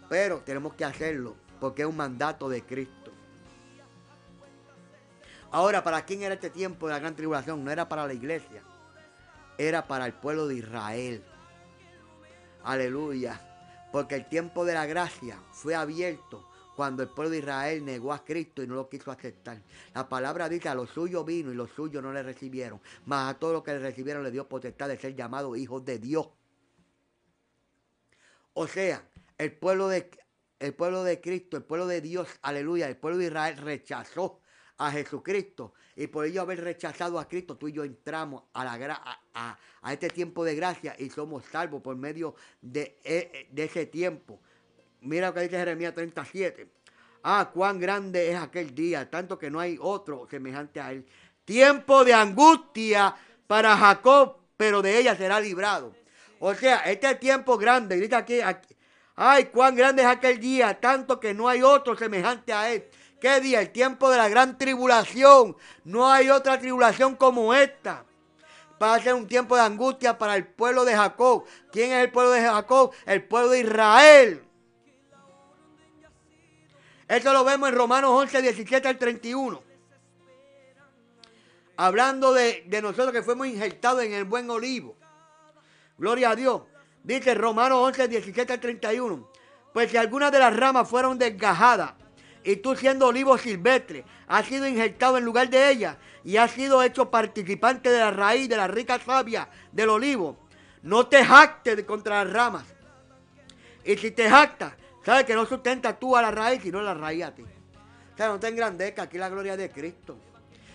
Pero 0.07 0.39
tenemos 0.39 0.73
que 0.75 0.85
hacerlo, 0.85 1.35
porque 1.59 1.81
es 1.81 1.87
un 1.89 1.97
mandato 1.97 2.47
de 2.47 2.61
Cristo. 2.61 3.04
Ahora, 5.51 5.83
¿para 5.83 6.05
quién 6.05 6.23
era 6.23 6.35
este 6.35 6.49
tiempo 6.49 6.87
de 6.87 6.93
la 6.93 6.99
gran 6.99 7.15
tribulación? 7.15 7.63
No 7.63 7.71
era 7.71 7.87
para 7.87 8.07
la 8.07 8.13
iglesia, 8.13 8.63
era 9.57 9.87
para 9.87 10.05
el 10.05 10.13
pueblo 10.13 10.47
de 10.47 10.55
Israel. 10.55 11.23
Aleluya. 12.63 13.39
Porque 13.91 14.15
el 14.15 14.27
tiempo 14.27 14.65
de 14.65 14.73
la 14.73 14.85
gracia 14.85 15.39
fue 15.51 15.75
abierto 15.75 16.49
cuando 16.75 17.01
el 17.03 17.09
pueblo 17.09 17.31
de 17.31 17.37
Israel 17.37 17.85
negó 17.85 18.11
a 18.11 18.25
Cristo 18.25 18.61
y 18.61 18.67
no 18.67 18.75
lo 18.75 18.89
quiso 18.89 19.11
aceptar. 19.11 19.61
La 19.93 20.09
palabra 20.09 20.49
dice, 20.49 20.67
a 20.67 20.75
los 20.75 20.89
suyos 20.89 21.25
vino 21.25 21.51
y 21.51 21.55
los 21.55 21.71
suyos 21.71 22.03
no 22.03 22.11
le 22.11 22.21
recibieron, 22.21 22.81
mas 23.05 23.33
a 23.33 23.39
todos 23.39 23.53
los 23.53 23.63
que 23.63 23.71
le 23.71 23.79
recibieron 23.79 24.23
le 24.23 24.31
dio 24.31 24.49
potestad 24.49 24.89
de 24.89 24.97
ser 24.97 25.15
llamados 25.15 25.57
hijos 25.57 25.85
de 25.85 25.99
Dios. 25.99 26.27
O 28.53 28.67
sea, 28.67 29.07
el 29.37 29.53
pueblo 29.53 29.87
de, 29.87 30.09
el 30.59 30.73
pueblo 30.73 31.03
de 31.03 31.21
Cristo, 31.21 31.55
el 31.55 31.63
pueblo 31.63 31.87
de 31.87 32.01
Dios, 32.01 32.27
aleluya, 32.41 32.87
el 32.87 32.97
pueblo 32.97 33.19
de 33.19 33.27
Israel 33.27 33.57
rechazó 33.57 34.41
a 34.77 34.91
Jesucristo 34.91 35.73
y 35.95 36.07
por 36.07 36.25
ello 36.25 36.41
haber 36.41 36.61
rechazado 36.61 37.19
a 37.19 37.27
Cristo, 37.27 37.55
tú 37.55 37.67
y 37.67 37.73
yo 37.73 37.83
entramos 37.83 38.43
a, 38.53 38.65
la, 38.65 39.59
este 39.91 40.09
tiempo 40.09 40.43
de 40.43 40.55
gracia 40.55 40.95
y 40.99 41.09
somos 41.09 41.45
salvos 41.45 41.81
por 41.81 41.95
medio 41.95 42.35
de, 42.61 42.99
e, 43.03 43.47
de 43.51 43.63
ese 43.63 43.85
tiempo. 43.85 44.39
Mira 45.01 45.27
lo 45.27 45.33
que 45.33 45.41
dice 45.41 45.57
Jeremías 45.57 45.93
37. 45.93 46.69
Ah, 47.23 47.49
cuán 47.53 47.79
grande 47.79 48.31
es 48.31 48.37
aquel 48.37 48.75
día, 48.75 49.09
tanto 49.09 49.39
que 49.39 49.49
no 49.49 49.59
hay 49.59 49.77
otro 49.79 50.27
semejante 50.29 50.79
a 50.79 50.91
él. 50.91 51.05
Tiempo 51.45 52.03
de 52.03 52.13
angustia 52.13 53.15
para 53.47 53.77
Jacob, 53.77 54.37
pero 54.57 54.81
de 54.81 54.99
ella 54.99 55.15
será 55.15 55.39
librado. 55.39 55.93
O 56.39 56.53
sea, 56.53 56.79
este 56.79 57.15
tiempo 57.15 57.57
grande, 57.57 57.95
dice 57.95 58.15
aquí, 58.15 58.39
ay, 59.15 59.45
cuán 59.45 59.75
grande 59.75 60.03
es 60.03 60.07
aquel 60.07 60.39
día, 60.39 60.79
tanto 60.79 61.19
que 61.19 61.33
no 61.33 61.47
hay 61.47 61.61
otro 61.61 61.95
semejante 61.95 62.51
a 62.51 62.71
él. 62.73 62.85
¿Qué 63.19 63.39
día? 63.39 63.61
El 63.61 63.71
tiempo 63.71 64.09
de 64.09 64.17
la 64.17 64.27
gran 64.27 64.57
tribulación. 64.57 65.55
No 65.83 66.11
hay 66.11 66.29
otra 66.29 66.59
tribulación 66.59 67.15
como 67.15 67.53
esta. 67.53 68.05
Va 68.81 68.95
a 68.95 69.01
ser 69.01 69.13
un 69.13 69.27
tiempo 69.27 69.55
de 69.55 69.61
angustia 69.61 70.17
para 70.17 70.35
el 70.35 70.45
pueblo 70.45 70.83
de 70.83 70.95
Jacob. 70.95 71.45
¿Quién 71.71 71.91
es 71.93 72.03
el 72.03 72.11
pueblo 72.11 72.31
de 72.31 72.41
Jacob? 72.41 72.93
El 73.05 73.23
pueblo 73.23 73.49
de 73.49 73.61
Israel. 73.61 74.43
Eso 77.07 77.31
lo 77.33 77.43
vemos 77.43 77.69
en 77.69 77.75
Romanos 77.75 78.11
11, 78.11 78.41
17 78.41 78.87
al 78.87 78.97
31. 78.97 79.63
Hablando 81.77 82.33
de, 82.33 82.65
nosotros 82.81 83.11
que 83.11 83.21
fuimos 83.21 83.47
injertados 83.47 84.03
en 84.03 84.13
el 84.13 84.25
buen 84.25 84.49
olivo. 84.49 84.95
Gloria 85.97 86.31
a 86.31 86.35
Dios. 86.35 86.63
Dice 87.03 87.33
Romanos 87.33 87.77
11, 87.79 88.07
17 88.07 88.53
al 88.53 88.59
31. 88.59 89.29
Pues 89.73 89.91
si 89.91 89.97
algunas 89.97 90.31
de 90.31 90.39
las 90.39 90.55
ramas 90.55 90.89
fueron 90.89 91.17
desgajadas 91.17 91.93
y 92.45 92.57
tú 92.57 92.75
siendo 92.75 93.07
olivo 93.07 93.37
silvestre 93.37 94.05
has 94.27 94.45
sido 94.45 94.67
injertado 94.67 95.17
en 95.17 95.25
lugar 95.25 95.49
de 95.49 95.69
ella 95.69 95.97
y 96.23 96.37
has 96.37 96.51
sido 96.51 96.81
hecho 96.81 97.11
participante 97.11 97.89
de 97.89 97.99
la 97.99 98.11
raíz 98.11 98.47
de 98.47 98.55
la 98.55 98.67
rica 98.67 98.99
savia 98.99 99.49
del 99.71 99.89
olivo, 99.89 100.37
no 100.83 101.07
te 101.07 101.25
jactes 101.25 101.83
contra 101.83 102.23
las 102.23 102.33
ramas. 102.33 102.65
Y 103.83 103.97
si 103.97 104.11
te 104.11 104.29
jactas, 104.29 104.73
¿Sabes 105.05 105.25
que 105.25 105.35
no 105.35 105.45
sustenta 105.45 105.99
tú 105.99 106.17
a 106.17 106.21
la 106.23 106.31
raíz, 106.31 106.63
sino 106.63 106.81
la 106.81 106.95
raíz 106.95 107.23
a 107.23 107.35
ti? 107.35 107.43
O 107.43 108.17
sea, 108.17 108.27
no 108.27 108.39
te 108.39 108.47
engrandezca 108.47 109.03
aquí 109.03 109.19
la 109.19 109.29
gloria 109.29 109.55
de 109.55 109.69
Cristo. 109.69 110.17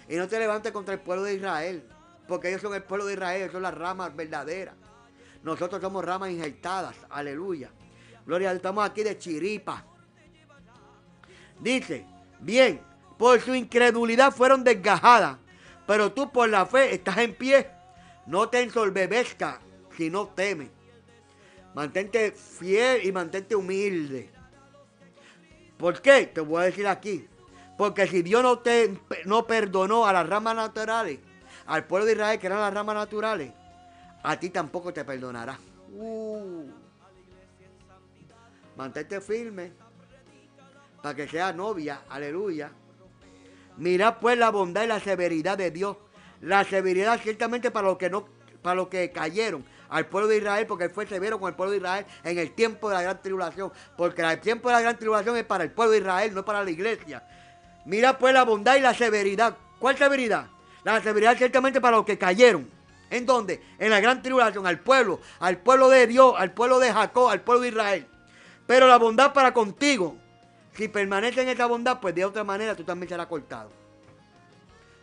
Y 0.09 0.15
no 0.15 0.29
te 0.29 0.39
levantes 0.39 0.71
contra 0.71 0.95
el 0.95 1.01
pueblo 1.01 1.25
de 1.25 1.35
Israel. 1.35 1.83
Porque 2.29 2.49
ellos 2.49 2.63
son 2.63 2.73
el 2.75 2.85
pueblo 2.85 3.07
de 3.07 3.15
Israel, 3.15 3.51
son 3.51 3.63
las 3.63 3.75
ramas 3.75 4.15
verdaderas. 4.15 4.77
Nosotros 5.43 5.81
somos 5.83 6.05
ramas 6.05 6.31
injertadas. 6.31 6.95
Aleluya. 7.09 7.71
Gloria, 8.25 8.53
estamos 8.53 8.89
aquí 8.89 9.03
de 9.03 9.19
chiripa. 9.19 9.85
Dice, 11.61 12.07
bien, 12.41 12.81
por 13.19 13.41
su 13.41 13.55
incredulidad 13.55 14.33
fueron 14.33 14.65
desgajadas. 14.65 15.37
Pero 15.87 16.13
tú 16.13 16.31
por 16.31 16.49
la 16.49 16.67
fe 16.67 16.95
estás 16.95 17.19
en 17.19 17.35
pie. 17.35 17.69
No 18.27 18.49
te 18.49 18.63
ensorbebezca 18.63 19.61
si 19.97 20.09
no 20.09 20.29
temes. 20.29 20.71
Mantente 21.75 22.33
fiel 22.33 23.05
y 23.05 23.13
mantente 23.13 23.55
humilde. 23.55 24.31
¿Por 25.77 26.01
qué? 26.01 26.27
Te 26.27 26.41
voy 26.41 26.63
a 26.63 26.67
decir 26.67 26.87
aquí. 26.87 27.27
Porque 27.77 28.07
si 28.07 28.23
Dios 28.23 28.43
no, 28.43 28.59
te, 28.59 28.99
no 29.25 29.47
perdonó 29.47 30.07
a 30.07 30.13
las 30.13 30.29
ramas 30.29 30.55
naturales, 30.55 31.19
al 31.67 31.87
pueblo 31.87 32.07
de 32.07 32.13
Israel 32.13 32.39
que 32.39 32.47
eran 32.47 32.61
las 32.61 32.75
ramas 32.75 32.95
naturales, 32.95 33.53
a 34.23 34.39
ti 34.39 34.51
tampoco 34.51 34.93
te 34.93 35.05
perdonará. 35.05 35.59
Uh. 35.93 36.67
Mantente 38.77 39.21
firme 39.21 39.73
para 41.03 41.15
que 41.15 41.29
sea 41.29 41.53
novia. 41.53 42.03
Aleluya. 42.09 42.71
Mira 43.77 44.19
pues 44.21 44.37
la 44.37 44.51
bondad 44.51 44.85
y 44.85 44.87
la 44.87 45.01
severidad 45.01 45.57
de 45.57 45.71
Dios. 45.71 45.97
La 46.41 46.65
severidad 46.65 47.21
ciertamente 47.21 47.71
para 47.71 47.89
los 47.89 47.99
que 47.99 48.11
no, 48.11 48.27
para 48.63 48.75
los 48.75 48.89
que 48.89 49.11
cayeron 49.11 49.65
al 49.89 50.07
pueblo 50.07 50.29
de 50.29 50.39
Israel, 50.39 50.67
porque 50.67 50.85
él 50.85 50.91
fue 50.91 51.07
severo 51.07 51.41
con 51.41 51.49
el 51.49 51.55
pueblo 51.55 51.73
de 51.73 51.79
Israel 51.79 52.07
en 52.25 52.39
el 52.39 52.53
tiempo 52.53 52.89
de 52.89 52.95
la 52.95 53.03
gran 53.03 53.21
tribulación. 53.21 53.73
Porque 53.97 54.23
el 54.23 54.41
tiempo 54.41 54.69
de 54.69 54.75
la 54.75 54.81
gran 54.81 54.99
tribulación 54.99 55.37
es 55.37 55.45
para 55.45 55.65
el 55.65 55.71
pueblo 55.71 55.93
de 55.93 55.99
Israel, 55.99 56.35
no 56.35 56.45
para 56.45 56.63
la 56.65 56.71
iglesia. 56.71 57.23
Mira 57.85 58.19
pues 58.19 58.33
la 58.33 58.45
bondad 58.45 58.77
y 58.77 58.81
la 58.81 58.95
severidad. 58.95 59.57
¿Cuál 59.79 59.97
severidad? 59.97 60.47
La 60.85 61.01
severidad 61.03 61.37
ciertamente 61.37 61.81
para 61.81 61.97
los 61.97 62.07
que 62.07 62.19
cayeron. 62.19 62.69
¿En 63.11 63.27
dónde? 63.27 63.61
En 63.79 63.91
la 63.91 64.01
gran 64.01 64.23
tribulación, 64.23 64.67
al 64.67 64.79
pueblo, 64.79 65.21
al 65.41 65.59
pueblo 65.59 65.89
de 65.89 66.07
Dios, 66.07 66.35
al 66.39 66.53
pueblo 66.53 66.79
de 66.79 66.93
Jacob, 66.93 67.29
al 67.29 67.41
pueblo 67.41 67.63
de 67.63 67.69
Israel. 67.69 68.07
Pero 68.67 68.87
la 68.87 68.99
bondad 68.99 69.33
para 69.33 69.53
contigo. 69.53 70.17
Si 70.75 70.89
permanece 70.89 71.43
en 71.43 71.49
esta 71.49 71.67
bondad, 71.67 72.01
pues 72.01 72.15
de 72.15 72.25
otra 72.25 72.45
manera 72.45 72.75
tú 72.75 72.85
también 72.85 73.09
serás 73.09 73.27
cortado. 73.27 73.71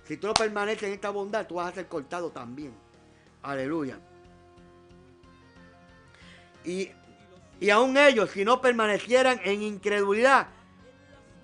Si 0.08 0.18
tú 0.18 0.28
no 0.28 0.34
permaneces 0.34 0.84
en 0.84 0.94
esta 0.94 1.10
bondad, 1.10 1.46
tú 1.46 1.56
vas 1.56 1.72
a 1.72 1.76
ser 1.76 1.88
cortado 1.88 2.30
también. 2.30 2.74
Aleluya. 3.44 4.00
Y, 6.64 6.92
y 7.60 7.70
aún 7.70 7.98
ellos, 7.98 8.32
si 8.32 8.46
no 8.46 8.62
permanecieran 8.62 9.42
en 9.44 9.62
incredulidad, 9.62 10.48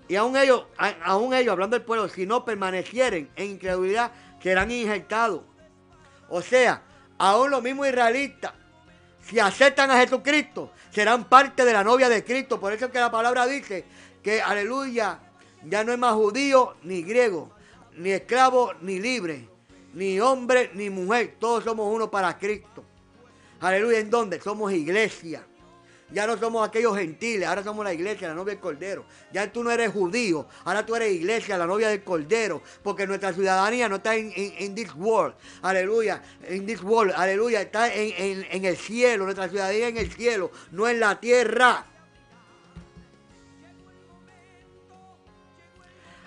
y 0.08 0.16
aún 0.16 0.38
ellos, 0.38 0.66
aún 1.04 1.34
ellos, 1.34 1.52
hablando 1.52 1.78
del 1.78 1.86
pueblo, 1.86 2.08
si 2.10 2.26
no 2.26 2.46
permanecieran 2.46 3.30
en 3.36 3.52
incredulidad, 3.52 4.12
serán 4.42 4.72
injertados. 4.72 5.42
O 6.30 6.42
sea, 6.42 6.82
aún 7.18 7.52
los 7.52 7.62
mismos 7.62 7.88
israelitas, 7.88 8.54
si 9.22 9.40
aceptan 9.40 9.92
a 9.92 9.98
Jesucristo, 9.98 10.72
serán 10.92 11.26
parte 11.26 11.64
de 11.64 11.74
la 11.74 11.84
novia 11.84 12.10
de 12.10 12.24
Cristo. 12.24 12.60
Por 12.60 12.74
eso 12.74 12.86
es 12.86 12.92
que 12.92 13.00
la 13.00 13.12
palabra 13.12 13.46
dice 13.46 13.86
que, 14.24 14.42
aleluya, 14.42 15.20
ya 15.66 15.84
no 15.84 15.92
es 15.92 16.00
más 16.00 16.14
judío 16.14 16.76
ni 16.84 17.04
griego, 17.04 17.52
ni 17.98 18.12
esclavo 18.12 18.74
ni 18.82 19.00
libre, 19.00 19.48
ni 19.94 20.20
hombre 20.20 20.72
ni 20.74 20.90
mujer. 20.90 21.36
Todos 21.40 21.64
somos 21.64 21.94
uno 21.94 22.10
para 22.10 22.38
Cristo. 22.38 22.84
Aleluya, 23.60 24.00
¿en 24.00 24.10
dónde? 24.10 24.42
Somos 24.42 24.72
iglesia. 24.74 25.46
Ya 26.12 26.28
no 26.28 26.38
somos 26.38 26.68
aquellos 26.68 26.96
gentiles, 26.96 27.48
ahora 27.48 27.64
somos 27.64 27.84
la 27.84 27.92
iglesia, 27.92 28.28
la 28.28 28.36
novia 28.36 28.54
del 28.54 28.62
Cordero. 28.62 29.04
Ya 29.32 29.52
tú 29.52 29.64
no 29.64 29.72
eres 29.72 29.92
judío, 29.92 30.48
ahora 30.64 30.86
tú 30.86 30.96
eres 30.96 31.12
iglesia, 31.12 31.58
la 31.58 31.66
novia 31.66 31.90
del 31.90 32.04
Cordero. 32.04 32.62
Porque 32.84 33.08
nuestra 33.08 33.34
ciudadanía 33.34 33.90
no 33.90 33.96
está 33.96 34.16
en, 34.16 34.76
this 34.76 34.94
world, 34.96 35.34
aleluya, 35.64 36.22
en 36.44 36.68
this 36.68 36.84
world, 36.84 37.14
aleluya, 37.16 37.62
está 37.62 37.92
en, 37.92 38.46
en 38.50 38.66
el 38.66 38.78
cielo, 38.78 39.24
nuestra 39.24 39.50
ciudadanía 39.50 39.88
en 39.88 39.98
el 39.98 40.12
cielo, 40.12 40.52
no 40.72 40.88
en 40.88 41.00
la 41.00 41.20
tierra. 41.20 41.88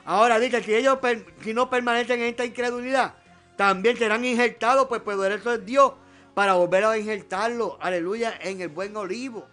Ahora 0.06 0.38
dice, 0.38 0.62
si 0.62 0.72
ellos 0.72 0.98
si 1.42 1.52
no 1.52 1.68
permanecen 1.68 2.20
en 2.20 2.28
esta 2.28 2.44
incredulidad, 2.44 3.14
también 3.56 3.96
serán 3.96 4.24
injertados, 4.24 4.86
pues 4.86 5.02
eso 5.32 5.52
es 5.52 5.66
Dios 5.66 5.94
para 6.32 6.54
volver 6.54 6.84
a 6.84 6.96
injertarlo, 6.96 7.76
aleluya, 7.80 8.38
en 8.40 8.60
el 8.60 8.68
buen 8.68 8.96
olivo. 8.96 9.48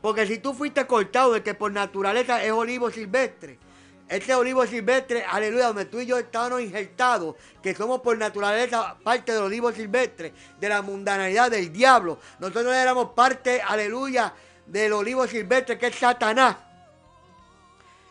Porque 0.00 0.26
si 0.26 0.38
tú 0.38 0.54
fuiste 0.54 0.86
cortado 0.86 1.32
de 1.32 1.42
que 1.42 1.54
por 1.54 1.72
naturaleza 1.72 2.44
es 2.44 2.52
olivo 2.52 2.90
silvestre, 2.90 3.58
este 4.06 4.34
olivo 4.34 4.66
silvestre, 4.66 5.24
aleluya, 5.24 5.68
donde 5.68 5.86
tú 5.86 5.98
y 5.98 6.06
yo 6.06 6.18
estábamos 6.18 6.60
injertados, 6.60 7.34
que 7.62 7.74
somos 7.74 8.00
por 8.00 8.16
naturaleza 8.16 8.96
parte 9.02 9.32
del 9.32 9.42
olivo 9.42 9.72
silvestre, 9.72 10.34
de 10.60 10.68
la 10.68 10.82
mundanalidad 10.82 11.50
del 11.50 11.72
diablo. 11.72 12.18
Nosotros 12.38 12.74
éramos 12.74 13.10
parte, 13.16 13.60
aleluya, 13.60 14.34
del 14.66 14.92
olivo 14.92 15.26
silvestre 15.26 15.78
que 15.78 15.86
es 15.86 15.96
Satanás. 15.96 16.56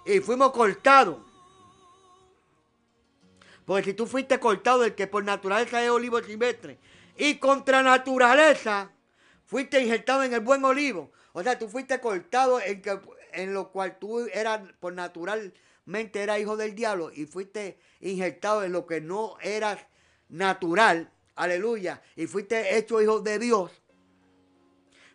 Y 0.06 0.20
fuimos 0.20 0.52
cortados. 0.52 1.18
Porque 3.66 3.92
si 3.92 3.94
tú 3.94 4.06
fuiste 4.06 4.40
cortado 4.40 4.82
del 4.82 4.96
que 4.96 5.08
por 5.08 5.24
naturaleza 5.24 5.84
es 5.84 5.90
olivo 5.90 6.22
silvestre 6.22 6.80
y 7.16 7.36
contra 7.36 7.82
naturaleza 7.82 8.92
fuiste 9.46 9.82
injertado 9.82 10.24
en 10.24 10.34
el 10.34 10.42
buen 10.42 10.66
olivo, 10.66 11.12
o 11.32 11.42
sea, 11.44 11.58
tú 11.58 11.70
fuiste 11.70 12.00
cortado 12.02 12.60
en, 12.60 12.82
que, 12.82 13.00
en 13.32 13.54
lo 13.54 13.72
cual 13.72 13.98
tú 14.00 14.20
eras, 14.34 14.62
por 14.80 14.94
naturalmente 14.94 16.22
era 16.22 16.40
hijo 16.40 16.58
del 16.58 16.76
diablo 16.76 17.12
y 17.14 17.26
fuiste 17.26 17.80
injertado 18.02 18.64
en 18.64 18.74
lo 18.74 18.86
que 18.86 19.00
no 19.00 19.38
eras 19.42 19.80
natural, 20.28 21.12
aleluya, 21.36 22.02
y 22.16 22.28
fuiste 22.28 22.78
hecho 22.78 23.02
hijo 23.02 23.22
de 23.22 23.40
Dios. 23.40 23.72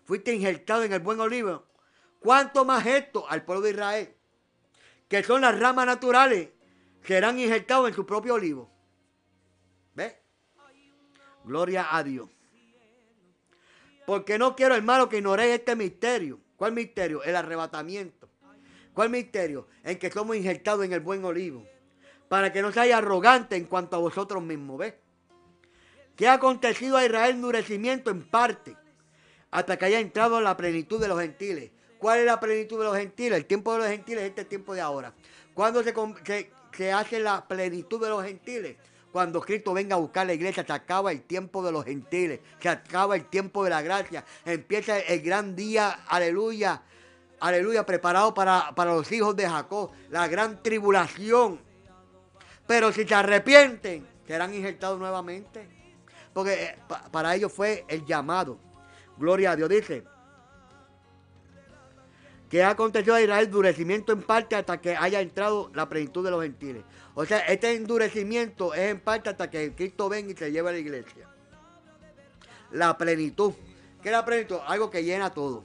Fuiste 0.04 0.32
injertado 0.32 0.84
en 0.84 0.92
el 0.94 1.00
buen 1.00 1.20
olivo. 1.20 1.66
¿Cuánto 2.18 2.64
más 2.64 2.86
esto 2.86 3.28
al 3.28 3.44
pueblo 3.44 3.62
de 3.62 3.70
Israel? 3.70 4.17
Que 5.08 5.22
son 5.22 5.40
las 5.40 5.58
ramas 5.58 5.86
naturales, 5.86 6.50
serán 7.02 7.38
injertados 7.38 7.88
en 7.88 7.94
su 7.94 8.04
propio 8.04 8.34
olivo. 8.34 8.70
¿Ves? 9.94 10.14
Gloria 11.44 11.96
a 11.96 12.02
Dios. 12.02 12.28
Porque 14.06 14.38
no 14.38 14.54
quiero, 14.54 14.74
hermano, 14.74 15.08
que 15.08 15.18
ignoréis 15.18 15.54
este 15.54 15.76
misterio. 15.76 16.40
¿Cuál 16.56 16.72
misterio? 16.72 17.22
El 17.22 17.36
arrebatamiento. 17.36 18.28
¿Cuál 18.92 19.10
misterio? 19.10 19.68
En 19.84 19.98
que 19.98 20.10
somos 20.10 20.36
injertados 20.36 20.84
en 20.84 20.92
el 20.92 21.00
buen 21.00 21.24
olivo. 21.24 21.64
Para 22.28 22.52
que 22.52 22.62
no 22.62 22.72
seáis 22.72 22.94
arrogante 22.94 23.56
en 23.56 23.64
cuanto 23.64 23.96
a 23.96 24.00
vosotros 24.00 24.42
mismos. 24.42 24.78
¿Ves? 24.78 24.94
¿Qué 26.16 26.26
ha 26.26 26.34
acontecido 26.34 26.96
a 26.96 27.04
Israel 27.04 27.36
endurecimiento 27.36 28.10
en 28.10 28.28
parte? 28.28 28.76
Hasta 29.50 29.76
que 29.76 29.84
haya 29.84 30.00
entrado 30.00 30.38
en 30.38 30.44
la 30.44 30.56
plenitud 30.56 31.00
de 31.00 31.08
los 31.08 31.20
gentiles. 31.20 31.70
¿Cuál 31.98 32.20
es 32.20 32.26
la 32.26 32.38
plenitud 32.38 32.78
de 32.78 32.84
los 32.84 32.96
gentiles? 32.96 33.38
El 33.38 33.46
tiempo 33.46 33.72
de 33.72 33.78
los 33.78 33.88
gentiles 33.88 34.22
es 34.22 34.28
este 34.30 34.44
tiempo 34.44 34.74
de 34.74 34.80
ahora. 34.80 35.12
¿Cuándo 35.52 35.82
se 35.82 36.92
hace 36.92 37.20
la 37.20 37.46
plenitud 37.46 38.00
de 38.00 38.08
los 38.08 38.24
gentiles? 38.24 38.76
Cuando 39.10 39.40
Cristo 39.40 39.72
venga 39.72 39.96
a 39.96 39.98
buscar 39.98 40.26
la 40.26 40.34
iglesia, 40.34 40.64
se 40.64 40.72
acaba 40.72 41.10
el 41.10 41.22
tiempo 41.22 41.64
de 41.64 41.72
los 41.72 41.84
gentiles, 41.84 42.40
se 42.60 42.68
acaba 42.68 43.16
el 43.16 43.24
tiempo 43.24 43.64
de 43.64 43.70
la 43.70 43.82
gracia, 43.82 44.24
empieza 44.44 44.98
el 44.98 45.22
gran 45.22 45.56
día, 45.56 46.04
aleluya, 46.06 46.82
aleluya, 47.40 47.84
preparado 47.84 48.32
para, 48.34 48.72
para 48.76 48.94
los 48.94 49.10
hijos 49.10 49.34
de 49.34 49.48
Jacob, 49.48 49.90
la 50.10 50.28
gran 50.28 50.62
tribulación. 50.62 51.58
Pero 52.66 52.92
si 52.92 53.08
se 53.08 53.14
arrepienten, 53.14 54.06
serán 54.26 54.54
injertados 54.54 54.98
nuevamente. 55.00 55.66
Porque 56.34 56.64
eh, 56.64 56.78
para 57.10 57.34
ellos 57.34 57.50
fue 57.50 57.84
el 57.88 58.04
llamado. 58.04 58.58
Gloria 59.16 59.52
a 59.52 59.56
Dios, 59.56 59.70
dice 59.70 60.04
que 62.48 62.62
ha 62.62 62.70
acontecido 62.70 63.14
a 63.14 63.20
Israel 63.20 63.46
endurecimiento 63.46 64.12
en 64.12 64.22
parte 64.22 64.56
hasta 64.56 64.80
que 64.80 64.96
haya 64.96 65.20
entrado 65.20 65.70
la 65.74 65.88
plenitud 65.88 66.24
de 66.24 66.30
los 66.30 66.42
gentiles. 66.42 66.82
O 67.14 67.24
sea, 67.24 67.40
este 67.40 67.74
endurecimiento 67.74 68.72
es 68.74 68.90
en 68.90 69.00
parte 69.00 69.30
hasta 69.30 69.50
que 69.50 69.74
Cristo 69.74 70.08
venga 70.08 70.32
y 70.32 70.36
se 70.36 70.50
lleve 70.50 70.70
a 70.70 70.72
la 70.72 70.78
iglesia. 70.78 71.28
La 72.70 72.96
plenitud. 72.96 73.52
¿Qué 74.02 74.08
es 74.08 74.12
la 74.12 74.24
plenitud? 74.24 74.58
Algo 74.66 74.90
que 74.90 75.04
llena 75.04 75.30
todo. 75.30 75.64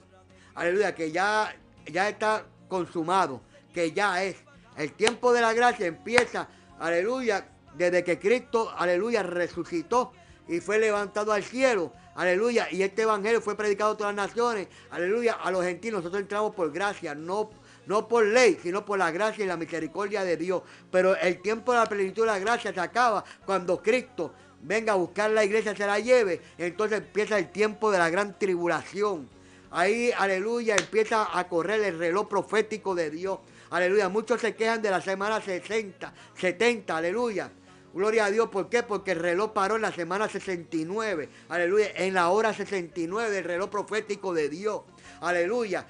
Aleluya, 0.55 0.93
que 0.93 1.11
ya, 1.11 1.55
ya 1.85 2.10
está 2.10 2.45
consumado, 2.68 3.41
que 3.73 3.91
ya 3.91 4.23
es. 4.23 4.35
El 4.77 4.91
tiempo 4.93 5.31
de 5.31 5.41
la 5.41 5.53
gracia 5.53 5.85
empieza, 5.85 6.49
aleluya, 6.80 7.47
desde 7.76 8.03
que 8.03 8.19
Cristo, 8.19 8.72
aleluya, 8.76 9.23
resucitó 9.23 10.11
y 10.47 10.60
fue 10.60 10.80
levantado 10.80 11.31
al 11.31 11.43
cielo. 11.43 11.93
Aleluya. 12.15 12.68
Y 12.72 12.84
este 12.84 13.03
evangelio 13.03 13.41
fue 13.41 13.56
predicado 13.56 13.94
a 13.94 13.98
todas 13.98 14.15
las 14.15 14.27
naciones. 14.27 14.68
Aleluya. 14.91 15.34
A 15.34 15.52
los 15.52 15.64
gentiles 15.64 15.95
nosotros 15.95 16.22
entramos 16.22 16.53
por 16.53 16.72
gracia, 16.72 17.15
no 17.15 17.49
no 17.85 18.07
por 18.07 18.26
ley, 18.26 18.57
sino 18.61 18.85
por 18.85 18.98
la 18.98 19.11
gracia 19.11 19.44
y 19.44 19.48
la 19.48 19.57
misericordia 19.57 20.23
de 20.23 20.38
Dios. 20.38 20.61
Pero 20.91 21.15
el 21.18 21.41
tiempo 21.41 21.73
de 21.73 21.80
la 21.80 21.85
plenitud 21.85 22.23
de 22.23 22.27
la 22.27 22.40
gracia 22.40 22.73
se 22.73 22.80
acaba 22.80 23.23
cuando 23.45 23.81
Cristo 23.81 24.34
venga 24.61 24.94
a 24.94 24.95
buscar 24.95 25.31
la 25.31 25.44
iglesia, 25.44 25.76
se 25.76 25.85
la 25.85 25.99
lleve. 25.99 26.41
Entonces 26.57 26.99
empieza 26.99 27.38
el 27.38 27.52
tiempo 27.52 27.91
de 27.91 27.98
la 27.98 28.10
gran 28.10 28.38
tribulación. 28.38 29.30
Ahí, 29.72 30.11
aleluya, 30.15 30.76
empieza 30.76 31.38
a 31.38 31.48
correr 31.48 31.81
el 31.81 31.98
reloj 31.98 32.27
profético 32.27 32.94
de 32.94 33.10
Dios. 33.10 33.40
Aleluya, 33.72 34.07
muchos 34.07 34.40
se 34.40 34.56
quejan 34.56 34.81
de 34.84 34.91
la 34.91 35.02
semana 35.02 35.41
60, 35.41 36.14
70, 36.35 36.95
aleluya. 36.95 37.52
Gloria 37.94 38.26
a 38.26 38.32
Dios, 38.32 38.49
¿por 38.49 38.70
qué? 38.70 38.82
Porque 38.82 39.11
el 39.11 39.20
reloj 39.20 39.53
paró 39.53 39.76
en 39.76 39.84
la 39.84 39.91
semana 39.91 40.28
69, 40.28 41.30
aleluya, 41.48 41.91
en 41.95 42.15
la 42.15 42.30
hora 42.30 42.52
69 42.52 43.30
del 43.30 43.44
reloj 43.44 43.70
profético 43.70 44.34
de 44.34 44.49
Dios, 44.49 44.82
aleluya. 45.22 45.86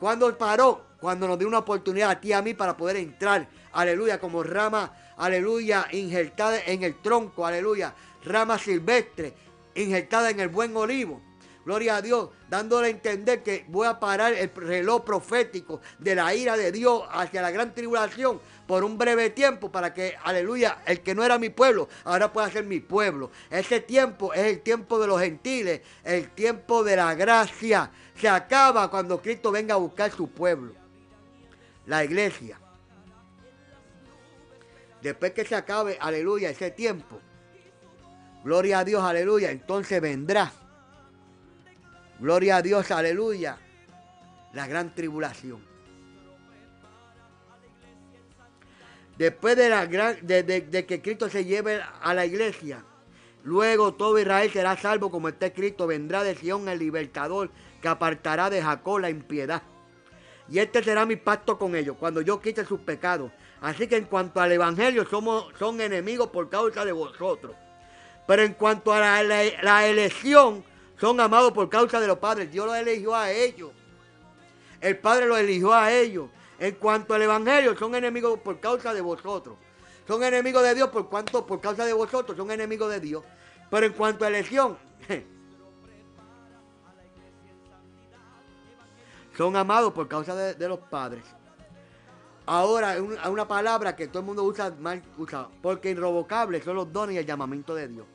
¿Cuándo 0.00 0.36
paró? 0.38 0.86
Cuando 0.98 1.28
nos 1.28 1.38
dio 1.38 1.46
una 1.46 1.58
oportunidad 1.58 2.10
a 2.10 2.20
ti 2.20 2.28
y 2.28 2.32
a 2.32 2.40
mí 2.40 2.54
para 2.54 2.76
poder 2.76 2.96
entrar, 2.96 3.48
aleluya, 3.72 4.18
como 4.18 4.42
rama, 4.42 4.94
aleluya, 5.18 5.86
injertada 5.92 6.58
en 6.64 6.84
el 6.84 7.02
tronco, 7.02 7.44
aleluya, 7.44 7.94
rama 8.24 8.58
silvestre, 8.58 9.34
injertada 9.74 10.30
en 10.30 10.40
el 10.40 10.48
buen 10.48 10.74
olivo. 10.74 11.20
Gloria 11.64 11.96
a 11.96 12.02
Dios, 12.02 12.30
dándole 12.48 12.88
a 12.88 12.90
entender 12.90 13.42
que 13.42 13.64
voy 13.68 13.86
a 13.86 14.00
parar 14.00 14.32
el 14.32 14.50
reloj 14.52 15.04
profético 15.04 15.80
de 15.98 16.16
la 16.16 16.34
ira 16.34 16.56
de 16.56 16.72
Dios 16.72 17.04
hacia 17.10 17.40
la 17.40 17.52
gran 17.52 17.72
tribulación 17.72 18.40
por 18.66 18.82
un 18.82 18.98
breve 18.98 19.30
tiempo 19.30 19.70
para 19.70 19.94
que, 19.94 20.16
aleluya, 20.24 20.78
el 20.86 21.02
que 21.02 21.14
no 21.14 21.22
era 21.22 21.38
mi 21.38 21.50
pueblo, 21.50 21.88
ahora 22.04 22.32
pueda 22.32 22.50
ser 22.50 22.64
mi 22.64 22.80
pueblo. 22.80 23.30
Ese 23.48 23.80
tiempo 23.80 24.34
es 24.34 24.44
el 24.44 24.60
tiempo 24.62 24.98
de 24.98 25.06
los 25.06 25.20
gentiles, 25.20 25.82
el 26.02 26.30
tiempo 26.30 26.82
de 26.82 26.96
la 26.96 27.14
gracia. 27.14 27.90
Se 28.16 28.28
acaba 28.28 28.90
cuando 28.90 29.22
Cristo 29.22 29.52
venga 29.52 29.74
a 29.74 29.78
buscar 29.78 30.10
su 30.10 30.28
pueblo, 30.28 30.74
la 31.86 32.02
iglesia. 32.02 32.58
Después 35.00 35.32
que 35.32 35.44
se 35.44 35.54
acabe, 35.54 35.96
aleluya, 36.00 36.50
ese 36.50 36.70
tiempo, 36.72 37.20
gloria 38.44 38.80
a 38.80 38.84
Dios, 38.84 39.02
aleluya, 39.02 39.50
entonces 39.50 40.00
vendrá. 40.00 40.52
Gloria 42.22 42.58
a 42.58 42.62
Dios, 42.62 42.88
aleluya, 42.92 43.58
la 44.52 44.68
gran 44.68 44.94
tribulación. 44.94 45.60
Después 49.18 49.56
de, 49.56 49.68
la 49.68 49.86
gran, 49.86 50.24
de, 50.24 50.86
que 50.86 51.02
Cristo 51.02 51.28
se 51.28 51.44
lleve 51.44 51.80
a 52.00 52.14
la 52.14 52.24
iglesia, 52.24 52.84
luego 53.42 53.94
todo 53.94 54.20
Israel 54.20 54.48
será 54.52 54.76
salvo 54.76 55.10
como 55.10 55.30
está 55.30 55.46
escrito, 55.46 55.88
vendrá 55.88 56.22
de 56.22 56.36
Sion 56.36 56.68
el 56.68 56.78
libertador 56.78 57.50
que 57.80 57.88
apartará 57.88 58.50
de 58.50 58.62
Jacob 58.62 59.00
la 59.00 59.10
impiedad. 59.10 59.64
Y 60.48 60.60
este 60.60 60.84
será 60.84 61.04
mi 61.04 61.16
pacto 61.16 61.58
con 61.58 61.74
ellos, 61.74 61.96
cuando 61.98 62.20
yo 62.20 62.40
quite 62.40 62.64
sus 62.64 62.78
pecados. 62.78 63.32
Así 63.60 63.88
que 63.88 63.96
en 63.96 64.04
cuanto 64.04 64.40
al 64.40 64.52
Evangelio, 64.52 65.04
somos, 65.10 65.46
son 65.58 65.80
enemigos 65.80 66.28
por 66.28 66.48
causa 66.48 66.84
de 66.84 66.92
vosotros. 66.92 67.56
Pero 68.28 68.42
en 68.42 68.54
cuanto 68.54 68.92
a 68.92 69.24
la 69.24 69.86
elección, 69.88 70.62
son 71.02 71.18
amados 71.18 71.50
por 71.50 71.68
causa 71.68 71.98
de 71.98 72.06
los 72.06 72.18
padres. 72.18 72.48
Dios 72.52 72.64
los 72.64 72.76
eligió 72.76 73.12
a 73.12 73.28
ellos. 73.32 73.72
El 74.80 74.98
Padre 74.98 75.26
los 75.26 75.36
eligió 75.36 75.74
a 75.74 75.90
ellos. 75.90 76.28
En 76.60 76.76
cuanto 76.76 77.12
al 77.14 77.22
Evangelio, 77.22 77.76
son 77.76 77.96
enemigos 77.96 78.38
por 78.38 78.60
causa 78.60 78.94
de 78.94 79.00
vosotros. 79.00 79.56
Son 80.06 80.22
enemigos 80.22 80.62
de 80.62 80.76
Dios 80.76 80.90
por 80.90 81.08
cuanto, 81.08 81.44
por 81.44 81.60
causa 81.60 81.84
de 81.84 81.92
vosotros, 81.92 82.36
son 82.36 82.52
enemigos 82.52 82.88
de 82.88 83.00
Dios. 83.00 83.24
Pero 83.68 83.84
en 83.84 83.94
cuanto 83.94 84.24
a 84.24 84.28
elección, 84.28 84.78
son 89.36 89.56
amados 89.56 89.92
por 89.92 90.06
causa 90.06 90.36
de, 90.36 90.68
los 90.68 90.78
padres. 90.78 91.24
Ahora, 92.46 92.90
hay 92.90 93.00
una 93.28 93.48
palabra 93.48 93.96
que 93.96 94.06
todo 94.06 94.20
el 94.20 94.26
mundo 94.26 94.44
usa 94.44 94.72
mal 94.78 95.02
usada, 95.18 95.48
porque 95.60 95.90
irrevocables 95.90 96.62
son 96.62 96.76
los 96.76 96.92
dones 96.92 97.16
y 97.16 97.18
el 97.18 97.26
llamamiento 97.26 97.74
de 97.74 97.88
Dios. 97.88 98.06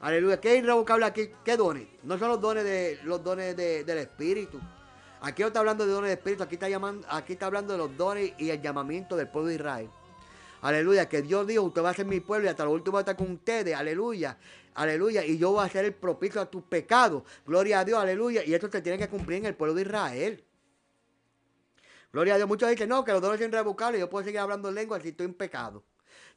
Aleluya. 0.00 0.40
¿Qué 0.40 0.54
es 0.54 0.62
irrevocable 0.62 1.04
aquí? 1.04 1.30
¿Qué 1.44 1.56
dones? 1.56 1.86
No 2.02 2.18
son 2.18 2.28
los 2.28 2.40
dones 2.40 2.64
de 2.64 2.98
los 3.04 3.22
dones 3.22 3.54
del 3.56 3.98
Espíritu. 3.98 4.58
Aquí 5.20 5.42
no 5.42 5.48
está 5.48 5.60
hablando 5.60 5.84
de 5.84 5.92
dones 5.92 6.08
del 6.08 6.18
Espíritu, 6.18 6.42
aquí 6.42 6.54
está, 6.54 6.68
llamando, 6.68 7.06
aquí 7.10 7.34
está 7.34 7.46
hablando 7.46 7.74
de 7.74 7.78
los 7.78 7.94
dones 7.94 8.32
y 8.38 8.48
el 8.48 8.62
llamamiento 8.62 9.14
del 9.16 9.28
pueblo 9.28 9.48
de 9.48 9.56
Israel. 9.56 9.90
Aleluya, 10.62 11.08
que 11.08 11.20
Dios 11.20 11.46
dijo, 11.46 11.62
usted 11.62 11.82
va 11.82 11.90
a 11.90 11.94
ser 11.94 12.06
mi 12.06 12.20
pueblo 12.20 12.46
y 12.46 12.48
hasta 12.48 12.64
lo 12.64 12.70
último 12.70 12.94
va 12.94 13.00
a 13.00 13.02
estar 13.02 13.16
con 13.16 13.30
ustedes. 13.30 13.74
Aleluya, 13.74 14.38
aleluya. 14.74 15.22
Y 15.24 15.36
yo 15.36 15.52
voy 15.52 15.66
a 15.66 15.68
ser 15.68 15.84
el 15.84 15.94
propicio 15.94 16.40
a 16.40 16.46
tus 16.46 16.62
pecados. 16.62 17.22
Gloria 17.46 17.80
a 17.80 17.84
Dios, 17.84 17.98
aleluya. 17.98 18.42
Y 18.44 18.54
esto 18.54 18.70
se 18.70 18.80
tiene 18.80 18.96
que 18.96 19.08
cumplir 19.08 19.38
en 19.38 19.46
el 19.46 19.54
pueblo 19.54 19.74
de 19.74 19.82
Israel. 19.82 20.44
Gloria 22.10 22.34
a 22.34 22.36
Dios. 22.38 22.48
Muchos 22.48 22.70
dicen, 22.70 22.88
no, 22.88 23.04
que 23.04 23.12
los 23.12 23.20
dones 23.20 23.38
son 23.38 23.50
irrevocables. 23.50 24.00
Yo 24.00 24.08
puedo 24.08 24.24
seguir 24.24 24.40
hablando 24.40 24.70
en 24.70 24.74
lengua 24.74 24.98
si 25.00 25.08
estoy 25.08 25.26
en 25.26 25.34
pecado. 25.34 25.82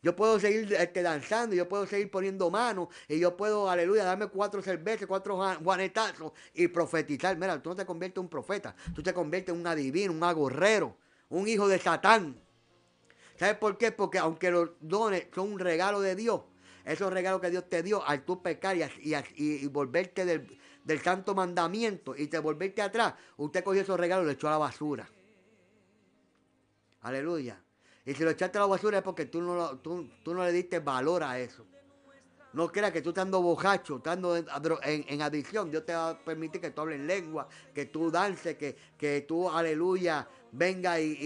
Yo 0.03 0.13
puedo 0.17 0.37
seguir 0.37 0.73
este, 0.73 1.01
danzando, 1.01 1.55
yo 1.55 1.67
puedo 1.69 1.87
seguir 1.87 2.11
poniendo 2.11 2.51
manos, 2.51 2.89
y 3.07 3.19
yo 3.19 3.37
puedo, 3.37 3.69
aleluya, 3.69 4.03
darme 4.03 4.27
cuatro 4.27 4.61
cervezas, 4.61 5.07
cuatro 5.07 5.39
juanetazos 5.63 6.33
y 6.53 6.67
profetizar. 6.67 7.37
Mira, 7.37 7.63
tú 7.63 7.69
no 7.69 7.75
te 7.77 7.85
conviertes 7.85 8.17
en 8.17 8.23
un 8.23 8.29
profeta, 8.29 8.75
tú 8.93 9.01
te 9.01 9.13
conviertes 9.13 9.55
en 9.55 9.61
un 9.61 9.65
adivino, 9.65 10.11
un 10.11 10.21
agorrero, 10.21 10.97
un 11.29 11.47
hijo 11.47 11.69
de 11.69 11.79
Satán. 11.79 12.35
¿Sabes 13.37 13.55
por 13.55 13.77
qué? 13.77 13.93
Porque 13.93 14.19
aunque 14.19 14.51
los 14.51 14.71
dones 14.81 15.27
son 15.33 15.53
un 15.53 15.59
regalo 15.59 16.01
de 16.01 16.15
Dios, 16.15 16.41
esos 16.83 17.11
regalos 17.13 17.39
que 17.39 17.49
Dios 17.49 17.69
te 17.69 17.81
dio 17.81 18.05
al 18.05 18.25
tú 18.25 18.41
pecar 18.41 18.75
y, 18.75 19.67
volverte 19.67 20.25
del, 20.25 20.59
del, 20.83 21.01
santo 21.01 21.33
mandamiento 21.33 22.13
y 22.17 22.27
te 22.27 22.39
volverte 22.39 22.81
atrás, 22.81 23.13
usted 23.37 23.63
cogió 23.63 23.81
esos 23.81 23.97
regalos 23.97 24.23
y 24.23 24.25
los 24.25 24.35
echó 24.35 24.49
a 24.49 24.51
la 24.51 24.57
basura. 24.57 25.09
Aleluya. 26.99 27.62
Y 28.05 28.13
si 28.13 28.23
lo 28.23 28.31
echaste 28.31 28.57
a 28.57 28.61
la 28.61 28.67
basura 28.67 28.97
es 28.97 29.03
porque 29.03 29.25
tú 29.25 29.41
no, 29.41 29.77
tú, 29.77 30.07
no 30.25 30.43
le 30.43 30.51
diste 30.51 30.79
valor 30.79 31.23
a 31.23 31.39
eso. 31.39 31.65
No 32.51 32.71
creas 32.71 32.91
que 32.91 33.01
tú 33.01 33.09
estando 33.09 33.41
bojacho, 33.41 33.97
estando 33.97 34.35
en, 34.35 34.45
en, 34.83 35.21
adicción, 35.23 35.71
Dios 35.71 35.85
te 35.85 35.93
va 35.93 36.09
a 36.11 36.19
permitir 36.19 36.61
que 36.61 36.69
tú 36.69 36.81
hables 36.81 36.99
en 36.99 37.07
lengua, 37.07 37.47
que 37.73 37.87
tú 37.87 38.11
dances, 38.11 38.57
que, 38.57 38.75
que 38.95 39.21
tú, 39.21 39.49
aleluya, 39.49 40.27
venga 40.51 40.99
y, 40.99 41.17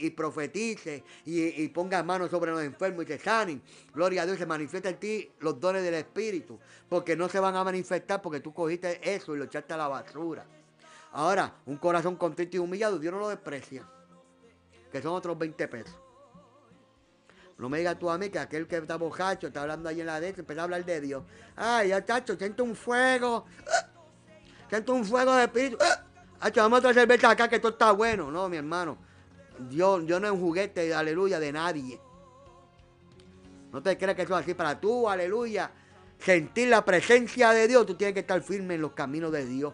y, 0.00 0.10
profetice 0.10 1.04
y, 1.24 1.68
ponga 1.68 2.02
manos 2.02 2.30
sobre 2.30 2.50
los 2.50 2.62
enfermos 2.62 3.04
y 3.04 3.06
te 3.06 3.18
sanen. 3.18 3.62
Gloria 3.94 4.22
a 4.22 4.26
Dios, 4.26 4.38
se 4.38 4.46
manifiesta 4.46 4.88
en 4.88 4.98
ti 4.98 5.30
los 5.38 5.60
dones 5.60 5.84
del 5.84 5.94
Espíritu, 5.94 6.58
porque 6.88 7.14
no 7.14 7.28
se 7.28 7.38
van 7.38 7.54
a 7.54 7.62
manifestar 7.62 8.20
porque 8.20 8.40
tú 8.40 8.52
cogiste 8.52 8.98
eso 9.02 9.36
y 9.36 9.38
lo 9.38 9.44
echaste 9.44 9.72
a 9.72 9.76
la 9.76 9.86
basura. 9.86 10.44
Ahora, 11.12 11.54
un 11.66 11.76
corazón 11.76 12.16
contrito 12.16 12.56
y 12.56 12.60
humillado, 12.60 12.98
Dios 12.98 13.14
no 13.14 13.20
lo 13.20 13.28
desprecia, 13.28 13.88
que 14.90 15.00
son 15.00 15.12
otros 15.12 15.38
20 15.38 15.68
pesos. 15.68 16.05
No 17.58 17.68
me 17.70 17.78
digas 17.78 17.98
tú 17.98 18.10
a 18.10 18.18
mí 18.18 18.28
que 18.28 18.38
aquel 18.38 18.66
que 18.66 18.76
está 18.76 18.96
bojacho 18.96 19.46
está 19.46 19.62
hablando 19.62 19.88
ahí 19.88 20.00
en 20.00 20.06
la 20.06 20.20
de 20.20 20.28
empieza 20.28 20.60
a 20.60 20.64
hablar 20.64 20.84
de 20.84 21.00
Dios. 21.00 21.22
Ay, 21.56 21.88
ya 21.88 22.04
chacho, 22.04 22.36
siento 22.36 22.64
un 22.64 22.76
fuego. 22.76 23.46
Siento 24.68 24.92
un 24.92 25.04
fuego 25.04 25.34
de 25.34 25.44
espíritu. 25.44 25.78
Hacho, 26.40 26.60
vamos 26.60 26.76
a 26.76 26.80
otra 26.80 26.94
cerveza 26.94 27.30
acá 27.30 27.48
que 27.48 27.56
esto 27.56 27.68
está 27.68 27.92
bueno. 27.92 28.30
No, 28.30 28.48
mi 28.48 28.58
hermano. 28.58 28.98
Dios, 29.58 30.04
yo 30.04 30.20
no 30.20 30.26
es 30.26 30.32
un 30.32 30.40
juguete, 30.40 30.92
aleluya, 30.94 31.40
de 31.40 31.52
nadie. 31.52 32.00
No 33.72 33.82
te 33.82 33.96
creas 33.96 34.16
que 34.16 34.22
eso 34.22 34.36
es 34.38 34.42
así 34.42 34.52
para 34.52 34.78
tú, 34.78 35.08
aleluya. 35.08 35.70
Sentir 36.18 36.68
la 36.68 36.84
presencia 36.84 37.50
de 37.52 37.68
Dios, 37.68 37.86
tú 37.86 37.94
tienes 37.94 38.12
que 38.12 38.20
estar 38.20 38.42
firme 38.42 38.74
en 38.74 38.82
los 38.82 38.92
caminos 38.92 39.32
de 39.32 39.46
Dios. 39.46 39.72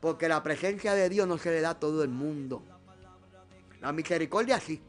Porque 0.00 0.28
la 0.28 0.42
presencia 0.42 0.94
de 0.94 1.08
Dios 1.08 1.28
no 1.28 1.38
se 1.38 1.50
le 1.50 1.60
da 1.60 1.70
a 1.70 1.78
todo 1.78 2.02
el 2.02 2.08
mundo. 2.08 2.62
La 3.80 3.92
misericordia 3.92 4.58
sí. 4.58 4.82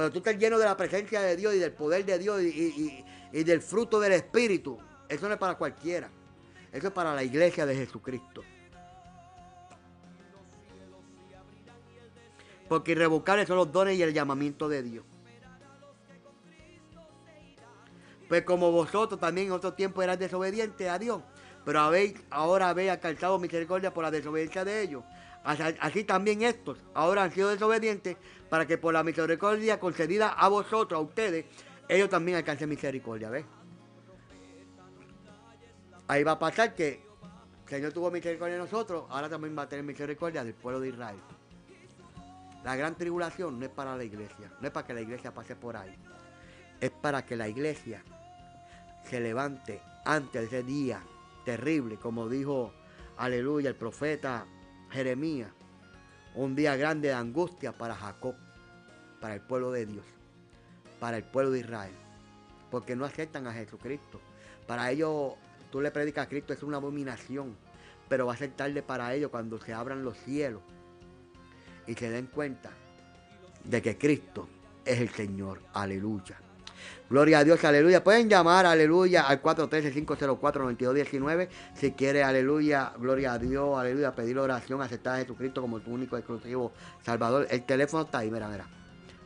Pero 0.00 0.12
tú 0.12 0.18
estás 0.20 0.38
lleno 0.38 0.58
de 0.58 0.64
la 0.64 0.78
presencia 0.78 1.20
de 1.20 1.36
Dios 1.36 1.54
y 1.54 1.58
del 1.58 1.72
poder 1.72 2.06
de 2.06 2.18
Dios 2.18 2.40
y, 2.40 3.04
del 3.44 3.60
fruto 3.60 4.00
del 4.00 4.12
Espíritu. 4.12 4.78
Eso 5.06 5.28
no 5.28 5.34
es 5.34 5.38
para 5.38 5.56
cualquiera. 5.56 6.08
Eso 6.72 6.86
es 6.86 6.92
para 6.94 7.14
la 7.14 7.22
iglesia 7.22 7.66
de 7.66 7.76
Jesucristo. 7.76 8.42
Porque 12.66 12.92
irrevocables 12.92 13.46
son 13.46 13.58
los 13.58 13.70
dones 13.70 13.98
y 13.98 14.02
el 14.02 14.14
llamamiento 14.14 14.70
de 14.70 14.82
Dios. 14.82 15.04
Pues 18.26 18.42
como 18.44 18.72
vosotros 18.72 19.20
también 19.20 19.48
en 19.48 19.52
otro 19.52 19.74
tiempo 19.74 20.02
eran 20.02 20.18
desobedientes 20.18 20.88
a 20.88 20.98
Dios, 20.98 21.20
pero 21.66 21.80
habéis, 21.80 22.14
ahora 22.30 22.70
habéis 22.70 22.92
alcanzado 22.92 23.38
misericordia 23.38 23.92
por 23.92 24.02
la 24.02 24.10
desobediencia 24.10 24.64
de 24.64 24.80
ellos. 24.80 25.04
Así 25.42 26.04
también 26.04 26.42
estos 26.42 26.78
ahora 26.92 27.22
han 27.22 27.32
sido 27.32 27.48
desobedientes 27.48 28.16
para 28.48 28.66
que 28.66 28.76
por 28.76 28.92
la 28.92 29.02
misericordia 29.02 29.80
concedida 29.80 30.28
a 30.28 30.48
vosotros, 30.48 30.98
a 30.98 31.02
ustedes, 31.02 31.46
ellos 31.88 32.08
también 32.08 32.36
alcancen 32.36 32.68
misericordia. 32.68 33.30
¿Ves? 33.30 33.44
Ahí 36.08 36.24
va 36.24 36.32
a 36.32 36.38
pasar 36.38 36.74
que 36.74 37.02
el 37.64 37.68
Señor 37.68 37.92
tuvo 37.92 38.10
misericordia 38.10 38.56
de 38.56 38.62
nosotros, 38.62 39.04
ahora 39.08 39.28
también 39.28 39.56
va 39.56 39.62
a 39.62 39.68
tener 39.68 39.84
misericordia 39.84 40.44
del 40.44 40.54
pueblo 40.54 40.80
de 40.80 40.88
Israel. 40.88 41.20
La 42.64 42.76
gran 42.76 42.94
tribulación 42.96 43.58
no 43.58 43.64
es 43.64 43.70
para 43.70 43.96
la 43.96 44.04
iglesia, 44.04 44.52
no 44.60 44.66
es 44.66 44.72
para 44.72 44.86
que 44.86 44.92
la 44.92 45.00
iglesia 45.00 45.32
pase 45.32 45.56
por 45.56 45.76
ahí. 45.76 45.96
Es 46.80 46.90
para 46.90 47.24
que 47.24 47.36
la 47.36 47.48
iglesia 47.48 48.02
se 49.04 49.20
levante 49.20 49.80
antes 50.04 50.50
de 50.50 50.58
ese 50.58 50.62
día 50.66 51.00
terrible, 51.44 51.96
como 51.96 52.28
dijo, 52.28 52.74
aleluya, 53.16 53.70
el 53.70 53.76
profeta 53.76 54.46
Jeremías, 54.90 55.50
un 56.34 56.54
día 56.54 56.76
grande 56.76 57.08
de 57.08 57.14
angustia 57.14 57.72
para 57.72 57.94
Jacob, 57.94 58.34
para 59.20 59.34
el 59.34 59.40
pueblo 59.40 59.70
de 59.70 59.86
Dios, 59.86 60.04
para 60.98 61.16
el 61.16 61.24
pueblo 61.24 61.52
de 61.52 61.60
Israel, 61.60 61.94
porque 62.70 62.96
no 62.96 63.04
aceptan 63.04 63.46
a 63.46 63.52
Jesucristo. 63.52 64.20
Para 64.66 64.90
ellos, 64.90 65.34
tú 65.70 65.80
le 65.80 65.90
predicas 65.90 66.26
a 66.26 66.28
Cristo, 66.28 66.52
es 66.52 66.62
una 66.62 66.78
abominación, 66.78 67.56
pero 68.08 68.26
va 68.26 68.34
a 68.34 68.36
ser 68.36 68.50
tarde 68.50 68.82
para 68.82 69.14
ellos 69.14 69.30
cuando 69.30 69.60
se 69.60 69.72
abran 69.72 70.04
los 70.04 70.16
cielos 70.18 70.62
y 71.86 71.94
se 71.94 72.10
den 72.10 72.26
cuenta 72.26 72.70
de 73.64 73.82
que 73.82 73.96
Cristo 73.96 74.48
es 74.84 75.00
el 75.00 75.10
Señor. 75.10 75.60
Aleluya. 75.72 76.49
Gloria 77.08 77.38
a 77.40 77.44
Dios, 77.44 77.64
aleluya. 77.64 78.04
Pueden 78.04 78.28
llamar, 78.28 78.66
aleluya, 78.66 79.26
al 79.26 79.42
413-504-9219. 79.42 81.48
Si 81.74 81.90
quiere, 81.92 82.22
aleluya, 82.22 82.92
gloria 82.98 83.32
a 83.32 83.38
Dios, 83.38 83.78
aleluya, 83.78 84.14
pedir 84.14 84.38
oración, 84.38 84.80
aceptar 84.80 85.16
a 85.16 85.18
Jesucristo 85.18 85.60
como 85.60 85.80
tu 85.80 85.90
único 85.90 86.16
exclusivo 86.16 86.72
Salvador. 87.02 87.48
El 87.50 87.64
teléfono 87.64 88.04
está 88.04 88.18
ahí, 88.18 88.30
mira, 88.30 88.48
mira. 88.48 88.66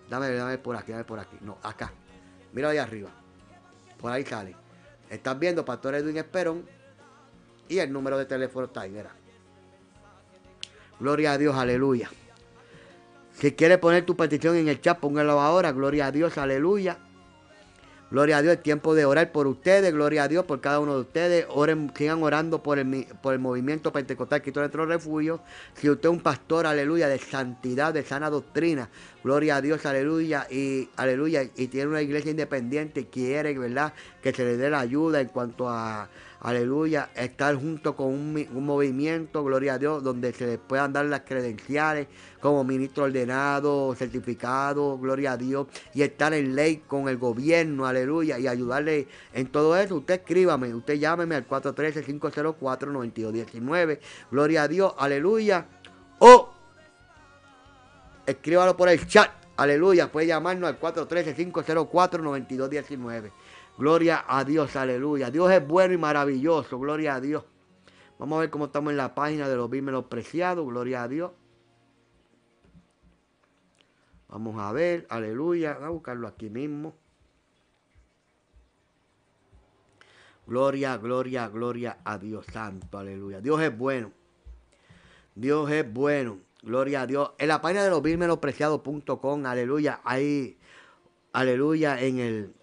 Dame, 0.09 0.33
dame 0.33 0.57
por 0.59 0.77
aquí, 0.77 0.93
dame 0.93 1.05
por 1.05 1.19
aquí. 1.19 1.37
No, 1.43 1.59
acá. 1.63 1.93
Mira 2.53 2.71
ahí 2.71 2.79
arriba. 2.79 3.11
Por 4.01 4.13
ahí 4.13 4.25
sale. 4.25 4.57
Estás 5.11 5.39
viendo, 5.39 5.65
Pastor 5.65 5.95
Edwin 5.95 6.17
Esperón. 6.17 6.65
Y 7.69 7.79
el 7.79 7.93
número 7.93 8.19
de 8.19 8.27
teléfono 8.27 8.67
está 8.67 8.83
ahí, 8.83 8.91
mira. 8.91 9.11
Gloria 11.01 11.33
a 11.33 11.39
Dios, 11.39 11.57
aleluya. 11.57 12.11
Si 13.33 13.53
quieres 13.53 13.79
poner 13.79 14.07
tu 14.07 14.17
petición 14.17 14.57
en 14.57 14.69
el 14.69 14.81
chat, 14.81 14.99
póngalo 14.99 15.41
ahora. 15.41 15.73
Gloria 15.73 16.07
a 16.07 16.13
Dios, 16.13 16.39
aleluya. 16.39 16.99
Gloria 18.15 18.37
a 18.37 18.43
Dios, 18.43 18.55
es 18.55 18.63
tiempo 18.63 18.95
de 18.95 19.05
orar 19.05 19.33
por 19.33 19.49
ustedes. 19.49 19.93
Gloria 19.93 20.23
a 20.23 20.29
Dios 20.29 20.45
por 20.45 20.61
cada 20.61 20.79
uno 20.79 20.95
de 20.95 21.01
ustedes. 21.01 21.47
Oren, 21.49 21.93
sigan 21.97 22.23
orando 22.23 22.63
por 22.63 22.79
el, 22.79 23.09
por 23.21 23.35
el 23.35 23.41
movimiento 23.41 23.93
pentecostal 23.93 24.41
Cristo 24.41 24.61
nuestro 24.61 24.87
refugio. 24.87 25.41
Si 25.75 25.91
usted 25.91 26.09
es 26.09 26.13
un 26.13 26.21
pastor, 26.21 26.65
aleluya, 26.65 27.09
de 27.09 27.19
santidad, 27.19 27.93
de 27.93 28.05
sana 28.05 28.31
doctrina. 28.31 28.89
Gloria 29.25 29.57
a 29.57 29.61
Dios, 29.61 29.85
aleluya. 29.85 30.47
Y 30.49 30.89
aleluya. 30.95 31.43
Y 31.57 31.67
tiene 31.67 31.89
una 31.89 32.03
iglesia 32.03 32.31
independiente 32.31 33.09
quiere, 33.09 33.59
¿verdad? 33.59 33.93
Que 34.23 34.33
se 34.33 34.45
le 34.45 34.59
dé 34.59 34.71
la 34.71 34.79
ayuda 34.79 35.21
en 35.21 35.27
cuanto 35.27 35.69
a 35.69 36.09
aleluya, 36.45 37.11
estar 37.17 37.57
junto 37.57 37.97
con 37.97 38.07
un, 38.09 38.47
movimiento, 38.65 39.43
gloria 39.43 39.75
a 39.75 39.79
Dios, 39.79 40.03
donde 40.03 40.35
se 40.35 40.47
les 40.47 40.59
puedan 40.59 40.93
dar 40.93 41.07
las 41.07 41.23
credenciales 41.23 42.07
como 42.39 42.63
ministro 42.65 43.05
ordenado, 43.05 43.95
certificado, 43.95 44.99
gloria 44.99 45.33
a 45.33 45.39
Dios, 45.39 45.69
y 45.95 46.03
estar 46.03 46.35
en 46.35 46.55
ley 46.55 46.83
con 46.87 47.09
el 47.09 47.17
gobierno, 47.17 47.87
aleluya, 47.87 48.39
y 48.39 48.47
ayudarle 48.47 49.09
en 49.33 49.47
todo 49.47 49.75
eso. 49.79 49.97
Usted 49.97 50.21
escríbame, 50.21 50.75
usted 50.75 50.97
llámeme 50.97 51.35
al 51.35 51.49
413-504-9219, 51.49 54.01
gloria 54.31 54.65
a 54.65 54.69
Dios, 54.69 54.93
aleluya, 54.99 55.67
o 56.19 56.53
escríbalo 58.27 58.77
por 58.77 58.91
el 58.91 59.07
chat, 59.07 59.31
aleluya, 59.57 60.13
puede 60.13 60.27
llamarnos 60.27 60.69
al 60.69 60.79
413-504-9219. 60.79 63.31
Gloria 63.77 64.25
a 64.29 64.45
Dios, 64.45 64.77
aleluya. 64.77 65.31
Dios 65.31 65.51
es 65.51 65.67
bueno 65.67 65.95
y 65.95 65.99
maravilloso, 65.99 66.79
gloria 66.79 67.17
a 67.17 67.21
Dios. 67.21 67.45
Vamos 68.19 68.37
a 68.37 68.41
ver 68.41 68.51
cómo 68.51 68.67
estamos 68.67 68.93
en 68.93 68.97
la 68.97 69.15
página 69.15 69.49
de 69.49 69.57
los 69.57 69.71
los 69.71 70.05
preciados, 70.05 70.65
gloria 70.65 71.03
a 71.03 71.09
Dios. 71.09 71.33
Vamos 74.29 74.59
a 74.61 74.73
ver, 74.73 75.07
aleluya. 75.11 75.75
Vamos 75.75 75.87
a 75.87 75.91
buscarlo 75.91 76.29
aquí 76.29 76.51
mismo. 76.51 76.95
Gloria, 80.47 80.97
gloria, 80.99 81.49
gloria 81.49 81.99
a 82.05 82.19
Dios 82.19 82.47
Santo, 82.53 82.99
aleluya. 82.99 83.41
Dios 83.41 83.61
es 83.63 83.77
bueno. 83.77 84.13
Dios 85.35 85.71
es 85.71 85.93
bueno. 85.93 86.39
Gloria 86.63 87.03
a 87.03 87.07
Dios. 87.07 87.33
En 87.39 87.49
la 87.49 87.61
página 87.61 87.83
de 87.83 87.91
los 87.91 88.39
preciados.com, 88.39 89.47
aleluya. 89.47 90.01
Ahí, 90.05 90.59
aleluya, 91.33 92.01
en 92.01 92.19
el 92.19 92.55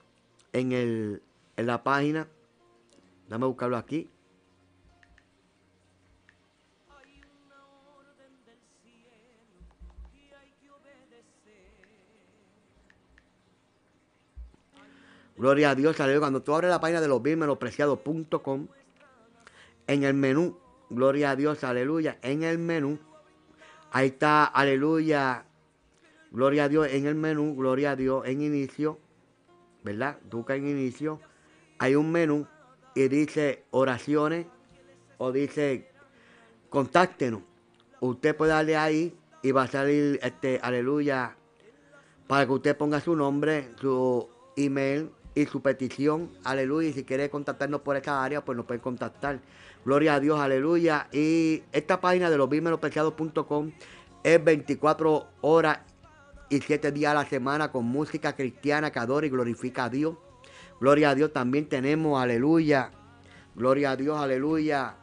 en, 0.53 0.71
el, 0.71 1.21
en 1.57 1.65
la 1.67 1.83
página 1.83 2.27
Dame 3.31 3.45
buscarlo 3.45 3.77
aquí. 3.77 4.09
Gloria 15.37 15.69
a 15.69 15.75
Dios, 15.75 15.97
aleluya. 16.01 16.19
Cuando 16.19 16.43
tú 16.43 16.53
abres 16.53 16.69
la 16.69 16.81
página 16.81 16.99
de 16.99 17.07
los 17.07 17.23
bien 17.23 17.39
menospreciados.com, 17.39 18.67
en 19.87 20.03
el 20.03 20.13
menú, 20.13 20.59
gloria 20.89 21.31
a 21.31 21.35
Dios, 21.37 21.63
aleluya, 21.63 22.17
en 22.21 22.43
el 22.43 22.57
menú, 22.57 22.99
ahí 23.93 24.07
está, 24.09 24.43
aleluya, 24.43 25.45
gloria 26.31 26.65
a 26.65 26.69
Dios, 26.69 26.89
en 26.91 27.05
el 27.05 27.15
menú, 27.15 27.55
gloria 27.55 27.91
a 27.91 27.95
Dios, 27.95 28.27
en 28.27 28.41
inicio, 28.41 28.99
¿verdad? 29.83 30.17
Toca 30.29 30.55
en 30.55 30.67
inicio, 30.67 31.19
hay 31.79 31.95
un 31.95 32.11
menú 32.11 32.47
y 32.95 33.07
dice 33.07 33.63
oraciones 33.71 34.47
o 35.17 35.31
dice 35.31 35.89
contáctenos. 36.69 37.41
Usted 37.99 38.35
puede 38.35 38.51
darle 38.51 38.77
ahí 38.77 39.17
y 39.43 39.51
va 39.51 39.63
a 39.63 39.67
salir, 39.67 40.19
este, 40.23 40.59
aleluya, 40.61 41.35
para 42.27 42.45
que 42.45 42.51
usted 42.51 42.77
ponga 42.77 42.99
su 42.99 43.15
nombre, 43.15 43.69
su 43.79 44.27
email, 44.55 45.11
y 45.35 45.45
su 45.45 45.61
petición, 45.61 46.29
aleluya. 46.43 46.89
Y 46.89 46.93
si 46.93 47.03
quiere 47.03 47.29
contactarnos 47.29 47.81
por 47.81 47.95
esta 47.95 48.23
área, 48.23 48.43
pues 48.43 48.57
nos 48.57 48.65
puede 48.65 48.79
contactar. 48.79 49.39
Gloria 49.85 50.15
a 50.15 50.19
Dios, 50.19 50.39
aleluya. 50.39 51.07
Y 51.11 51.63
esta 51.71 52.01
página 52.01 52.29
de 52.29 52.37
los 52.37 52.49
es 54.23 54.43
24 54.43 55.27
horas 55.41 55.79
y 56.51 56.59
7 56.59 56.91
días 56.91 57.11
a 57.11 57.15
la 57.15 57.25
semana 57.25 57.71
con 57.71 57.85
música 57.85 58.35
cristiana 58.35 58.91
que 58.91 58.99
adora 58.99 59.25
y 59.25 59.29
glorifica 59.29 59.85
a 59.85 59.89
Dios. 59.89 60.17
Gloria 60.81 61.11
a 61.11 61.15
Dios, 61.15 61.31
también 61.31 61.69
tenemos, 61.69 62.21
aleluya. 62.21 62.91
Gloria 63.55 63.91
a 63.91 63.95
Dios, 63.95 64.19
aleluya. 64.19 64.95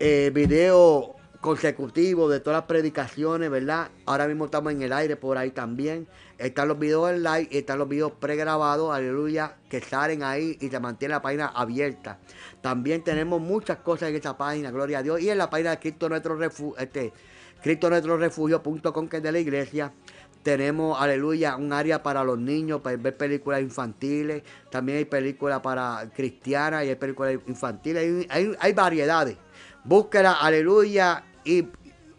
Eh, 0.00 0.30
video 0.34 1.14
consecutivo 1.40 2.28
de 2.28 2.40
todas 2.40 2.58
las 2.58 2.66
predicaciones, 2.66 3.48
¿verdad? 3.48 3.90
Ahora 4.06 4.26
mismo 4.26 4.46
estamos 4.46 4.72
en 4.72 4.82
el 4.82 4.92
aire 4.92 5.16
por 5.16 5.38
ahí 5.38 5.52
también. 5.52 6.08
Están 6.36 6.66
los 6.68 6.78
videos 6.78 7.10
en 7.10 7.22
live 7.22 7.48
están 7.52 7.78
los 7.78 7.88
videos 7.88 8.12
pregrabados, 8.12 8.92
aleluya, 8.92 9.56
que 9.68 9.80
salen 9.80 10.22
ahí 10.22 10.58
y 10.60 10.68
se 10.68 10.80
mantiene 10.80 11.14
la 11.14 11.22
página 11.22 11.46
abierta. 11.46 12.18
También 12.60 13.04
tenemos 13.04 13.40
muchas 13.40 13.78
cosas 13.78 14.10
en 14.10 14.16
esa 14.16 14.36
página, 14.36 14.70
gloria 14.70 14.98
a 14.98 15.02
Dios. 15.02 15.20
Y 15.20 15.30
en 15.30 15.38
la 15.38 15.48
página 15.48 15.70
de 15.70 15.78
Cristo 15.78 16.08
Nuestro 16.08 16.36
Refugio, 16.36 16.76
este, 16.78 17.12
Cristo 17.62 17.90
Nuestro 17.90 18.16
Refugio.com, 18.16 19.08
que 19.08 19.18
es 19.18 19.22
de 19.22 19.32
la 19.32 19.38
iglesia. 19.38 19.92
Tenemos, 20.42 21.00
aleluya, 21.00 21.56
un 21.56 21.72
área 21.72 22.02
para 22.02 22.24
los 22.24 22.38
niños, 22.38 22.80
para 22.80 22.96
ver 22.96 23.16
películas 23.16 23.60
infantiles. 23.60 24.42
También 24.70 24.98
hay 24.98 25.04
películas 25.04 25.60
para 25.60 26.10
cristianas 26.14 26.84
y 26.84 26.88
hay 26.88 26.96
películas 26.96 27.38
infantiles. 27.46 28.26
Hay, 28.30 28.56
hay, 28.58 28.72
variedades. 28.72 29.36
Búsquela, 29.84 30.32
aleluya, 30.32 31.24
y, 31.44 31.66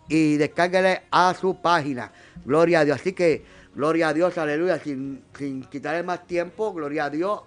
y 0.08 0.38
descárguele 0.38 1.04
a 1.10 1.34
su 1.34 1.60
página. 1.62 2.12
Gloria 2.46 2.82
a 2.82 2.86
Dios. 2.86 3.00
Así 3.00 3.14
que 3.14 3.44
Gloria 3.74 4.10
a 4.10 4.14
Dios, 4.14 4.38
aleluya. 4.38 4.80
Sin, 4.80 5.24
sin 5.38 5.64
quitarle 5.64 6.04
más 6.04 6.28
tiempo, 6.28 6.74
gloria 6.74 7.06
a 7.06 7.10
Dios. 7.10 7.42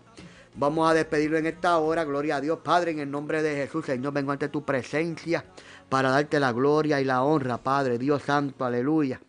Vamos 0.56 0.90
a 0.90 0.94
despedirlo 0.94 1.36
en 1.36 1.46
esta 1.46 1.76
hora. 1.78 2.04
Gloria 2.04 2.36
a 2.36 2.40
Dios, 2.40 2.60
Padre, 2.62 2.92
en 2.92 3.00
el 3.00 3.10
nombre 3.10 3.42
de 3.42 3.56
Jesús, 3.56 3.84
Señor, 3.84 4.12
vengo 4.12 4.32
ante 4.32 4.48
tu 4.48 4.64
presencia 4.64 5.44
para 5.88 6.10
darte 6.10 6.40
la 6.40 6.52
gloria 6.52 7.00
y 7.00 7.04
la 7.04 7.22
honra, 7.22 7.58
Padre, 7.58 7.98
Dios 7.98 8.22
Santo, 8.22 8.64
aleluya. 8.64 9.20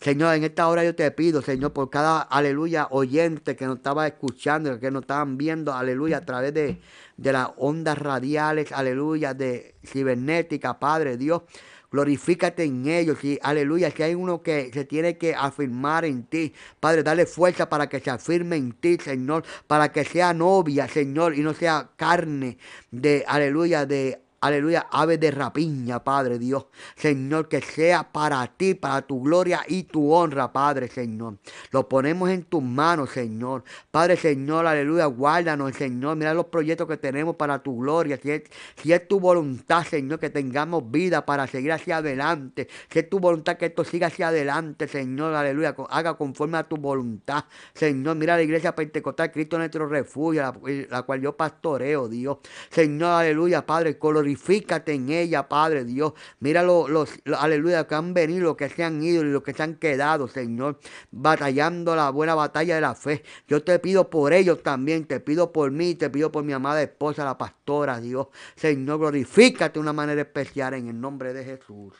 Señor, 0.00 0.36
en 0.36 0.44
esta 0.44 0.68
hora 0.68 0.84
yo 0.84 0.94
te 0.94 1.10
pido, 1.10 1.42
Señor, 1.42 1.72
por 1.72 1.90
cada 1.90 2.20
aleluya 2.20 2.86
oyente 2.90 3.56
que 3.56 3.66
nos 3.66 3.78
estaba 3.78 4.06
escuchando, 4.06 4.78
que 4.78 4.92
nos 4.92 5.02
estaban 5.02 5.36
viendo, 5.36 5.72
aleluya, 5.72 6.18
a 6.18 6.24
través 6.24 6.54
de, 6.54 6.80
de 7.16 7.32
las 7.32 7.48
ondas 7.56 7.98
radiales, 7.98 8.70
aleluya, 8.70 9.34
de 9.34 9.74
cibernética, 9.84 10.78
Padre 10.78 11.16
Dios. 11.16 11.42
Glorifícate 11.90 12.62
en 12.62 12.86
ellos. 12.86 13.24
Y 13.24 13.40
aleluya, 13.42 13.90
si 13.90 14.02
hay 14.04 14.14
uno 14.14 14.40
que 14.40 14.70
se 14.72 14.84
tiene 14.84 15.18
que 15.18 15.34
afirmar 15.34 16.04
en 16.04 16.24
ti, 16.24 16.54
Padre, 16.78 17.02
dale 17.02 17.26
fuerza 17.26 17.68
para 17.68 17.88
que 17.88 17.98
se 17.98 18.10
afirme 18.10 18.54
en 18.54 18.72
ti, 18.72 18.98
Señor, 19.02 19.42
para 19.66 19.90
que 19.90 20.04
sea 20.04 20.32
novia, 20.32 20.86
Señor, 20.86 21.34
y 21.34 21.40
no 21.40 21.54
sea 21.54 21.90
carne 21.96 22.58
de, 22.92 23.24
aleluya, 23.26 23.84
de 23.84 24.22
aleluya, 24.40 24.86
ave 24.90 25.18
de 25.18 25.30
rapiña, 25.30 26.02
Padre 26.04 26.38
Dios. 26.38 26.66
Señor, 26.96 27.48
que 27.48 27.60
sea 27.60 28.12
para 28.12 28.46
ti, 28.46 28.74
para 28.74 29.02
tu 29.02 29.22
gloria 29.22 29.62
y 29.66 29.84
tu 29.84 30.12
honra, 30.12 30.52
Padre 30.52 30.88
Señor. 30.88 31.38
Lo 31.70 31.88
ponemos 31.88 32.30
en 32.30 32.44
tus 32.44 32.62
manos, 32.62 33.10
Señor. 33.10 33.64
Padre 33.90 34.16
Señor, 34.16 34.66
aleluya, 34.66 35.06
guárdanos, 35.06 35.74
Señor. 35.74 36.16
Mira 36.16 36.34
los 36.34 36.46
proyectos 36.46 36.86
que 36.86 36.96
tenemos 36.96 37.36
para 37.36 37.62
tu 37.62 37.78
gloria. 37.78 38.18
Si 38.22 38.92
es, 38.92 39.08
tu 39.08 39.20
voluntad, 39.20 39.84
Señor, 39.84 40.18
que 40.18 40.30
tengamos 40.30 40.90
vida 40.90 41.24
para 41.24 41.46
seguir 41.46 41.72
hacia 41.72 41.98
adelante. 41.98 42.68
Si 42.90 42.98
es 42.98 43.08
tu 43.08 43.18
voluntad 43.18 43.56
que 43.56 43.66
esto 43.66 43.84
siga 43.84 44.08
hacia 44.08 44.28
adelante, 44.28 44.88
Señor, 44.88 45.34
aleluya. 45.34 45.74
Haga 45.90 46.14
conforme 46.14 46.58
a 46.58 46.64
tu 46.64 46.76
voluntad, 46.76 47.44
Señor. 47.74 48.16
Mira 48.16 48.36
la 48.36 48.42
iglesia 48.42 48.74
pentecostal, 48.74 49.32
Cristo 49.32 49.58
nuestro 49.58 49.88
refugio, 49.88 50.42
la, 50.42 50.54
la 50.90 51.02
cual 51.02 51.20
yo 51.20 51.36
pastoreo, 51.36 52.08
Dios. 52.08 52.38
Señor, 52.70 53.10
aleluya, 53.10 53.66
Padre, 53.66 53.98
color 53.98 54.27
glorifícate 54.28 54.92
en 54.92 55.10
ella, 55.10 55.48
Padre 55.48 55.84
Dios. 55.84 56.12
Mira 56.40 56.62
los, 56.62 56.90
los, 56.90 57.10
aleluya, 57.38 57.86
que 57.86 57.94
han 57.94 58.12
venido, 58.12 58.44
los 58.44 58.56
que 58.56 58.68
se 58.68 58.84
han 58.84 59.02
ido 59.02 59.22
y 59.22 59.30
los 59.30 59.42
que 59.42 59.54
se 59.54 59.62
han 59.62 59.76
quedado, 59.76 60.28
Señor, 60.28 60.78
batallando 61.10 61.96
la 61.96 62.10
buena 62.10 62.34
batalla 62.34 62.74
de 62.74 62.80
la 62.80 62.94
fe. 62.94 63.22
Yo 63.46 63.62
te 63.62 63.78
pido 63.78 64.10
por 64.10 64.32
ellos 64.32 64.62
también, 64.62 65.06
te 65.06 65.20
pido 65.20 65.50
por 65.50 65.70
mí, 65.70 65.94
te 65.94 66.10
pido 66.10 66.30
por 66.30 66.44
mi 66.44 66.52
amada 66.52 66.82
esposa, 66.82 67.24
la 67.24 67.38
pastora, 67.38 68.00
Dios. 68.00 68.28
Señor, 68.54 68.98
glorifícate 68.98 69.74
de 69.74 69.80
una 69.80 69.92
manera 69.92 70.20
especial 70.20 70.74
en 70.74 70.88
el 70.88 71.00
nombre 71.00 71.32
de 71.32 71.44
Jesús. 71.44 71.94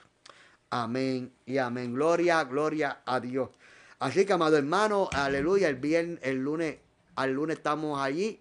Amén 0.71 1.33
y 1.47 1.57
amén. 1.57 1.95
Gloria, 1.95 2.45
gloria 2.45 3.01
a 3.07 3.21
Dios. 3.21 3.49
Así 4.01 4.27
que, 4.27 4.35
amado 4.35 4.59
hermano, 4.59 5.09
aleluya, 5.13 5.69
el 5.69 5.77
viernes, 5.77 6.19
el 6.23 6.37
lunes, 6.37 6.77
al 7.17 7.33
lunes 7.33 7.57
estamos 7.57 7.99
allí. 7.99 8.41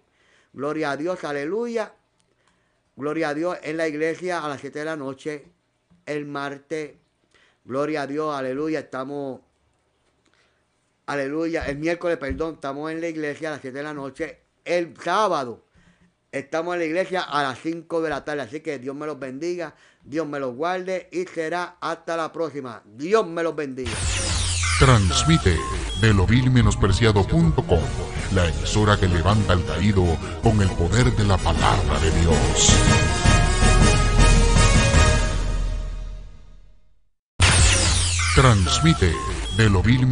Gloria 0.52 0.92
a 0.92 0.96
Dios, 0.96 1.24
aleluya. 1.24 1.92
Gloria 2.98 3.28
a 3.28 3.34
Dios 3.34 3.56
en 3.62 3.76
la 3.76 3.86
iglesia 3.86 4.44
a 4.44 4.48
las 4.48 4.60
7 4.60 4.80
de 4.80 4.84
la 4.84 4.96
noche. 4.96 5.44
El 6.04 6.26
martes. 6.26 6.94
Gloria 7.64 8.02
a 8.02 8.06
Dios, 8.08 8.34
aleluya. 8.34 8.80
Estamos. 8.80 9.40
Aleluya. 11.06 11.64
El 11.66 11.78
miércoles, 11.78 12.18
perdón, 12.18 12.54
estamos 12.54 12.90
en 12.90 13.00
la 13.00 13.06
iglesia 13.06 13.50
a 13.50 13.52
las 13.52 13.60
7 13.60 13.78
de 13.78 13.84
la 13.84 13.94
noche. 13.94 14.40
El 14.64 14.96
sábado 14.96 15.64
estamos 16.32 16.74
en 16.74 16.80
la 16.80 16.86
iglesia 16.86 17.22
a 17.22 17.44
las 17.44 17.60
5 17.60 18.02
de 18.02 18.10
la 18.10 18.24
tarde. 18.24 18.42
Así 18.42 18.60
que 18.60 18.80
Dios 18.80 18.96
me 18.96 19.06
los 19.06 19.16
bendiga. 19.16 19.76
Dios 20.02 20.26
me 20.26 20.40
los 20.40 20.56
guarde. 20.56 21.08
Y 21.12 21.24
será 21.26 21.76
hasta 21.80 22.16
la 22.16 22.32
próxima. 22.32 22.82
Dios 22.84 23.24
me 23.24 23.44
los 23.44 23.54
bendiga. 23.54 23.92
Transmite 24.80 25.56
de 26.00 26.14
lovilmenospreciado.com, 26.14 27.52
la 28.32 28.46
emisora 28.46 28.96
que 28.98 29.08
levanta 29.08 29.52
al 29.52 29.64
caído 29.64 30.04
con 30.42 30.60
el 30.60 30.68
poder 30.70 31.14
de 31.16 31.24
la 31.24 31.36
palabra 31.36 31.98
de 32.00 32.10
Dios. 32.20 32.72
Transmite 38.34 39.12
de 39.56 39.68
lo 39.68 39.82
menospreciado 39.82 40.08